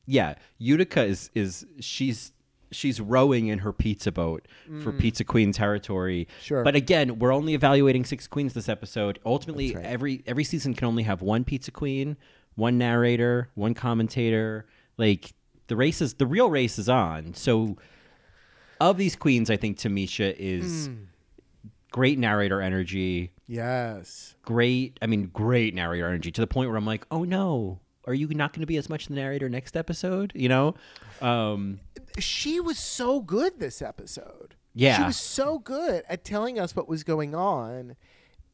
yeah, 0.06 0.36
Utica 0.56 1.04
is 1.04 1.30
is 1.34 1.66
she's 1.80 2.32
she's 2.72 3.00
rowing 3.00 3.46
in 3.48 3.60
her 3.60 3.72
pizza 3.72 4.10
boat 4.12 4.46
for 4.82 4.92
Pizza 4.92 5.24
Queen 5.24 5.52
territory. 5.52 6.26
Mm. 6.28 6.42
Sure. 6.44 6.62
But 6.64 6.74
again, 6.76 7.18
we're 7.18 7.32
only 7.32 7.54
evaluating 7.54 8.04
six 8.04 8.26
queens 8.26 8.54
this 8.54 8.68
episode. 8.68 9.18
Ultimately, 9.24 9.74
right. 9.74 9.84
every 9.84 10.22
every 10.26 10.44
season 10.44 10.74
can 10.74 10.86
only 10.88 11.02
have 11.04 11.22
one 11.22 11.44
Pizza 11.44 11.70
Queen, 11.70 12.16
one 12.54 12.78
narrator, 12.78 13.48
one 13.54 13.74
commentator. 13.74 14.66
Like 14.98 15.32
the 15.68 15.76
race 15.76 16.00
is 16.00 16.14
the 16.14 16.26
real 16.26 16.50
race 16.50 16.78
is 16.78 16.88
on. 16.88 17.34
So 17.34 17.76
of 18.80 18.96
these 18.98 19.16
queens, 19.16 19.50
I 19.50 19.56
think 19.56 19.78
Tamisha 19.78 20.34
is 20.38 20.88
Mm. 20.88 21.06
great 21.92 22.18
narrator 22.18 22.60
energy 22.60 23.30
Yes. 23.48 24.34
great 24.42 24.98
i 25.00 25.06
mean 25.06 25.30
great 25.32 25.72
narrator 25.74 26.06
energy 26.06 26.30
to 26.32 26.40
the 26.40 26.46
point 26.48 26.68
where 26.68 26.76
i'm 26.76 26.84
like 26.84 27.06
oh 27.10 27.22
no 27.24 27.78
are 28.06 28.12
you 28.12 28.26
not 28.28 28.52
going 28.52 28.60
to 28.60 28.66
be 28.66 28.76
as 28.76 28.88
much 28.90 29.06
the 29.06 29.14
narrator 29.14 29.48
next 29.48 29.76
episode 29.76 30.32
you 30.34 30.48
know 30.48 30.74
um 31.22 31.78
she 32.18 32.60
was 32.60 32.78
so 32.78 33.20
good 33.20 33.58
this 33.60 33.80
episode. 33.82 34.54
Yeah. 34.74 34.98
She 34.98 35.02
was 35.04 35.16
so 35.16 35.58
good 35.58 36.04
at 36.08 36.24
telling 36.24 36.58
us 36.58 36.76
what 36.76 36.88
was 36.88 37.02
going 37.04 37.34
on 37.34 37.96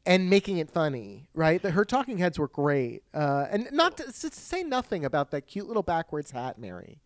and 0.05 0.29
making 0.29 0.57
it 0.57 0.69
funny, 0.69 1.27
right? 1.33 1.61
That 1.61 1.71
her 1.71 1.85
talking 1.85 2.17
heads 2.17 2.37
were 2.39 2.47
great. 2.47 3.03
Uh, 3.13 3.47
and 3.51 3.67
not 3.71 3.97
to, 3.97 4.03
to 4.05 4.31
say 4.31 4.63
nothing 4.63 5.05
about 5.05 5.31
that 5.31 5.47
cute 5.47 5.67
little 5.67 5.83
backwards 5.83 6.31
hat, 6.31 6.57
Mary. 6.57 6.99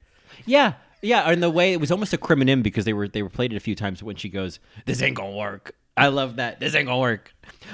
yeah 0.45 0.73
yeah 1.01 1.29
and 1.29 1.41
the 1.41 1.49
way 1.49 1.71
it 1.73 1.79
was 1.79 1.91
almost 1.91 2.11
a 2.11 2.17
crimonym 2.17 2.61
because 2.61 2.83
they 2.85 2.91
were 2.93 3.07
they 3.07 3.23
were 3.23 3.29
played 3.29 3.53
it 3.53 3.55
a 3.55 3.59
few 3.61 3.75
times 3.75 4.03
when 4.03 4.15
she 4.15 4.27
goes 4.27 4.59
this 4.85 5.01
ain't 5.01 5.15
gonna 5.15 5.31
work 5.31 5.73
i 5.95 6.07
love 6.07 6.35
that 6.35 6.59
this 6.59 6.75
ain't 6.75 6.87
gonna 6.87 6.99
work 6.99 7.33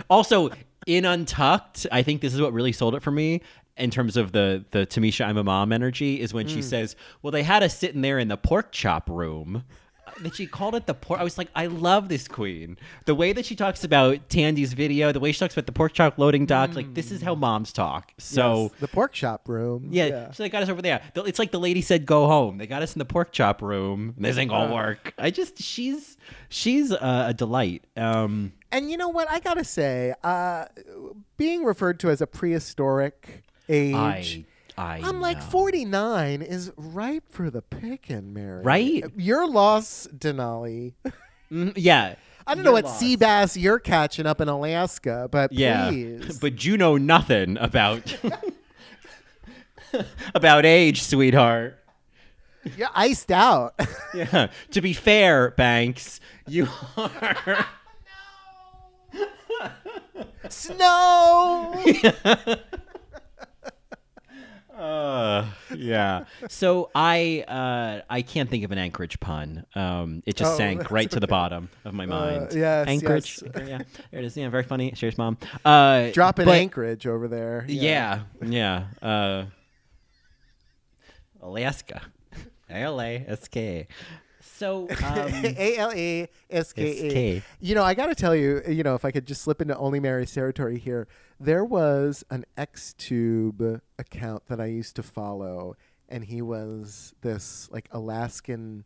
also 0.09 0.51
in 0.85 1.03
untucked 1.05 1.87
i 1.91 2.03
think 2.03 2.21
this 2.21 2.33
is 2.33 2.39
what 2.41 2.53
really 2.53 2.71
sold 2.71 2.93
it 2.93 3.01
for 3.01 3.09
me 3.11 3.41
in 3.77 3.89
terms 3.91 4.17
of 4.17 4.31
the 4.31 4.65
the 4.71 4.85
Tamisha 4.85 5.25
I'm 5.25 5.37
a 5.37 5.43
mom 5.43 5.71
energy 5.71 6.19
is 6.21 6.33
when 6.33 6.47
she 6.47 6.61
says, 6.61 6.95
"Well, 7.21 7.31
they 7.31 7.43
had 7.43 7.63
us 7.63 7.77
sitting 7.77 8.01
there 8.01 8.19
in 8.19 8.27
the 8.27 8.37
pork 8.37 8.71
chop 8.71 9.09
room." 9.09 9.63
That 10.21 10.35
she 10.35 10.45
called 10.45 10.75
it 10.75 10.85
the 10.85 10.93
pork. 10.93 11.19
I 11.19 11.23
was 11.23 11.39
like, 11.39 11.47
I 11.55 11.65
love 11.65 12.07
this 12.07 12.27
queen. 12.27 12.77
The 13.05 13.15
way 13.15 13.33
that 13.33 13.45
she 13.47 13.55
talks 13.55 13.83
about 13.83 14.29
Tandi's 14.29 14.73
video, 14.73 15.11
the 15.11 15.19
way 15.19 15.31
she 15.31 15.39
talks 15.39 15.55
about 15.55 15.65
the 15.65 15.71
pork 15.71 15.93
chop 15.93 16.19
loading 16.19 16.45
dock, 16.45 16.75
like 16.75 16.93
this 16.93 17.09
is 17.09 17.23
how 17.23 17.33
moms 17.33 17.73
talk. 17.73 18.11
So 18.19 18.63
Yes, 18.63 18.71
the 18.81 18.87
pork 18.89 19.13
chop 19.13 19.49
room. 19.49 19.87
yeah, 19.91 20.29
so 20.31 20.43
they 20.43 20.49
got 20.49 20.61
us 20.61 20.69
over 20.69 20.83
there. 20.83 21.01
It's 21.15 21.39
like 21.39 21.49
the 21.51 21.59
lady 21.59 21.81
said, 21.81 22.05
"Go 22.05 22.27
home." 22.27 22.59
They 22.59 22.67
got 22.67 22.83
us 22.83 22.93
in 22.93 22.99
the 22.99 23.05
pork 23.05 23.31
chop 23.31 23.63
room. 23.63 24.13
This 24.17 24.37
ain't 24.37 24.51
gonna 24.51 24.71
work. 24.75 25.13
I 25.17 25.31
just 25.31 25.57
she's 25.59 26.15
she's 26.47 26.91
uh, 26.91 27.25
a 27.29 27.33
delight. 27.33 27.85
Um, 27.97 28.53
And 28.71 28.91
you 28.91 28.97
know 28.97 29.09
what? 29.09 29.27
I 29.31 29.39
gotta 29.39 29.63
say, 29.63 30.13
uh, 30.23 30.65
being 31.37 31.63
referred 31.63 31.99
to 32.01 32.09
as 32.11 32.21
a 32.21 32.27
prehistoric 32.27 33.43
age. 33.69 34.45
I 34.45 34.45
I 34.75 35.01
I'm 35.03 35.21
like 35.21 35.41
49 35.41 36.41
is 36.41 36.71
ripe 36.77 37.25
for 37.29 37.49
the 37.51 37.61
picking, 37.61 38.33
Mary. 38.33 38.63
Right? 38.63 39.03
Your 39.15 39.47
loss, 39.47 40.07
Denali. 40.15 40.93
Mm, 41.51 41.73
yeah, 41.75 42.15
I 42.47 42.55
don't 42.55 42.63
know 42.63 42.71
what 42.71 42.89
sea 42.89 43.15
bass 43.15 43.55
you're 43.55 43.77
catching 43.77 44.25
up 44.25 44.41
in 44.41 44.49
Alaska, 44.49 45.27
but 45.31 45.51
yeah, 45.51 45.89
please. 45.89 46.39
but 46.39 46.65
you 46.65 46.75
know 46.77 46.97
nothing 46.97 47.57
about 47.59 48.17
about 50.35 50.65
age, 50.65 51.03
sweetheart. 51.03 51.77
you're 52.75 52.89
iced 52.95 53.31
out. 53.31 53.75
Yeah. 54.15 54.47
To 54.71 54.81
be 54.81 54.93
fair, 54.93 55.51
Banks, 55.51 56.19
you 56.47 56.67
are. 56.97 57.65
Snow. 60.49 61.83
Uh, 64.75 65.45
yeah. 65.75 66.25
So 66.49 66.89
I 66.95 67.43
uh, 67.47 68.01
I 68.09 68.21
can't 68.23 68.49
think 68.49 68.63
of 68.63 68.71
an 68.71 68.77
Anchorage 68.79 69.19
pun. 69.19 69.65
Um, 69.75 70.23
it 70.25 70.35
just 70.35 70.53
Oh, 70.53 70.57
sank 70.57 70.79
that's 70.79 70.91
right 70.97 71.09
to 71.11 71.19
the 71.19 71.27
bottom 71.27 71.69
of 71.85 71.93
my 71.93 72.05
mind. 72.07 72.53
yes, 72.53 72.87
Anchorage. 72.87 73.39
yes. 73.43 73.51
Anchor- 73.55 73.63
yeah, 73.69 73.77
there 74.11 74.21
it 74.21 74.25
is. 74.25 74.35
Yeah, 74.35 74.49
very 74.49 74.63
funny. 74.63 74.91
Cheers, 74.91 75.17
mom. 75.17 75.37
Uh, 75.63 76.09
Drop 76.11 76.39
in 76.39 76.45
but- 76.45 76.55
Anchorage 76.57 77.05
over 77.05 77.27
there. 77.27 77.65
Yeah, 77.67 78.21
yeah. 78.43 78.85
Uh, 79.01 79.45
Alaska. 81.41 82.01
A 82.69 82.75
L 82.77 82.99
A 83.01 83.25
S 83.27 83.47
K. 83.47 83.87
So 84.55 84.87
um, 84.89 84.95
A 85.43 85.77
L 85.77 85.91
A 85.93 86.29
S 86.49 86.73
K 86.73 86.83
A. 86.83 87.05
S-K. 87.07 87.41
You 87.59 87.75
know, 87.75 87.83
I 87.83 87.93
got 87.93 88.07
to 88.07 88.15
tell 88.15 88.35
you, 88.35 88.61
you 88.67 88.83
know, 88.83 88.95
if 88.95 89.03
I 89.03 89.11
could 89.11 89.25
just 89.25 89.41
slip 89.41 89.61
into 89.61 89.75
Only 89.77 89.99
Mary's 89.99 90.31
territory 90.33 90.77
here, 90.77 91.07
there 91.39 91.65
was 91.65 92.23
an 92.29 92.45
XTube 92.57 93.81
account 93.97 94.45
that 94.47 94.59
I 94.61 94.65
used 94.65 94.95
to 94.97 95.03
follow, 95.03 95.75
and 96.07 96.25
he 96.25 96.41
was 96.41 97.13
this 97.21 97.67
like 97.71 97.89
Alaskan 97.91 98.85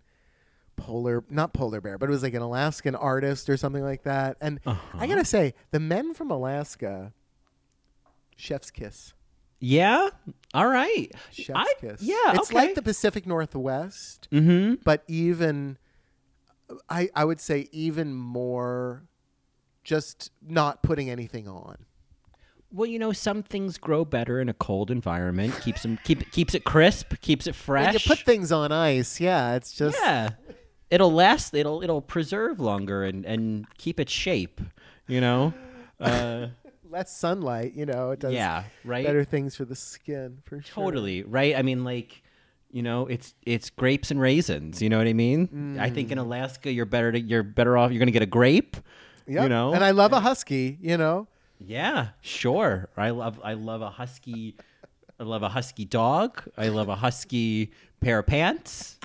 polar, 0.77 1.23
not 1.29 1.53
polar 1.53 1.81
bear, 1.81 1.97
but 1.97 2.07
it 2.07 2.11
was 2.11 2.23
like 2.23 2.33
an 2.33 2.41
Alaskan 2.41 2.95
artist 2.95 3.49
or 3.49 3.57
something 3.57 3.83
like 3.83 4.03
that. 4.03 4.37
And 4.39 4.59
Uh-huh. 4.65 4.97
I 4.99 5.07
got 5.07 5.15
to 5.15 5.25
say, 5.25 5.53
the 5.71 5.79
men 5.79 6.13
from 6.13 6.31
Alaska, 6.31 7.13
chef's 8.35 8.71
kiss. 8.71 9.13
Yeah. 9.59 10.09
All 10.53 10.67
right. 10.67 11.11
Chef's 11.31 11.59
I, 11.59 11.73
kiss. 11.79 12.01
Yeah. 12.01 12.15
It's 12.33 12.49
okay. 12.49 12.55
like 12.55 12.75
the 12.75 12.81
Pacific 12.81 13.25
Northwest. 13.25 14.27
Mm-hmm. 14.31 14.75
but 14.83 15.03
even 15.07 15.77
I 16.89 17.09
I 17.15 17.25
would 17.25 17.39
say 17.39 17.67
even 17.71 18.13
more 18.13 19.03
just 19.83 20.31
not 20.45 20.83
putting 20.83 21.09
anything 21.09 21.47
on. 21.47 21.77
Well, 22.71 22.85
you 22.85 22.99
know, 22.99 23.13
some 23.13 23.43
things 23.43 23.77
grow 23.77 24.03
better 24.03 24.41
in 24.41 24.49
a 24.49 24.53
cold 24.53 24.91
environment. 24.91 25.59
Keeps 25.61 25.83
them 25.83 25.97
keep 26.03 26.29
keeps 26.31 26.53
it 26.53 26.65
crisp, 26.65 27.13
keeps 27.21 27.47
it 27.47 27.55
fresh. 27.55 27.85
When 27.85 27.93
you 27.93 27.99
put 28.01 28.19
things 28.19 28.51
on 28.51 28.73
ice, 28.73 29.21
yeah, 29.21 29.55
it's 29.55 29.71
just 29.71 29.97
yeah, 30.03 30.31
it'll 30.91 31.11
last. 31.11 31.53
It'll 31.53 31.81
it'll 31.81 32.01
preserve 32.01 32.59
longer 32.59 33.03
and 33.03 33.25
and 33.25 33.65
keep 33.77 33.99
its 33.99 34.11
shape. 34.11 34.61
You 35.07 35.21
know. 35.21 35.53
Uh, 35.99 36.49
less 36.89 37.15
sunlight, 37.15 37.73
you 37.75 37.85
know, 37.85 38.11
it 38.11 38.19
does 38.19 38.33
yeah. 38.33 38.63
Right. 38.83 39.05
better 39.05 39.23
things 39.23 39.55
for 39.55 39.65
the 39.65 39.75
skin 39.75 40.39
for 40.45 40.61
sure. 40.61 40.83
Totally 40.85 41.23
right. 41.23 41.55
I 41.55 41.61
mean, 41.61 41.83
like, 41.83 42.21
you 42.71 42.81
know, 42.83 43.07
it's 43.07 43.33
it's 43.45 43.69
grapes 43.69 44.11
and 44.11 44.19
raisins. 44.19 44.81
You 44.81 44.89
know 44.89 44.97
what 44.97 45.07
I 45.07 45.13
mean? 45.13 45.77
I 45.79 45.89
think 45.89 46.11
in 46.11 46.17
Alaska, 46.17 46.71
you're 46.71 46.85
better 46.85 47.11
to 47.11 47.19
you're 47.19 47.43
better 47.43 47.77
off. 47.77 47.91
You're 47.91 47.99
gonna 47.99 48.11
get 48.11 48.21
a 48.23 48.25
grape. 48.27 48.77
Yep. 49.27 49.43
You 49.43 49.49
know, 49.49 49.73
And 49.73 49.83
I 49.83 49.91
love 49.91 50.13
a 50.13 50.19
husky, 50.21 50.77
you 50.81 50.97
know. 50.97 51.27
yeah, 51.59 52.09
sure. 52.21 52.89
I 52.95 53.09
love 53.09 53.39
I 53.43 53.53
love 53.53 53.81
a 53.81 53.89
husky. 53.89 54.55
I 55.19 55.23
love 55.23 55.43
a 55.43 55.49
husky 55.49 55.83
dog. 55.85 56.43
I 56.57 56.69
love 56.69 56.89
a 56.89 56.95
husky 56.95 57.71
pair 58.01 58.19
of 58.19 58.27
pants. 58.27 58.97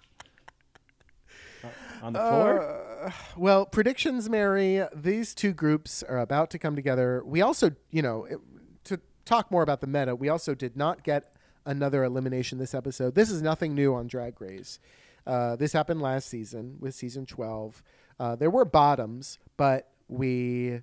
Uh, 1.65 1.69
On 2.03 2.13
the 2.13 2.19
floor. 2.19 2.92
Well, 3.37 3.67
predictions, 3.67 4.29
Mary. 4.29 4.85
These 4.95 5.35
two 5.35 5.53
groups 5.53 6.03
are 6.03 6.19
about 6.19 6.51
to 6.51 6.59
come 6.59 6.77
together. 6.77 7.23
We 7.25 7.41
also, 7.43 7.71
you 7.91 8.03
know, 8.03 8.25
it, 8.25 8.39
to 8.85 9.01
talk 9.25 9.51
more 9.51 9.63
about 9.63 9.81
the 9.81 9.87
meta, 9.87 10.15
we 10.15 10.29
also 10.29 10.55
did 10.55 10.77
not 10.77 11.03
get 11.03 11.35
another 11.65 12.05
elimination 12.05 12.59
this 12.59 12.75
episode. 12.75 13.15
This 13.15 13.31
is 13.31 13.43
nothing 13.43 13.75
new 13.75 13.95
on 13.95 14.07
Drag 14.07 14.41
Race. 14.41 14.79
Uh, 15.27 15.57
this 15.57 15.73
happened 15.73 16.03
last 16.03 16.29
season 16.29 16.77
with 16.81 16.95
season 16.95 17.27
12. 17.27 17.83
Uh, 18.19 18.37
there 18.37 18.51
were 18.51 18.65
bottoms, 18.65 19.39
but 19.57 19.89
we, 20.09 20.81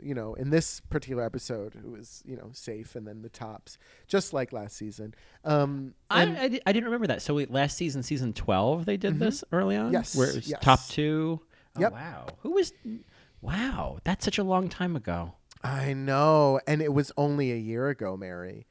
you 0.00 0.14
know, 0.14 0.34
in 0.34 0.50
this 0.50 0.80
particular 0.80 1.24
episode, 1.24 1.76
it 1.76 1.88
was, 1.88 2.22
you 2.26 2.36
know, 2.36 2.50
safe 2.52 2.96
and 2.96 3.06
then 3.06 3.22
the 3.22 3.28
tops, 3.28 3.78
just 4.06 4.32
like 4.32 4.52
last 4.52 4.76
season. 4.76 5.14
Um, 5.44 5.94
I, 6.10 6.24
I, 6.24 6.60
I 6.66 6.72
didn't 6.72 6.84
remember 6.84 7.06
that. 7.08 7.22
So 7.22 7.34
wait, 7.34 7.50
last 7.50 7.76
season, 7.76 8.02
season 8.02 8.32
twelve, 8.32 8.84
they 8.84 8.96
did 8.96 9.18
this 9.18 9.44
early 9.52 9.76
on. 9.76 9.86
Mm-hmm. 9.86 9.94
Yes, 9.94 10.16
where 10.16 10.28
it 10.28 10.34
was 10.34 10.48
yes. 10.48 10.60
top 10.60 10.86
two. 10.88 11.40
Oh, 11.86 11.90
Wow. 11.90 12.26
Who 12.42 12.50
was? 12.52 12.72
Wow, 13.40 13.98
that's 14.04 14.24
such 14.24 14.38
a 14.38 14.44
long 14.44 14.68
time 14.68 14.96
ago. 14.96 15.34
I 15.62 15.92
know, 15.92 16.60
and 16.66 16.82
it 16.82 16.92
was 16.92 17.12
only 17.16 17.52
a 17.52 17.56
year 17.56 17.88
ago, 17.88 18.16
Mary. 18.16 18.66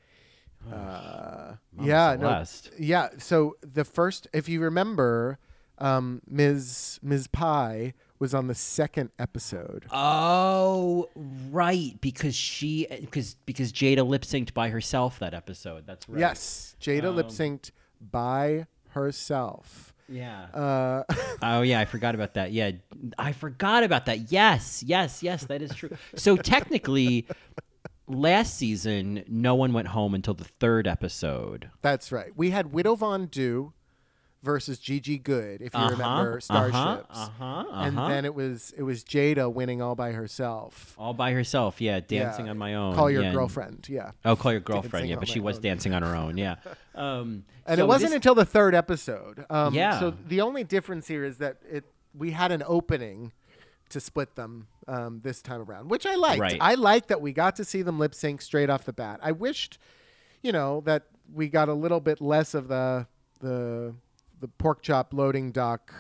Uh, 0.72 1.54
yeah, 1.82 2.16
no, 2.20 2.44
yeah. 2.78 3.10
So 3.20 3.56
the 3.62 3.86
first, 3.86 4.28
if 4.34 4.50
you 4.50 4.60
remember, 4.62 5.40
um, 5.78 6.22
Ms. 6.28 7.00
Ms. 7.02 7.28
Pie 7.28 7.94
was 8.20 8.34
on 8.34 8.48
the 8.48 8.56
second 8.56 9.12
episode. 9.20 9.86
Oh, 9.92 11.10
right, 11.52 11.96
because 12.02 12.36
she 12.36 12.88
because 12.90 13.36
because 13.46 13.72
Jaida 13.72 14.06
lip 14.06 14.24
synced 14.24 14.54
by 14.54 14.70
herself 14.70 15.20
that 15.20 15.34
episode. 15.34 15.86
That's 15.86 16.10
right. 16.10 16.20
Yes, 16.20 16.76
Jaida 16.82 17.06
Um, 17.06 17.16
lip 17.16 17.28
synced 17.28 17.72
by 18.02 18.66
herself. 18.90 19.94
Yeah. 20.10 20.44
Uh, 20.54 21.04
oh 21.42 21.62
yeah, 21.62 21.80
I 21.80 21.86
forgot 21.86 22.16
about 22.16 22.36
that. 22.36 22.52
Yeah, 22.52 22.72
I 23.18 23.32
forgot 23.32 23.84
about 23.84 24.06
that. 24.06 24.32
Yes, 24.32 24.84
yes, 24.86 25.22
yes, 25.22 25.46
that 25.46 25.62
is 25.62 25.74
true. 25.74 25.96
So 26.16 26.36
technically, 26.38 27.28
last 28.08 28.56
season, 28.58 29.24
no 29.28 29.56
one 29.56 29.74
went 29.74 29.90
home 29.90 30.14
until 30.16 30.34
the 30.34 30.46
third 30.46 30.88
episode. 30.88 31.70
that's 31.82 32.12
right. 32.12 32.32
We 32.36 32.52
had 32.52 32.72
Widow 32.74 32.96
Von'Du 32.96 33.74
versus 34.44 34.78
Gigi 34.80 35.18
Goode, 35.18 35.62
if 35.62 35.74
you 35.74 35.80
Uh-huh, 35.80 35.90
remember 35.92 36.32
uh-huh, 36.38 36.40
Starships. 36.40 37.18
uh-huh, 37.20 37.66
And 37.74 37.98
uh-huh. 37.98 38.08
then 38.10 38.24
it 38.26 38.34
was 38.36 38.74
it 38.78 38.84
was 38.84 39.04
Jaida 39.04 39.52
winning 39.52 39.82
all 39.82 39.96
by 39.96 40.12
herself. 40.12 40.94
All 40.98 41.14
by 41.14 41.32
herself. 41.34 41.82
Yeah, 41.82 42.00
dancing 42.00 42.46
Yeah. 42.46 42.52
on 42.52 42.58
my 42.58 42.76
own. 42.76 42.96
Call 42.96 43.10
your 43.10 43.24
yeah. 43.24 43.34
girlfriend. 43.34 43.88
Yeah. 43.90 44.12
Oh, 44.24 44.36
call 44.36 44.52
your 44.52 44.62
girlfriend. 44.62 44.92
Dancing 45.04 45.10
Yeah, 45.10 45.16
but 45.20 45.28
she 45.28 45.40
was 45.40 45.58
own. 45.58 45.62
dancing 45.64 45.94
on 45.94 46.04
her 46.04 46.16
own. 46.16 46.38
Yeah. 46.38 46.56
Um, 46.96 47.46
And 47.68 47.78
so 47.78 47.84
it 47.84 47.88
wasn't 47.88 48.10
this- 48.10 48.16
until 48.16 48.34
the 48.34 48.46
third 48.46 48.74
episode. 48.74 49.46
Um, 49.52 49.74
Yeah. 49.76 50.00
So 50.00 50.12
the 50.28 50.42
only 50.42 50.64
difference 50.64 51.08
here 51.08 51.24
is 51.24 51.38
that 51.38 51.58
it 51.70 51.84
we 52.16 52.32
had 52.32 52.52
an 52.52 52.64
opening 52.66 53.34
to 53.90 54.00
split 54.00 54.36
them 54.36 54.68
um, 54.88 55.22
this 55.24 55.42
time 55.44 55.62
around, 55.62 55.90
which 55.92 56.06
I 56.08 56.16
liked. 56.16 56.40
Right. 56.42 56.58
I 56.60 56.74
like 56.74 57.08
that 57.08 57.22
we 57.22 57.34
got 57.34 57.56
to 57.58 57.64
see 57.64 57.84
them 57.84 58.00
lip 58.00 58.16
sync 58.16 58.42
straight 58.42 58.70
off 58.72 58.84
the 58.86 58.94
bat. 58.94 59.20
I 59.22 59.32
wished, 59.32 59.78
you 60.42 60.52
know, 60.52 60.82
that 60.86 61.04
we 61.32 61.50
got 61.50 61.70
a 61.70 61.74
little 61.74 62.00
bit 62.00 62.20
less 62.20 62.54
of 62.56 62.68
the 62.68 63.06
the 63.42 63.94
the 64.40 64.48
pork 64.48 64.82
chop 64.82 65.14
loading 65.14 65.52
dock, 65.52 65.94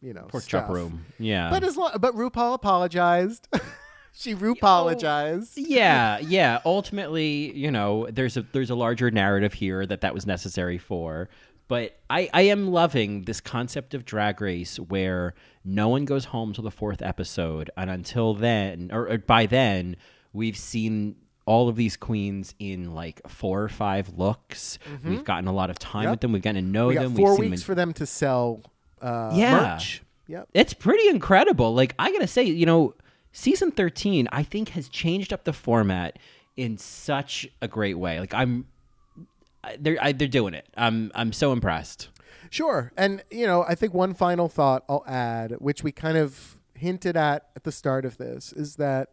you 0.00 0.12
know, 0.12 0.22
pork 0.22 0.44
stuff. 0.44 0.66
chop 0.66 0.70
room. 0.70 1.06
Yeah. 1.18 1.50
But 1.50 1.64
as 1.64 1.76
long, 1.76 1.92
but 2.00 2.14
RuPaul 2.14 2.54
apologized. 2.54 3.48
she 4.12 4.34
oh, 4.34 4.38
RuPaulogized. 4.38 5.52
yeah, 5.56 6.18
yeah. 6.22 6.60
Ultimately, 6.64 7.56
you 7.56 7.70
know, 7.70 8.06
there's 8.10 8.36
a 8.36 8.42
there's 8.52 8.70
a 8.70 8.74
larger 8.74 9.10
narrative 9.10 9.54
here 9.54 9.84
that 9.86 10.00
that 10.02 10.14
was 10.14 10.26
necessary 10.26 10.78
for. 10.78 11.28
But 11.66 11.98
I, 12.10 12.28
I 12.34 12.42
am 12.42 12.68
loving 12.70 13.22
this 13.22 13.40
concept 13.40 13.94
of 13.94 14.04
drag 14.04 14.42
race 14.42 14.78
where 14.78 15.34
no 15.64 15.88
one 15.88 16.04
goes 16.04 16.26
home 16.26 16.52
till 16.52 16.64
the 16.64 16.70
fourth 16.70 17.00
episode, 17.00 17.70
and 17.76 17.88
until 17.88 18.34
then, 18.34 18.90
or, 18.92 19.08
or 19.08 19.18
by 19.18 19.46
then, 19.46 19.96
we've 20.34 20.58
seen 20.58 21.16
all 21.46 21.68
of 21.68 21.76
these 21.76 21.96
queens 21.96 22.54
in 22.58 22.94
like 22.94 23.20
four 23.28 23.62
or 23.62 23.68
five 23.68 24.08
looks. 24.16 24.78
We've 25.04 25.24
gotten 25.24 25.46
a 25.46 25.52
lot 25.52 25.68
of 25.70 25.78
time 25.78 26.04
Yep. 26.04 26.10
with 26.10 26.20
them. 26.20 26.32
We've 26.32 26.42
gotten 26.42 26.64
to 26.64 26.70
know 26.70 26.88
We 26.88 26.94
them. 26.96 27.14
four 27.14 27.32
we've 27.38 27.50
weeks 27.50 27.62
them 27.62 27.66
for 27.66 27.74
them 27.74 27.92
to 27.94 28.06
sell 28.06 28.62
uh, 29.02 29.30
Yeah. 29.34 29.74
merch. 29.74 30.02
Yep. 30.26 30.48
it's 30.54 30.72
pretty 30.72 31.06
incredible. 31.08 31.74
Like 31.74 31.94
I 31.98 32.10
gotta 32.10 32.26
say, 32.26 32.44
you 32.44 32.64
know, 32.64 32.94
season 33.32 33.70
thirteen 33.70 34.26
I 34.32 34.42
think 34.42 34.70
has 34.70 34.88
changed 34.88 35.32
up 35.34 35.44
the 35.44 35.52
format 35.52 36.18
in 36.56 36.78
such 36.78 37.46
a 37.60 37.68
great 37.68 37.98
way. 37.98 38.20
Like 38.20 38.32
I'm, 38.32 38.66
they're 39.78 39.98
I, 40.02 40.12
they're 40.12 40.28
doing 40.28 40.54
it. 40.54 40.66
I'm 40.76 41.10
I'm 41.14 41.32
so 41.32 41.52
impressed. 41.52 42.08
Sure. 42.50 42.92
And, 42.96 43.22
you 43.32 43.46
know, 43.46 43.64
I 43.66 43.74
think 43.74 43.92
one 43.94 44.14
final 44.14 44.48
thought 44.48 44.84
I'll 44.88 45.04
add, 45.08 45.52
which 45.58 45.82
we 45.82 45.90
kind 45.90 46.16
of 46.16 46.56
hinted 46.74 47.16
at 47.16 47.48
at 47.56 47.64
the 47.64 47.72
start 47.72 48.04
of 48.04 48.16
this, 48.16 48.52
is 48.52 48.76
that 48.76 49.08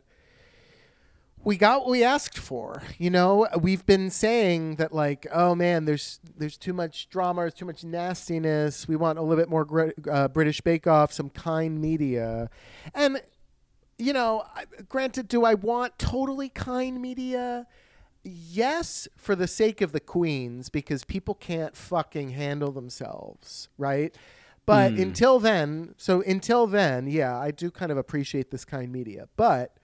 we 1.44 1.58
got 1.58 1.82
what 1.82 1.90
we 1.90 2.04
asked 2.04 2.38
for. 2.38 2.84
You 2.98 3.10
know, 3.10 3.48
we've 3.60 3.86
been 3.86 4.10
saying 4.10 4.76
that 4.76 4.94
like, 4.94 5.28
oh 5.34 5.56
man, 5.56 5.86
there's 5.86 6.20
there's 6.38 6.58
too 6.58 6.74
much 6.74 7.10
drama, 7.10 7.42
there's 7.42 7.54
too 7.54 7.66
much 7.66 7.84
nastiness. 7.84 8.88
We 8.88 8.96
want 8.96 9.20
a 9.20 9.22
little 9.22 9.42
bit 9.42 9.50
more 9.50 9.66
gr- 9.66 9.90
uh, 10.10 10.28
British 10.28 10.62
Bake 10.62 10.88
Off, 10.88 11.12
some 11.12 11.30
kind 11.30 11.82
media, 11.82 12.50
and 12.94 13.22
you 13.98 14.14
know, 14.14 14.44
granted, 14.90 15.28
do 15.28 15.46
I 15.46 15.54
want 15.54 16.00
totally 16.00 16.50
kind 16.50 17.02
media? 17.02 17.68
Yes, 18.24 19.08
for 19.16 19.36
the 19.36 19.48
sake 19.48 19.82
of 19.82 19.94
the 19.94 20.00
queens, 20.00 20.70
because 20.70 21.04
people 21.04 21.34
can't 21.34 21.76
fucking 21.76 22.30
handle 22.30 22.72
themselves, 22.72 23.68
right? 23.78 24.16
But 24.66 24.94
until 24.94 25.40
then, 25.40 25.96
so 25.98 26.22
until 26.22 26.68
then, 26.68 27.08
yeah, 27.08 27.38
I 27.38 27.52
do 27.52 27.72
kind 27.72 27.92
of 27.92 27.98
appreciate 27.98 28.52
this 28.52 28.64
kind 28.64 28.92
media. 28.92 29.28
But 29.36 29.76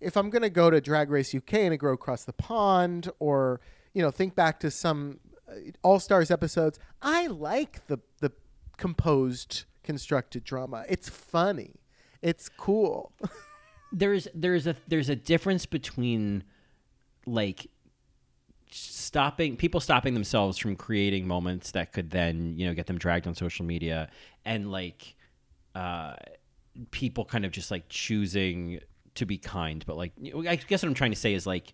if 0.00 0.16
I'm 0.16 0.30
going 0.30 0.42
to 0.42 0.50
go 0.50 0.70
to 0.70 0.80
Drag 0.80 1.10
Race 1.10 1.34
UK 1.34 1.54
and 1.54 1.72
I 1.74 1.76
go 1.76 1.88
across 1.88 2.24
the 2.24 2.32
pond, 2.32 3.10
or 3.18 3.60
you 3.92 4.02
know, 4.02 4.10
think 4.10 4.34
back 4.34 4.60
to 4.60 4.70
some 4.70 5.20
All 5.82 6.00
Stars 6.00 6.30
episodes, 6.30 6.78
I 7.02 7.26
like 7.26 7.86
the 7.86 7.98
the 8.20 8.32
composed, 8.76 9.64
constructed 9.82 10.44
drama. 10.44 10.84
It's 10.88 11.08
funny, 11.08 11.74
it's 12.22 12.48
cool. 12.48 13.12
There's 13.92 14.28
there's 14.34 14.68
a 14.68 14.76
there's 14.86 15.08
a 15.08 15.16
difference 15.16 15.66
between 15.66 16.44
like 17.26 17.66
stopping 18.70 19.56
people 19.56 19.80
stopping 19.80 20.14
themselves 20.14 20.56
from 20.58 20.76
creating 20.76 21.26
moments 21.26 21.72
that 21.72 21.92
could 21.92 22.10
then 22.10 22.54
you 22.56 22.66
know 22.66 22.72
get 22.72 22.86
them 22.86 22.98
dragged 22.98 23.26
on 23.26 23.34
social 23.34 23.64
media 23.64 24.08
and 24.44 24.70
like 24.70 25.16
uh 25.74 26.14
people 26.92 27.24
kind 27.24 27.44
of 27.44 27.50
just 27.50 27.72
like 27.72 27.88
choosing 27.88 28.78
to 29.20 29.26
be 29.26 29.38
kind 29.38 29.84
but 29.86 29.96
like 29.96 30.12
i 30.48 30.56
guess 30.56 30.82
what 30.82 30.88
i'm 30.88 30.94
trying 30.94 31.12
to 31.12 31.16
say 31.16 31.32
is 31.32 31.46
like 31.46 31.72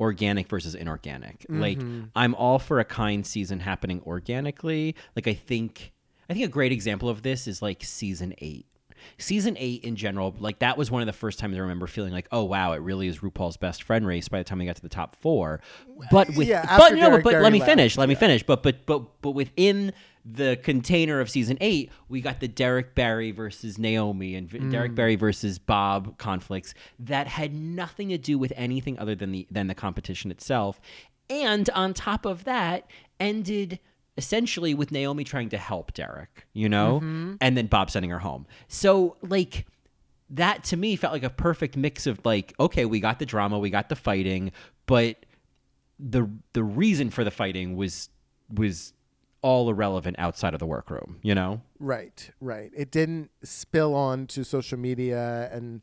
organic 0.00 0.48
versus 0.48 0.74
inorganic. 0.74 1.44
Like 1.48 1.78
mm-hmm. 1.78 2.04
i'm 2.16 2.34
all 2.34 2.58
for 2.58 2.80
a 2.80 2.84
kind 2.84 3.24
season 3.24 3.60
happening 3.60 4.00
organically. 4.06 4.96
Like 5.14 5.28
i 5.28 5.34
think 5.34 5.92
i 6.28 6.32
think 6.32 6.44
a 6.44 6.48
great 6.48 6.72
example 6.72 7.08
of 7.08 7.22
this 7.22 7.46
is 7.46 7.60
like 7.60 7.84
season 7.84 8.34
8 8.38 8.66
season 9.18 9.56
8 9.58 9.82
in 9.82 9.96
general 9.96 10.34
like 10.38 10.58
that 10.58 10.76
was 10.76 10.90
one 10.90 11.00
of 11.00 11.06
the 11.06 11.12
first 11.14 11.38
times 11.38 11.56
i 11.56 11.58
remember 11.58 11.86
feeling 11.86 12.12
like 12.12 12.28
oh 12.32 12.44
wow 12.44 12.72
it 12.72 12.78
really 12.78 13.08
is 13.08 13.20
rupaul's 13.20 13.56
best 13.56 13.82
friend 13.82 14.06
race 14.06 14.28
by 14.28 14.38
the 14.38 14.44
time 14.44 14.58
we 14.58 14.66
got 14.66 14.76
to 14.76 14.82
the 14.82 14.88
top 14.88 15.16
four. 15.16 15.60
But 16.10 16.28
with 16.36 16.48
yeah, 16.48 16.76
but 16.76 16.94
no 16.94 17.08
Derrick 17.08 17.24
but 17.24 17.34
let 17.34 17.52
me 17.52 17.60
left, 17.60 17.70
finish 17.70 17.96
let 17.96 18.08
me 18.08 18.14
finish. 18.14 18.42
But 18.42 18.62
but 18.62 18.86
but 18.86 19.20
but 19.22 19.30
within 19.30 19.92
the 20.24 20.56
container 20.62 21.20
of 21.20 21.30
season 21.30 21.56
eight, 21.60 21.90
we 22.08 22.20
got 22.20 22.40
the 22.40 22.48
Derrick 22.48 22.94
Barry 22.94 23.30
versus 23.30 23.78
Naomi 23.78 24.34
and 24.34 24.48
Mm. 24.50 24.70
Derrick 24.70 24.94
Barry 24.94 25.16
versus 25.16 25.58
Bob 25.58 26.18
conflicts 26.18 26.74
that 26.98 27.26
had 27.26 27.54
nothing 27.54 28.08
to 28.10 28.18
do 28.18 28.38
with 28.38 28.52
anything 28.56 28.98
other 28.98 29.14
than 29.14 29.32
the 29.32 29.46
than 29.50 29.66
the 29.66 29.74
competition 29.74 30.30
itself. 30.30 30.80
And 31.28 31.70
on 31.70 31.94
top 31.94 32.26
of 32.26 32.44
that, 32.44 32.90
ended 33.18 33.78
essentially 34.16 34.74
with 34.74 34.90
Naomi 34.92 35.24
trying 35.24 35.48
to 35.50 35.56
help 35.58 35.94
Derrick, 35.94 36.46
you 36.52 36.68
know, 36.68 36.96
Mm-hmm. 36.96 37.34
and 37.40 37.56
then 37.56 37.66
Bob 37.68 37.90
sending 37.90 38.10
her 38.10 38.18
home. 38.18 38.46
So 38.68 39.16
like 39.22 39.66
that 40.28 40.62
to 40.64 40.76
me 40.76 40.96
felt 40.96 41.12
like 41.12 41.22
a 41.22 41.30
perfect 41.30 41.76
mix 41.76 42.06
of 42.06 42.20
like, 42.24 42.52
okay, 42.60 42.84
we 42.84 43.00
got 43.00 43.18
the 43.18 43.26
drama, 43.26 43.58
we 43.58 43.70
got 43.70 43.88
the 43.88 43.96
fighting, 43.96 44.52
but 44.86 45.24
the 45.98 46.28
the 46.52 46.62
reason 46.62 47.10
for 47.10 47.24
the 47.24 47.30
fighting 47.30 47.76
was 47.76 48.08
was 48.52 48.92
all 49.42 49.68
irrelevant 49.70 50.16
outside 50.18 50.52
of 50.54 50.60
the 50.60 50.66
workroom, 50.66 51.18
you 51.22 51.34
know? 51.34 51.62
Right, 51.78 52.30
right. 52.40 52.70
It 52.76 52.90
didn't 52.90 53.30
spill 53.42 53.94
on 53.94 54.26
to 54.28 54.44
social 54.44 54.78
media 54.78 55.48
and 55.52 55.80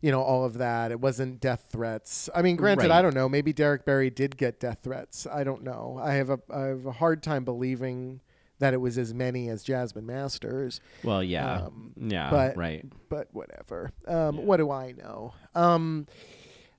you 0.00 0.10
know 0.10 0.20
all 0.22 0.44
of 0.44 0.58
that. 0.58 0.90
It 0.90 1.00
wasn't 1.00 1.40
death 1.40 1.66
threats. 1.70 2.28
I 2.34 2.42
mean, 2.42 2.56
granted, 2.56 2.90
Right. 2.90 2.98
I 2.98 3.02
don't 3.02 3.14
know. 3.14 3.28
Maybe 3.28 3.52
Derrick 3.54 3.84
Barry 3.86 4.10
did 4.10 4.36
get 4.36 4.60
death 4.60 4.80
threats. 4.82 5.26
I 5.26 5.44
don't 5.44 5.62
know. 5.62 5.98
I 6.02 6.14
have 6.14 6.28
a 6.30 6.38
I 6.54 6.60
have 6.64 6.84
a 6.86 6.92
hard 6.92 7.22
time 7.22 7.44
believing 7.44 8.20
that 8.58 8.74
it 8.74 8.76
was 8.76 8.98
as 8.98 9.12
many 9.14 9.48
as 9.48 9.62
Jasmine 9.64 10.06
Masters. 10.06 10.80
Well, 11.02 11.22
yeah. 11.24 11.62
Um, 11.62 11.92
yeah, 11.96 12.30
but 12.30 12.56
right. 12.56 12.84
but 13.08 13.28
whatever. 13.32 13.92
Um, 14.06 14.44
What 14.46 14.58
do 14.58 14.70
I 14.70 14.92
know? 14.92 15.32
Um, 15.54 16.06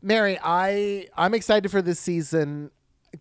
Mary, 0.01 0.37
I 0.43 1.07
I'm 1.17 1.33
excited 1.33 1.69
for 1.71 1.81
this 1.81 1.99
season. 1.99 2.69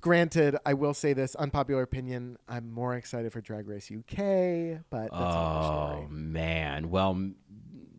Granted, 0.01 0.57
I 0.65 0.75
will 0.75 0.95
say 0.95 1.13
this 1.13 1.35
unpopular 1.35 1.83
opinion. 1.83 2.39
I'm 2.49 2.71
more 2.71 2.95
excited 2.95 3.33
for 3.33 3.41
Drag 3.41 3.69
Race 3.69 3.91
UK, 3.91 4.83
but 4.91 5.11
that's 5.11 5.13
Oh 5.13 6.07
man. 6.11 6.91
Well, 6.91 7.31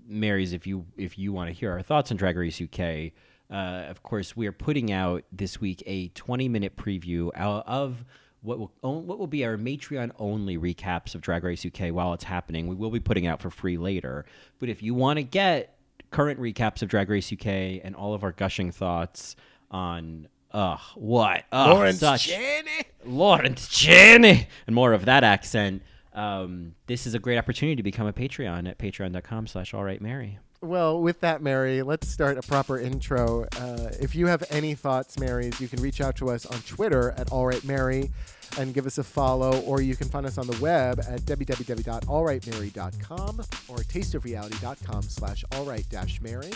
Marys, 0.07 0.53
if 0.53 0.67
you 0.67 0.85
if 0.97 1.17
you 1.17 1.33
want 1.33 1.49
to 1.49 1.53
hear 1.53 1.71
our 1.71 1.81
thoughts 1.81 2.11
on 2.11 2.17
Drag 2.17 2.37
Race 2.37 2.61
UK, 2.61 3.11
uh, 3.51 3.89
of 3.89 4.03
course 4.03 4.35
we 4.35 4.47
are 4.47 4.51
putting 4.51 4.91
out 4.91 5.23
this 5.31 5.59
week 5.61 5.83
a 5.85 6.09
20 6.09 6.49
minute 6.49 6.75
preview 6.75 7.31
of 7.35 8.03
what 8.41 8.59
will 8.59 8.71
what 8.81 9.17
will 9.19 9.27
be 9.27 9.45
our 9.45 9.57
Matreon 9.57 10.11
only 10.19 10.57
recaps 10.57 11.15
of 11.15 11.21
Drag 11.21 11.43
Race 11.43 11.65
UK 11.65 11.91
while 11.91 12.13
it's 12.13 12.23
happening. 12.23 12.67
We 12.67 12.75
will 12.75 12.91
be 12.91 12.99
putting 12.99 13.27
out 13.27 13.41
for 13.41 13.49
free 13.49 13.77
later, 13.77 14.25
but 14.59 14.69
if 14.69 14.83
you 14.83 14.93
want 14.93 15.17
to 15.17 15.23
get 15.23 15.77
current 16.11 16.39
recaps 16.39 16.81
of 16.81 16.89
Drag 16.89 17.09
Race 17.09 17.31
UK 17.31 17.47
and 17.83 17.95
all 17.95 18.13
of 18.13 18.23
our 18.23 18.31
gushing 18.31 18.71
thoughts 18.71 19.35
on 19.71 20.27
ugh 20.51 20.79
what 20.95 21.43
ugh, 21.51 21.69
Lawrence 21.69 21.99
such 21.99 22.27
Chaney. 22.27 22.83
Lawrence 23.05 23.67
Chaney 23.67 24.47
and 24.67 24.75
more 24.75 24.93
of 24.93 25.05
that 25.05 25.23
accent. 25.23 25.81
Um, 26.13 26.75
this 26.87 27.05
is 27.05 27.13
a 27.13 27.19
great 27.19 27.37
opportunity 27.37 27.75
to 27.75 27.83
become 27.83 28.07
a 28.07 28.13
Patreon 28.13 28.69
at 28.69 28.77
patreon.com 28.77 29.47
slash 29.47 29.73
all 29.73 29.83
right 29.83 30.01
Mary. 30.01 30.39
Well, 30.61 31.01
with 31.01 31.19
that, 31.19 31.41
Mary, 31.41 31.83
let's 31.83 32.07
start 32.07 32.37
a 32.37 32.41
proper 32.41 32.79
intro. 32.79 33.45
Uh, 33.59 33.89
if 33.99 34.15
you 34.15 34.27
have 34.27 34.43
any 34.49 34.73
thoughts, 34.73 35.19
Marys, 35.19 35.59
you 35.59 35.67
can 35.67 35.81
reach 35.81 36.01
out 36.01 36.15
to 36.15 36.29
us 36.29 36.45
on 36.45 36.59
Twitter 36.61 37.11
at 37.17 37.27
AllRightMary 37.27 38.11
and 38.57 38.73
give 38.73 38.85
us 38.85 38.97
a 38.97 39.03
follow, 39.03 39.59
or 39.61 39.81
you 39.81 39.95
can 39.95 40.07
find 40.07 40.25
us 40.25 40.37
on 40.37 40.47
the 40.47 40.57
web 40.61 40.99
at 40.99 41.21
www.allrightmary.com 41.21 43.39
or 43.67 43.77
tasteofreality.com 43.77 45.01
slash 45.03 45.43
allright-mary. 45.51 46.51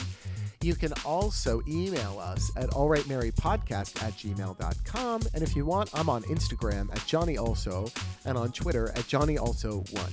You 0.61 0.75
can 0.75 0.91
also 1.05 1.61
email 1.67 2.19
us 2.19 2.51
at 2.57 2.69
allrightmarypodcast 2.71 4.03
at 4.03 4.13
gmail.com. 4.13 5.21
And 5.33 5.43
if 5.43 5.55
you 5.55 5.65
want, 5.65 5.89
I'm 5.93 6.09
on 6.09 6.23
Instagram 6.23 6.91
at 6.91 7.05
Johnny 7.05 7.37
Also 7.37 7.87
and 8.25 8.37
on 8.37 8.51
Twitter 8.51 8.91
at 8.95 9.07
Johnny 9.07 9.37
Also1. 9.37 10.11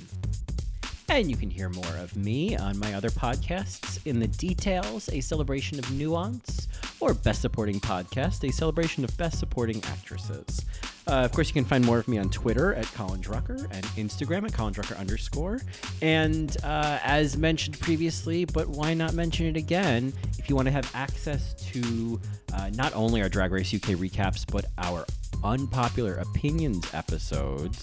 And 1.08 1.30
you 1.30 1.36
can 1.36 1.50
hear 1.50 1.68
more 1.68 1.96
of 1.98 2.16
me 2.16 2.56
on 2.56 2.78
my 2.78 2.94
other 2.94 3.10
podcasts, 3.10 4.04
In 4.06 4.18
the 4.18 4.26
Details, 4.26 5.08
a 5.08 5.20
celebration 5.20 5.78
of 5.78 5.88
nuance, 5.92 6.66
or 6.98 7.14
Best 7.14 7.42
Supporting 7.42 7.80
Podcast, 7.80 8.48
a 8.48 8.52
celebration 8.52 9.04
of 9.04 9.16
Best 9.16 9.38
Supporting 9.38 9.82
Actresses. 9.84 10.64
Uh, 11.08 11.22
of 11.24 11.32
course, 11.32 11.48
you 11.48 11.54
can 11.54 11.64
find 11.64 11.84
more 11.84 11.98
of 11.98 12.08
me 12.08 12.18
on 12.18 12.28
Twitter 12.30 12.74
at 12.74 12.84
Colin 12.94 13.20
Drucker 13.20 13.62
and 13.70 13.84
Instagram 13.96 14.44
at 14.44 14.52
Colin 14.52 14.74
Drucker 14.74 14.98
underscore. 14.98 15.60
And 16.02 16.56
uh, 16.64 16.98
as 17.04 17.36
mentioned 17.36 17.78
previously, 17.78 18.44
but 18.44 18.68
why 18.68 18.92
not 18.94 19.14
mention 19.14 19.46
it 19.46 19.56
again? 19.56 20.12
If 20.38 20.48
you 20.48 20.56
want 20.56 20.66
to 20.66 20.72
have 20.72 20.90
access 20.94 21.54
to 21.72 22.20
uh, 22.54 22.70
not 22.74 22.92
only 22.94 23.22
our 23.22 23.28
Drag 23.28 23.52
Race 23.52 23.72
UK 23.72 23.90
recaps, 23.90 24.44
but 24.50 24.64
our 24.78 25.06
unpopular 25.44 26.14
opinions 26.16 26.92
episodes, 26.92 27.80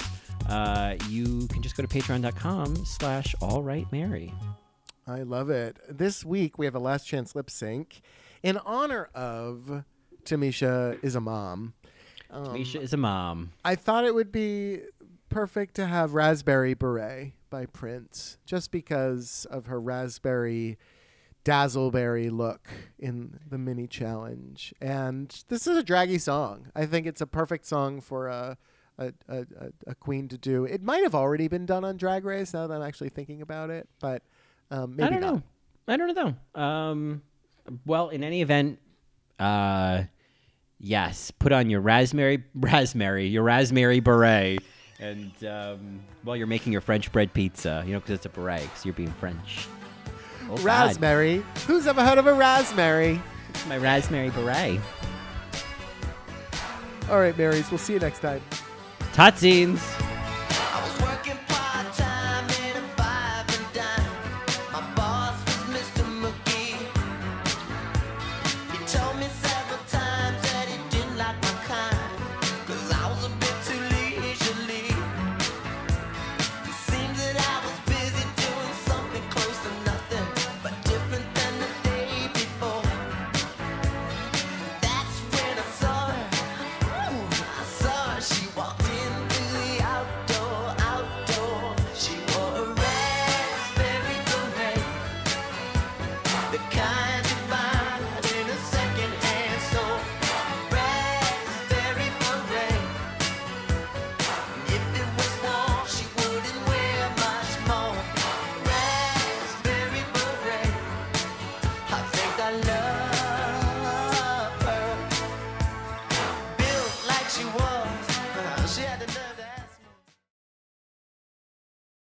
uh, 0.50 0.96
you 1.08 1.48
can 1.48 1.62
just 1.62 1.78
go 1.78 1.84
to 1.84 1.88
patreon.com 1.88 2.76
slash 2.86 3.34
all 3.42 3.64
right 3.64 3.90
mary 3.94 4.34
I 5.06 5.24
love 5.24 5.50
it. 5.50 5.78
This 5.90 6.24
week 6.24 6.58
we 6.58 6.66
have 6.66 6.76
a 6.76 6.80
last 6.80 7.06
chance 7.06 7.36
lip 7.36 7.50
sync 7.50 8.02
in 8.42 8.58
honor 8.58 9.10
of 9.14 9.84
Tamisha 10.24 10.98
is 11.04 11.16
a 11.16 11.22
mom. 11.22 11.74
Um, 12.34 12.54
Misha 12.54 12.82
is 12.82 12.94
a 12.94 12.98
mom 12.98 13.52
I 13.64 13.76
thought 13.76 14.06
it 14.06 14.16
would 14.16 14.32
be 14.32 14.82
perfect 15.30 15.76
to 15.76 15.86
have 15.86 16.14
Raspberry 16.14 16.74
Beret 16.74 17.34
by 17.50 17.66
Prince 17.68 18.38
just 18.46 18.72
because 18.72 19.46
of 19.50 19.68
her 19.68 19.80
raspberry 19.80 20.78
dazzleberry 21.46 22.32
look 22.32 22.70
in 22.98 23.40
the 23.50 23.58
mini 23.58 23.86
challenge. 23.86 24.74
And 24.82 25.44
this 25.50 25.68
is 25.68 25.78
a 25.78 25.84
draggy 25.84 26.18
song. 26.18 26.68
I 26.76 26.86
think 26.86 27.06
it's 27.06 27.22
a 27.22 27.28
perfect 27.28 27.66
song 27.66 28.02
for 28.02 28.28
a 28.28 28.58
a, 29.00 29.12
a, 29.28 29.46
a, 29.88 29.96
queen 29.96 30.28
to 30.28 30.38
do. 30.38 30.66
It 30.66 30.84
might 30.84 31.02
have 31.02 31.16
already 31.16 31.48
been 31.48 31.66
done 31.66 31.84
on 31.84 31.98
Drag 31.98 32.24
Race 32.24 32.54
now 32.54 32.68
that 32.68 32.76
I'm 32.76 32.84
actually 32.84 33.10
thinking 33.10 33.42
about 33.42 33.72
it, 33.72 33.90
but 34.00 34.22
um, 34.74 34.96
maybe 34.96 35.04
i 35.04 35.10
don't 35.10 35.22
not. 35.22 35.34
know 35.34 35.44
i 35.88 35.98
don't 35.98 36.16
know 36.16 36.62
um, 36.62 37.22
well 37.86 38.10
in 38.10 38.24
any 38.24 38.42
event 38.42 38.80
uh, 39.40 40.04
yes 40.84 41.32
put 41.32 41.52
on 41.52 41.70
your 41.70 41.80
raspberry 41.80 42.44
raspberry 42.56 43.28
your 43.28 43.42
raspberry 43.42 44.02
beret 44.02 44.60
and 45.00 45.32
um, 45.46 46.02
well 46.26 46.36
you're 46.36 46.46
making 46.46 46.72
your 46.72 46.82
french 46.82 47.12
bread 47.12 47.34
pizza 47.34 47.84
you 47.86 47.94
know 47.94 48.00
because 48.00 48.16
it's 48.16 48.26
a 48.26 48.30
beret 48.30 48.62
because 48.64 48.86
you're 48.86 48.94
being 48.94 49.12
french 49.14 49.68
oh, 50.50 50.58
God. 50.58 50.66
Raspberry. 50.66 51.44
Who's 51.68 51.88
ever 51.88 52.04
heard 52.04 52.18
of 52.18 52.28
a 52.28 52.34
raspberry? 52.34 53.22
It's 53.50 53.66
my 53.66 53.78
raspberry 53.78 54.30
beret 54.30 54.80
All 57.10 57.20
right, 57.20 57.38
Marys. 57.38 57.70
We'll 57.72 57.78
see 57.78 57.94
you 57.94 58.00
next 58.00 58.20
time. 58.20 58.42
Totsines. 59.14 59.80
I 60.02 60.13